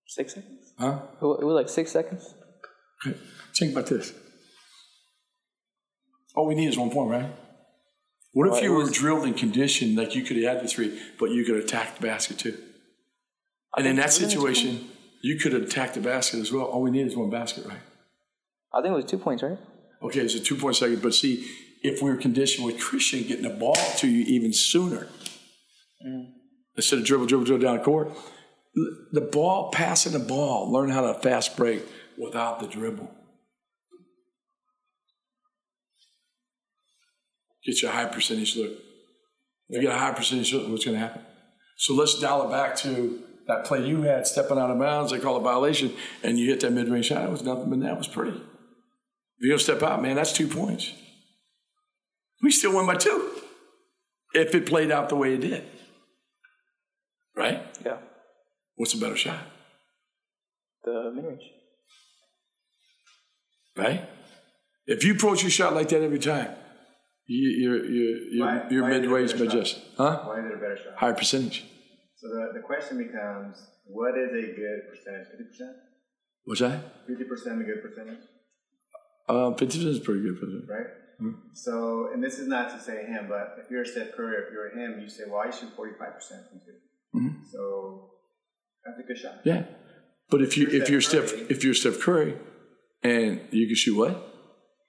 Six 0.07 0.35
seconds. 0.35 0.73
Huh? 0.79 1.01
It 1.21 1.25
was 1.45 1.55
like 1.55 1.69
six 1.69 1.91
seconds. 1.91 2.35
Okay. 3.07 3.19
Think 3.57 3.73
about 3.73 3.87
this. 3.87 4.13
All 6.37 6.47
we 6.47 6.55
need 6.55 6.69
is 6.69 6.77
one 6.79 6.91
point, 6.91 7.11
right? 7.11 7.31
What 8.33 8.49
Well, 8.49 8.57
if 8.59 8.65
you 8.65 8.73
were 8.73 8.79
was- 8.81 8.93
drilled 8.93 9.25
and 9.25 9.37
conditioned 9.37 9.97
like 9.97 10.15
you 10.15 10.23
could 10.23 10.37
have 10.37 10.57
had 10.57 10.65
the 10.65 10.69
three, 10.69 11.01
but 11.19 11.31
you 11.31 11.45
could 11.45 11.57
attack 11.57 11.97
the 11.97 12.07
basket 12.07 12.39
too? 12.39 12.57
And 13.77 13.87
in 13.87 13.97
that 13.97 14.13
situation, 14.13 14.89
you 15.23 15.37
could 15.37 15.55
attack 15.55 15.95
the 15.95 16.01
basket 16.01 16.41
as 16.41 16.53
well. 16.53 16.65
All 16.65 16.83
we 16.83 16.91
need 16.91 17.07
is 17.07 17.17
one 17.17 17.31
basket, 17.31 17.67
right? 17.67 17.81
I 18.73 18.83
think 18.83 18.93
it 18.93 18.97
was 18.97 19.05
two 19.05 19.19
points, 19.19 19.43
right? 19.43 19.59
Okay, 20.03 20.21
it's 20.21 20.35
a 20.35 20.41
two 20.41 20.57
point 20.57 20.77
second, 20.77 21.03
but 21.03 21.15
see, 21.15 21.49
if 21.83 22.03
we 22.03 22.11
were 22.11 22.17
conditioned 22.17 22.67
with 22.67 22.79
Christian 22.81 23.23
getting 23.27 23.45
the 23.45 23.51
ball 23.51 23.77
to 23.97 24.09
you 24.09 24.25
even 24.27 24.53
sooner, 24.53 25.07
mm. 26.07 26.27
instead 26.77 26.99
of 26.99 27.05
dribble, 27.05 27.27
dribble, 27.27 27.45
dribble 27.45 27.65
down 27.65 27.79
the 27.79 27.85
court, 27.85 28.13
the 29.13 29.21
ball, 29.21 29.71
passing 29.71 30.13
the 30.13 30.19
ball, 30.19 30.71
learn 30.73 30.91
how 30.91 31.01
to 31.01 31.15
fast 31.21 31.57
break 31.57 31.83
without 32.19 32.61
the 32.61 32.67
dribble. 32.67 33.11
Get 37.65 37.81
you 37.81 37.89
a 37.89 37.93
high 37.93 38.07
percentage 38.07 38.57
look. 38.57 38.73
If 39.69 39.83
you 39.83 39.89
get 39.89 39.97
a 39.97 39.99
high 39.99 40.13
percentage 40.13 40.53
look, 40.53 40.69
what's 40.69 40.85
going 40.85 40.97
to 40.97 41.01
happen? 41.01 41.23
So 41.77 41.95
let's 41.95 42.21
dial 42.21 42.47
it 42.47 42.51
back 42.51 42.77
to 42.77 43.23
that 43.47 43.65
play 43.65 43.87
you 43.87 44.03
had, 44.03 44.27
stepping 44.27 44.59
out 44.59 44.71
of 44.71 44.79
bounds. 44.79 45.13
They 45.13 45.19
call 45.21 45.37
it 45.37 45.41
violation, 45.43 45.93
and 46.23 46.39
you 46.39 46.49
hit 46.51 46.61
that 46.61 46.71
mid 46.73 46.89
range 46.89 47.07
shot. 47.07 47.25
It 47.25 47.31
was 47.31 47.43
nothing 47.43 47.71
but 47.71 47.81
that 47.81 47.97
was 47.99 48.09
pretty. 48.09 48.31
If 48.37 49.41
you're 49.41 49.51
going 49.51 49.59
to 49.59 49.65
step 49.65 49.83
out, 49.83 50.01
man, 50.03 50.17
that's 50.17 50.33
two 50.33 50.49
points. 50.49 50.93
We 52.43 52.51
still 52.51 52.77
win 52.77 52.87
by 52.87 52.97
two 52.97 53.31
if 54.35 54.55
it 54.55 54.67
played 54.67 54.91
out 54.91 55.09
the 55.09 55.17
way 55.17 55.35
it 55.35 55.41
did. 55.41 55.65
Right? 57.37 57.63
Yeah. 57.85 57.99
What's 58.77 58.95
a 58.95 58.99
better 58.99 59.17
shot? 59.17 59.39
The 60.85 61.13
mid 61.15 61.25
range. 61.25 61.43
Right? 63.77 64.09
If 64.87 65.05
you 65.05 65.15
approach 65.15 65.43
your 65.43 65.51
shot 65.51 65.75
like 65.75 65.89
that 65.89 66.03
every 66.03 66.19
time, 66.19 66.51
you, 67.27 67.49
you're 67.49 67.85
you're 67.85 68.17
you're, 68.33 68.47
Why- 68.47 68.67
you're 68.71 68.83
why 68.83 68.91
is 68.91 68.97
it 68.97 68.99
a 68.99 69.01
mid-range 69.09 69.33
better 69.33 69.45
shot? 69.45 69.55
magician, 69.55 69.83
huh? 69.97 70.23
Why 70.27 70.39
is 70.41 70.45
it 70.45 70.53
a 70.55 70.57
better 70.59 70.77
shot? 70.77 70.99
Higher 70.99 71.15
percentage. 71.15 71.65
So 72.25 72.31
the, 72.31 72.53
the 72.55 72.61
question 72.65 72.97
becomes, 72.97 73.61
what 73.85 74.17
is 74.17 74.31
a 74.33 74.47
good 74.57 74.81
percentage? 74.89 75.27
50%? 75.29 75.73
What's 76.47 76.61
that? 76.61 77.07
50% 77.07 77.61
a 77.61 77.65
good 77.65 77.83
percentage, 77.83 78.25
Uh, 79.29 79.51
fifty 79.53 79.79
percent 79.79 79.89
is 79.97 80.01
pretty 80.01 80.23
good 80.23 80.41
percentage. 80.41 80.69
right? 80.69 80.87
Hmm. 81.19 81.33
So, 81.53 82.11
and 82.15 82.25
this 82.25 82.39
is 82.39 82.49
not 82.49 82.71
to 82.75 82.79
say 82.81 83.05
him, 83.05 83.27
but 83.29 83.57
if 83.63 83.71
you're 83.71 83.85
Steph 83.85 84.13
Curry, 84.17 84.37
if 84.43 84.51
you're 84.53 84.71
him, 84.79 85.01
you 85.01 85.09
say, 85.09 85.25
well, 85.29 85.41
I 85.47 85.51
shoot 85.51 85.71
45% 85.77 86.49
from 86.49 86.61
2 86.65 87.19
Mhm. 87.19 87.45
So 87.53 88.11
that's 88.85 88.99
a 88.99 89.03
good 89.03 89.19
shot. 89.19 89.41
Yeah, 89.45 89.63
but 90.31 90.41
if 90.43 90.57
you 90.59 90.67
You're 90.67 90.83
if 90.83 90.89
you're 90.91 91.01
Steph 91.03 91.31
Curry. 91.31 91.47
if 91.51 91.63
you're 91.63 91.75
Steph 91.75 92.01
Curry, 92.01 92.37
and 93.03 93.41
you 93.53 93.67
can 93.67 93.77
shoot 93.77 93.97
what? 93.97 94.13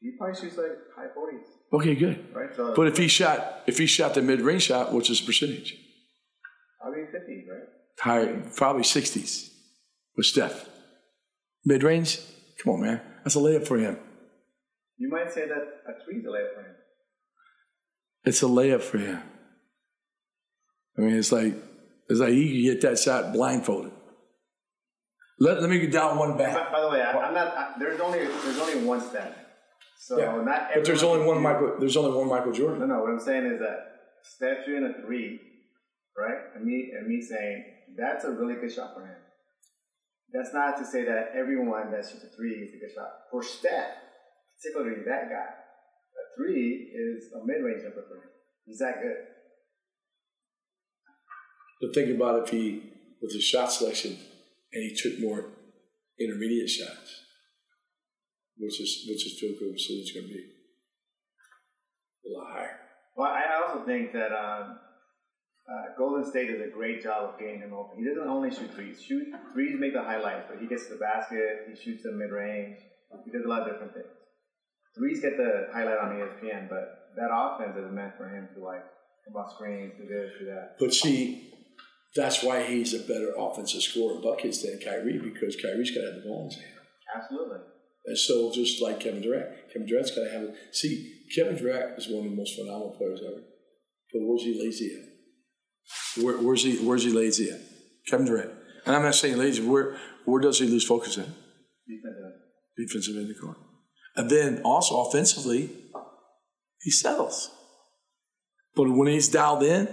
He 0.01 0.11
probably 0.17 0.35
shoots 0.41 0.57
like 0.57 0.71
high 0.95 1.09
40s, 1.15 1.45
Okay, 1.73 1.95
good. 1.95 2.17
right? 2.33 2.51
So 2.55 2.73
But 2.75 2.87
if 2.87 2.97
he 2.97 3.07
shot 3.07 3.39
if 3.67 3.77
he 3.77 3.85
shot 3.85 4.13
the 4.15 4.21
mid-range 4.21 4.63
shot, 4.63 4.93
what's 4.93 5.09
his 5.09 5.21
percentage? 5.21 5.69
Probably 7.97 8.27
50, 8.27 8.33
right? 8.33 8.41
Higher, 8.43 8.51
probably 8.55 8.83
sixties 8.83 9.51
with 10.17 10.25
Steph. 10.25 10.67
Mid-range, 11.65 12.19
come 12.63 12.73
on, 12.75 12.81
man, 12.81 13.01
that's 13.23 13.35
a 13.35 13.39
layup 13.39 13.67
for 13.67 13.77
him. 13.77 13.97
You 14.97 15.09
might 15.09 15.31
say 15.33 15.47
that 15.47 15.81
a 15.87 16.03
three 16.05 16.17
is 16.19 16.25
a 16.25 16.29
layup 16.29 16.53
for 16.53 16.61
him. 16.61 16.75
It's 18.25 18.43
a 18.43 18.45
layup 18.45 18.81
for 18.81 18.97
him. 18.97 19.21
I 20.97 21.01
mean, 21.01 21.15
it's 21.15 21.31
like 21.31 21.55
it's 22.09 22.19
like 22.19 22.33
he 22.33 22.65
could 22.67 22.81
get 22.81 22.89
that 22.89 22.99
shot 22.99 23.33
blindfolded. 23.33 23.91
Let, 25.39 25.59
let 25.61 25.69
me 25.69 25.79
get 25.79 25.91
down 25.91 26.17
one 26.17 26.37
back. 26.37 26.71
by 26.71 26.79
the 26.81 26.89
way, 26.89 27.01
I, 27.01 27.11
I'm 27.11 27.33
not. 27.33 27.47
I, 27.57 27.73
there's 27.77 27.99
only 27.99 28.19
there's 28.19 28.59
only 28.59 28.85
one 28.85 29.01
step. 29.01 29.35
So 29.99 30.17
Yeah, 30.19 30.41
not. 30.43 30.69
But 30.73 30.85
there's 30.85 31.03
only 31.03 31.25
one 31.25 31.37
do- 31.37 31.41
Michael. 31.43 31.75
There's 31.79 31.97
only 31.97 32.17
one 32.17 32.29
Michael 32.29 32.51
No, 32.51 32.57
Jordan. 32.57 32.87
no. 32.89 32.99
What 33.01 33.09
I'm 33.09 33.19
saying 33.19 33.45
is 33.45 33.59
that 33.59 33.77
Steph 34.23 34.65
shooting 34.65 34.85
a 34.97 35.01
three, 35.05 35.39
right? 36.17 36.37
And 36.55 36.63
me 36.65 36.93
and 36.97 37.07
me 37.07 37.21
saying 37.21 37.65
that's 37.97 38.25
a 38.25 38.31
really 38.31 38.55
good 38.55 38.71
shot 38.71 38.93
for 38.93 39.05
him. 39.05 39.17
That's 40.33 40.53
not 40.53 40.77
to 40.77 40.85
say 40.85 41.05
that 41.05 41.31
everyone 41.35 41.91
that 41.91 42.05
shoots 42.05 42.25
a 42.25 42.35
three 42.35 42.51
is 42.51 42.73
a 42.73 42.79
good 42.79 42.93
shot. 42.93 43.09
For 43.31 43.43
Steph, 43.43 43.95
particularly 44.57 45.03
that 45.05 45.29
guy, 45.29 45.47
a 45.47 46.23
three 46.35 46.91
is 46.93 47.31
a 47.33 47.45
mid-range 47.45 47.83
jumper 47.83 48.03
for 48.07 48.15
him. 48.15 48.29
He's 48.65 48.79
that 48.79 49.01
good. 49.01 49.15
But 51.81 51.93
think 51.93 52.15
about 52.15 52.43
if 52.43 52.49
he 52.49 52.81
with 53.21 53.33
his 53.33 53.43
shot 53.43 53.71
selection 53.71 54.17
and 54.73 54.83
he 54.83 54.95
took 54.95 55.19
more 55.19 55.45
intermediate 56.19 56.69
shots, 56.69 57.21
which 58.57 58.79
is 58.81 59.05
which 59.07 59.23
his 59.23 59.39
field 59.39 59.55
goal 59.59 59.71
percentage 59.71 60.13
going 60.13 60.27
to 60.27 60.33
be 60.33 60.45
a 62.25 62.37
lot 62.37 62.51
higher. 62.51 62.79
Well, 63.15 63.31
I 63.31 63.61
also 63.61 63.85
think 63.85 64.11
that 64.13 64.31
um, 64.31 64.79
uh, 65.65 65.97
Golden 65.97 66.23
State 66.23 66.51
does 66.51 66.61
a 66.61 66.69
great 66.69 67.01
job 67.01 67.33
of 67.33 67.39
getting 67.39 67.59
him 67.59 67.73
open. 67.73 67.97
He 67.97 68.05
doesn't 68.05 68.27
only 68.27 68.51
shoot 68.51 68.73
threes. 68.73 69.01
Shoot 69.01 69.33
threes 69.53 69.75
make 69.79 69.93
the 69.93 70.03
highlights, 70.03 70.45
but 70.49 70.61
he 70.61 70.67
gets 70.67 70.85
to 70.87 70.93
the 70.93 70.99
basket. 70.99 71.65
He 71.69 71.75
shoots 71.75 72.03
the 72.03 72.11
mid 72.11 72.29
range. 72.29 72.77
He 73.25 73.31
does 73.31 73.45
a 73.45 73.49
lot 73.49 73.61
of 73.61 73.73
different 73.73 73.93
things. 73.93 74.05
Threes 74.95 75.21
get 75.21 75.37
the 75.37 75.67
highlight 75.73 75.97
on 75.97 76.13
ESPN, 76.13 76.69
but 76.69 77.11
that 77.17 77.29
offense 77.33 77.75
is 77.77 77.91
meant 77.91 78.15
for 78.17 78.29
him 78.29 78.47
to 78.55 78.63
like 78.63 78.85
come 79.25 79.35
off 79.35 79.53
screens, 79.53 79.93
do 79.97 80.07
this, 80.07 80.31
do 80.39 80.45
that. 80.45 80.75
But 80.79 80.93
see, 80.93 81.51
that's 82.15 82.43
why 82.43 82.63
he's 82.63 82.93
a 82.93 82.99
better 82.99 83.33
offensive 83.37 83.81
scorer 83.81 84.15
in 84.15 84.21
buckets 84.21 84.61
than 84.61 84.79
Kyrie 84.79 85.19
because 85.19 85.55
Kyrie's 85.55 85.91
got 85.91 86.01
to 86.01 86.13
have 86.13 86.15
the 86.21 86.29
ball 86.29 86.43
in 86.43 86.45
his 86.45 86.59
hand. 86.59 86.73
Absolutely. 87.15 87.59
And 88.05 88.17
so, 88.17 88.51
just 88.53 88.81
like 88.81 88.99
Kevin 88.99 89.21
Durant, 89.21 89.49
Kevin 89.73 89.87
Durant's 89.87 90.11
got 90.11 90.25
to 90.25 90.31
have 90.31 90.43
it. 90.43 90.55
See, 90.71 91.23
Kevin 91.35 91.57
Durant 91.57 91.97
is 91.97 92.07
one 92.07 92.25
of 92.25 92.31
the 92.31 92.37
most 92.37 92.55
phenomenal 92.55 92.91
players 92.91 93.19
ever. 93.25 93.41
But 94.13 94.21
where's 94.21 94.43
he 94.43 94.61
lazy 94.61 94.93
at? 94.95 95.14
Where, 96.21 96.37
where's 96.37 96.63
he? 96.63 96.77
Where's 96.77 97.03
he 97.03 97.11
lazy 97.11 97.49
at? 97.51 97.59
Kevin 98.07 98.25
Durant. 98.25 98.51
And 98.85 98.95
I'm 98.95 99.03
not 99.03 99.15
saying 99.15 99.37
lazy. 99.37 99.65
Where 99.65 99.97
Where 100.25 100.41
does 100.41 100.59
he 100.59 100.67
lose 100.67 100.85
focus 100.85 101.17
at? 101.17 101.27
Defensive. 101.87 102.33
Defensive 102.77 103.15
end 103.15 103.29
of 103.29 103.35
the 103.35 103.41
court. 103.41 103.57
And 104.15 104.29
then 104.29 104.61
also 104.63 105.01
offensively, 105.01 105.69
he 106.81 106.91
settles. 106.91 107.51
But 108.75 108.89
when 108.89 109.07
he's 109.07 109.29
dialed 109.29 109.63
in, 109.63 109.87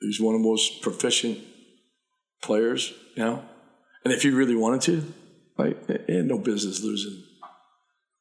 he's 0.00 0.20
one 0.20 0.34
of 0.34 0.42
the 0.42 0.48
most 0.48 0.82
proficient 0.82 1.38
players, 2.42 2.92
you 3.14 3.24
know. 3.24 3.42
And 4.04 4.12
if 4.12 4.22
he 4.22 4.30
really 4.30 4.56
wanted 4.56 4.80
to, 4.82 5.12
like, 5.56 6.06
he 6.06 6.16
had 6.16 6.26
no 6.26 6.38
business 6.38 6.82
losing 6.82 7.22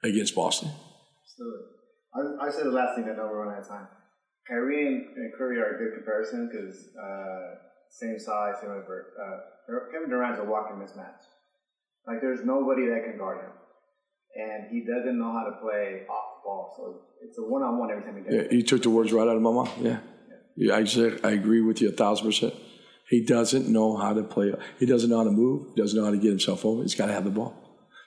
against 0.04 0.36
Boston. 0.36 0.70
Absolutely. 1.24 1.66
I, 2.14 2.48
I 2.48 2.52
said 2.52 2.66
the 2.66 2.72
last 2.72 2.96
thing 2.96 3.06
that 3.06 3.16
no 3.16 3.24
we're 3.24 3.46
running 3.46 3.56
out 3.56 3.62
of 3.62 3.68
time. 3.68 3.88
Kyrie 4.50 4.88
and, 4.88 5.18
and 5.18 5.34
Curry 5.38 5.60
are 5.60 5.76
a 5.76 5.78
good 5.78 5.94
comparison 5.96 6.50
because 6.50 6.90
uh, 6.96 7.56
same 7.90 8.18
size, 8.20 8.56
same 8.62 8.72
effort. 8.72 9.14
Uh, 9.20 9.38
Kevin 9.92 10.10
Durant's 10.10 10.40
a 10.40 10.44
walking 10.46 10.78
mismatch. 10.78 11.20
Like 12.08 12.22
there's 12.22 12.46
nobody 12.46 12.88
that 12.88 13.04
can 13.04 13.18
guard 13.18 13.40
him, 13.44 13.52
and 14.36 14.72
he 14.72 14.86
doesn't 14.86 15.18
know 15.20 15.32
how 15.34 15.44
to 15.44 15.58
play 15.62 16.04
off 16.10 16.26
the 16.40 16.44
ball. 16.46 16.74
So 16.78 17.02
it's 17.28 17.38
a 17.38 17.42
one-on-one 17.42 17.92
every 17.92 18.04
time 18.04 18.24
he 18.24 18.34
Yeah, 18.34 18.42
gets. 18.44 18.54
it. 18.54 18.56
you 18.56 18.64
took 18.64 18.84
the 18.84 18.90
words 18.90 19.12
right 19.12 19.28
out 19.28 19.36
of 19.36 19.42
my 19.42 19.52
mouth. 19.52 19.74
Yeah. 19.82 20.00
yeah 20.56 20.76
I, 20.76 20.86
said, 20.86 21.20
I 21.26 21.32
agree 21.32 21.60
with 21.62 21.82
you 21.82 21.90
a 21.90 21.92
thousand 21.92 22.28
percent. 22.28 22.54
He 23.10 23.26
doesn't 23.26 23.68
know 23.68 23.98
how 23.98 24.14
to 24.14 24.24
play. 24.24 24.54
He 24.80 24.86
doesn't 24.86 25.10
know 25.10 25.18
how 25.18 25.24
to 25.26 25.32
move. 25.32 25.68
He 25.76 25.82
doesn't 25.82 25.98
know 25.98 26.06
how 26.06 26.12
to 26.12 26.18
get 26.18 26.30
himself 26.30 26.66
over. 26.66 26.82
He's 26.82 26.96
got 26.96 27.08
to 27.08 27.14
have 27.14 27.24
the 27.26 27.30
ball. 27.30 27.56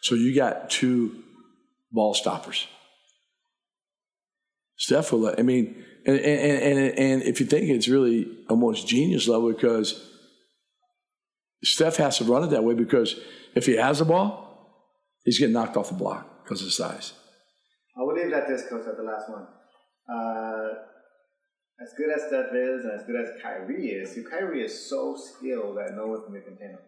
So 0.03 0.15
you 0.15 0.35
got 0.35 0.71
two 0.71 1.23
ball 1.93 2.15
stoppers. 2.15 2.67
Steph 4.81 5.13
will 5.13 5.29
I 5.39 5.43
mean, 5.43 5.85
and, 6.07 6.19
and, 6.19 6.79
and, 6.79 6.99
and 6.99 7.23
if 7.23 7.39
you 7.39 7.45
think 7.45 7.69
it's 7.69 7.87
really 7.87 8.27
almost 8.49 8.89
genius 8.89 9.29
level 9.29 9.53
because 9.53 10.11
Steph 11.63 11.97
has 11.97 12.17
to 12.17 12.25
run 12.25 12.45
it 12.45 12.47
that 12.49 12.65
way 12.65 12.73
because 12.73 13.21
if 13.55 13.67
he 13.67 13.77
has 13.77 13.99
the 13.99 14.07
ball, 14.07 14.89
he's 15.27 15.39
getting 15.39 15.53
knocked 15.53 15.77
off 15.77 15.91
the 15.91 15.95
block 15.95 16.43
because 16.43 16.63
of 16.63 16.69
his 16.69 16.77
size. 16.79 17.13
I 17.95 18.03
would 18.03 18.17
leave 18.17 18.31
that 18.31 18.45
at 18.45 18.49
this, 18.49 18.67
coach, 18.71 18.87
at 18.89 18.97
the 18.97 19.03
last 19.03 19.29
one. 19.29 19.47
Uh, 20.09 20.69
as 21.83 21.93
good 21.99 22.09
as 22.17 22.23
Steph 22.29 22.55
is, 22.55 22.85
and 22.87 22.99
as 22.99 23.05
good 23.05 23.21
as 23.21 23.29
Kyrie 23.43 23.91
is, 23.91 24.13
see, 24.13 24.25
Kyrie 24.25 24.65
is 24.65 24.89
so 24.89 25.15
skilled 25.15 25.77
that 25.77 25.93
no 25.95 26.07
one 26.07 26.23
can 26.25 26.41
contain 26.41 26.71
him. 26.71 26.79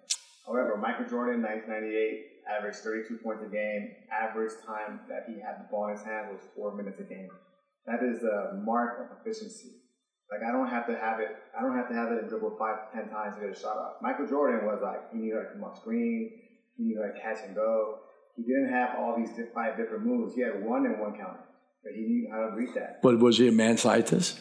However, 0.47 0.79
Michael 0.79 1.05
Jordan, 1.05 1.43
1998, 1.43 2.57
averaged 2.57 2.79
32 2.79 3.19
points 3.23 3.45
a 3.45 3.53
game. 3.53 3.91
Average 4.11 4.53
time 4.67 5.01
that 5.11 5.25
he 5.29 5.35
had 5.41 5.61
the 5.61 5.69
ball 5.71 5.89
in 5.89 5.97
his 5.99 6.03
hand 6.03 6.29
was 6.33 6.41
four 6.57 6.75
minutes 6.75 6.99
a 6.99 7.05
game. 7.05 7.29
That 7.87 8.03
is 8.03 8.23
a 8.23 8.63
mark 8.65 9.01
of 9.01 9.19
efficiency. 9.19 9.83
Like 10.31 10.49
I 10.49 10.53
don't 10.53 10.69
have 10.69 10.87
to 10.87 10.95
have 10.95 11.21
it. 11.21 11.29
I 11.57 11.63
don't 11.63 11.77
have 11.77 11.89
to 11.89 11.95
have 11.95 12.13
it 12.13 12.23
and 12.23 12.29
dribble 12.29 12.57
five, 12.59 12.93
ten 12.95 13.11
times 13.11 13.35
to 13.37 13.41
get 13.43 13.57
a 13.57 13.59
shot 13.59 13.77
off. 13.77 13.95
Michael 14.01 14.27
Jordan 14.27 14.67
was 14.67 14.81
like 14.83 15.13
he 15.13 15.19
knew 15.19 15.37
how 15.37 15.43
to 15.43 15.53
come 15.53 15.65
off 15.65 15.79
screen. 15.81 16.31
He 16.77 16.85
knew 16.85 17.03
how 17.03 17.13
to 17.13 17.21
catch 17.21 17.45
and 17.47 17.55
go. 17.55 17.99
He 18.37 18.43
didn't 18.45 18.71
have 18.73 18.97
all 18.99 19.15
these 19.17 19.29
five 19.55 19.77
different 19.77 20.07
moves. 20.07 20.35
He 20.35 20.41
had 20.41 20.65
one 20.65 20.87
and 20.87 20.99
one 20.99 21.13
counter, 21.13 21.45
but 21.85 21.93
he 21.95 22.01
knew 22.03 22.29
how 22.33 22.49
to 22.49 22.57
read 22.57 22.71
that. 22.77 23.03
But 23.03 23.19
was 23.19 23.37
he 23.37 23.49
a 23.49 23.53
man 23.53 23.77
scientist? 23.77 24.39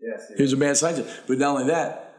Yes. 0.00 0.32
He 0.36 0.42
was 0.42 0.52
a 0.52 0.56
man 0.56 0.74
scientist. 0.74 1.22
But 1.28 1.38
not 1.38 1.56
only 1.56 1.66
that, 1.68 2.16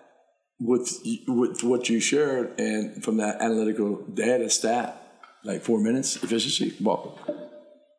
with 0.60 0.90
with 1.28 1.64
what 1.64 1.90
you 1.90 2.00
shared 2.00 2.58
and 2.58 3.04
from 3.04 3.18
that 3.18 3.42
analytical 3.42 4.04
data 4.14 4.50
stat, 4.50 5.02
like 5.44 5.64
four 5.64 5.80
minutes 5.82 6.16
efficiency, 6.24 6.74
well, 6.82 7.20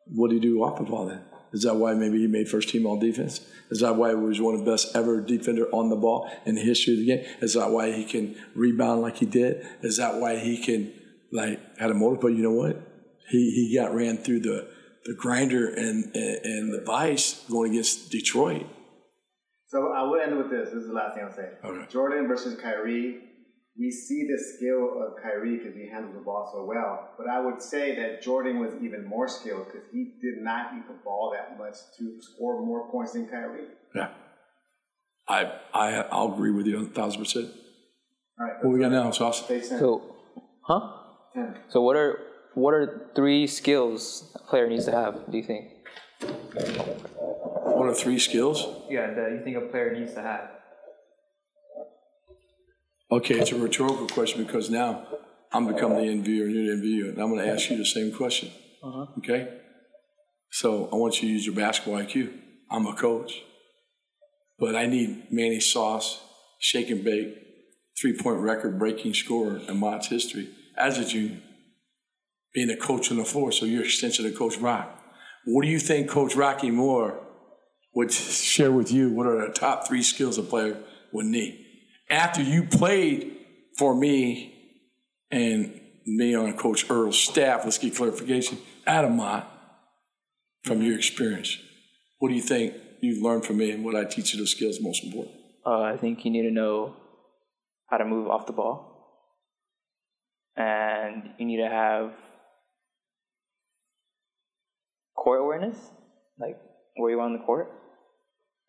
what 0.07 0.29
do 0.29 0.35
you 0.35 0.41
do 0.41 0.63
off 0.63 0.79
of 0.79 0.91
all 0.91 1.05
then? 1.05 1.21
Is 1.57 1.63
that 1.63 1.75
why 1.75 1.95
maybe 1.95 2.19
he 2.19 2.27
made 2.27 2.47
first 2.47 2.69
team 2.69 2.85
all 2.85 2.99
defense? 2.99 3.41
Is 3.71 3.79
that 3.79 3.95
why 3.95 4.09
he 4.09 4.15
was 4.15 4.39
one 4.39 4.53
of 4.53 4.63
the 4.63 4.71
best 4.71 4.95
ever 4.95 5.19
defender 5.19 5.65
on 5.73 5.89
the 5.89 5.95
ball 5.95 6.29
in 6.45 6.53
the 6.53 6.61
history 6.61 6.93
of 6.93 6.99
the 6.99 7.05
game? 7.07 7.25
Is 7.41 7.55
that 7.55 7.71
why 7.71 7.91
he 7.91 8.05
can 8.05 8.35
rebound 8.53 9.01
like 9.01 9.17
he 9.17 9.25
did? 9.25 9.65
Is 9.81 9.97
that 9.97 10.21
why 10.21 10.37
he 10.37 10.63
can 10.63 10.93
like 11.31 11.59
had 11.79 11.89
a 11.89 11.95
motive? 11.95 12.21
But 12.21 12.27
you 12.27 12.43
know 12.43 12.51
what? 12.51 12.79
He 13.31 13.49
he 13.49 13.75
got 13.75 13.95
ran 13.95 14.17
through 14.17 14.41
the 14.41 14.67
the 15.05 15.15
grinder 15.15 15.67
and 15.67 16.15
and, 16.15 16.45
and 16.45 16.73
the 16.75 16.83
vice 16.85 17.43
going 17.49 17.71
against 17.71 18.11
Detroit. 18.11 18.67
So 19.65 19.91
I 19.93 20.03
will 20.03 20.21
end 20.21 20.37
with 20.37 20.51
this. 20.51 20.69
This 20.69 20.83
is 20.83 20.89
the 20.89 20.93
last 20.93 21.15
thing 21.15 21.23
I'll 21.23 21.35
say. 21.35 21.49
Okay. 21.65 21.91
Jordan 21.91 22.27
versus 22.27 22.61
Kyrie. 22.61 23.21
We 23.79 23.91
see 23.91 24.27
the 24.27 24.39
skill 24.39 25.03
of 25.03 25.21
Kyrie 25.21 25.57
because 25.57 25.75
he 25.75 25.87
handles 25.87 26.15
the 26.15 26.21
ball 26.21 26.49
so 26.51 26.65
well. 26.65 27.09
But 27.17 27.27
I 27.27 27.39
would 27.39 27.61
say 27.61 27.95
that 27.95 28.23
Jordan 28.23 28.59
was 28.59 28.73
even 28.81 29.05
more 29.05 29.27
skilled 29.27 29.67
because 29.67 29.87
he 29.91 30.13
did 30.19 30.41
not 30.41 30.73
eat 30.75 30.87
the 30.87 30.95
ball 31.03 31.35
that 31.35 31.57
much 31.59 31.75
to 31.99 32.19
score 32.21 32.65
more 32.65 32.89
points 32.89 33.13
than 33.13 33.27
Kyrie. 33.27 33.67
Yeah. 33.95 34.09
I 35.27 35.51
I 35.73 36.05
I'll 36.11 36.33
agree 36.33 36.51
with 36.51 36.65
you 36.65 36.79
a 36.79 36.85
thousand 36.85 37.19
percent. 37.21 37.49
All 38.39 38.47
right. 38.47 38.63
What 38.63 38.73
we 38.73 38.79
got 38.79 38.91
now, 38.91 39.11
Sauce? 39.11 39.43
Stay 39.43 39.59
ten. 39.59 39.79
So, 39.79 40.15
huh? 40.61 40.79
ten. 41.33 41.55
So 41.69 41.81
what 41.81 41.95
are 41.95 42.19
what 42.55 42.73
are 42.73 43.11
three 43.15 43.45
skills 43.45 44.31
a 44.35 44.39
player 44.39 44.67
needs 44.67 44.85
to 44.85 44.91
have? 44.91 45.29
Do 45.29 45.37
you 45.37 45.43
think? 45.43 45.65
What 47.77 47.89
are 47.89 47.93
three 47.93 48.17
skills? 48.17 48.65
Yeah, 48.89 49.13
that 49.13 49.31
you 49.33 49.41
think 49.43 49.57
a 49.57 49.61
player 49.61 49.93
needs 49.93 50.15
to 50.15 50.21
have. 50.21 50.49
Okay, 53.09 53.39
it's 53.39 53.53
a 53.53 53.57
rhetorical 53.57 54.07
question 54.07 54.43
because 54.43 54.69
now 54.69 55.07
I'm 55.53 55.65
becoming 55.65 55.97
the 55.97 56.11
interviewer 56.11 56.47
and 56.47 56.55
you're 56.55 56.65
the 56.65 56.71
interviewer, 56.73 57.09
and 57.11 57.21
I'm 57.21 57.29
going 57.29 57.45
to 57.45 57.51
ask 57.51 57.69
you 57.69 57.77
the 57.77 57.85
same 57.85 58.11
question. 58.11 58.51
Uh-huh. 58.83 59.05
Okay? 59.19 59.47
So 60.51 60.89
I 60.91 60.95
want 60.95 61.21
you 61.21 61.29
to 61.29 61.33
use 61.33 61.45
your 61.45 61.55
basketball 61.55 62.01
IQ. 62.01 62.33
I'm 62.69 62.85
a 62.85 62.93
coach, 62.93 63.43
but 64.59 64.75
I 64.75 64.87
need 64.87 65.31
Manny 65.31 65.61
Sauce, 65.61 66.21
shake 66.59 66.89
and 66.89 67.03
bake, 67.03 67.33
three 67.99 68.17
point 68.17 68.39
record 68.39 68.77
breaking 68.77 69.13
scorer 69.13 69.57
in 69.57 69.77
Mott's 69.77 70.07
history 70.07 70.49
as 70.77 70.97
a 70.97 71.05
junior, 71.05 71.39
being 72.53 72.69
a 72.69 72.75
coach 72.75 73.09
on 73.09 73.17
the 73.17 73.25
floor. 73.25 73.53
So 73.53 73.65
you're 73.65 73.85
extension 73.85 74.25
of 74.25 74.35
Coach 74.35 74.57
Rock. 74.57 75.01
What 75.45 75.63
do 75.63 75.69
you 75.69 75.79
think 75.79 76.09
Coach 76.09 76.35
Rocky 76.35 76.71
Moore 76.71 77.25
would 77.95 78.11
share 78.11 78.71
with 78.71 78.91
you? 78.91 79.11
What 79.11 79.27
are 79.27 79.47
the 79.47 79.53
top 79.53 79.87
three 79.87 80.03
skills 80.03 80.37
a 80.37 80.43
player 80.43 80.77
would 81.13 81.25
need? 81.25 81.66
After 82.09 82.41
you 82.41 82.63
played 82.63 83.35
for 83.77 83.93
me 83.93 84.53
and 85.29 85.79
me 86.05 86.35
on 86.35 86.53
Coach 86.57 86.89
Earl's 86.89 87.17
staff, 87.17 87.65
let's 87.65 87.77
get 87.77 87.95
clarification, 87.95 88.57
Adam 88.85 89.19
from 90.63 90.81
your 90.81 90.95
experience, 90.95 91.57
what 92.19 92.29
do 92.29 92.35
you 92.35 92.41
think 92.41 92.73
you've 93.01 93.21
learned 93.21 93.45
from 93.45 93.57
me 93.57 93.71
and 93.71 93.83
what 93.83 93.95
I 93.95 94.05
teach 94.05 94.33
you 94.33 94.39
those 94.39 94.51
skills 94.51 94.79
most 94.81 95.03
important? 95.03 95.35
Uh, 95.65 95.81
I 95.81 95.97
think 95.97 96.23
you 96.23 96.31
need 96.31 96.43
to 96.43 96.51
know 96.51 96.95
how 97.89 97.97
to 97.97 98.05
move 98.05 98.27
off 98.27 98.47
the 98.47 98.53
ball, 98.53 98.93
and 100.55 101.31
you 101.37 101.45
need 101.45 101.57
to 101.57 101.69
have 101.69 102.13
court 105.15 105.41
awareness, 105.41 105.77
like 106.39 106.57
where 106.95 107.11
you 107.11 107.19
are 107.19 107.23
on 107.23 107.33
the 107.33 107.39
court, 107.39 107.71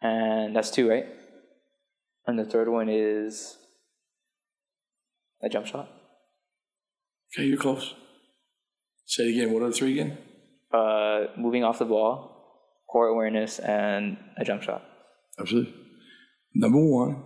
and 0.02 0.54
that's 0.54 0.70
two, 0.70 0.88
right? 0.88 1.06
And 2.28 2.38
the 2.38 2.44
third 2.44 2.68
one 2.68 2.88
is 2.90 3.56
a 5.42 5.48
jump 5.48 5.66
shot. 5.66 5.88
Okay, 7.34 7.46
you're 7.46 7.56
close. 7.58 7.94
Say 9.06 9.24
it 9.24 9.30
again. 9.30 9.52
What 9.52 9.62
are 9.62 9.68
the 9.68 9.72
three 9.74 9.92
again? 9.98 10.18
Uh, 10.72 11.28
moving 11.38 11.64
off 11.64 11.78
the 11.78 11.86
ball, 11.86 12.60
core 12.86 13.06
awareness, 13.08 13.58
and 13.58 14.18
a 14.36 14.44
jump 14.44 14.62
shot. 14.62 14.82
Absolutely. 15.40 15.74
Number 16.54 16.78
one, 16.84 17.22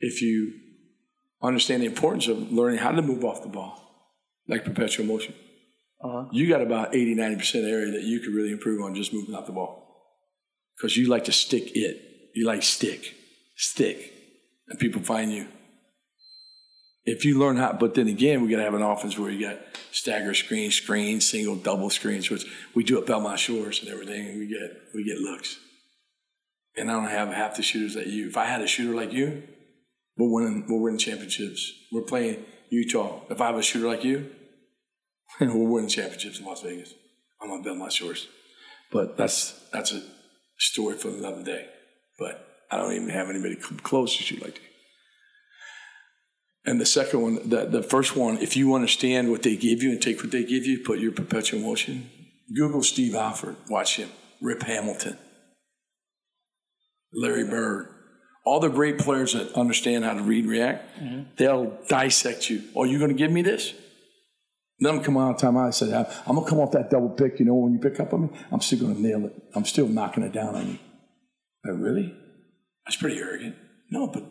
if 0.00 0.20
you 0.20 0.52
understand 1.42 1.82
the 1.82 1.86
importance 1.86 2.28
of 2.28 2.52
learning 2.52 2.80
how 2.80 2.90
to 2.90 3.00
move 3.00 3.24
off 3.24 3.42
the 3.42 3.48
ball, 3.48 3.74
like 4.46 4.64
perpetual 4.66 5.06
motion, 5.06 5.34
Uh-huh. 6.04 6.28
you 6.30 6.46
got 6.46 6.60
about 6.60 6.94
80, 6.94 7.14
90% 7.16 7.64
area 7.64 7.90
that 7.92 8.02
you 8.02 8.20
could 8.20 8.34
really 8.34 8.52
improve 8.52 8.82
on 8.84 8.94
just 8.94 9.14
moving 9.14 9.34
off 9.34 9.46
the 9.46 9.52
ball. 9.52 9.74
Because 10.76 10.94
you 10.96 11.08
like 11.08 11.24
to 11.24 11.32
stick 11.32 11.74
it. 11.74 12.30
You 12.34 12.46
like 12.46 12.62
stick, 12.62 13.14
stick, 13.58 14.12
and 14.68 14.78
people 14.78 15.02
find 15.02 15.32
you. 15.32 15.46
If 17.04 17.24
you 17.24 17.38
learn 17.38 17.56
how, 17.56 17.72
but 17.72 17.94
then 17.94 18.08
again, 18.08 18.42
we 18.42 18.48
got 18.48 18.58
to 18.58 18.62
have 18.62 18.74
an 18.74 18.82
offense 18.82 19.18
where 19.18 19.30
you 19.30 19.46
got 19.46 19.58
stagger 19.92 20.34
screen, 20.34 20.70
screen, 20.70 21.20
single, 21.20 21.56
double 21.56 21.90
screens, 21.90 22.30
which 22.30 22.46
we 22.74 22.84
do 22.84 22.98
at 22.98 23.06
Belmont 23.06 23.38
Shores 23.38 23.80
and 23.80 23.90
everything, 23.90 24.28
and 24.28 24.38
we 24.38 24.46
get 24.46 24.60
we 24.94 25.04
get 25.04 25.18
looks. 25.18 25.58
And 26.76 26.90
I 26.90 26.94
don't 26.94 27.10
have 27.10 27.28
half 27.28 27.56
the 27.56 27.62
shooters 27.62 27.94
that 27.94 28.06
you. 28.06 28.28
If 28.28 28.36
I 28.36 28.44
had 28.44 28.60
a 28.60 28.66
shooter 28.66 28.94
like 28.94 29.12
you, 29.12 29.42
we're 30.16 30.30
winning. 30.30 30.66
We're 30.68 30.80
winning 30.80 30.98
championships. 30.98 31.72
We're 31.90 32.02
playing 32.02 32.44
Utah. 32.70 33.22
If 33.30 33.40
I 33.40 33.46
have 33.46 33.56
a 33.56 33.62
shooter 33.62 33.88
like 33.88 34.04
you, 34.04 34.30
we're 35.40 35.54
winning 35.56 35.88
championships 35.88 36.38
in 36.38 36.44
Las 36.44 36.62
Vegas. 36.62 36.92
I'm 37.40 37.50
on 37.50 37.62
Belmont 37.62 37.92
Shores, 37.92 38.28
but 38.92 39.16
that's 39.16 39.58
that's 39.72 39.92
a 39.92 40.02
story 40.58 40.96
for 40.96 41.08
another 41.08 41.42
day. 41.42 41.68
But 42.18 42.47
I 42.70 42.76
don't 42.76 42.92
even 42.92 43.08
have 43.10 43.30
anybody 43.30 43.56
come 43.56 43.78
close 43.78 44.16
to 44.16 44.22
shoot 44.22 44.42
like 44.42 44.54
that. 44.54 44.60
And 46.70 46.80
the 46.80 46.86
second 46.86 47.22
one, 47.22 47.48
the, 47.48 47.64
the 47.64 47.82
first 47.82 48.14
one, 48.14 48.38
if 48.38 48.56
you 48.56 48.74
understand 48.74 49.30
what 49.30 49.42
they 49.42 49.56
give 49.56 49.82
you 49.82 49.90
and 49.90 50.02
take 50.02 50.20
what 50.20 50.30
they 50.30 50.44
give 50.44 50.66
you, 50.66 50.80
put 50.84 50.98
your 50.98 51.12
perpetual 51.12 51.60
motion. 51.60 52.10
Google 52.54 52.82
Steve 52.82 53.14
Alford, 53.14 53.56
watch 53.68 53.96
him. 53.96 54.10
Rip 54.40 54.62
Hamilton, 54.62 55.18
Larry 57.12 57.44
Bird, 57.44 57.88
all 58.44 58.60
the 58.60 58.68
great 58.68 58.98
players 58.98 59.32
that 59.32 59.52
understand 59.54 60.04
how 60.04 60.14
to 60.14 60.22
read 60.22 60.44
and 60.44 60.50
react, 60.50 60.96
mm-hmm. 60.98 61.22
they'll 61.36 61.76
dissect 61.88 62.48
you. 62.48 62.62
Oh, 62.76 62.84
you're 62.84 63.00
going 63.00 63.10
to 63.10 63.16
give 63.16 63.32
me 63.32 63.42
this? 63.42 63.74
Then 64.78 64.94
I'm 64.94 65.02
coming 65.02 65.20
out 65.20 65.34
of 65.34 65.38
time 65.38 65.56
out. 65.56 65.66
I 65.66 65.70
said, 65.70 65.92
I'm 66.24 66.36
going 66.36 66.44
to 66.44 66.48
come 66.48 66.60
off 66.60 66.70
that 66.70 66.88
double 66.88 67.08
pick. 67.08 67.40
You 67.40 67.46
know, 67.46 67.54
when 67.54 67.72
you 67.72 67.80
pick 67.80 67.98
up 67.98 68.14
on 68.14 68.22
me, 68.22 68.28
I'm 68.52 68.60
still 68.60 68.78
going 68.78 68.94
to 68.94 69.02
nail 69.02 69.26
it. 69.26 69.34
I'm 69.54 69.64
still 69.64 69.88
knocking 69.88 70.22
it 70.22 70.32
down 70.32 70.54
on 70.54 70.68
you. 70.68 70.78
Like, 71.64 71.82
really? 71.82 72.14
That's 72.88 72.96
pretty 72.96 73.18
arrogant. 73.18 73.54
No, 73.90 74.06
but 74.06 74.24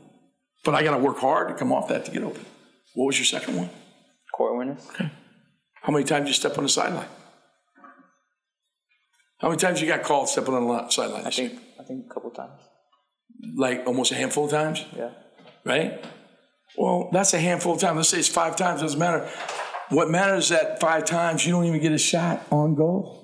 but 0.65 0.73
I 0.73 0.81
got 0.84 0.97
to 0.97 0.97
work 0.97 1.19
hard 1.19 1.49
to 1.49 1.53
come 1.53 1.71
off 1.71 1.89
that 1.89 2.05
to 2.05 2.11
get 2.11 2.23
open. 2.23 2.43
What 2.95 3.05
was 3.05 3.19
your 3.19 3.25
second 3.25 3.55
one? 3.55 3.69
Court 4.34 4.53
awareness. 4.53 4.88
How 5.84 5.93
many 5.93 6.03
times 6.03 6.27
you 6.27 6.34
step 6.34 6.57
on 6.57 6.63
the 6.63 6.69
sideline? 6.69 7.07
How 9.39 9.49
many 9.49 9.59
times 9.59 9.79
you 9.79 9.88
got 9.88 10.01
called 10.01 10.27
stepping 10.27 10.55
on 10.55 10.67
the 10.67 10.89
sideline? 10.89 11.25
I 11.25 11.29
think 11.29 11.53
I 11.79 11.84
think 11.84 12.05
a 12.09 12.13
couple 12.13 12.31
times. 12.31 12.59
like 13.55 13.84
almost 13.85 14.11
a 14.11 14.15
handful 14.15 14.45
of 14.45 14.51
times, 14.51 14.84
Yeah. 14.95 15.11
right? 15.63 16.03
Well, 16.75 17.09
that's 17.13 17.34
a 17.35 17.39
handful 17.39 17.73
of 17.75 17.79
times. 17.79 17.97
Let's 17.97 18.09
say 18.09 18.17
it's 18.19 18.27
five 18.27 18.55
times. 18.55 18.81
Doesn't 18.81 18.97
matter. 18.99 19.29
What 19.89 20.09
matters 20.09 20.45
is 20.45 20.49
that 20.49 20.79
five 20.79 21.05
times 21.05 21.45
you 21.45 21.51
don't 21.51 21.65
even 21.65 21.79
get 21.79 21.91
a 21.91 21.97
shot 21.99 22.41
on 22.51 22.73
goal. 22.73 23.23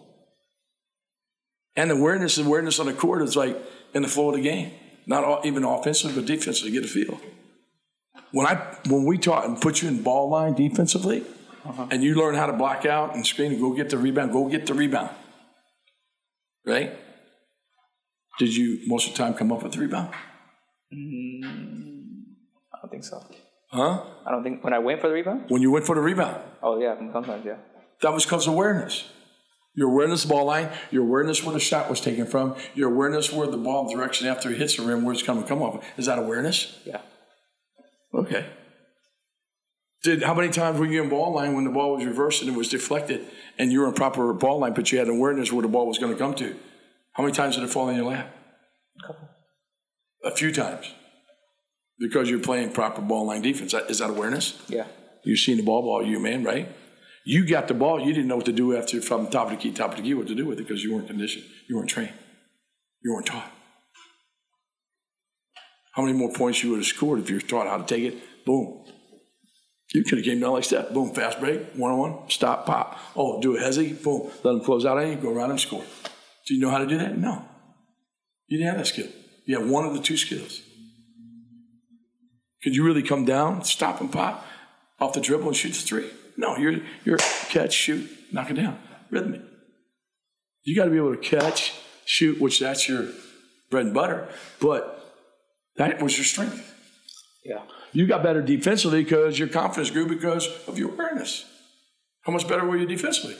And 1.76 1.90
the 1.90 1.96
awareness 1.96 2.38
and 2.38 2.46
awareness 2.46 2.80
on 2.80 2.86
the 2.86 2.94
court 2.94 3.24
is 3.24 3.36
like 3.36 3.58
in 3.96 4.04
the 4.04 4.08
flow 4.08 4.30
of 4.30 4.36
the 4.36 4.42
game. 4.42 4.72
Not 5.06 5.46
even 5.46 5.64
offensively, 5.64 6.16
but 6.16 6.26
defensively, 6.26 6.72
get 6.72 6.86
a 6.86 6.88
feel. 6.88 7.20
When 8.32 8.48
I 8.48 8.56
when 8.88 9.06
we 9.06 9.18
taught 9.18 9.46
and 9.46 9.60
put 9.62 9.82
you 9.82 9.88
in 9.88 10.02
ball 10.02 10.30
line 10.30 10.54
defensively, 10.54 11.24
uh-huh. 11.66 11.88
and 11.92 12.04
you 12.04 12.16
learn 12.16 12.36
how 12.36 12.46
to 12.46 12.54
block 12.54 12.86
out 12.86 13.16
and 13.16 13.26
screen 13.26 13.52
and 13.52 13.62
go 13.62 13.74
get 13.74 13.90
the 13.90 13.98
rebound, 13.98 14.32
go 14.32 14.48
get 14.48 14.66
the 14.66 14.74
rebound. 14.74 15.10
Right? 16.66 16.98
Did 18.40 18.56
you 18.56 18.80
most 18.88 19.08
of 19.08 19.14
the 19.14 19.18
time 19.18 19.34
come 19.34 19.52
up 19.52 19.62
with 19.64 19.74
the 19.74 19.80
rebound? 19.80 20.10
Mm, 20.94 22.24
I 22.74 22.78
don't 22.82 22.90
think 22.90 23.04
so. 23.04 23.24
Huh? 23.72 24.04
I 24.26 24.32
don't 24.32 24.44
think 24.44 24.64
when 24.64 24.74
I 24.74 24.80
went 24.80 25.02
for 25.02 25.08
the 25.08 25.14
rebound. 25.14 25.46
When 25.50 25.62
you 25.62 25.72
went 25.72 25.86
for 25.86 25.96
the 25.96 26.02
rebound. 26.02 26.42
Oh 26.62 26.80
yeah, 26.80 26.96
sometimes 27.12 27.46
yeah. 27.46 27.58
That 28.02 28.14
was 28.14 28.26
because 28.26 28.48
of 28.48 28.54
awareness. 28.54 29.10
Your 29.76 29.90
awareness 29.90 30.24
of 30.24 30.30
ball 30.30 30.46
line, 30.46 30.70
your 30.92 31.04
awareness 31.04 31.44
where 31.44 31.54
the 31.54 31.60
shot 31.60 31.90
was 31.90 32.00
taken 32.00 32.28
from, 32.28 32.56
your 32.76 32.92
awareness 32.92 33.34
where 33.34 33.48
the 33.48 33.58
ball 33.58 33.92
direction 33.92 34.28
after 34.28 34.52
it 34.52 34.58
hits 34.58 34.78
the 34.78 34.84
rim, 34.84 35.04
where 35.04 35.14
it's 35.14 35.24
coming 35.24 35.46
come 35.46 35.64
off. 35.64 35.84
Is 35.98 36.06
that 36.06 36.20
awareness? 36.20 36.80
Yeah. 36.86 37.02
Okay. 38.14 38.46
Did 40.04 40.22
how 40.22 40.34
many 40.34 40.50
times 40.50 40.80
were 40.80 40.86
you 40.86 41.02
in 41.02 41.10
ball 41.10 41.34
line 41.34 41.54
when 41.54 41.64
the 41.64 41.72
ball 41.72 41.96
was 41.96 42.06
reversed 42.06 42.42
and 42.42 42.52
it 42.52 42.58
was 42.58 42.70
deflected 42.70 43.26
and 43.58 43.72
you 43.72 43.80
were 43.80 43.88
in 43.88 43.94
proper 43.94 44.32
ball 44.34 44.60
line, 44.60 44.74
but 44.74 44.92
you 44.92 45.00
had 45.00 45.08
awareness 45.08 45.52
where 45.52 45.62
the 45.62 45.68
ball 45.68 45.88
was 45.88 45.98
going 45.98 46.12
to 46.12 46.20
come 46.20 46.36
to? 46.36 46.56
How 47.14 47.24
many 47.24 47.34
times 47.34 47.56
did 47.56 47.64
it 47.64 47.70
fall 47.70 47.90
in 47.90 47.96
your 47.96 48.06
lap? 48.06 48.36
A 49.00 49.08
couple. 49.08 49.30
A 50.26 50.32
few 50.36 50.52
times. 50.52 50.94
Because 51.98 52.30
you're 52.30 52.40
playing 52.40 52.74
proper 52.74 53.02
ball 53.02 53.28
line 53.28 53.42
defense. 53.42 53.74
Is 53.74 54.00
that 54.00 54.10
awareness? 54.10 54.62
Yeah. 54.68 54.88
You've 55.24 55.40
seen 55.40 55.58
the 55.58 55.64
ball 55.64 55.82
ball, 55.82 56.06
you 56.06 56.20
man, 56.20 56.44
right? 56.44 56.68
You 57.26 57.48
got 57.48 57.68
the 57.68 57.74
ball, 57.74 58.02
you 58.02 58.14
didn't 58.14 58.28
know 58.28 58.36
what 58.36 58.46
to 58.46 58.52
do 58.52 58.76
after 58.76 59.02
from 59.02 59.28
top 59.28 59.46
of 59.46 59.52
the 59.52 59.58
key, 59.58 59.72
top 59.72 59.92
of 59.92 59.98
the 59.98 60.04
key, 60.04 60.14
what 60.14 60.28
to 60.28 60.36
do 60.36 60.46
with 60.46 60.60
it 60.60 60.68
because 60.68 60.84
you 60.84 60.94
weren't 60.94 61.08
conditioned, 61.08 61.46
you 61.70 61.78
weren't 61.78 61.90
trained, 61.90 62.14
you 63.02 63.14
weren't 63.14 63.26
taught. 63.26 63.52
How 65.94 66.02
many 66.04 66.18
more 66.18 66.34
points 66.34 66.64
you 66.64 66.72
would 66.72 66.80
have 66.80 66.86
scored 66.86 67.20
if 67.20 67.30
you 67.30 67.36
were 67.36 67.42
taught 67.42 67.68
how 67.68 67.78
to 67.78 67.86
take 67.86 68.14
it? 68.14 68.46
Boom. 68.46 68.84
You 69.94 70.04
could 70.04 70.18
have 70.18 70.26
came 70.26 70.40
down 70.40 70.54
like 70.54 70.68
that. 70.70 70.92
Boom, 70.92 71.14
fast 71.14 71.40
break, 71.40 71.62
one 71.76 71.92
on 71.92 72.00
one, 72.00 72.30
stop, 72.30 72.66
pop. 72.66 73.00
Oh, 73.16 73.40
do 73.40 73.56
a 73.56 73.60
hezzy, 73.60 73.94
boom, 74.04 74.24
let 74.44 74.44
them 74.44 74.62
close 74.62 74.86
out 74.86 74.98
on 74.98 75.08
you, 75.08 75.16
go 75.16 75.32
around 75.32 75.52
and 75.52 75.60
score. 75.60 75.84
Do 76.48 76.56
you 76.56 76.60
know 76.60 76.72
how 76.72 76.80
to 76.80 76.88
do 76.88 76.98
that? 76.98 77.18
No. 77.18 77.46
You 78.48 78.58
didn't 78.58 78.72
have 78.72 78.80
that 78.80 78.88
skill. 78.88 79.08
You 79.46 79.60
have 79.60 79.70
one 79.70 79.86
of 79.86 79.94
the 79.94 80.02
two 80.02 80.18
skills. 80.18 80.62
Could 82.64 82.76
you 82.76 82.84
really 82.84 83.04
come 83.04 83.24
down, 83.24 83.64
stop 83.64 84.02
and 84.02 84.12
pop 84.12 84.46
off 85.00 85.14
the 85.14 85.22
dribble 85.22 85.48
and 85.48 85.56
shoot 85.56 85.74
the 85.74 85.82
three? 85.82 86.10
No, 86.38 86.58
you're 86.58 86.82
you're 87.04 87.18
catch, 87.50 87.74
shoot, 87.74 88.10
knock 88.32 88.50
it 88.50 88.56
down, 88.56 88.80
rhythmic. 89.10 89.42
You 90.64 90.76
got 90.76 90.86
to 90.86 90.92
be 90.92 90.98
able 90.98 91.16
to 91.16 91.22
catch, 91.22 91.74
shoot, 92.06 92.40
which 92.40 92.60
that's 92.60 92.88
your 92.88 93.10
bread 93.70 93.86
and 93.86 93.94
butter, 93.94 94.28
but 94.60 95.16
that 95.76 96.02
was 96.02 96.18
your 96.18 96.26
strength. 96.26 96.74
Yeah. 97.44 97.62
You 97.92 98.08
got 98.08 98.24
better 98.24 98.42
defensively 98.42 99.04
because 99.04 99.38
your 99.38 99.50
confidence 99.50 99.92
grew 99.92 100.08
because 100.08 100.48
of 100.68 100.80
your 100.80 100.92
awareness. 100.92 101.46
How 102.22 102.32
much 102.32 102.48
better 102.48 102.66
were 102.66 102.78
you 102.78 102.86
defensively? 102.86 103.36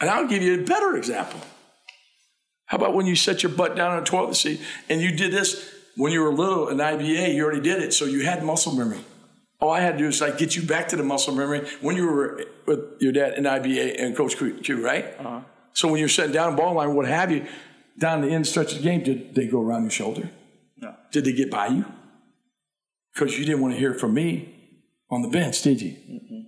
And 0.00 0.08
I'll 0.08 0.28
give 0.28 0.42
you 0.42 0.60
a 0.60 0.64
better 0.64 0.96
example. 0.96 1.40
How 2.66 2.76
about 2.76 2.94
when 2.94 3.06
you 3.06 3.16
set 3.16 3.42
your 3.42 3.50
butt 3.50 3.74
down 3.74 3.92
on 3.92 4.02
a 4.02 4.04
toilet 4.04 4.36
seat 4.36 4.60
and 4.88 5.00
you 5.00 5.10
did 5.10 5.32
this 5.32 5.74
when 5.96 6.12
you 6.12 6.22
were 6.22 6.32
little 6.32 6.68
in 6.68 6.78
IBA, 6.78 7.34
you 7.34 7.42
already 7.42 7.60
did 7.60 7.82
it, 7.82 7.92
so 7.92 8.04
you 8.04 8.24
had 8.24 8.44
muscle 8.44 8.72
memory. 8.72 9.00
All 9.60 9.70
I 9.70 9.80
had 9.80 9.92
to 9.92 9.98
do 9.98 10.06
is 10.06 10.20
like 10.20 10.38
get 10.38 10.54
you 10.54 10.62
back 10.62 10.88
to 10.88 10.96
the 10.96 11.02
muscle 11.02 11.34
memory 11.34 11.68
when 11.80 11.96
you 11.96 12.06
were 12.06 12.44
with 12.66 12.80
your 13.00 13.12
dad 13.12 13.34
in 13.34 13.44
IBA 13.44 14.00
and 14.00 14.16
Coach 14.16 14.36
Q, 14.36 14.84
right? 14.84 15.06
Uh-huh. 15.18 15.40
So 15.72 15.88
when 15.88 15.98
you're 15.98 16.08
sitting 16.08 16.32
down 16.32 16.54
ball 16.54 16.74
line, 16.74 16.94
what 16.94 17.06
have 17.06 17.30
you, 17.32 17.46
down 17.98 18.20
the 18.20 18.28
end 18.28 18.46
stretch 18.46 18.72
of 18.72 18.78
the 18.78 18.84
game, 18.84 19.02
did 19.02 19.34
they 19.34 19.46
go 19.46 19.60
around 19.60 19.82
your 19.82 19.90
shoulder? 19.90 20.30
No. 20.76 20.94
Did 21.10 21.24
they 21.24 21.32
get 21.32 21.50
by 21.50 21.68
you? 21.68 21.84
Because 23.12 23.36
you 23.38 23.44
didn't 23.44 23.60
want 23.60 23.74
to 23.74 23.80
hear 23.80 23.94
from 23.94 24.14
me 24.14 24.54
on 25.10 25.22
the 25.22 25.28
bench, 25.28 25.62
did 25.62 25.82
you? 25.82 25.92
mm 25.92 26.44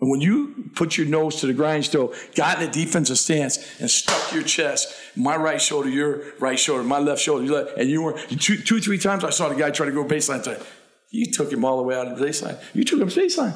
And 0.00 0.10
when 0.10 0.20
you 0.20 0.70
put 0.74 0.98
your 0.98 1.06
nose 1.06 1.36
to 1.40 1.46
the 1.46 1.54
grindstone, 1.54 2.12
got 2.34 2.60
in 2.60 2.68
a 2.68 2.72
defensive 2.72 3.18
stance, 3.18 3.80
and 3.80 3.90
stuck 3.90 4.32
your 4.32 4.42
chest, 4.42 4.94
my 5.16 5.36
right 5.36 5.60
shoulder, 5.60 5.88
your 5.88 6.22
right 6.38 6.58
shoulder, 6.58 6.82
my 6.82 6.98
left 6.98 7.22
shoulder, 7.22 7.44
your 7.44 7.64
left, 7.64 7.78
and 7.78 7.88
you 7.88 8.02
were 8.02 8.18
two, 8.18 8.58
two, 8.58 8.80
three 8.80 8.98
times. 8.98 9.24
I 9.24 9.30
saw 9.30 9.48
the 9.48 9.54
guy 9.54 9.70
try 9.70 9.86
to 9.86 9.92
go 9.92 10.04
baseline. 10.04 10.42
Time. 10.42 10.60
You 11.10 11.30
took 11.32 11.52
him 11.52 11.64
all 11.64 11.76
the 11.76 11.82
way 11.82 11.96
out 11.96 12.06
of 12.06 12.18
the 12.18 12.24
baseline. 12.24 12.58
You 12.72 12.84
took 12.84 13.00
him 13.00 13.08
baseline. 13.08 13.54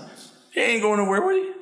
He 0.52 0.60
ain't 0.60 0.82
going 0.82 0.98
nowhere, 0.98 1.22
would 1.22 1.36
he? 1.36 1.52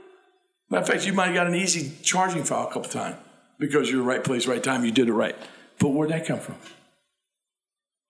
Matter 0.70 0.82
of 0.82 0.88
fact, 0.88 1.06
you 1.06 1.12
might 1.12 1.26
have 1.26 1.34
got 1.34 1.46
an 1.46 1.54
easy 1.54 1.92
charging 2.02 2.44
foul 2.44 2.68
a 2.68 2.72
couple 2.72 2.90
times 2.90 3.16
because 3.58 3.90
you're 3.90 4.02
right 4.02 4.24
place, 4.24 4.46
right 4.46 4.62
time. 4.62 4.84
You 4.84 4.90
did 4.90 5.08
it 5.08 5.12
right. 5.12 5.36
But 5.78 5.88
where'd 5.88 6.10
that 6.10 6.26
come 6.26 6.40
from? 6.40 6.56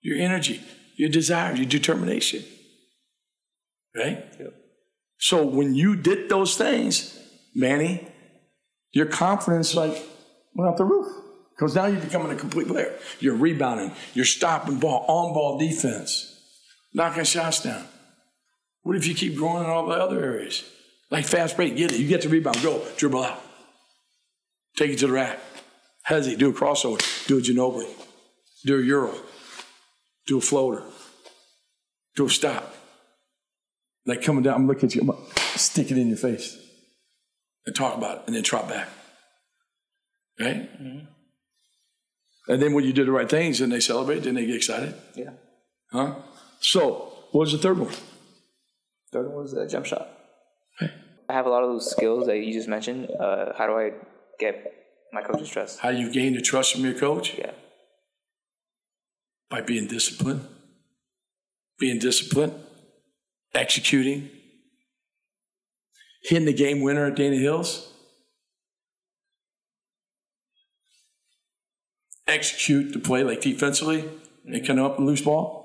Your 0.01 0.17
energy, 0.17 0.61
your 0.95 1.09
desire, 1.09 1.53
your 1.55 1.65
determination. 1.65 2.43
Right? 3.95 4.25
Yep. 4.39 4.53
So 5.19 5.45
when 5.45 5.75
you 5.75 5.95
did 5.95 6.29
those 6.29 6.57
things, 6.57 7.19
Manny, 7.53 8.07
your 8.91 9.05
confidence 9.05 9.75
like 9.75 10.03
went 10.55 10.69
out 10.69 10.77
the 10.77 10.85
roof. 10.85 11.07
Because 11.55 11.75
now 11.75 11.85
you're 11.85 12.01
becoming 12.01 12.31
a 12.31 12.35
complete 12.35 12.67
player. 12.67 12.93
You're 13.19 13.35
rebounding, 13.35 13.91
you're 14.13 14.25
stopping 14.25 14.79
ball, 14.79 15.05
on 15.07 15.33
ball 15.33 15.59
defense, 15.59 16.32
knocking 16.93 17.23
shots 17.23 17.61
down. 17.61 17.85
What 18.83 18.95
if 18.95 19.07
you 19.07 19.15
keep 19.15 19.35
growing 19.35 19.63
in 19.63 19.69
all 19.69 19.87
the 19.87 19.95
other 19.95 20.23
areas? 20.23 20.69
Like 21.09 21.25
fast 21.25 21.55
break, 21.55 21.75
get 21.75 21.91
it. 21.91 21.99
You 21.99 22.07
get 22.07 22.21
the 22.21 22.29
rebound, 22.29 22.61
go, 22.61 22.85
dribble 22.97 23.23
out. 23.23 23.41
Take 24.75 24.91
it 24.91 24.99
to 24.99 25.07
the 25.07 25.13
rack. 25.13 25.39
Hezzy, 26.07 26.37
do 26.37 26.49
a 26.49 26.53
crossover, 26.53 27.27
do 27.27 27.37
a 27.37 27.41
Ginobili, 27.41 27.89
do 28.65 28.79
a 28.79 28.83
Euro, 28.83 29.15
do 30.27 30.37
a 30.37 30.41
floater, 30.41 30.83
do 32.15 32.25
a 32.25 32.29
stop. 32.29 32.75
Like 34.05 34.21
coming 34.21 34.43
down, 34.43 34.55
I'm 34.55 34.67
looking 34.67 34.87
at 34.87 34.95
you, 34.95 35.01
I'm 35.01 35.17
stick 35.57 35.91
it 35.91 35.97
in 35.97 36.09
your 36.09 36.17
face 36.17 36.57
and 37.65 37.73
talk 37.73 37.95
about 37.97 38.17
it 38.17 38.23
and 38.27 38.35
then 38.35 38.43
trot 38.43 38.67
back. 38.67 38.89
Right? 40.39 40.69
Mm-hmm. 40.81 41.05
And 42.49 42.61
then 42.61 42.73
when 42.73 42.83
you 42.83 42.91
do 42.91 43.05
the 43.05 43.11
right 43.11 43.29
things 43.29 43.61
and 43.61 43.71
they 43.71 43.79
celebrate, 43.79 44.23
then 44.23 44.35
they 44.35 44.45
get 44.45 44.55
excited. 44.55 44.93
Yeah. 45.15 45.29
Huh? 45.91 46.15
So, 46.63 47.11
what 47.31 47.41
was 47.41 47.51
the 47.51 47.57
third 47.57 47.77
one? 47.77 47.93
Third 49.11 49.27
one 49.27 49.43
was 49.43 49.53
a 49.53 49.67
jump 49.67 49.85
shot. 49.85 50.09
Okay. 50.81 50.93
I 51.29 51.33
have 51.33 51.45
a 51.45 51.49
lot 51.49 51.63
of 51.63 51.69
those 51.69 51.91
skills 51.91 52.25
that 52.27 52.37
you 52.37 52.53
just 52.53 52.69
mentioned. 52.69 53.11
Uh, 53.11 53.53
how 53.57 53.67
do 53.67 53.73
I 53.73 53.91
get 54.39 54.73
my 55.11 55.21
coach's 55.21 55.49
trust? 55.49 55.79
How 55.79 55.91
do 55.91 55.97
you 55.97 56.11
gain 56.11 56.33
the 56.33 56.41
trust 56.41 56.73
from 56.73 56.83
your 56.83 56.93
coach? 56.93 57.37
Yeah. 57.37 57.51
By 59.49 59.61
being 59.61 59.87
disciplined. 59.87 60.47
Being 61.79 61.99
disciplined, 61.99 62.53
executing, 63.53 64.29
hitting 66.23 66.45
the 66.45 66.53
game 66.53 66.81
winner 66.81 67.07
at 67.07 67.15
Dana 67.15 67.35
Hills. 67.35 67.91
Execute 72.25 72.93
the 72.93 72.99
play 72.99 73.23
like 73.23 73.41
defensively 73.41 74.07
and 74.45 74.65
come 74.65 74.79
up 74.79 74.93
with 74.93 74.99
a 74.99 75.09
loose 75.09 75.21
ball. 75.21 75.62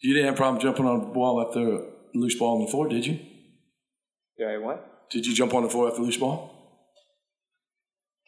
You 0.00 0.14
didn't 0.14 0.26
have 0.26 0.34
a 0.34 0.36
problem 0.36 0.62
jumping 0.62 0.86
on 0.86 1.00
the 1.00 1.06
ball 1.06 1.44
after 1.46 1.60
a 1.60 1.80
loose 2.14 2.38
ball 2.38 2.58
on 2.58 2.64
the 2.64 2.70
floor, 2.70 2.88
did 2.88 3.06
you? 3.06 3.18
Yeah, 4.38 4.48
I 4.48 4.58
what? 4.58 5.10
Did 5.10 5.26
you 5.26 5.34
jump 5.34 5.54
on 5.54 5.62
the 5.62 5.68
floor 5.68 5.88
after 5.88 6.02
a 6.02 6.04
loose 6.04 6.16
ball? 6.16 6.52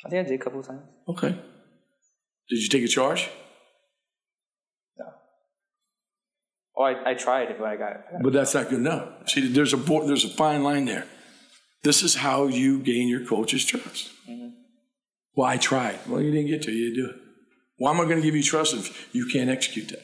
I 0.05 0.09
think 0.09 0.27
I 0.27 0.29
did 0.31 0.41
a 0.41 0.43
couple 0.43 0.61
of 0.61 0.67
times. 0.67 0.83
Okay. 1.09 1.31
Did 2.49 2.63
you 2.63 2.69
take 2.69 2.85
a 2.85 2.89
charge? 2.89 3.29
No. 4.99 5.05
Oh, 6.77 6.85
I, 6.85 7.11
I 7.11 7.15
tried 7.15 7.51
it, 7.51 7.59
but 7.59 7.67
I 7.67 7.77
got 7.77 7.93
it. 7.93 8.01
But 8.23 8.33
that's 8.33 8.55
not 8.55 8.71
good 8.71 8.79
enough. 8.79 9.29
See, 9.29 9.47
there's 9.49 9.73
a 9.73 9.77
bo- 9.77 10.07
there's 10.07 10.25
a 10.25 10.29
fine 10.31 10.63
line 10.63 10.87
there. 10.87 11.07
This 11.83 12.03
is 12.03 12.17
how 12.17 12.47
you 12.47 12.79
gain 12.79 13.09
your 13.09 13.25
coach's 13.27 13.65
trust. 13.65 14.11
Mm-hmm. 14.29 14.49
Well, 15.35 15.47
I 15.47 15.57
tried. 15.59 15.99
Well, 16.09 16.23
you 16.23 16.31
didn't 16.31 16.49
get 16.49 16.63
to. 16.63 16.73
You 16.73 16.95
didn't 16.95 17.05
do 17.05 17.11
it. 17.11 17.17
Why 17.77 17.91
am 17.91 18.01
I 18.01 18.05
going 18.05 18.17
to 18.17 18.23
give 18.23 18.35
you 18.35 18.43
trust 18.43 18.75
if 18.75 19.15
you 19.15 19.27
can't 19.27 19.51
execute 19.51 19.89
that? 19.89 20.03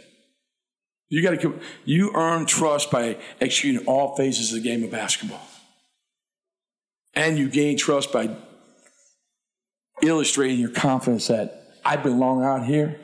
You 1.15 1.23
got 1.23 1.41
to. 1.43 1.61
You 1.85 2.11
earn 2.17 2.45
trust 2.45 2.91
by 2.91 3.17
executing 3.41 3.87
all 3.87 4.17
phases 4.17 4.53
of 4.53 4.61
the 4.61 4.69
game 4.69 4.83
of 4.83 4.91
basketball, 4.91 5.47
and 7.15 7.39
you 7.39 7.49
gain 7.49 7.79
trust 7.79 8.13
by 8.13 8.35
illustrating 10.03 10.59
your 10.59 10.71
confidence 10.71 11.29
that 11.29 11.77
I 11.85 11.95
belong 11.95 12.43
out 12.43 12.67
here, 12.67 12.99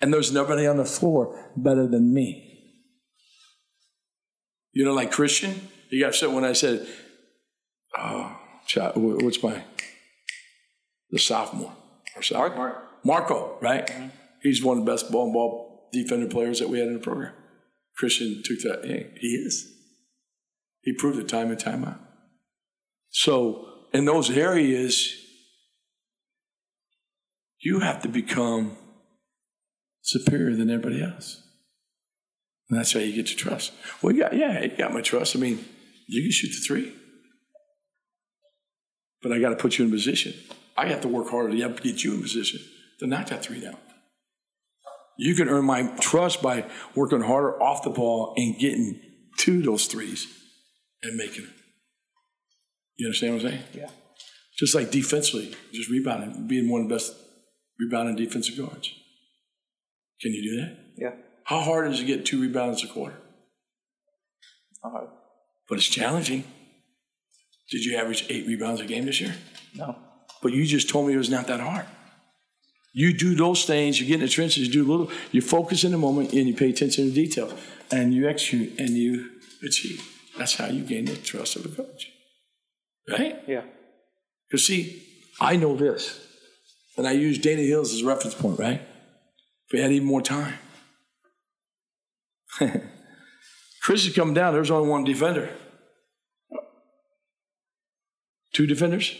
and 0.00 0.12
there's 0.12 0.32
nobody 0.32 0.66
on 0.66 0.78
the 0.78 0.84
floor 0.84 1.52
better 1.56 1.86
than 1.86 2.12
me. 2.12 2.72
You 4.72 4.84
know, 4.84 4.92
like 4.92 5.12
Christian, 5.12 5.68
he 5.90 6.00
got 6.00 6.08
upset 6.08 6.32
when 6.32 6.44
I 6.44 6.54
said, 6.54 6.88
"Oh, 7.96 8.36
child, 8.66 8.96
what's 8.96 9.40
my 9.44 9.62
the 11.12 11.20
sophomore 11.20 11.72
or 12.16 12.22
sophomore? 12.22 12.56
Mark? 12.56 13.04
Marco, 13.04 13.58
right? 13.60 13.86
Mm-hmm. 13.86 14.08
He's 14.42 14.60
one 14.60 14.78
of 14.78 14.84
the 14.84 14.90
best 14.90 15.12
ball 15.12 15.26
and 15.26 15.32
ball 15.32 15.88
defender 15.92 16.26
players 16.26 16.58
that 16.58 16.68
we 16.68 16.80
had 16.80 16.88
in 16.88 16.94
the 16.94 16.98
program. 16.98 17.32
Christian 17.96 18.42
took 18.44 18.60
that. 18.60 18.84
He 19.20 19.28
is. 19.28 19.70
He 20.82 20.92
proved 20.92 21.18
it 21.18 21.28
time 21.28 21.50
and 21.50 21.58
time 21.58 21.84
out. 21.84 22.00
So 23.10 23.68
in 23.92 24.04
those 24.04 24.30
areas, 24.30 25.16
you 27.60 27.80
have 27.80 28.02
to 28.02 28.08
become 28.08 28.76
superior 30.02 30.56
than 30.56 30.68
everybody 30.68 31.02
else. 31.02 31.40
And 32.68 32.78
that's 32.78 32.92
how 32.92 33.00
you 33.00 33.14
get 33.14 33.30
your 33.30 33.38
trust. 33.38 33.72
Well, 34.02 34.14
you 34.14 34.22
got, 34.22 34.34
yeah, 34.34 34.62
you 34.62 34.76
got 34.76 34.92
my 34.92 35.00
trust. 35.00 35.36
I 35.36 35.38
mean, 35.38 35.64
you 36.06 36.22
can 36.22 36.30
shoot 36.30 36.48
the 36.48 36.66
three. 36.66 36.92
But 39.22 39.32
I 39.32 39.38
got 39.38 39.50
to 39.50 39.56
put 39.56 39.78
you 39.78 39.84
in 39.84 39.90
position. 39.90 40.34
I 40.76 40.88
have 40.88 41.00
to 41.02 41.08
work 41.08 41.30
harder 41.30 41.50
to 41.50 41.80
get 41.82 42.04
you 42.04 42.14
in 42.14 42.22
position 42.22 42.60
to 42.98 43.06
knock 43.06 43.28
that 43.28 43.42
three 43.42 43.60
down. 43.60 43.76
You 45.16 45.34
can 45.34 45.48
earn 45.48 45.64
my 45.64 45.86
trust 46.00 46.42
by 46.42 46.68
working 46.94 47.20
harder 47.20 47.60
off 47.62 47.82
the 47.82 47.90
ball 47.90 48.34
and 48.36 48.58
getting 48.58 49.00
to 49.38 49.62
those 49.62 49.86
threes 49.86 50.26
and 51.02 51.16
making 51.16 51.44
them. 51.44 51.54
You 52.96 53.06
understand 53.06 53.34
what 53.34 53.44
I'm 53.44 53.50
saying? 53.50 53.62
Yeah. 53.74 53.90
Just 54.58 54.74
like 54.74 54.90
defensively, 54.90 55.54
just 55.72 55.90
rebounding, 55.90 56.46
being 56.46 56.68
one 56.68 56.82
of 56.82 56.88
the 56.88 56.94
best 56.94 57.14
rebounding 57.78 58.16
defensive 58.16 58.56
guards. 58.56 58.92
Can 60.20 60.32
you 60.32 60.42
do 60.42 60.60
that? 60.60 60.76
Yeah. 60.96 61.14
How 61.44 61.60
hard 61.60 61.90
is 61.90 61.98
it 61.98 62.02
to 62.02 62.06
get 62.06 62.24
two 62.24 62.40
rebounds 62.40 62.84
a 62.84 62.86
quarter? 62.86 63.16
Not 64.82 64.92
hard. 64.92 65.08
But 65.68 65.78
it's 65.78 65.88
challenging. 65.88 66.44
Did 67.70 67.84
you 67.84 67.96
average 67.96 68.26
eight 68.28 68.46
rebounds 68.46 68.80
a 68.80 68.86
game 68.86 69.06
this 69.06 69.20
year? 69.20 69.34
No. 69.74 69.96
But 70.42 70.52
you 70.52 70.64
just 70.64 70.88
told 70.88 71.08
me 71.08 71.14
it 71.14 71.18
was 71.18 71.30
not 71.30 71.46
that 71.48 71.60
hard. 71.60 71.86
You 72.96 73.12
do 73.12 73.34
those 73.34 73.64
things, 73.64 74.00
you 74.00 74.06
get 74.06 74.14
in 74.14 74.20
the 74.20 74.28
trenches, 74.28 74.68
you 74.68 74.72
do 74.72 74.84
a 74.84 74.90
little, 74.90 75.10
you 75.32 75.42
focus 75.42 75.82
in 75.82 75.90
the 75.90 75.98
moment 75.98 76.32
and 76.32 76.46
you 76.46 76.54
pay 76.54 76.70
attention 76.70 77.08
to 77.08 77.10
details 77.12 77.52
and 77.90 78.14
you 78.14 78.28
execute 78.28 78.78
and 78.78 78.90
you 78.90 79.30
achieve. 79.64 80.08
That's 80.38 80.54
how 80.54 80.66
you 80.66 80.84
gain 80.84 81.06
the 81.06 81.16
trust 81.16 81.56
of 81.56 81.66
a 81.66 81.68
coach. 81.68 82.12
Right? 83.10 83.42
Yeah. 83.48 83.62
Because 84.48 84.64
see, 84.64 85.02
I 85.40 85.56
know 85.56 85.76
this. 85.76 86.20
And 86.96 87.08
I 87.08 87.12
use 87.12 87.38
Dana 87.38 87.62
Hills 87.62 87.92
as 87.92 88.02
a 88.02 88.06
reference 88.06 88.36
point, 88.36 88.60
right? 88.60 88.80
If 88.80 89.72
we 89.72 89.80
had 89.80 89.90
even 89.90 90.06
more 90.06 90.22
time. 90.22 90.54
Chris 93.82 94.06
is 94.06 94.14
coming 94.14 94.34
down, 94.34 94.54
there's 94.54 94.70
only 94.70 94.88
one 94.88 95.02
defender. 95.02 95.50
Two 98.52 98.68
defenders? 98.68 99.16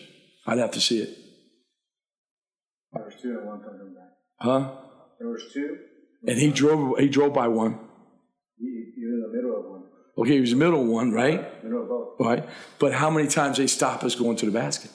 I'd 0.47 0.59
have 0.59 0.71
to 0.71 0.81
see 0.81 1.01
it. 1.01 1.24
Two 3.25 3.39
and 3.39 3.47
one 3.47 3.59
back. 3.59 4.11
Huh? 4.39 4.71
There 5.19 5.29
was 5.31 5.51
two. 5.51 5.79
And 6.27 6.39
he 6.39 6.51
drove 6.51 6.99
he 6.99 7.09
drove 7.09 7.33
by 7.33 7.49
one. 7.49 7.79
You, 8.59 8.93
you're 8.99 9.15
in 9.15 9.23
the 9.23 9.35
middle 9.35 9.59
of 9.59 9.65
one. 9.65 9.85
Okay, 10.19 10.35
he 10.35 10.41
was 10.41 10.51
the 10.51 10.57
middle 10.57 10.85
one, 10.85 11.11
right? 11.11 11.65
Middle 11.65 11.83
of 11.83 11.89
both. 11.89 12.09
Right. 12.21 12.47
But 12.79 12.93
how 12.93 13.09
many 13.09 13.27
times 13.27 13.57
they 13.57 13.67
stop 13.67 14.05
us 14.05 14.15
going 14.15 14.37
to 14.37 14.47
the 14.47 14.53
basket? 14.53 14.91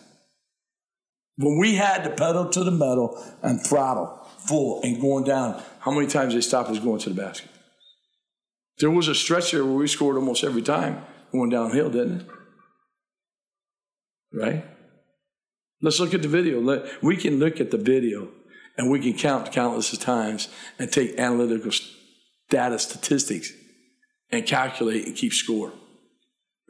When 1.37 1.57
we 1.57 1.73
had 1.73 2.03
the 2.03 2.11
pedal 2.11 2.49
to 2.49 2.63
the 2.63 2.69
metal 2.69 3.19
and 3.41 3.65
throttle 3.65 4.27
full 4.37 4.83
and 4.83 5.01
going 5.01 5.23
down, 5.23 5.63
how 5.79 5.89
many 5.89 6.05
times 6.05 6.35
they 6.35 6.41
stopped 6.41 6.69
us 6.69 6.77
going 6.77 6.99
to 6.99 7.09
the 7.09 7.19
basket? 7.19 7.49
There 8.77 8.91
was 8.91 9.07
a 9.07 9.15
stretch 9.15 9.53
there 9.53 9.65
where 9.65 9.73
we 9.73 9.87
scored 9.87 10.17
almost 10.17 10.43
every 10.43 10.61
time 10.61 11.03
going 11.31 11.49
downhill, 11.49 11.89
didn't 11.89 12.21
it? 12.21 12.27
Right? 14.31 14.65
Let's 15.81 15.99
look 15.99 16.13
at 16.13 16.21
the 16.21 16.27
video. 16.27 16.59
Let, 16.59 17.01
we 17.01 17.15
can 17.15 17.39
look 17.39 17.59
at 17.59 17.71
the 17.71 17.77
video 17.77 18.29
and 18.77 18.89
we 18.89 18.99
can 18.99 19.13
count 19.13 19.51
countless 19.51 19.95
times 19.97 20.49
and 20.77 20.91
take 20.91 21.17
analytical 21.19 21.71
data 22.49 22.79
statistics 22.79 23.51
and 24.31 24.45
calculate 24.45 25.05
and 25.05 25.15
keep 25.15 25.33
score. 25.33 25.73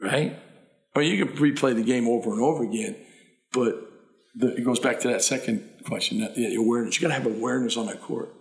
Right? 0.00 0.36
I 0.94 0.98
mean, 0.98 1.14
you 1.14 1.24
can 1.24 1.36
replay 1.36 1.74
the 1.74 1.82
game 1.82 2.08
over 2.08 2.32
and 2.32 2.40
over 2.40 2.64
again, 2.64 2.96
but 3.52 3.74
the, 4.34 4.56
it 4.56 4.64
goes 4.64 4.80
back 4.80 5.00
to 5.00 5.08
that 5.08 5.22
second 5.22 5.68
question, 5.84 6.20
that 6.20 6.34
the 6.34 6.54
awareness. 6.54 6.96
You 6.96 7.08
got 7.08 7.14
to 7.14 7.22
have 7.22 7.26
awareness 7.26 7.76
on 7.76 7.86
that 7.86 8.00
court. 8.00 8.32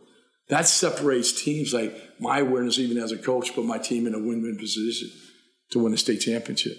That 0.50 0.66
separates 0.66 1.32
teams 1.44 1.74
like 1.74 1.96
my 2.20 2.40
awareness, 2.40 2.80
even 2.80 2.98
as 2.98 3.12
a 3.12 3.18
coach, 3.18 3.54
put 3.54 3.66
my 3.66 3.78
team 3.78 4.08
in 4.08 4.16
a 4.16 4.20
win-win 4.20 4.58
position 4.58 5.10
to 5.72 5.80
win 5.80 5.94
a 5.94 5.98
state 5.98 6.22
championship. 6.22 6.78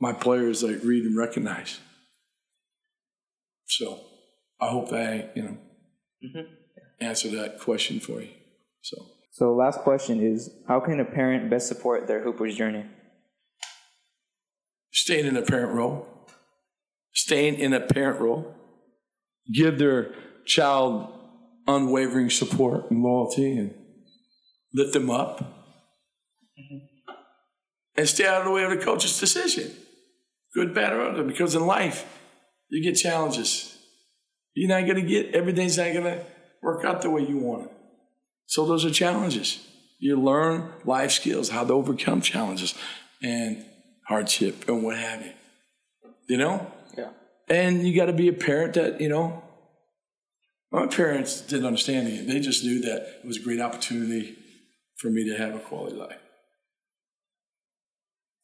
My 0.00 0.12
players 0.12 0.62
like 0.62 0.82
read 0.84 1.04
and 1.04 1.16
recognize. 1.16 1.80
So 3.70 4.00
I 4.60 4.68
hope 4.68 4.92
I, 4.92 5.30
you 5.34 5.42
know, 5.42 5.56
mm-hmm. 6.24 6.52
answer 7.00 7.28
that 7.30 7.60
question 7.60 8.00
for 8.00 8.20
you. 8.20 8.30
So. 8.82 8.96
So 9.32 9.54
last 9.54 9.80
question 9.80 10.20
is: 10.20 10.50
How 10.66 10.80
can 10.80 10.98
a 10.98 11.04
parent 11.04 11.48
best 11.48 11.68
support 11.68 12.08
their 12.08 12.22
Hoopers 12.22 12.56
journey? 12.56 12.84
Staying 14.92 15.26
in 15.26 15.36
a 15.36 15.42
parent 15.42 15.72
role. 15.72 16.06
Staying 17.14 17.54
in 17.54 17.72
a 17.72 17.80
parent 17.80 18.20
role. 18.20 18.54
Give 19.52 19.78
their 19.78 20.14
child 20.46 21.12
unwavering 21.66 22.30
support 22.30 22.90
and 22.90 23.02
loyalty 23.02 23.56
and 23.56 23.74
lift 24.74 24.92
them 24.92 25.10
up. 25.10 25.40
Mm-hmm. 25.40 26.78
And 27.96 28.08
stay 28.08 28.26
out 28.26 28.40
of 28.40 28.44
the 28.46 28.50
way 28.50 28.64
of 28.64 28.70
the 28.70 28.84
coach's 28.84 29.18
decision. 29.18 29.70
Good, 30.54 30.74
bad, 30.74 30.92
or 30.92 31.02
other. 31.02 31.22
Because 31.22 31.54
in 31.54 31.66
life, 31.66 32.19
you 32.70 32.82
get 32.82 32.94
challenges. 32.94 33.76
You're 34.54 34.68
not 34.68 34.86
going 34.86 35.02
to 35.02 35.08
get, 35.08 35.34
everything's 35.34 35.76
not 35.76 35.92
going 35.92 36.04
to 36.04 36.24
work 36.62 36.84
out 36.84 37.02
the 37.02 37.10
way 37.10 37.22
you 37.22 37.38
want 37.38 37.66
it. 37.66 37.72
So 38.46 38.64
those 38.64 38.84
are 38.84 38.90
challenges. 38.90 39.66
You 39.98 40.20
learn 40.20 40.72
life 40.84 41.12
skills, 41.12 41.50
how 41.50 41.64
to 41.64 41.72
overcome 41.72 42.20
challenges 42.20 42.74
and 43.22 43.64
hardship 44.06 44.68
and 44.68 44.82
what 44.82 44.96
have 44.96 45.24
you. 45.24 45.32
You 46.28 46.38
know? 46.38 46.72
Yeah. 46.96 47.10
And 47.48 47.86
you 47.86 47.94
got 47.94 48.06
to 48.06 48.12
be 48.12 48.28
a 48.28 48.32
parent 48.32 48.74
that, 48.74 49.00
you 49.00 49.08
know, 49.08 49.42
my 50.72 50.86
parents 50.86 51.40
didn't 51.40 51.66
understand 51.66 52.08
it. 52.08 52.26
They 52.28 52.40
just 52.40 52.64
knew 52.64 52.80
that 52.82 53.20
it 53.22 53.26
was 53.26 53.38
a 53.38 53.42
great 53.42 53.60
opportunity 53.60 54.36
for 54.96 55.10
me 55.10 55.28
to 55.28 55.36
have 55.36 55.54
a 55.54 55.58
quality 55.58 55.96
life. 55.96 56.18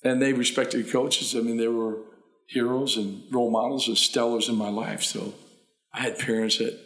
And 0.03 0.21
they 0.21 0.33
respected 0.33 0.91
coaches. 0.91 1.35
I 1.37 1.41
mean, 1.41 1.57
they 1.57 1.69
were 1.69 1.99
heroes 2.47 2.97
and 2.97 3.23
role 3.33 3.51
models 3.51 3.89
and 3.89 3.97
stellars 3.97 4.49
in 4.49 4.57
my 4.57 4.69
life. 4.69 5.03
So 5.03 5.35
I 5.93 6.01
had 6.01 6.19
parents 6.19 6.59
that 6.59 6.79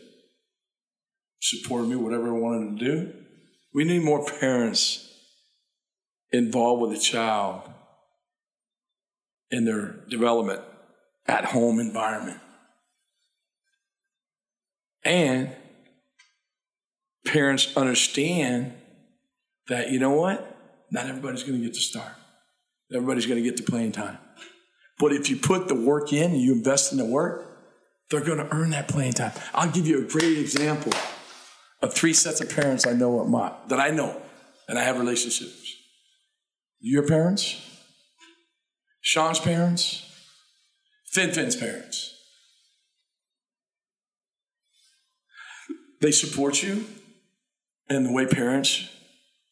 supported 1.40 1.88
me, 1.88 1.96
whatever 1.96 2.28
I 2.28 2.38
wanted 2.38 2.78
to 2.78 2.84
do. 2.84 3.12
We 3.72 3.84
need 3.84 4.02
more 4.02 4.24
parents 4.24 5.06
involved 6.32 6.82
with 6.82 6.98
a 6.98 7.00
child 7.00 7.62
in 9.50 9.64
their 9.64 9.96
development 10.08 10.62
at 11.26 11.46
home 11.46 11.78
environment. 11.78 12.40
And 15.04 15.50
parents 17.26 17.76
understand 17.76 18.74
that, 19.68 19.90
you 19.90 19.98
know 19.98 20.10
what? 20.10 20.56
Not 20.90 21.06
everybody's 21.06 21.42
going 21.42 21.58
to 21.58 21.64
get 21.64 21.74
to 21.74 21.80
start. 21.80 22.12
Everybody's 22.92 23.26
going 23.26 23.42
to 23.42 23.48
get 23.48 23.56
to 23.58 23.62
playing 23.62 23.92
time. 23.92 24.18
But 25.00 25.12
if 25.12 25.30
you 25.30 25.36
put 25.36 25.66
the 25.68 25.74
work 25.74 26.12
in 26.12 26.32
and 26.32 26.40
you 26.40 26.52
invest 26.52 26.92
in 26.92 26.98
the 26.98 27.06
work, 27.06 27.46
they're 28.10 28.20
going 28.20 28.38
to 28.38 28.54
earn 28.54 28.70
that 28.70 28.86
playing 28.86 29.14
time. 29.14 29.32
I'll 29.54 29.70
give 29.70 29.86
you 29.86 30.04
a 30.04 30.04
great 30.04 30.36
example 30.36 30.92
of 31.80 31.94
three 31.94 32.12
sets 32.12 32.42
of 32.42 32.54
parents 32.54 32.86
I 32.86 32.92
know 32.92 33.22
at 33.22 33.26
Mott, 33.26 33.70
that 33.70 33.80
I 33.80 33.88
know 33.90 34.20
and 34.68 34.78
I 34.78 34.84
have 34.84 34.98
relationships. 34.98 35.74
Your 36.80 37.06
parents, 37.06 37.60
Sean's 39.00 39.40
parents, 39.40 40.06
Finfin's 41.14 41.56
parents. 41.56 42.14
They 46.00 46.12
support 46.12 46.62
you 46.62 46.86
in 47.88 48.04
the 48.04 48.12
way 48.12 48.26
parents 48.26 48.88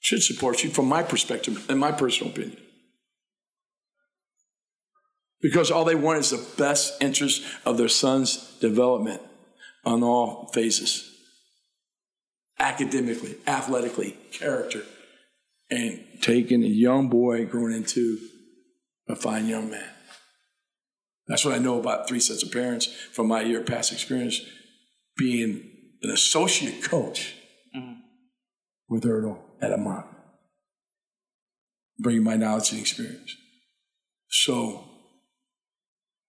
should 0.00 0.22
support 0.22 0.62
you, 0.62 0.70
from 0.70 0.86
my 0.86 1.02
perspective 1.02 1.68
and 1.68 1.78
my 1.78 1.92
personal 1.92 2.32
opinion. 2.32 2.58
Because 5.40 5.70
all 5.70 5.84
they 5.84 5.94
want 5.94 6.18
is 6.18 6.30
the 6.30 6.44
best 6.56 7.00
interest 7.00 7.42
of 7.64 7.78
their 7.78 7.88
son's 7.88 8.58
development 8.60 9.22
on 9.84 10.02
all 10.02 10.50
phases 10.52 11.14
academically, 12.58 13.36
athletically, 13.46 14.16
character, 14.32 14.82
and 15.70 16.04
taking 16.20 16.64
a 16.64 16.68
young 16.68 17.08
boy 17.08 17.44
growing 17.46 17.76
into 17.76 18.18
a 19.08 19.14
fine 19.14 19.46
young 19.46 19.70
man. 19.70 19.90
That's 21.28 21.44
what 21.44 21.54
I 21.54 21.58
know 21.58 21.78
about 21.78 22.08
three 22.08 22.20
sets 22.20 22.42
of 22.42 22.50
parents 22.50 22.86
from 23.12 23.28
my 23.28 23.42
year 23.42 23.62
past 23.62 23.92
experience 23.92 24.40
being 25.16 25.70
an 26.02 26.10
associate 26.10 26.82
coach 26.82 27.34
mm-hmm. 27.76 28.00
with 28.88 29.04
Ertl 29.04 29.38
at 29.60 29.72
Amont, 29.72 30.06
bringing 31.98 32.22
my 32.22 32.36
knowledge 32.36 32.72
and 32.72 32.80
experience. 32.80 33.36
So 34.30 34.87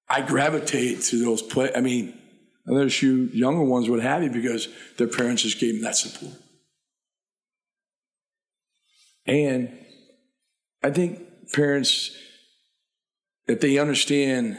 I 0.10 0.22
gravitate 0.22 1.02
to 1.04 1.24
those 1.24 1.42
play. 1.42 1.72
I 1.76 1.82
mean, 1.82 2.18
there's 2.66 3.02
you 3.02 3.30
younger 3.34 3.64
ones 3.64 3.90
would 3.90 4.02
have 4.02 4.24
you 4.24 4.30
because 4.30 4.68
their 4.98 5.08
parents 5.08 5.44
just 5.44 5.60
gave 5.60 5.76
them 5.76 5.84
that 5.84 5.96
support. 5.96 6.34
And 9.26 9.86
I 10.82 10.90
think 10.90 11.20
parents, 11.54 12.12
if 13.48 13.60
they 13.60 13.78
understand 13.78 14.58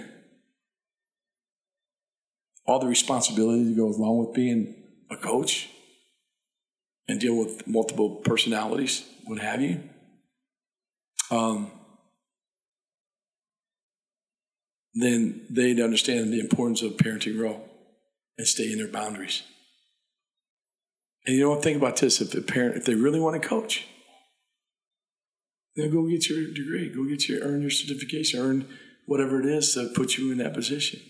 all 2.67 2.79
the 2.79 2.87
responsibility 2.87 3.65
that 3.65 3.77
goes 3.77 3.97
along 3.97 4.19
with 4.19 4.35
being 4.35 4.77
a 5.11 5.17
coach 5.17 5.69
and 7.09 7.21
deal 7.21 7.35
with 7.35 7.67
multiple 7.67 8.17
personalities, 8.17 9.05
what 9.25 9.41
have 9.41 9.61
you. 9.61 9.83
Um, 11.33 11.73
then 14.95 15.47
they'd 15.51 15.81
understand 15.81 16.33
the 16.33 16.41
importance 16.41 16.83
of 16.83 16.93
parenting 16.93 17.41
role 17.41 17.69
and 18.37 18.47
stay 18.47 18.73
in 18.73 18.79
their 18.79 18.89
boundaries. 18.89 19.43
And 21.27 21.37
you 21.37 21.43
know 21.43 21.51
what? 21.51 21.63
Think 21.63 21.77
about 21.77 21.97
this: 21.97 22.21
if 22.21 22.35
a 22.35 22.41
parent, 22.41 22.77
if 22.77 22.85
they 22.85 22.95
really 22.95 23.21
want 23.21 23.41
to 23.41 23.49
coach, 23.49 23.87
then 25.77 25.91
go 25.91 26.09
get 26.09 26.29
your 26.29 26.53
degree, 26.53 26.89
go 26.89 27.05
get 27.05 27.29
your 27.29 27.43
earn 27.43 27.61
your 27.61 27.71
certification, 27.71 28.41
earn 28.41 28.67
whatever 29.07 29.41
it 29.41 29.47
is 29.47 29.75
to 29.75 29.89
put 29.95 30.17
you 30.17 30.33
in 30.33 30.39
that 30.39 30.55
position. 30.55 31.01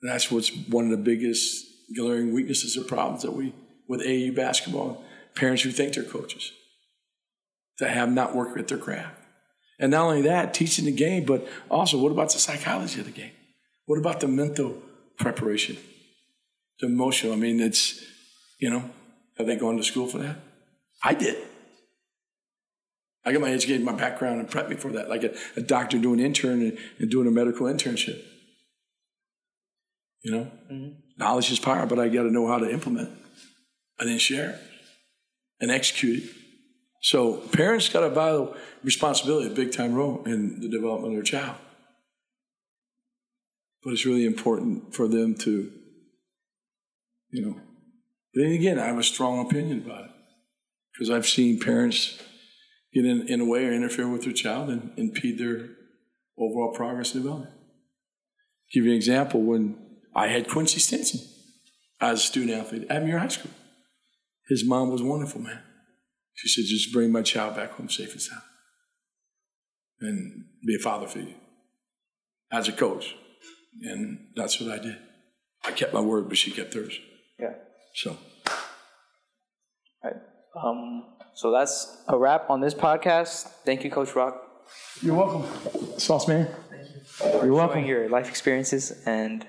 And 0.00 0.10
that's 0.10 0.30
what's 0.30 0.54
one 0.68 0.84
of 0.84 0.90
the 0.90 0.96
biggest 0.96 1.66
glaring 1.96 2.32
weaknesses 2.32 2.76
or 2.76 2.84
problems 2.84 3.22
that 3.22 3.32
we 3.32 3.54
with 3.88 4.00
AU 4.00 4.32
basketball. 4.34 5.04
Parents 5.34 5.62
who 5.62 5.70
think 5.70 5.94
they're 5.94 6.04
coaches 6.04 6.52
that 7.78 7.90
have 7.90 8.12
not 8.12 8.34
worked 8.34 8.56
with 8.56 8.68
their 8.68 8.78
craft. 8.78 9.21
And 9.78 9.90
not 9.90 10.06
only 10.06 10.22
that, 10.22 10.54
teaching 10.54 10.84
the 10.84 10.92
game, 10.92 11.24
but 11.24 11.46
also 11.70 11.98
what 11.98 12.12
about 12.12 12.32
the 12.32 12.38
psychology 12.38 13.00
of 13.00 13.06
the 13.06 13.12
game? 13.12 13.32
What 13.86 13.98
about 13.98 14.20
the 14.20 14.28
mental 14.28 14.80
preparation? 15.18 15.76
The 16.80 16.86
emotional. 16.86 17.32
I 17.32 17.36
mean, 17.36 17.60
it's, 17.60 18.04
you 18.58 18.70
know, 18.70 18.90
have 19.38 19.46
they 19.46 19.56
gone 19.56 19.76
to 19.76 19.82
school 19.82 20.06
for 20.06 20.18
that? 20.18 20.36
I 21.02 21.14
did. 21.14 21.36
I 23.24 23.32
got 23.32 23.40
my 23.40 23.52
education, 23.52 23.84
my 23.84 23.92
background, 23.92 24.40
and 24.40 24.50
prepped 24.50 24.68
me 24.68 24.76
for 24.76 24.90
that, 24.92 25.08
like 25.08 25.22
a, 25.22 25.34
a 25.56 25.62
doctor 25.62 25.98
doing 25.98 26.20
an 26.20 26.26
intern 26.26 26.60
and, 26.60 26.78
and, 26.98 27.10
doing 27.10 27.28
a 27.28 27.30
medical 27.30 27.66
internship. 27.66 28.20
You 30.22 30.32
know, 30.32 30.50
mm-hmm. 30.70 30.94
knowledge 31.18 31.50
is 31.50 31.58
power, 31.58 31.86
but 31.86 31.98
I 31.98 32.08
got 32.08 32.24
to 32.24 32.30
know 32.30 32.48
how 32.48 32.58
to 32.58 32.70
implement 32.70 33.10
and 33.98 34.08
then 34.08 34.18
share 34.18 34.58
and 35.60 35.70
execute 35.70 36.24
it. 36.24 36.30
So 37.02 37.38
parents 37.48 37.88
got 37.88 38.04
a 38.04 38.08
vital 38.08 38.54
responsibility, 38.84 39.48
a 39.48 39.54
big 39.54 39.72
time 39.72 39.92
role 39.92 40.22
in 40.24 40.60
the 40.60 40.68
development 40.68 41.12
of 41.12 41.16
their 41.16 41.22
child. 41.24 41.56
But 43.82 43.92
it's 43.92 44.06
really 44.06 44.24
important 44.24 44.94
for 44.94 45.08
them 45.08 45.34
to, 45.38 45.72
you 47.30 47.44
know. 47.44 47.60
Then 48.34 48.52
again, 48.52 48.78
I 48.78 48.86
have 48.86 48.98
a 48.98 49.02
strong 49.02 49.44
opinion 49.44 49.82
about 49.84 50.04
it 50.04 50.10
because 50.92 51.10
I've 51.10 51.26
seen 51.26 51.58
parents 51.58 52.22
get 52.94 53.04
in, 53.04 53.26
in 53.28 53.40
a 53.40 53.44
way 53.44 53.66
or 53.66 53.72
interfere 53.72 54.08
with 54.08 54.22
their 54.22 54.32
child 54.32 54.70
and 54.70 54.92
impede 54.96 55.38
their 55.38 55.70
overall 56.38 56.72
progress 56.72 57.14
and 57.14 57.24
development. 57.24 57.54
Give 58.72 58.84
you 58.84 58.92
an 58.92 58.96
example 58.96 59.42
when 59.42 59.76
I 60.14 60.28
had 60.28 60.48
Quincy 60.48 60.78
Stinson 60.78 61.20
as 62.00 62.20
a 62.20 62.22
student 62.22 62.52
athlete 62.52 62.86
at 62.88 63.04
Muir 63.04 63.18
High 63.18 63.28
School. 63.28 63.50
His 64.48 64.64
mom 64.64 64.90
was 64.90 65.02
wonderful, 65.02 65.40
man. 65.40 65.60
She 66.42 66.48
said, 66.48 66.64
just 66.68 66.92
bring 66.92 67.12
my 67.12 67.22
child 67.22 67.54
back 67.54 67.70
home 67.70 67.88
safe 67.88 68.10
and 68.10 68.20
sound 68.20 68.42
and 70.00 70.44
be 70.66 70.74
a 70.74 70.78
father 70.80 71.06
for 71.06 71.20
you 71.20 71.34
as 72.50 72.66
a 72.66 72.72
coach. 72.72 73.14
And 73.82 74.26
that's 74.34 74.60
what 74.60 74.72
I 74.72 74.82
did. 74.82 74.98
I 75.64 75.70
kept 75.70 75.94
my 75.94 76.00
word, 76.00 76.28
but 76.28 76.36
she 76.36 76.50
kept 76.50 76.74
hers. 76.74 76.98
Yeah. 77.38 77.54
So. 77.94 78.16
All 80.02 80.10
right. 80.10 80.16
Um, 80.60 81.14
so 81.34 81.52
that's 81.52 82.02
a 82.08 82.18
wrap 82.18 82.50
on 82.50 82.60
this 82.60 82.74
podcast. 82.74 83.46
Thank 83.64 83.84
you, 83.84 83.90
Coach 83.92 84.16
Rock. 84.16 84.42
You're 85.00 85.14
welcome. 85.14 85.44
Sauce 86.00 86.26
man. 86.26 86.48
Thank 86.70 86.88
you. 87.22 87.44
You're 87.44 87.54
welcome. 87.54 87.84
Your 87.84 88.08
life 88.08 88.28
experiences 88.28 88.90
and 89.06 89.46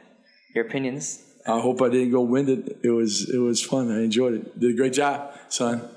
your 0.54 0.68
opinions. 0.68 1.24
I 1.48 1.60
hope 1.60 1.82
I 1.82 1.90
didn't 1.90 2.12
go 2.12 2.22
winded. 2.22 2.78
It 2.84 2.92
was 2.92 3.30
it 3.34 3.40
was 3.40 3.64
fun. 3.64 3.92
I 3.92 4.04
enjoyed 4.04 4.36
it. 4.36 4.60
Did 4.60 4.76
a 4.76 4.78
great 4.78 4.94
job, 4.94 5.34
son. 5.50 5.90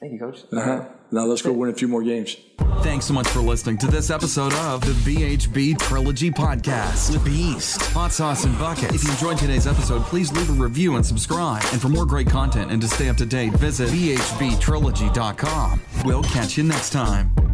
Thank 0.00 0.14
you, 0.14 0.18
Coach. 0.18 0.44
Uh-huh. 0.50 0.84
Now 1.10 1.26
let's 1.26 1.42
go 1.42 1.52
win 1.52 1.68
a 1.68 1.74
few 1.74 1.86
more 1.86 2.02
games. 2.02 2.36
Thanks 2.82 3.04
so 3.04 3.12
much 3.12 3.28
for 3.28 3.40
listening 3.40 3.76
to 3.78 3.86
this 3.86 4.10
episode 4.10 4.54
of 4.54 4.80
the 4.80 4.92
BHB 4.92 5.78
Trilogy 5.78 6.30
Podcast. 6.30 7.12
The 7.12 7.18
Beast, 7.18 7.82
Hot 7.92 8.10
Sauce, 8.10 8.44
and 8.44 8.58
Buckets. 8.58 8.94
If 8.94 9.04
you 9.04 9.10
enjoyed 9.10 9.36
today's 9.36 9.66
episode, 9.66 10.02
please 10.04 10.32
leave 10.32 10.48
a 10.48 10.54
review 10.54 10.96
and 10.96 11.04
subscribe. 11.04 11.62
And 11.72 11.82
for 11.82 11.90
more 11.90 12.06
great 12.06 12.28
content 12.28 12.70
and 12.70 12.80
to 12.80 12.88
stay 12.88 13.10
up 13.10 13.18
to 13.18 13.26
date, 13.26 13.52
visit 13.54 13.90
bhbtrilogy.com. 13.90 15.82
We'll 16.06 16.22
catch 16.22 16.56
you 16.56 16.64
next 16.64 16.90
time. 16.90 17.49